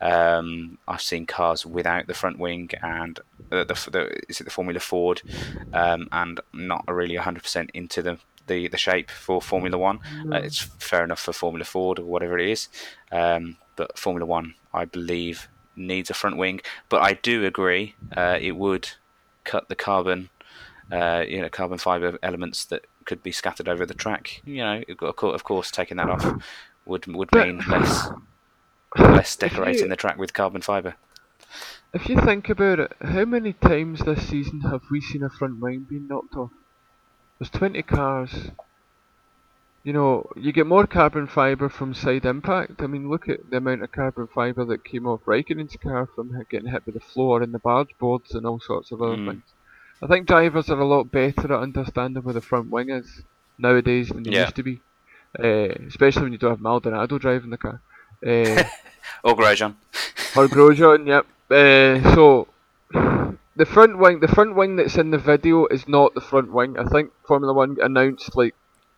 Um, 0.00 0.78
I've 0.88 1.02
seen 1.02 1.26
cars 1.26 1.66
without 1.66 2.06
the 2.06 2.14
front 2.14 2.38
wing, 2.38 2.70
and 2.82 3.18
uh, 3.52 3.64
the, 3.64 3.74
the 3.92 4.20
is 4.28 4.40
it 4.40 4.44
the 4.44 4.50
Formula 4.50 4.80
Ford, 4.80 5.22
um, 5.72 6.08
and 6.12 6.40
not 6.52 6.84
really 6.88 7.16
100% 7.16 7.70
into 7.74 8.02
the, 8.02 8.18
the 8.46 8.68
the 8.68 8.78
shape 8.78 9.10
for 9.10 9.42
Formula 9.42 9.76
One. 9.76 10.00
Uh, 10.32 10.36
it's 10.36 10.58
fair 10.58 11.04
enough 11.04 11.20
for 11.20 11.32
Formula 11.32 11.64
Ford 11.64 11.98
or 11.98 12.04
whatever 12.04 12.38
it 12.38 12.48
is, 12.48 12.68
um, 13.12 13.56
but 13.76 13.98
Formula 13.98 14.24
One, 14.26 14.54
I 14.72 14.86
believe, 14.86 15.48
needs 15.76 16.10
a 16.10 16.14
front 16.14 16.36
wing. 16.36 16.60
But 16.88 17.02
I 17.02 17.14
do 17.14 17.44
agree, 17.44 17.94
uh, 18.16 18.38
it 18.40 18.52
would 18.52 18.90
cut 19.44 19.68
the 19.68 19.76
carbon, 19.76 20.30
uh, 20.90 21.24
you 21.28 21.42
know, 21.42 21.48
carbon 21.48 21.78
fiber 21.78 22.18
elements 22.22 22.64
that 22.66 22.86
could 23.04 23.22
be 23.22 23.32
scattered 23.32 23.68
over 23.68 23.84
the 23.84 23.94
track. 23.94 24.40
You 24.44 24.62
know, 24.64 24.82
of 25.02 25.44
course, 25.44 25.70
taking 25.70 25.98
that 25.98 26.08
off 26.08 26.24
would 26.86 27.06
would 27.06 27.32
mean 27.34 27.62
less 27.68 28.08
less 28.98 29.36
If 29.40 29.42
you- 29.42 29.48
decorating 29.48 29.88
the 29.88 29.96
track 29.96 30.18
with 30.18 30.32
carbon 30.32 30.62
fiber. 30.62 30.94
If 31.92 32.08
you 32.08 32.20
think 32.20 32.48
about 32.48 32.78
it, 32.78 32.92
how 33.00 33.24
many 33.24 33.52
times 33.52 34.00
this 34.00 34.28
season 34.28 34.60
have 34.60 34.82
we 34.90 35.00
seen 35.00 35.24
a 35.24 35.28
front 35.28 35.58
wing 35.60 35.86
being 35.88 36.06
knocked 36.06 36.36
off? 36.36 36.50
There's 37.38 37.50
20 37.50 37.82
cars. 37.82 38.50
You 39.82 39.92
know, 39.94 40.30
you 40.36 40.52
get 40.52 40.66
more 40.66 40.86
carbon 40.86 41.26
fibre 41.26 41.68
from 41.68 41.94
side 41.94 42.26
impact. 42.26 42.80
I 42.82 42.86
mean, 42.86 43.08
look 43.08 43.28
at 43.28 43.50
the 43.50 43.56
amount 43.56 43.82
of 43.82 43.90
carbon 43.90 44.28
fibre 44.28 44.64
that 44.66 44.84
came 44.84 45.06
off 45.06 45.24
Raikkonen's 45.24 45.74
car 45.82 46.06
from 46.06 46.44
getting 46.50 46.70
hit 46.70 46.84
with 46.86 46.94
the 46.94 47.00
floor 47.00 47.42
and 47.42 47.52
the 47.52 47.58
barge 47.58 47.96
boards 47.98 48.34
and 48.34 48.46
all 48.46 48.60
sorts 48.60 48.92
of 48.92 49.00
other 49.02 49.16
Mm. 49.16 49.28
things. 49.30 49.42
I 50.02 50.06
think 50.06 50.26
drivers 50.28 50.70
are 50.70 50.78
a 50.78 50.84
lot 50.86 51.10
better 51.10 51.52
at 51.52 51.60
understanding 51.60 52.22
where 52.22 52.34
the 52.34 52.40
front 52.40 52.70
wing 52.70 52.90
is 52.90 53.22
nowadays 53.58 54.10
than 54.10 54.22
they 54.22 54.32
Yeah. 54.32 54.42
used 54.42 54.56
to 54.56 54.62
be. 54.62 54.80
Uh, 55.38 55.74
especially 55.88 56.22
when 56.22 56.32
you 56.32 56.38
don't 56.38 56.50
have 56.50 56.60
Maldonado 56.60 57.18
driving 57.18 57.50
the 57.50 57.56
car. 57.58 57.80
Uh, 58.26 58.62
Or 59.22 59.36
Grosjean. 59.36 59.74
or 60.36 60.48
Grosjean, 60.48 61.06
yep. 61.06 61.26
Uh, 61.50 62.14
so 62.14 62.48
the 63.56 63.66
front 63.66 63.98
wing, 63.98 64.20
the 64.20 64.28
front 64.28 64.54
wing 64.54 64.76
that's 64.76 64.96
in 64.96 65.10
the 65.10 65.18
video 65.18 65.66
is 65.66 65.86
not 65.86 66.14
the 66.14 66.20
front 66.22 66.52
wing. 66.52 66.78
I 66.78 66.84
think 66.84 67.10
Formula 67.26 67.52
One 67.52 67.76
announced 67.82 68.34
like 68.34 68.54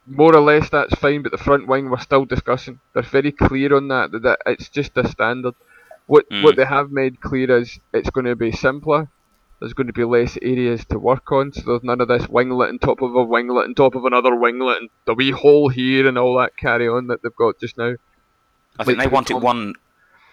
more 0.07 0.35
or 0.35 0.41
less 0.41 0.71
that's 0.71 0.95
fine, 0.95 1.23
but 1.23 1.33
the 1.33 1.39
front 1.39 1.67
wing 1.67 1.91
we're 1.91 1.99
still 1.99 2.25
discussing. 2.25 2.79
They're 2.95 3.03
very 3.03 3.33
clear 3.33 3.75
on 3.77 3.89
that 3.89 4.13
that, 4.13 4.23
that 4.23 4.39
it's 4.47 4.69
just 4.69 4.97
a 4.97 5.09
standard. 5.09 5.55
What 6.07 6.29
Mm. 6.31 6.45
what 6.45 6.55
they 6.57 6.65
have 6.65 6.93
made 6.93 7.21
clear 7.21 7.59
is 7.59 7.81
it's 7.93 8.11
going 8.11 8.27
to 8.27 8.37
be 8.37 8.53
simpler. 8.53 9.09
There's 9.59 9.75
going 9.75 9.87
to 9.89 9.93
be 9.93 10.05
less 10.05 10.37
areas 10.43 10.85
to 10.87 10.99
work 11.01 11.31
on, 11.33 11.53
so 11.53 11.63
there's 11.67 11.83
none 11.85 12.01
of 12.01 12.09
this 12.09 12.27
winglet 12.27 12.69
on 12.69 12.79
top 12.79 13.01
of 13.03 13.15
a 13.17 13.25
winglet 13.25 13.65
on 13.65 13.75
top 13.75 13.95
of 13.97 14.05
another 14.05 14.33
winglet 14.33 14.79
and 14.79 14.91
the 15.05 15.15
wee 15.15 15.31
hole 15.31 15.69
here 15.69 16.07
and 16.07 16.19
all 16.19 16.37
that 16.39 16.57
carry 16.57 16.87
on 16.89 17.07
that 17.09 17.23
they've 17.23 17.35
got 17.37 17.59
just 17.59 17.77
now. 17.79 17.95
I 18.79 18.85
think 18.85 18.99
they 18.99 19.07
want 19.07 19.31
it 19.31 19.35
one. 19.41 19.75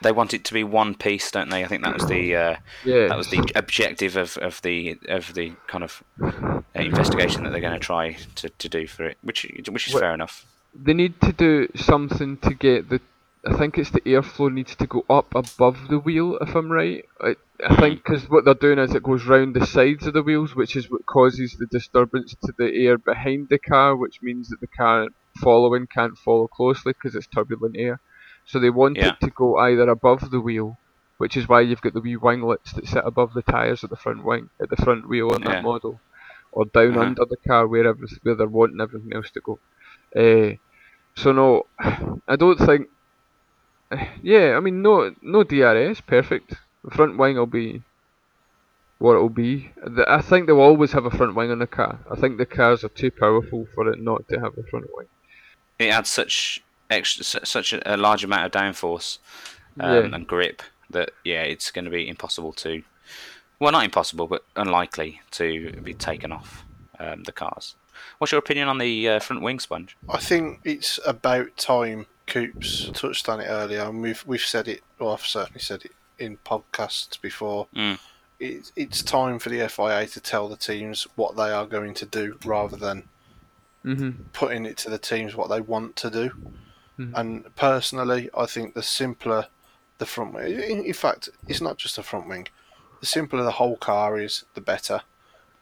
They 0.02 0.14
want 0.14 0.34
it 0.34 0.45
to 0.45 0.53
be 0.53 0.64
one 0.64 0.95
piece, 0.95 1.30
don't 1.30 1.49
they? 1.49 1.64
I 1.66 1.68
think 1.68 1.84
that 1.84 1.94
was 1.94 2.07
the 2.07 2.36
uh, 2.36 2.56
Yeah. 2.86 3.07
that 3.10 3.18
was 3.18 3.30
the 3.30 3.44
objective 3.56 4.16
of, 4.16 4.38
of 4.38 4.61
the 4.61 4.98
of 5.10 5.34
the 5.34 5.53
kind 5.68 5.84
of 5.84 6.02
uh, 6.24 6.61
investigation 6.76 7.44
that 7.44 7.49
they're 7.52 7.60
going 7.60 7.74
to 7.74 7.86
try 7.86 8.14
to, 8.36 8.49
to 8.49 8.70
do 8.70 8.88
for 8.88 9.03
it, 9.06 9.18
which 9.22 9.45
which 9.70 9.88
is 9.88 9.94
What- 9.94 10.02
fair 10.02 10.14
enough. 10.14 10.45
they 10.74 10.94
need 10.94 11.20
to 11.22 11.34
do 11.34 11.68
something 11.76 12.38
to 12.38 12.53
get 12.53 12.90
the. 12.90 13.02
I 13.45 13.57
think 13.57 13.78
it's 13.78 13.91
the 13.91 14.02
airflow 14.02 14.52
needs 14.52 14.76
to 14.76 14.86
go 14.86 15.06
up 15.10 15.34
above 15.34 15.88
the 15.88 15.98
wheel, 15.98 16.38
if 16.41 16.56
I'm 16.56 16.70
right. 16.70 17.06
I, 17.22 17.36
I 17.66 17.76
think 17.78 18.03
because 18.03 18.30
what 18.30 18.44
they're 18.44 18.53
doing 18.53 18.80
is 18.80 18.94
it 18.94 19.02
goes 19.03 19.24
round 19.26 19.56
the 19.56 19.66
sides 19.66 20.06
of 20.07 20.14
the 20.14 20.22
wheels, 20.24 20.56
which 20.57 20.76
is 20.76 20.90
what 20.91 21.06
causes 21.06 21.56
the 21.57 21.66
disturbance 21.66 22.36
to 22.45 22.53
the 22.57 22.70
air 22.86 22.98
behind 22.98 23.48
the 23.49 23.57
car, 23.57 23.95
which 23.95 24.22
means 24.22 24.49
that 24.49 24.60
the 24.60 24.68
car 24.68 25.07
following 25.41 25.88
can't 25.88 26.18
follow 26.18 26.48
closely 26.48 26.91
because 26.94 27.16
it's 27.16 27.28
turbulent 27.28 27.76
air. 27.78 28.02
So 28.49 28.59
they 28.59 28.71
want 28.71 28.97
Yeah. 28.97 29.09
it 29.09 29.19
to 29.21 29.30
go 29.30 29.57
either 29.57 29.88
above 29.89 30.31
the 30.31 30.41
wheel, 30.41 30.77
which 31.19 31.38
is 31.38 31.47
why 31.47 31.61
you've 31.61 31.81
got 31.85 31.93
the 31.93 32.01
wee 32.01 32.17
winglets 32.17 32.73
that 32.73 32.88
sit 32.88 33.03
above 33.05 33.34
the 33.34 33.43
tyres 33.43 33.84
at 33.84 33.91
the 33.91 33.95
front 34.05 34.23
wing, 34.26 34.49
at 34.61 34.69
the 34.71 34.76
front 34.85 35.07
wheel 35.09 35.31
on 35.34 35.43
Yeah. 35.43 35.49
that 35.53 35.63
model, 35.63 36.01
or 36.51 36.65
down 36.65 36.97
Uh-huh. 36.97 37.05
under 37.07 37.26
the 37.30 37.38
car 37.47 37.67
wherever 37.67 37.99
where 38.23 38.35
they're 38.35 38.47
wanting 38.59 38.81
everything 38.81 39.13
else 39.13 39.30
to 39.31 39.41
go. 39.49 39.59
Uh, 40.21 40.55
so 41.21 41.31
no, 41.31 41.67
I 42.34 42.35
don't 42.35 42.59
think. 42.59 42.88
Yeah, 44.21 44.55
I 44.57 44.59
mean 44.59 44.81
no 44.81 45.13
no 45.21 45.43
DRS, 45.43 46.01
perfect. 46.01 46.55
The 46.84 46.91
front 46.91 47.17
wing 47.17 47.35
will 47.38 47.45
be 47.47 47.84
what 48.99 49.13
it'll 49.15 49.30
be. 49.30 49.71
The, 49.84 50.05
I 50.07 50.21
think 50.21 50.47
they'll 50.47 50.59
always 50.59 50.91
have 50.93 51.05
a 51.05 51.11
front 51.11 51.35
wing 51.35 51.51
on 51.51 51.59
the 51.59 51.67
car. 51.67 51.99
I 52.11 52.15
think 52.15 52.38
the 52.38 52.45
cars 52.45 52.84
are 52.84 52.89
too 52.89 53.11
powerful 53.11 53.65
for 53.73 53.88
it 53.91 53.99
not 53.99 54.27
to 54.30 54.39
have 54.39 54.53
a 54.57 54.63
front 54.69 54.85
wing. 54.95 55.07
it 55.80 55.88
adds 55.89 56.09
such 56.09 56.61
extra, 56.90 57.24
such 57.45 57.74
a, 57.74 57.95
a 57.95 57.98
large 57.98 58.24
amount 58.24 58.45
of 58.45 58.52
downforce 58.52 59.20
um, 59.80 59.91
Yeah. 59.91 60.16
and 60.16 60.28
grip 60.28 60.61
that 60.90 61.11
yeah, 61.24 61.41
it's 61.44 61.72
going 61.72 61.86
to 61.86 61.91
be 61.91 62.07
impossible 62.07 62.52
to, 62.53 62.84
well, 63.60 63.72
not 63.72 63.84
impossible, 63.86 64.28
but 64.28 64.44
unlikely 64.56 65.22
to 65.32 65.72
be 65.84 65.94
taken 65.94 66.32
off 66.32 66.66
um, 66.99 67.24
the 67.24 67.32
cars. 67.32 67.76
What's 68.18 68.32
your 68.32 68.40
opinion 68.40 68.68
on 68.70 68.78
the 68.78 69.10
uh, 69.10 69.20
front 69.20 69.41
wing 69.44 69.60
sponge? 69.60 69.95
I 70.10 70.18
think 70.18 70.61
it's 70.64 70.99
about 71.06 71.56
time. 71.57 72.06
Coops 72.28 72.91
touched 72.94 73.28
on 73.28 73.40
it 73.40 73.48
earlier, 73.48 73.82
and 73.82 74.02
we've 74.02 74.24
we've 74.26 74.40
said 74.40 74.68
it. 74.68 74.82
Well, 74.99 75.14
I've 75.14 75.26
certainly 75.26 75.60
said 75.61 75.84
it 75.84 75.91
in 76.20 76.38
podcasts 76.45 77.20
before. 77.20 77.68
Mm. 77.76 77.98
It's 78.40 78.72
it's 78.76 79.02
time 79.03 79.40
for 79.40 79.49
the 79.49 79.68
FIA 79.68 80.06
to 80.07 80.20
tell 80.20 80.48
the 80.48 80.56
teams 80.56 81.07
what 81.16 81.36
they 81.36 81.49
are 81.52 81.66
going 81.66 81.94
to 81.95 82.06
do, 82.06 82.38
rather 82.45 82.78
than 82.78 83.03
hmm 83.84 84.11
putting 84.34 84.66
it 84.66 84.78
to 84.78 84.90
the 84.90 84.98
teams 84.99 85.36
what 85.36 85.49
they 85.49 85.60
want 85.61 85.95
to 85.98 86.10
do. 86.10 86.32
Mhm. 86.99 87.13
And 87.15 87.55
personally, 87.55 88.30
I 88.38 88.45
think 88.45 88.73
the 88.73 88.84
simpler 88.84 89.47
the 89.99 90.05
front 90.05 90.34
wing. 90.34 90.53
In, 90.53 90.85
in 90.85 90.93
fact, 90.93 91.30
it's 91.47 91.61
not 91.61 91.77
just 91.77 91.95
the 91.95 92.03
front 92.03 92.27
wing. 92.27 92.47
The 92.99 93.05
simpler 93.05 93.43
the 93.43 93.51
whole 93.51 93.77
car 93.77 94.17
is, 94.19 94.43
the 94.53 94.61
better. 94.61 95.01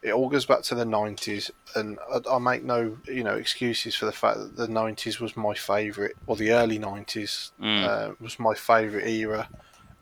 It 0.03 0.11
all 0.13 0.29
goes 0.29 0.45
back 0.45 0.61
to 0.63 0.75
the 0.75 0.85
'90s, 0.85 1.49
and 1.75 1.97
I, 2.11 2.35
I 2.35 2.37
make 2.39 2.63
no, 2.63 2.97
you 3.05 3.23
know, 3.23 3.35
excuses 3.35 3.95
for 3.95 4.05
the 4.05 4.11
fact 4.11 4.37
that 4.39 4.55
the 4.55 4.67
'90s 4.67 5.19
was 5.19 5.35
my 5.37 5.53
favourite, 5.55 6.13
or 6.27 6.35
the 6.35 6.51
early 6.51 6.77
'90s 6.79 7.51
Mm. 7.59 7.83
uh, 7.87 8.13
was 8.19 8.39
my 8.39 8.53
favourite 8.53 9.07
era 9.07 9.47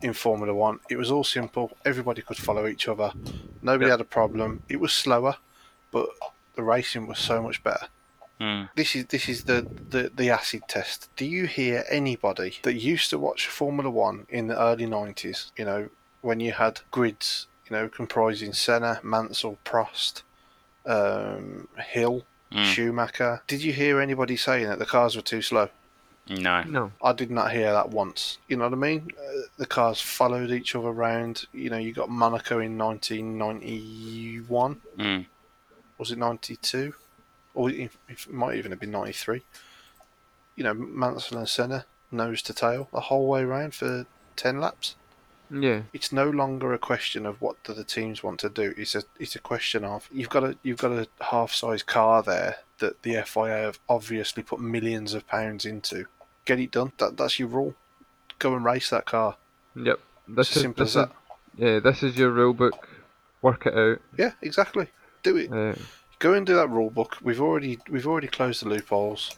in 0.02 0.12
Formula 0.12 0.52
One. 0.54 0.80
It 0.90 0.96
was 0.96 1.10
all 1.10 1.24
simple. 1.24 1.76
Everybody 1.84 2.20
could 2.22 2.36
follow 2.36 2.66
each 2.66 2.88
other. 2.88 3.12
Nobody 3.62 3.86
Yep. 3.86 3.92
had 3.92 4.00
a 4.02 4.04
problem. 4.04 4.62
It 4.68 4.80
was 4.80 4.92
slower, 4.92 5.36
but 5.90 6.08
the 6.56 6.62
racing 6.62 7.06
was 7.06 7.18
so 7.18 7.42
much 7.42 7.62
better 7.62 7.88
Mm. 8.40 8.68
this 8.76 8.94
is 8.94 9.06
this 9.06 9.28
is 9.30 9.44
the, 9.44 9.66
the, 9.88 10.10
the 10.14 10.28
acid 10.30 10.62
test. 10.68 11.08
Do 11.16 11.24
you 11.24 11.46
hear 11.46 11.84
anybody 11.90 12.58
that 12.62 12.74
used 12.74 13.08
to 13.10 13.18
watch 13.18 13.48
Formula 13.48 13.88
One 13.90 14.26
in 14.28 14.48
the 14.48 14.60
early 14.60 14.86
nineties? 14.86 15.50
You 15.56 15.64
know, 15.64 15.88
when 16.20 16.40
you 16.40 16.52
had 16.52 16.80
grids, 16.90 17.46
you 17.68 17.74
know, 17.76 17.88
comprising 17.88 18.52
Senna, 18.52 19.00
Mansell, 19.02 19.56
Prost, 19.64 20.22
um, 20.84 21.68
Hill, 21.78 22.24
Mm. 22.52 22.62
Schumacher. 22.64 23.42
Did 23.48 23.64
you 23.64 23.72
hear 23.72 24.00
anybody 24.00 24.36
saying 24.36 24.68
that 24.68 24.78
the 24.78 24.86
cars 24.86 25.16
were 25.16 25.22
too 25.22 25.42
slow? 25.42 25.68
No. 26.28 26.62
No. 26.62 26.92
I 27.02 27.12
did 27.12 27.28
not 27.28 27.50
hear 27.50 27.72
that 27.72 27.90
once. 27.90 28.38
You 28.46 28.56
know 28.56 28.64
what 28.66 28.72
I 28.72 28.76
mean? 28.76 29.10
Uh, 29.18 29.40
the 29.58 29.66
cars 29.66 30.00
followed 30.00 30.52
each 30.52 30.76
other 30.76 30.86
around. 30.88 31.46
You 31.52 31.70
know, 31.70 31.76
you 31.76 31.92
got 31.92 32.08
Monaco 32.08 32.60
in 32.60 32.78
1991. 32.78 34.80
Mm. 34.96 35.26
was 35.98 36.12
it 36.12 36.18
92 36.18 36.94
or 37.56 37.70
it, 37.70 37.90
might 38.30 38.56
even 38.56 38.70
have 38.70 38.78
been 38.80 38.90
93 38.92 39.42
you 40.54 40.62
know 40.64 40.74
Mansell 40.74 41.38
and 41.38 41.48
Senna 41.48 41.84
nose 42.12 42.40
to 42.42 42.54
tail 42.54 42.88
the 42.92 43.00
whole 43.00 43.26
way 43.26 43.42
around 43.42 43.74
for 43.74 44.06
10 44.36 44.60
laps 44.60 44.94
Yeah. 45.50 45.82
it's 45.92 46.12
no 46.12 46.28
longer 46.30 46.72
a 46.72 46.78
question 46.78 47.26
of 47.26 47.40
what 47.40 47.62
do 47.64 47.72
the 47.74 47.82
teams 47.84 48.22
want 48.22 48.38
to 48.40 48.48
do 48.48 48.72
it's 48.76 48.94
a 48.94 49.02
it's 49.18 49.34
a 49.34 49.40
question 49.40 49.84
of 49.84 50.08
you've 50.12 50.28
got 50.30 50.44
a 50.44 50.56
you've 50.62 50.78
got 50.78 50.92
a 50.92 51.08
half 51.32 51.52
size 51.52 51.82
car 51.82 52.22
there 52.22 52.56
that 52.78 53.02
the 53.02 53.22
FIA 53.24 53.58
have 53.66 53.78
obviously 53.88 54.42
put 54.42 54.60
millions 54.60 55.14
of 55.14 55.26
pounds 55.26 55.64
into 55.66 56.06
get 56.44 56.60
it 56.60 56.70
done 56.70 56.92
that 56.98 57.16
that's 57.16 57.38
your 57.38 57.48
rule 57.48 57.74
go 58.38 58.54
and 58.54 58.64
race 58.64 58.90
that 58.90 59.06
car 59.06 59.36
Yep. 59.74 60.00
This 60.28 60.50
as 60.52 60.56
is 60.56 60.62
simple 60.62 60.82
as 60.84 60.94
that 60.94 61.10
yeah. 61.58 61.78
This 61.80 62.02
is 62.02 62.16
your 62.18 62.30
rule 62.30 62.52
book. 62.52 62.86
Work 63.42 63.66
it 63.66 63.74
out. 63.74 64.00
yeah 64.18 64.32
exactly 64.42 64.88
do 65.22 65.36
it 65.36 65.50
Uh, 65.52 65.74
go 66.18 66.32
and 66.34 66.46
do 66.46 66.54
that 66.54 66.70
rule 66.70 66.90
book. 66.90 67.16
We've 67.22 67.40
already 67.40 67.78
we've 67.90 68.06
already 68.06 68.28
closed 68.28 68.62
the 68.62 68.68
loopholes. 68.68 69.36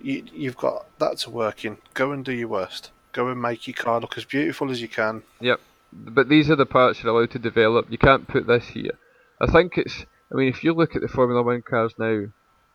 You, 0.00 0.24
you've 0.32 0.56
got 0.56 0.86
that 0.98 1.18
to 1.18 1.30
work 1.30 1.64
in. 1.64 1.78
Go 1.94 2.12
and 2.12 2.24
do 2.24 2.32
your 2.32 2.48
worst. 2.48 2.90
Go 3.12 3.28
and 3.28 3.40
make 3.40 3.66
your 3.66 3.74
car 3.74 4.00
look 4.00 4.16
as 4.16 4.24
beautiful 4.24 4.70
as 4.70 4.80
you 4.80 4.88
can. 4.88 5.22
Yep. 5.40 5.60
But 5.92 6.28
these 6.30 6.48
are 6.48 6.56
the 6.56 6.64
parts 6.64 7.02
you're 7.02 7.14
allowed 7.14 7.30
to 7.32 7.38
develop. 7.38 7.90
You 7.90 7.98
can't 7.98 8.26
put 8.26 8.46
this 8.46 8.68
here. 8.68 8.98
I 9.40 9.46
think 9.50 9.76
it's. 9.76 10.06
I 10.32 10.34
mean, 10.34 10.48
if 10.48 10.64
you 10.64 10.72
look 10.72 10.96
at 10.96 11.02
the 11.02 11.08
Formula 11.08 11.42
One 11.42 11.60
cars 11.60 11.92
now, 11.98 12.24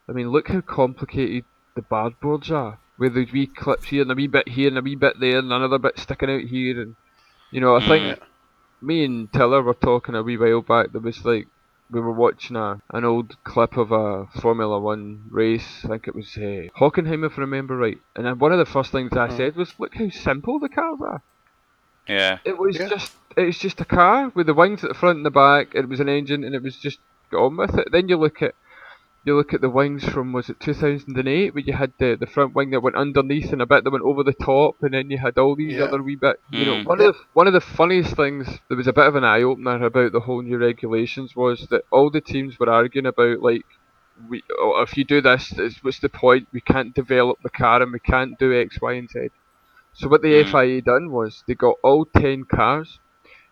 I 0.07 0.11
mean, 0.11 0.29
look 0.29 0.49
how 0.49 0.61
complicated 0.61 1.43
the 1.75 1.81
barge 1.81 2.13
boards 2.21 2.51
are. 2.51 2.77
With 2.99 3.15
the 3.15 3.27
wee 3.33 3.47
clips 3.47 3.87
here 3.87 4.03
and 4.03 4.11
a 4.11 4.15
wee 4.15 4.27
bit 4.27 4.49
here 4.49 4.67
and 4.67 4.77
a 4.77 4.81
wee 4.81 4.95
bit 4.95 5.19
there 5.19 5.39
and 5.39 5.51
another 5.51 5.79
bit 5.79 5.97
sticking 5.97 6.29
out 6.29 6.41
here, 6.43 6.79
and 6.79 6.95
you 7.51 7.61
know, 7.61 7.75
I 7.75 7.87
think 7.87 8.19
Mm. 8.19 8.23
me 8.81 9.05
and 9.05 9.33
Tiller 9.33 9.63
were 9.63 9.73
talking 9.73 10.13
a 10.13 10.21
wee 10.21 10.37
while 10.37 10.61
back. 10.61 10.91
There 10.91 11.01
was 11.01 11.25
like 11.25 11.47
we 11.89 11.99
were 11.99 12.11
watching 12.11 12.55
a 12.55 12.79
an 12.91 13.05
old 13.05 13.41
clip 13.43 13.77
of 13.77 13.91
a 13.91 14.25
Formula 14.41 14.79
One 14.79 15.23
race. 15.29 15.85
I 15.85 15.89
think 15.89 16.07
it 16.07 16.15
was 16.15 16.35
uh, 16.37 16.67
Hockenheim, 16.79 17.25
if 17.25 17.37
I 17.37 17.41
remember 17.41 17.77
right. 17.77 17.97
And 18.15 18.25
then 18.25 18.39
one 18.39 18.51
of 18.51 18.59
the 18.59 18.65
first 18.65 18.91
things 18.91 19.11
I 19.13 19.27
Mm. 19.27 19.37
said 19.37 19.55
was, 19.55 19.73
"Look 19.79 19.95
how 19.95 20.09
simple 20.09 20.59
the 20.59 20.69
cars 20.69 20.99
are." 21.01 21.21
Yeah. 22.07 22.39
It 22.45 22.57
was 22.57 22.77
Yeah. 22.77 22.87
just 22.87 23.13
it 23.35 23.45
was 23.45 23.57
just 23.59 23.81
a 23.81 23.85
car 23.85 24.31
with 24.35 24.47
the 24.47 24.53
wings 24.53 24.83
at 24.83 24.89
the 24.89 24.93
front 24.95 25.17
and 25.17 25.25
the 25.25 25.31
back. 25.31 25.75
It 25.75 25.87
was 25.87 25.99
an 25.99 26.09
engine, 26.09 26.43
and 26.43 26.55
it 26.55 26.63
was 26.63 26.77
just 26.77 26.99
got 27.31 27.45
on 27.45 27.57
with 27.57 27.77
it. 27.77 27.89
Then 27.91 28.09
you 28.09 28.17
look 28.17 28.41
at 28.41 28.55
you 29.27 29.35
look 29.35 29.53
at 29.53 29.61
the 29.61 29.69
wings 29.69 30.03
from 30.05 30.33
was 30.33 30.49
it 30.49 30.59
2008, 30.59 31.53
where 31.53 31.63
you 31.63 31.73
had 31.73 31.93
the 31.99 32.15
the 32.19 32.25
front 32.27 32.55
wing 32.55 32.71
that 32.71 32.81
went 32.81 32.95
underneath 32.95 33.53
and 33.53 33.61
a 33.61 33.67
bit 33.67 33.83
that 33.83 33.91
went 33.91 34.05
over 34.05 34.23
the 34.23 34.33
top, 34.33 34.77
and 34.81 34.93
then 34.93 35.09
you 35.11 35.17
had 35.19 35.37
all 35.37 35.55
these 35.55 35.77
Yeah. 35.77 35.85
other 35.85 36.01
wee 36.03 36.15
bit. 36.15 36.37
You 36.51 36.65
know, 36.65 36.77
Mm. 36.77 36.85
one 36.85 37.01
of 37.01 37.13
the 37.13 37.19
one 37.33 37.47
of 37.47 37.53
the 37.53 37.61
funniest 37.61 38.15
things 38.15 38.47
that 38.69 38.75
was 38.77 38.87
a 38.87 38.93
bit 38.93 39.07
of 39.07 39.15
an 39.15 39.23
eye 39.25 39.43
opener 39.43 39.83
about 39.85 40.13
the 40.13 40.21
whole 40.21 40.41
new 40.41 40.57
regulations 40.57 41.33
was 41.35 41.67
that 41.69 41.83
all 41.91 42.09
the 42.09 42.21
teams 42.21 42.57
were 42.59 42.69
arguing 42.69 43.05
about 43.07 43.41
like. 43.41 43.65
We, 44.29 44.43
oh, 44.59 44.81
if 44.81 44.97
you 44.97 45.05
do 45.05 45.21
this, 45.21 45.51
it's, 45.57 45.83
what's 45.83 45.99
the 45.99 46.09
point? 46.09 46.49
We 46.51 46.61
can't 46.61 46.93
develop 46.95 47.37
the 47.43 47.51
car 47.51 47.83
and 47.83 47.91
we 47.93 47.99
can't 47.99 48.37
do 48.39 48.51
X, 48.59 48.79
Y, 48.81 48.93
and 48.93 49.09
Z. 49.09 49.29
So 49.93 50.07
what 50.09 50.21
the 50.21 50.33
Mm. 50.33 50.49
FIA 50.49 50.81
done 50.81 51.11
was 51.11 51.43
they 51.47 51.55
got 51.55 51.75
all 51.83 52.05
ten 52.05 52.43
cars 52.45 52.99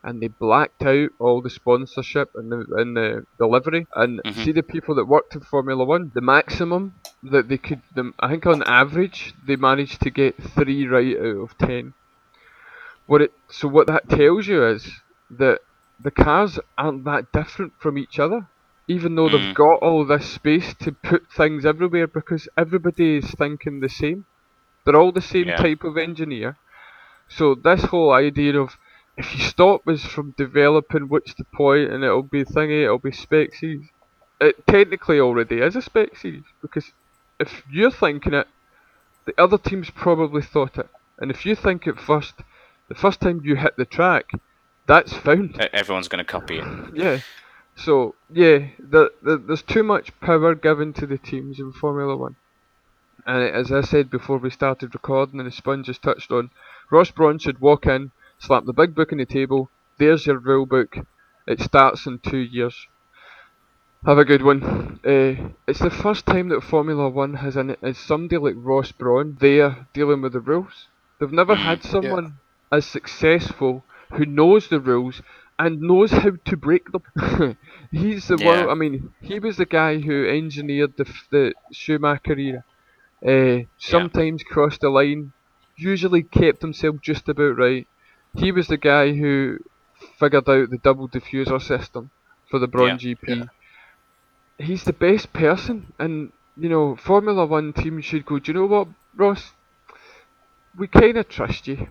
and 0.05 0.21
they 0.21 0.29
blacked 0.29 0.83
out 0.83 1.09
all 1.19 1.41
the 1.41 1.49
sponsorship 1.49 2.29
and 2.35 2.51
the 2.51 2.65
and 2.77 2.95
the, 2.95 3.23
the 3.39 3.47
livery. 3.47 3.85
And 3.95 4.21
Mhm. 4.25 4.33
see 4.43 4.51
the 4.53 4.63
people 4.63 4.95
that 4.95 5.05
worked 5.05 5.35
in 5.35 5.41
Formula 5.41 5.83
One, 5.83 6.11
the 6.13 6.21
maximum 6.21 6.93
that 7.23 7.49
they 7.49 7.57
could, 7.57 7.81
the, 7.95 8.11
I 8.19 8.29
think 8.29 8.45
on 8.45 8.63
average 8.63 9.33
they 9.47 9.55
managed 9.55 10.01
to 10.01 10.09
get 10.11 10.35
three 10.55 10.87
right 10.87 11.17
out 11.17 11.41
of 11.45 11.57
ten. 11.57 11.93
What 13.07 13.21
it 13.21 13.31
so 13.49 13.67
what 13.67 13.87
that 13.87 14.09
tells 14.09 14.47
you 14.47 14.65
is 14.65 14.89
that 15.37 15.59
the 15.99 16.11
cars 16.11 16.59
aren't 16.77 17.05
that 17.05 17.31
different 17.33 17.73
from 17.81 17.97
each 17.97 18.19
other. 18.19 18.47
Even 18.87 19.15
though 19.15 19.29
Mm. 19.29 19.31
they've 19.31 19.55
got 19.55 19.79
all 19.81 20.05
this 20.05 20.27
space 20.29 20.73
to 20.81 20.91
put 20.91 21.23
things 21.31 21.65
everywhere 21.65 22.07
because 22.07 22.47
everybody 22.57 23.17
is 23.17 23.31
thinking 23.31 23.79
the 23.79 23.89
same. 23.89 24.25
They're 24.85 24.95
all 24.95 25.11
the 25.11 25.21
same 25.21 25.47
Yeah. 25.47 25.57
type 25.57 25.83
of 25.83 25.97
engineer. 25.97 26.57
So 27.29 27.55
this 27.55 27.85
whole 27.85 28.11
idea 28.13 28.59
of 28.59 28.77
if 29.17 29.33
you 29.33 29.41
stop 29.41 29.87
us 29.87 30.03
from 30.03 30.33
developing 30.37 31.07
what's 31.07 31.33
the 31.35 31.45
point 31.45 31.91
and 31.91 32.03
it'll 32.03 32.23
be 32.23 32.43
thingy, 32.43 32.83
it'll 32.83 32.99
be 32.99 33.11
spec 33.11 33.53
series. 33.53 33.87
It 34.41 34.67
technically 34.67 35.19
already 35.19 35.59
is 35.59 35.75
a 35.75 35.81
spec 35.81 36.17
series 36.17 36.43
because 36.61 36.91
if 37.39 37.63
you're 37.71 37.91
thinking 37.91 38.33
it, 38.33 38.47
the 39.25 39.33
other 39.41 39.57
teams 39.57 39.89
probably 39.89 40.41
thought 40.41 40.77
it. 40.77 40.89
And 41.17 41.31
if 41.31 41.45
you 41.45 41.55
think 41.55 41.87
it 41.87 41.99
first, 41.99 42.35
the 42.89 42.95
first 42.95 43.21
time 43.21 43.41
you 43.43 43.55
hit 43.55 43.77
the 43.77 43.85
track, 43.85 44.31
that's 44.85 45.13
found. 45.13 45.59
Everyone's 45.73 46.09
going 46.09 46.23
to 46.23 46.29
copy 46.29 46.59
it. 46.59 46.65
Yeah. 46.93 47.19
So 47.75 48.15
yeah, 48.31 48.67
the, 48.79 49.11
the, 49.21 49.37
there's 49.37 49.61
too 49.61 49.83
much 49.83 50.17
power 50.19 50.55
given 50.55 50.93
to 50.93 51.05
the 51.05 51.17
teams 51.17 51.59
in 51.59 51.71
Formula 51.71 52.15
One. 52.15 52.35
And 53.25 53.43
as 53.43 53.71
I 53.71 53.81
said 53.81 54.11
before 54.11 54.37
we 54.37 54.49
started 54.49 54.93
recording, 54.93 55.39
and 55.39 55.47
the 55.47 55.51
sponge 55.51 55.87
has 55.87 55.97
touched 55.97 56.31
on, 56.31 56.51
Ross 56.91 57.09
Brawn 57.11 57.39
should 57.39 57.59
walk 57.59 57.87
in, 57.87 58.11
slap 58.45 58.65
the 58.65 58.73
big 58.73 58.95
book 58.95 59.11
on 59.11 59.17
the 59.19 59.25
table. 59.25 59.71
There's 59.97 60.25
your 60.27 60.39
rule 60.39 60.65
book. 60.65 60.95
It 61.47 61.59
starts 61.61 62.05
in 62.05 62.19
two 62.19 62.37
years. 62.39 62.87
Have 64.05 64.17
a 64.17 64.23
good 64.23 64.41
one. 64.41 65.01
Uh, 65.03 65.51
it's 65.67 65.79
the 65.79 65.89
first 65.89 66.25
time 66.25 66.47
that 66.47 66.63
Formula 66.63 67.09
One 67.09 67.33
has 67.33 67.57
an 67.57 67.75
is 67.81 67.97
somebody 67.97 68.37
like 68.37 68.55
Ross 68.57 68.93
Brawn 68.93 69.35
there 69.41 69.89
dealing 69.93 70.21
with 70.21 70.31
the 70.31 70.39
rules. 70.39 70.87
They've 71.19 71.31
never 71.31 71.55
Mm, 71.55 71.57
had 71.57 71.83
someone 71.83 72.39
as 72.71 72.85
successful 72.85 73.85
who 74.13 74.25
knows 74.25 74.69
the 74.69 74.79
rules 74.79 75.21
and 75.59 75.81
knows 75.81 76.11
how 76.11 76.31
to 76.45 76.55
break 76.57 76.83
them. 76.93 77.57
He's 77.91 78.27
the 78.29 78.37
Yeah. 78.37 78.39
one. 78.39 78.69
I 78.69 78.75
mean, 78.75 79.13
he 79.21 79.39
was 79.39 79.57
the 79.57 79.65
guy 79.65 79.99
who 79.99 80.25
engineered 80.25 80.95
the 80.97 81.05
the 81.31 81.53
Schumacher 81.73 82.37
era. 82.39 82.63
Uh, 83.27 83.65
sometimes 83.77 84.43
crossed 84.43 84.81
the 84.81 84.89
line, 84.89 85.33
usually 85.77 86.23
kept 86.23 86.61
himself 86.61 86.95
just 87.03 87.27
about 87.29 87.57
right. 87.57 87.87
He 88.35 88.51
was 88.51 88.67
the 88.67 88.77
guy 88.77 89.13
who 89.13 89.59
figured 90.19 90.49
out 90.49 90.69
the 90.69 90.77
double 90.77 91.07
diffuser 91.07 91.61
system 91.61 92.11
for 92.49 92.59
the 92.59 92.67
Brawn 92.67 92.99
Yeah. 92.99 93.15
GP. 93.15 93.49
He's 94.57 94.83
the 94.83 94.93
best 94.93 95.33
person, 95.33 95.93
and 95.99 96.31
you 96.57 96.69
know, 96.69 96.95
Formula 96.95 97.45
One 97.45 97.73
team 97.73 97.99
should 98.01 98.25
go. 98.25 98.39
Do 98.39 98.51
you 98.51 98.57
know 98.59 98.65
what, 98.65 98.87
Ross? 99.15 99.53
We 100.77 100.87
kind 100.87 101.17
of 101.17 101.27
trust 101.29 101.67
you. 101.67 101.87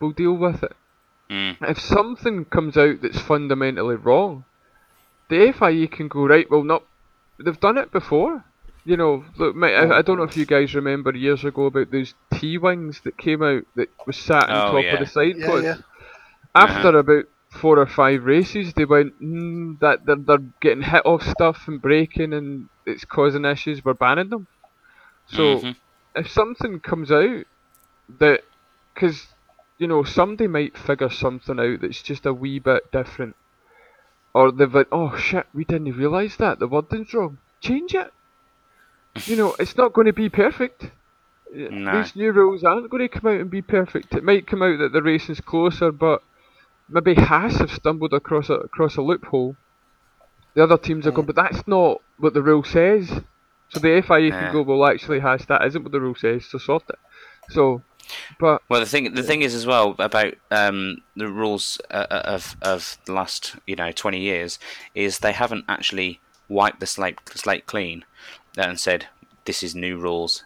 We'll 0.00 0.12
deal 0.12 0.34
with 0.34 0.62
it. 0.62 0.76
Mm. 1.30 1.56
If 1.62 1.80
something 1.80 2.44
comes 2.46 2.76
out 2.76 3.02
that's 3.02 3.20
fundamentally 3.20 3.96
wrong, 3.96 4.44
the 5.28 5.52
FIA 5.52 5.88
can 5.88 6.08
go 6.08 6.26
right. 6.26 6.48
Well, 6.50 6.62
not. 6.62 6.84
They've 7.38 7.60
done 7.60 7.76
it 7.78 7.90
before. 7.92 8.44
You 8.86 8.96
know, 8.96 9.24
look, 9.36 9.56
mate, 9.56 9.74
I, 9.76 9.98
I 9.98 10.02
don't 10.02 10.16
know 10.18 10.22
if 10.24 10.36
you 10.36 10.46
guys 10.46 10.74
remember 10.74 11.14
years 11.14 11.44
ago 11.44 11.66
about 11.66 11.90
those 11.90 12.14
T 12.34 12.56
wings 12.58 13.00
that 13.04 13.18
came 13.18 13.42
out 13.42 13.64
that 13.74 13.88
was 14.06 14.16
sat 14.16 14.48
on 14.48 14.62
Oh, 14.68 14.70
top 14.72 14.84
yeah. 14.84 14.94
of 14.94 15.00
the 15.00 15.06
side 15.06 15.36
Yeah, 15.38 15.46
pod. 15.46 15.64
yeah. 15.64 15.76
After 16.54 16.96
about 16.98 17.24
four 17.50 17.78
or 17.78 17.86
five 17.86 18.24
races, 18.24 18.72
they 18.74 18.84
went 18.84 19.20
mm, 19.22 19.78
that 19.80 20.06
they're, 20.06 20.16
they're 20.16 20.46
getting 20.62 20.84
hit 20.84 21.04
off 21.04 21.22
stuff 21.22 21.64
and 21.68 21.82
breaking, 21.82 22.32
and 22.32 22.68
it's 22.86 23.04
causing 23.04 23.44
issues. 23.44 23.84
We're 23.84 23.94
banning 23.94 24.30
them. 24.30 24.46
So 25.26 25.56
Mhm. 25.56 25.76
if 26.14 26.30
something 26.30 26.80
comes 26.80 27.10
out 27.10 27.44
that, 28.20 28.42
because 28.94 29.26
you 29.78 29.86
know, 29.88 30.04
somebody 30.04 30.46
might 30.46 30.78
figure 30.78 31.10
something 31.10 31.60
out 31.60 31.80
that's 31.82 32.02
just 32.02 32.24
a 32.24 32.32
wee 32.32 32.58
bit 32.60 32.90
different, 32.92 33.36
or 34.34 34.52
they've 34.52 34.74
like, 34.74 34.88
oh 34.92 35.16
shit, 35.16 35.46
we 35.52 35.64
didn't 35.64 35.96
realise 35.96 36.36
that 36.36 36.58
the 36.60 36.68
wording's 36.68 37.12
wrong. 37.12 37.38
Change 37.60 37.94
it. 37.94 38.12
You 39.24 39.36
know, 39.36 39.56
it's 39.58 39.76
not 39.76 39.92
going 39.92 40.06
to 40.06 40.12
be 40.12 40.28
perfect. 40.28 40.90
No. 41.52 42.02
These 42.02 42.16
new 42.16 42.32
rules 42.32 42.64
aren't 42.64 42.90
going 42.90 43.08
to 43.08 43.08
come 43.08 43.30
out 43.30 43.40
and 43.40 43.50
be 43.50 43.62
perfect. 43.62 44.14
It 44.14 44.24
might 44.24 44.46
come 44.46 44.62
out 44.62 44.78
that 44.78 44.92
the 44.92 45.02
race 45.02 45.28
is 45.30 45.40
closer, 45.40 45.92
but 45.92 46.22
maybe 46.88 47.14
Haas 47.14 47.56
have 47.56 47.70
stumbled 47.70 48.12
across 48.12 48.48
a 48.50 48.54
across 48.54 48.96
a 48.96 49.02
loophole. 49.02 49.56
The 50.54 50.62
other 50.62 50.78
teams 50.78 51.06
are 51.06 51.12
going, 51.12 51.26
but 51.26 51.36
that's 51.36 51.66
not 51.66 52.00
what 52.18 52.34
the 52.34 52.42
rule 52.42 52.64
says. 52.64 53.08
So 53.68 53.80
the 53.80 54.02
FIA 54.06 54.30
can 54.30 54.52
go, 54.52 54.62
well, 54.62 54.86
actually, 54.86 55.18
Haas, 55.20 55.44
that 55.46 55.64
isn't 55.66 55.82
what 55.82 55.92
the 55.92 56.00
rule 56.00 56.14
says, 56.14 56.46
so 56.46 56.58
sort 56.58 56.84
it. 56.88 56.98
So, 57.50 57.82
but 58.38 58.62
Well, 58.68 58.80
the 58.80 58.86
thing 58.86 59.14
the 59.14 59.22
thing 59.22 59.42
is 59.42 59.54
as 59.54 59.66
well 59.66 59.94
about 59.98 60.34
um, 60.50 61.02
the 61.14 61.28
rules 61.28 61.80
uh, 61.90 62.06
uh, 62.10 62.22
of 62.24 62.56
of 62.62 62.98
the 63.06 63.12
last 63.12 63.56
you 63.66 63.76
know 63.76 63.92
twenty 63.92 64.20
years 64.20 64.58
is 64.94 65.18
they 65.18 65.32
haven't 65.32 65.64
actually 65.68 66.20
wiped 66.48 66.80
the 66.80 66.86
slate 66.86 67.18
slate 67.34 67.66
clean 67.66 68.04
and 68.56 68.78
said 68.80 69.06
this 69.44 69.62
is 69.62 69.74
new 69.74 69.96
rules. 69.98 70.44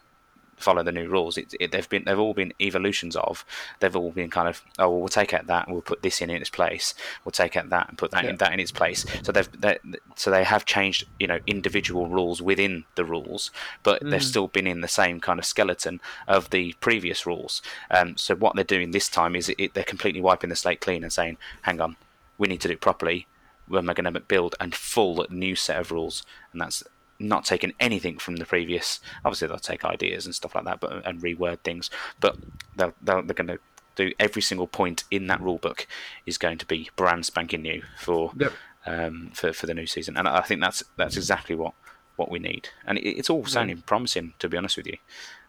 Follow 0.56 0.82
the 0.82 0.92
new 0.92 1.08
rules. 1.08 1.38
It, 1.38 1.54
it, 1.58 1.72
they've 1.72 1.88
been 1.88 2.04
they've 2.04 2.18
all 2.18 2.34
been 2.34 2.52
evolutions 2.60 3.16
of. 3.16 3.46
They've 3.78 3.96
all 3.96 4.10
been 4.10 4.28
kind 4.28 4.46
of 4.46 4.60
oh 4.78 4.90
well, 4.90 4.98
we'll 5.00 5.08
take 5.08 5.32
out 5.32 5.46
that 5.46 5.66
and 5.66 5.72
we'll 5.72 5.80
put 5.80 6.02
this 6.02 6.20
in 6.20 6.28
its 6.28 6.50
place. 6.50 6.92
We'll 7.24 7.32
take 7.32 7.56
out 7.56 7.70
that 7.70 7.88
and 7.88 7.96
put 7.96 8.10
that 8.10 8.24
Yeah. 8.24 8.30
in 8.30 8.36
that 8.36 8.52
in 8.52 8.60
its 8.60 8.70
place. 8.70 9.06
So 9.22 9.32
they've 9.32 9.48
they, 9.58 9.78
so 10.16 10.30
they 10.30 10.44
have 10.44 10.66
changed 10.66 11.06
you 11.18 11.26
know 11.26 11.38
individual 11.46 12.08
rules 12.08 12.42
within 12.42 12.84
the 12.94 13.06
rules, 13.06 13.50
but 13.82 14.02
they've 14.02 14.22
still 14.22 14.48
been 14.48 14.66
in 14.66 14.82
the 14.82 14.88
same 14.88 15.18
kind 15.18 15.38
of 15.38 15.46
skeleton 15.46 15.98
of 16.28 16.50
the 16.50 16.74
previous 16.80 17.24
rules. 17.24 17.62
Um, 17.90 18.18
so 18.18 18.34
what 18.34 18.54
they're 18.54 18.62
doing 18.62 18.90
this 18.90 19.08
time 19.08 19.34
is 19.34 19.48
it, 19.56 19.72
they're 19.72 19.82
completely 19.82 20.20
wiping 20.20 20.50
the 20.50 20.56
slate 20.56 20.82
clean 20.82 21.02
and 21.02 21.12
saying, 21.12 21.38
"Hang 21.62 21.80
on, 21.80 21.96
we 22.36 22.48
need 22.48 22.60
to 22.60 22.68
do 22.68 22.74
it 22.74 22.82
properly. 22.82 23.26
When 23.66 23.86
we're 23.86 23.94
going 23.94 24.12
to 24.12 24.20
build 24.20 24.56
a 24.60 24.70
full 24.72 25.24
new 25.30 25.56
set 25.56 25.78
of 25.80 25.90
rules, 25.90 26.22
and 26.52 26.60
that's 26.60 26.82
not 27.20 27.44
taking 27.44 27.74
anything 27.78 28.18
from 28.18 28.36
the 28.36 28.46
previous. 28.46 28.98
Obviously, 29.24 29.48
they'll 29.48 29.58
take 29.58 29.84
ideas 29.84 30.26
and 30.26 30.34
stuff 30.34 30.54
like 30.54 30.64
that, 30.64 30.80
but 30.80 31.06
and 31.06 31.20
reword 31.20 31.60
things. 31.60 31.90
But 32.18 32.36
they're 32.74 32.94
they're, 33.02 33.22
they're 33.22 33.34
going 33.34 33.48
to 33.48 33.58
do 33.96 34.12
every 34.18 34.42
single 34.42 34.66
point 34.66 35.04
in 35.10 35.26
that 35.26 35.40
rule 35.40 35.58
book 35.58 35.86
is 36.24 36.38
going 36.38 36.58
to 36.58 36.66
be 36.66 36.90
brand 36.96 37.26
spanking 37.26 37.62
new 37.62 37.82
for 37.98 38.32
Yep. 38.36 38.52
um, 38.86 39.30
for 39.34 39.52
for 39.52 39.66
the 39.66 39.74
new 39.74 39.86
season, 39.86 40.16
and 40.16 40.26
I 40.26 40.40
think 40.40 40.60
that's 40.60 40.82
that's 40.96 41.16
exactly 41.16 41.54
what 41.54 41.74
what 42.16 42.30
we 42.30 42.38
need, 42.38 42.70
and 42.86 42.98
it, 42.98 43.02
it's 43.18 43.30
all 43.30 43.46
sounding 43.46 43.82
promising. 43.82 44.34
To 44.38 44.48
be 44.48 44.56
honest 44.56 44.76
with 44.76 44.86
you, 44.86 44.96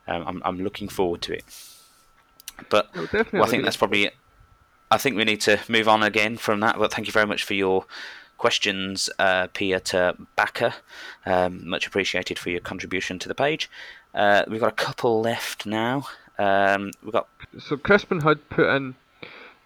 um, 0.07 0.23
I'm 0.27 0.41
I'm 0.43 0.63
looking 0.63 0.89
forward 0.89 1.21
to 1.23 1.33
it. 1.33 1.45
But 2.69 2.89
well, 3.31 3.43
I 3.43 3.47
think 3.47 3.63
that's 3.63 3.77
probably. 3.77 4.11
I 4.89 4.97
think 4.97 5.15
we 5.15 5.23
need 5.23 5.39
to 5.41 5.57
move 5.69 5.87
on 5.87 6.03
again 6.03 6.35
from 6.35 6.59
that. 6.59 6.77
But 6.77 6.91
thank 6.93 7.07
you 7.07 7.13
very 7.13 7.25
much 7.25 7.43
for 7.43 7.53
your 7.53 7.85
questions, 8.41 9.07
uh, 9.19 9.45
Peter 9.53 10.15
Backer. 10.35 10.73
Um, 11.27 11.69
much 11.69 11.85
appreciated 11.85 12.39
for 12.39 12.49
your 12.49 12.59
contribution 12.59 13.19
to 13.19 13.27
the 13.27 13.35
page. 13.35 13.69
Uh, 14.15 14.41
we've 14.47 14.59
got 14.59 14.73
a 14.73 14.83
couple 14.87 15.21
left 15.21 15.67
now. 15.67 16.07
Um, 16.39 16.89
we've 17.03 17.13
got 17.13 17.27
So 17.59 17.77
Crispin 17.77 18.21
had 18.21 18.49
put 18.49 18.67
in 18.75 18.95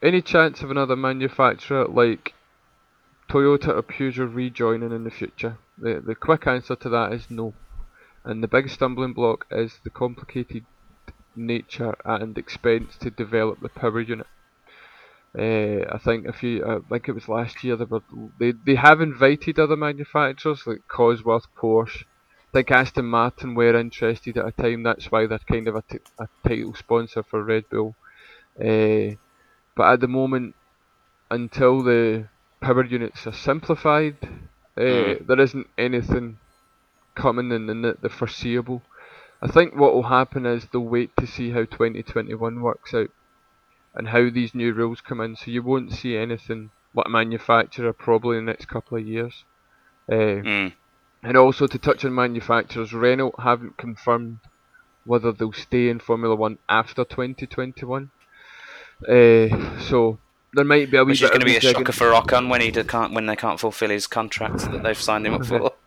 any 0.04 0.22
chance 0.22 0.62
of 0.62 0.72
another 0.72 0.98
manufacturer 0.98 1.86
like 1.88 2.34
Toyota 3.30 3.70
or 3.70 3.82
Peugeot 3.82 4.36
rejoining 4.36 4.92
in 4.92 5.06
the 5.06 5.16
future. 5.22 5.58
The 5.78 6.04
the 6.06 6.16
quick 6.28 6.46
answer 6.46 6.76
to 6.76 6.90
that 6.90 7.14
is 7.14 7.32
no, 7.32 7.54
and 8.26 8.44
the 8.44 8.50
big 8.56 8.70
stumbling 8.70 9.14
block 9.14 9.46
is 9.52 9.80
the 9.86 9.90
complicated 9.90 10.66
nature 11.34 11.96
and 12.04 12.38
expense 12.38 12.98
to 12.98 13.10
develop 13.10 13.62
the 13.62 13.70
power 13.70 14.02
unit. 14.02 14.28
Uh, 15.38 15.86
I 15.94 15.98
think 15.98 16.28
if 16.28 16.42
you, 16.44 16.66
I 16.66 16.80
think 16.90 17.10
it 17.10 17.14
was 17.14 17.28
last 17.28 17.64
year, 17.64 17.76
they 17.76 17.86
were 17.86 18.02
they 18.40 18.54
they 18.66 18.76
have 18.76 19.02
invited 19.02 19.60
other 19.60 19.76
manufacturers 19.76 20.66
like 20.66 20.82
Cosworth, 20.90 21.48
Porsche. 21.58 22.04
I 22.04 22.60
think 22.60 22.72
Aston 22.72 23.06
Martin 23.06 23.54
were 23.54 23.76
interested 23.78 24.38
at 24.38 24.48
a 24.48 24.52
time. 24.52 24.84
That's 24.84 25.12
why 25.12 25.28
they're 25.28 25.40
kind 25.40 25.68
of 25.68 25.76
a, 25.76 25.82
t- 25.82 26.00
a 26.18 26.28
title 26.48 26.74
sponsor 26.74 27.22
for 27.24 27.44
Red 27.44 27.66
Bull. 27.70 27.96
Uh, 28.58 29.16
but 29.76 29.92
at 29.94 30.00
the 30.00 30.08
moment, 30.08 30.56
until 31.30 31.84
the 31.84 32.30
power 32.62 32.86
units 32.86 33.28
are 33.28 33.34
simplified, 33.34 34.16
uh, 34.78 34.82
Mm. 34.82 35.28
there 35.28 35.40
isn't 35.42 35.68
anything 35.78 36.38
coming 37.16 37.52
in, 37.52 37.70
in 37.70 37.82
the, 37.82 37.98
the 38.02 38.10
foreseeable. 38.10 38.82
I 39.42 39.48
think 39.48 39.76
what 39.76 39.94
will 39.94 40.04
happen 40.04 40.46
is 40.46 40.66
they'll 40.72 40.82
wait 40.82 41.12
to 41.18 41.28
see 41.28 41.52
how 41.52 41.66
2021 41.66 42.62
works 42.62 42.94
out 42.94 43.10
and 43.96 44.10
how 44.10 44.30
these 44.30 44.54
new 44.54 44.74
rules 44.74 45.02
come 45.02 45.22
in. 45.22 45.36
So 45.36 45.52
you 45.52 45.64
won't 45.64 45.94
see 45.94 46.18
anything 46.18 46.72
like 46.94 47.08
a 47.08 47.10
manufacturer 47.10 47.94
probably 47.94 48.38
in 48.38 48.46
the 48.46 48.52
next 48.52 48.68
couple 48.68 48.98
of 48.98 49.08
years. 49.08 49.44
Uh, 50.10 50.42
mm, 50.44 50.74
and 51.24 51.38
also 51.38 51.66
to 51.68 51.78
touch 51.78 52.06
on 52.06 52.14
manufacturers, 52.14 52.94
Renault 52.94 53.36
haven't 53.40 53.78
confirmed 53.78 54.40
whether 55.06 55.32
they'll 55.32 55.54
stay 55.54 55.90
in 55.90 56.00
Formula 56.00 56.36
One 56.36 56.58
after 56.70 57.04
2021. 57.04 58.12
Uh, 59.08 59.80
so 59.82 60.20
there 60.54 60.64
might 60.64 60.90
be 60.90 60.98
a 60.98 61.04
wee 61.04 61.12
which 61.12 61.22
is 61.22 61.30
bit 61.30 61.40
going 61.40 61.42
to 61.42 61.46
of 61.46 61.62
be 61.62 61.68
a 61.68 61.72
shocker 61.72 61.92
for 61.92 62.12
Ocon 62.12 62.50
when 62.50 62.62
he 62.62 62.72
can't 62.72 63.14
when 63.14 63.26
they 63.26 63.36
can't 63.36 63.60
fulfil 63.60 63.90
his 63.90 64.08
contract 64.08 64.60
that 64.72 64.84
they've 64.84 65.00
signed 65.00 65.26
him 65.26 65.34
up 65.34 65.46
for. 65.46 65.72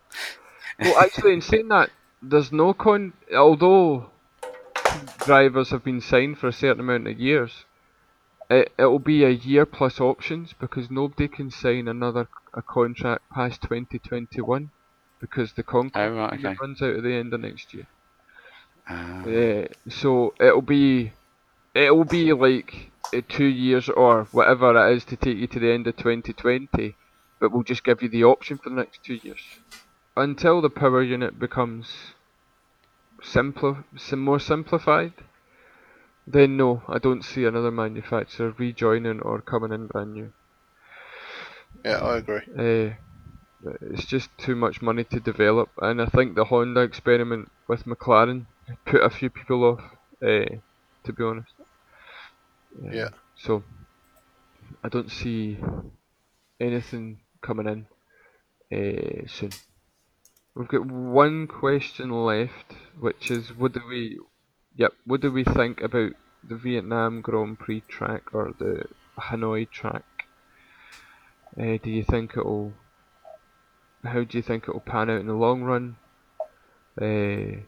Well, 0.81 0.97
actually, 0.97 1.33
in 1.33 1.41
saying 1.41 1.67
that, 1.67 1.89
there's 2.21 2.53
no 2.53 2.73
con. 2.73 3.11
Although 3.35 4.11
drivers 5.25 5.71
have 5.71 5.83
been 5.83 5.99
signed 5.99 6.37
for 6.37 6.47
a 6.47 6.53
certain 6.53 6.79
amount 6.79 7.05
of 7.07 7.19
years, 7.19 7.65
it 8.49 8.73
it'll 8.77 8.99
be 8.99 9.23
a 9.23 9.29
year 9.29 9.65
plus 9.65 9.99
options 9.99 10.53
because 10.53 10.91
nobody 10.91 11.27
can 11.27 11.49
sign 11.51 11.87
another 11.87 12.27
a 12.53 12.61
contract 12.61 13.23
past 13.31 13.61
2021 13.63 14.71
because 15.19 15.53
the 15.53 15.63
contract 15.63 15.93
Oh, 15.93 16.09
right, 16.15 16.33
okay. 16.33 16.55
runs 16.61 16.81
out 16.81 16.95
at 16.97 17.03
the 17.03 17.13
end 17.13 17.33
of 17.33 17.41
next 17.41 17.73
year. 17.73 17.87
Uh, 18.89 19.25
Yeah, 19.25 19.67
so 19.87 20.33
it'll 20.41 20.61
be 20.61 21.13
it'll 21.75 22.05
be 22.05 22.33
like 22.33 22.91
uh, 23.13 23.21
two 23.29 23.45
years 23.45 23.89
or 23.89 24.25
whatever 24.31 24.75
it 24.75 24.95
is 24.97 25.05
to 25.05 25.17
take 25.17 25.37
you 25.37 25.47
to 25.47 25.59
the 25.59 25.71
end 25.71 25.87
of 25.87 25.97
2020, 25.97 26.97
but 27.39 27.51
we'll 27.51 27.63
just 27.63 27.83
give 27.83 28.01
you 28.01 28.09
the 28.09 28.23
option 28.25 28.57
for 28.57 28.69
the 28.69 28.75
next 28.77 29.03
two 29.03 29.15
years 29.23 29.41
until 30.17 30.61
the 30.61 30.69
power 30.69 31.03
unit 31.03 31.39
becomes 31.39 32.15
simpler, 33.23 33.85
sim- 33.95 34.19
more 34.19 34.39
simplified. 34.39 35.13
Then 36.29 36.57
no, 36.57 36.83
I 36.87 36.99
don't 36.99 37.23
see 37.25 37.45
another 37.45 37.71
manufacturer 37.71 38.53
rejoining 38.57 39.19
or 39.21 39.41
coming 39.41 39.73
in 39.73 39.87
brand 39.87 40.13
new. 40.13 40.31
Yeah, 41.83 41.97
I 41.97 42.17
agree. 42.17 42.41
Uh, 42.57 42.93
it's 43.81 44.05
just 44.05 44.29
too 44.37 44.55
much 44.55 44.81
money 44.81 45.03
to 45.05 45.19
develop, 45.19 45.69
and 45.81 46.01
I 46.01 46.05
think 46.05 46.35
the 46.35 46.45
Honda 46.45 46.81
experiment 46.81 47.51
with 47.67 47.83
McLaren 47.85 48.45
put 48.85 49.01
a 49.03 49.09
few 49.09 49.29
people 49.29 49.63
off. 49.63 49.81
Uh, 50.21 50.61
to 51.05 51.13
be 51.13 51.23
honest. 51.23 51.53
Uh, 51.59 52.91
Yeah. 52.91 53.09
So 53.35 53.63
I 54.83 54.89
don't 54.89 55.11
see 55.11 55.57
anything 56.59 57.21
coming 57.41 57.67
in 58.71 59.27
soon. 59.27 59.51
We've 60.55 60.67
got 60.67 60.85
one 60.85 61.47
question 61.47 62.11
left, 62.11 62.73
which 62.99 63.31
is 63.31 63.53
what 63.55 63.73
do 63.73 63.81
we, 63.87 64.19
yep, 64.79 64.93
what 65.05 65.21
do 65.21 65.31
we 65.31 65.43
think 65.43 65.81
about 65.81 66.13
the 66.47 66.55
Vietnam 66.55 67.21
Grand 67.21 67.59
Prix 67.59 67.83
track 67.87 68.33
or 68.33 68.53
the 68.57 68.85
Hanoi 69.19 69.69
track? 69.69 70.05
Uh, 71.59 71.77
do 71.83 71.91
you 71.91 72.03
think 72.03 72.31
it'll? 72.37 72.73
How 74.03 74.23
do 74.23 74.37
you 74.37 74.41
think 74.41 74.63
it'll 74.63 74.79
pan 74.79 75.09
out 75.09 75.19
in 75.19 75.27
the 75.27 75.33
long 75.33 75.63
run? 75.63 75.97
Uh, 76.99 77.61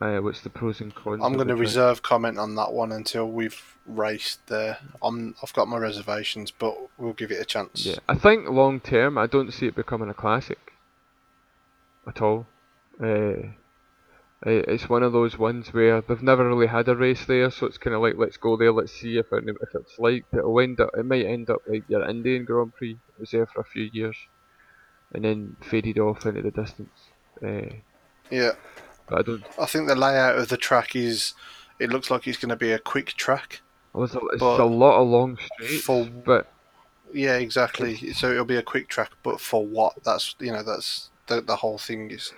uh, 0.00 0.20
what's 0.20 0.40
the 0.40 0.48
pros 0.48 0.80
and 0.80 0.94
cons? 0.94 1.20
I'm 1.22 1.34
going 1.34 1.48
to 1.48 1.56
reserve 1.56 2.02
comment 2.02 2.38
on 2.38 2.54
that 2.54 2.72
one 2.72 2.92
until 2.92 3.28
we've 3.28 3.76
raced 3.86 4.46
there. 4.46 4.78
I'm, 5.02 5.34
I've 5.42 5.52
got 5.52 5.68
my 5.68 5.76
reservations, 5.76 6.50
but 6.50 6.74
we'll 6.96 7.12
give 7.12 7.30
it 7.30 7.42
a 7.42 7.44
chance. 7.44 7.84
Yeah, 7.84 7.96
I 8.08 8.14
think 8.14 8.48
long 8.48 8.80
term, 8.80 9.18
I 9.18 9.26
don't 9.26 9.52
see 9.52 9.66
it 9.66 9.74
becoming 9.74 10.08
a 10.08 10.14
classic 10.14 10.72
at 12.06 12.22
all. 12.22 12.46
Uh, 13.02 13.48
it's 14.42 14.88
one 14.88 15.02
of 15.02 15.12
those 15.12 15.36
ones 15.38 15.72
where 15.72 16.00
they've 16.00 16.22
never 16.22 16.46
really 16.48 16.68
had 16.68 16.88
a 16.88 16.94
race 16.96 17.24
there, 17.26 17.50
so 17.50 17.66
it's 17.66 17.78
kind 17.78 17.94
of 17.94 18.02
like 18.02 18.14
let's 18.16 18.36
go 18.36 18.56
there, 18.56 18.72
let's 18.72 18.92
see 18.92 19.18
if 19.18 19.32
it, 19.32 19.44
if 19.48 19.74
it's 19.74 19.98
like 19.98 20.24
it'll 20.32 20.60
end 20.60 20.80
up. 20.80 20.90
It 20.96 21.04
might 21.06 21.26
end 21.26 21.50
up 21.50 21.62
like 21.66 21.84
your 21.88 22.08
Indian 22.08 22.44
Grand 22.44 22.74
Prix. 22.74 22.92
It 22.92 23.20
was 23.20 23.30
there 23.32 23.46
for 23.46 23.60
a 23.60 23.64
few 23.64 23.90
years, 23.92 24.16
and 25.12 25.24
then 25.24 25.56
faded 25.62 25.98
off 25.98 26.24
into 26.26 26.42
the 26.42 26.50
distance. 26.50 26.90
Uh, 27.42 27.74
Yeah. 28.30 28.52
But 29.08 29.18
I 29.18 29.22
don't. 29.22 29.44
I 29.58 29.66
think 29.66 29.88
the 29.88 29.96
layout 29.96 30.38
of 30.38 30.48
the 30.48 30.56
track 30.56 30.94
is. 30.94 31.34
It 31.80 31.90
looks 31.90 32.10
like 32.10 32.26
it's 32.26 32.38
going 32.38 32.48
to 32.50 32.56
be 32.56 32.72
a 32.72 32.78
quick 32.78 33.14
track. 33.14 33.60
Well, 33.92 34.04
it's 34.04 34.14
a, 34.14 34.20
it's 34.32 34.42
a 34.42 34.64
lot 34.64 35.00
of 35.00 35.08
long 35.08 35.38
straights, 35.38 35.82
for- 35.84 36.04
but 36.04 36.52
Yeah, 37.12 37.36
exactly. 37.36 38.12
So 38.12 38.30
it'll 38.30 38.44
be 38.44 38.56
a 38.56 38.62
quick 38.62 38.88
track, 38.88 39.10
but 39.22 39.40
for 39.40 39.64
what? 39.66 39.94
That's 40.04 40.34
you 40.38 40.52
know 40.52 40.62
that's 40.62 41.10
the 41.26 41.40
the 41.40 41.56
whole 41.56 41.78
thing 41.78 42.10
is 42.10 42.32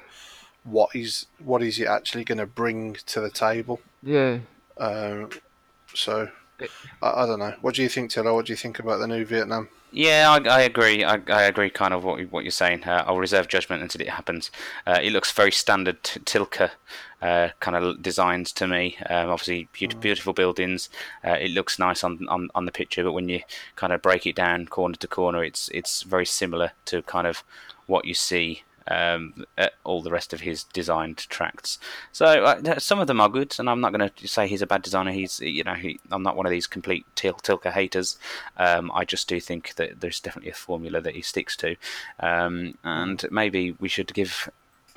what 0.64 0.94
is 0.94 1.26
what 1.38 1.62
is 1.62 1.78
it 1.78 1.86
actually 1.86 2.24
going 2.24 2.38
to 2.38 2.46
bring 2.46 2.94
to 3.06 3.20
the 3.20 3.30
table? 3.30 3.80
yeah, 4.02 4.38
Um, 4.78 5.30
so 5.94 6.28
I, 7.02 7.22
I 7.22 7.26
don't 7.26 7.38
know. 7.38 7.54
What 7.60 7.74
do 7.74 7.82
you 7.82 7.88
think, 7.88 8.10
Tiller? 8.10 8.34
What 8.34 8.46
do 8.46 8.52
you 8.52 8.56
think 8.56 8.78
about 8.78 8.98
the 8.98 9.06
new 9.06 9.24
Vietnam? 9.24 9.68
Yeah, 9.92 10.38
I, 10.44 10.48
I 10.48 10.60
agree. 10.60 11.02
I, 11.02 11.20
I 11.26 11.42
agree, 11.42 11.68
kind 11.68 11.92
of 11.92 12.04
what 12.04 12.20
you- 12.20 12.28
what 12.28 12.44
you're 12.44 12.52
saying. 12.52 12.84
Uh, 12.84 13.02
I'll 13.06 13.18
reserve 13.18 13.48
judgment 13.48 13.82
until 13.82 14.00
it 14.02 14.08
happens. 14.10 14.50
Uh, 14.86 15.00
it 15.02 15.10
looks 15.12 15.32
very 15.32 15.50
standard 15.50 16.00
t- 16.04 16.20
Tilke 16.20 16.70
uh, 17.20 17.48
kind 17.58 17.76
of 17.76 18.00
designs 18.00 18.52
to 18.52 18.68
me. 18.68 18.96
Um, 19.08 19.30
obviously, 19.30 19.68
beautiful, 19.72 20.00
beautiful 20.00 20.32
buildings. 20.32 20.90
Uh, 21.24 21.32
it 21.40 21.50
looks 21.50 21.76
nice 21.78 22.04
on, 22.04 22.24
on 22.28 22.50
on 22.54 22.66
the 22.66 22.72
picture, 22.72 23.02
but 23.02 23.14
when 23.14 23.28
you 23.28 23.40
kind 23.74 23.92
of 23.92 24.00
break 24.00 24.26
it 24.26 24.36
down 24.36 24.66
corner 24.66 24.94
to 24.94 25.08
corner, 25.08 25.42
it's 25.42 25.68
it's 25.74 26.02
very 26.04 26.26
similar 26.26 26.70
to 26.84 27.02
kind 27.02 27.26
of 27.26 27.42
what 27.86 28.04
you 28.04 28.14
see. 28.14 28.62
Um, 28.90 29.46
at 29.56 29.74
all 29.84 30.02
the 30.02 30.10
rest 30.10 30.32
of 30.32 30.40
his 30.40 30.64
designed 30.64 31.18
tracts. 31.28 31.78
So 32.10 32.26
uh, 32.26 32.78
some 32.80 32.98
of 32.98 33.06
them 33.06 33.20
are 33.20 33.28
good, 33.28 33.54
and 33.58 33.70
I'm 33.70 33.80
not 33.80 33.92
going 33.92 34.10
to 34.10 34.28
say 34.28 34.48
he's 34.48 34.62
a 34.62 34.66
bad 34.66 34.82
designer. 34.82 35.12
He's, 35.12 35.38
you 35.38 35.62
know, 35.62 35.74
he, 35.74 36.00
I'm 36.10 36.24
not 36.24 36.36
one 36.36 36.44
of 36.44 36.50
these 36.50 36.66
complete 36.66 37.06
til- 37.14 37.34
Tilke 37.34 37.70
haters. 37.70 38.18
Um, 38.56 38.90
I 38.92 39.04
just 39.04 39.28
do 39.28 39.38
think 39.38 39.74
that 39.76 40.00
there's 40.00 40.18
definitely 40.18 40.50
a 40.50 40.54
formula 40.54 41.00
that 41.00 41.14
he 41.14 41.22
sticks 41.22 41.56
to, 41.58 41.76
um, 42.18 42.76
and 42.82 43.24
maybe 43.30 43.76
we 43.78 43.88
should 43.88 44.12
give 44.12 44.50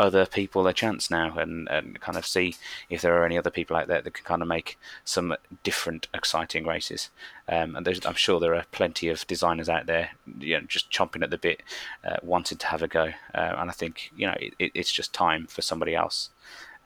other 0.03 0.25
people 0.25 0.67
a 0.67 0.73
chance 0.73 1.09
now 1.09 1.37
and, 1.37 1.67
and 1.69 1.99
kind 2.01 2.17
of 2.17 2.25
see 2.25 2.55
if 2.89 3.01
there 3.01 3.17
are 3.17 3.25
any 3.25 3.37
other 3.37 3.49
people 3.49 3.77
out 3.77 3.87
there 3.87 4.01
that 4.01 4.13
can 4.13 4.25
kind 4.25 4.41
of 4.41 4.47
make 4.47 4.77
some 5.05 5.35
different 5.63 6.07
exciting 6.13 6.65
races. 6.65 7.09
Um, 7.47 7.75
and 7.75 7.87
I'm 8.05 8.13
sure 8.13 8.39
there 8.39 8.55
are 8.55 8.65
plenty 8.71 9.07
of 9.07 9.25
designers 9.25 9.69
out 9.69 9.85
there, 9.85 10.11
you 10.39 10.59
know, 10.59 10.65
just 10.67 10.91
chomping 10.91 11.23
at 11.23 11.29
the 11.29 11.37
bit, 11.37 11.63
uh, 12.03 12.17
wanting 12.21 12.57
to 12.57 12.67
have 12.67 12.81
a 12.81 12.87
go. 12.87 13.11
Uh, 13.33 13.55
and 13.57 13.69
I 13.69 13.73
think 13.73 14.11
you 14.15 14.27
know 14.27 14.35
it, 14.39 14.71
it's 14.73 14.91
just 14.91 15.13
time 15.13 15.47
for 15.47 15.61
somebody 15.61 15.95
else 15.95 16.29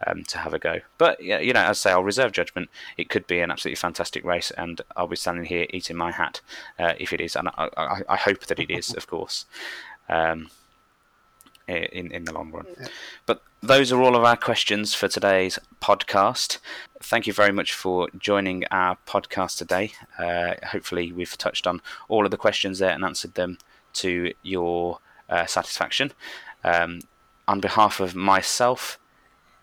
um, 0.06 0.23
to 0.26 0.38
have 0.38 0.53
a 0.53 0.60
go. 0.60 0.80
But 0.98 1.22
you 1.22 1.53
know, 1.53 1.61
as 1.61 1.69
I 1.85 1.89
say, 1.89 1.91
I'll 1.91 2.03
reserve 2.03 2.31
judgment. 2.31 2.69
It 2.98 3.10
could 3.10 3.26
be 3.26 3.39
an 3.39 3.52
absolutely 3.52 3.77
fantastic 3.77 4.23
race, 4.23 4.52
and 4.52 4.81
I'll 4.95 5.07
be 5.07 5.15
standing 5.15 5.45
here 5.45 5.65
eating 5.72 5.98
my 5.98 6.11
hat 6.11 6.41
uh, 6.77 6.94
if 6.99 7.14
it 7.14 7.22
is, 7.22 7.35
and 7.35 7.49
I, 7.49 7.69
I, 7.76 8.02
I 8.10 8.15
hope 8.15 8.45
that 8.45 8.60
it 8.60 8.69
is, 8.69 8.94
of 8.94 9.07
course. 9.07 9.45
Um, 10.10 10.49
in 11.68 12.11
in 12.11 12.26
the 12.26 12.34
long 12.34 12.52
run. 12.52 12.65
But 13.26 13.41
those 13.61 13.91
are 13.91 14.02
all 14.02 14.15
of 14.15 14.23
our 14.23 14.38
questions 14.38 14.94
for 14.94 15.07
today's 15.07 15.60
podcast. 15.81 16.60
Thank 17.02 17.27
you 17.27 17.34
very 17.34 17.52
much 17.52 17.73
for 17.73 18.07
joining 18.18 18.64
our 18.72 18.98
podcast 19.07 19.57
today. 19.57 19.94
Uh, 20.18 20.53
hopefully, 20.68 21.11
we've 21.11 21.38
touched 21.38 21.68
on 21.68 21.81
all 22.07 22.26
of 22.26 22.31
the 22.31 22.38
questions 22.38 22.80
there 22.80 22.91
and 22.91 23.03
answered 23.03 23.34
them 23.34 23.57
to 23.94 24.34
your 24.44 24.99
uh, 25.30 25.45
satisfaction. 25.45 26.11
Um, 26.64 27.02
on 27.48 27.60
behalf 27.60 27.99
of 27.99 28.15
myself, 28.15 28.99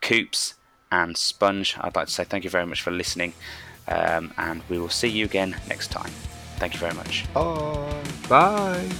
Coops, 0.00 0.54
and 0.90 1.16
Sponge, 1.16 1.76
I'd 1.80 1.96
like 1.96 2.06
to 2.06 2.12
say 2.12 2.24
thank 2.24 2.44
you 2.44 2.50
very 2.50 2.66
much 2.66 2.82
for 2.82 2.90
listening, 2.90 3.34
um, 3.88 4.32
and 4.36 4.62
we 4.68 4.78
will 4.78 4.88
see 4.88 5.08
you 5.08 5.24
again 5.24 5.56
next 5.68 5.90
time. 5.90 6.10
Thank 6.56 6.74
you 6.74 6.80
very 6.80 6.94
much. 6.94 7.24
Bye. 7.34 8.02
bye. 8.28 8.90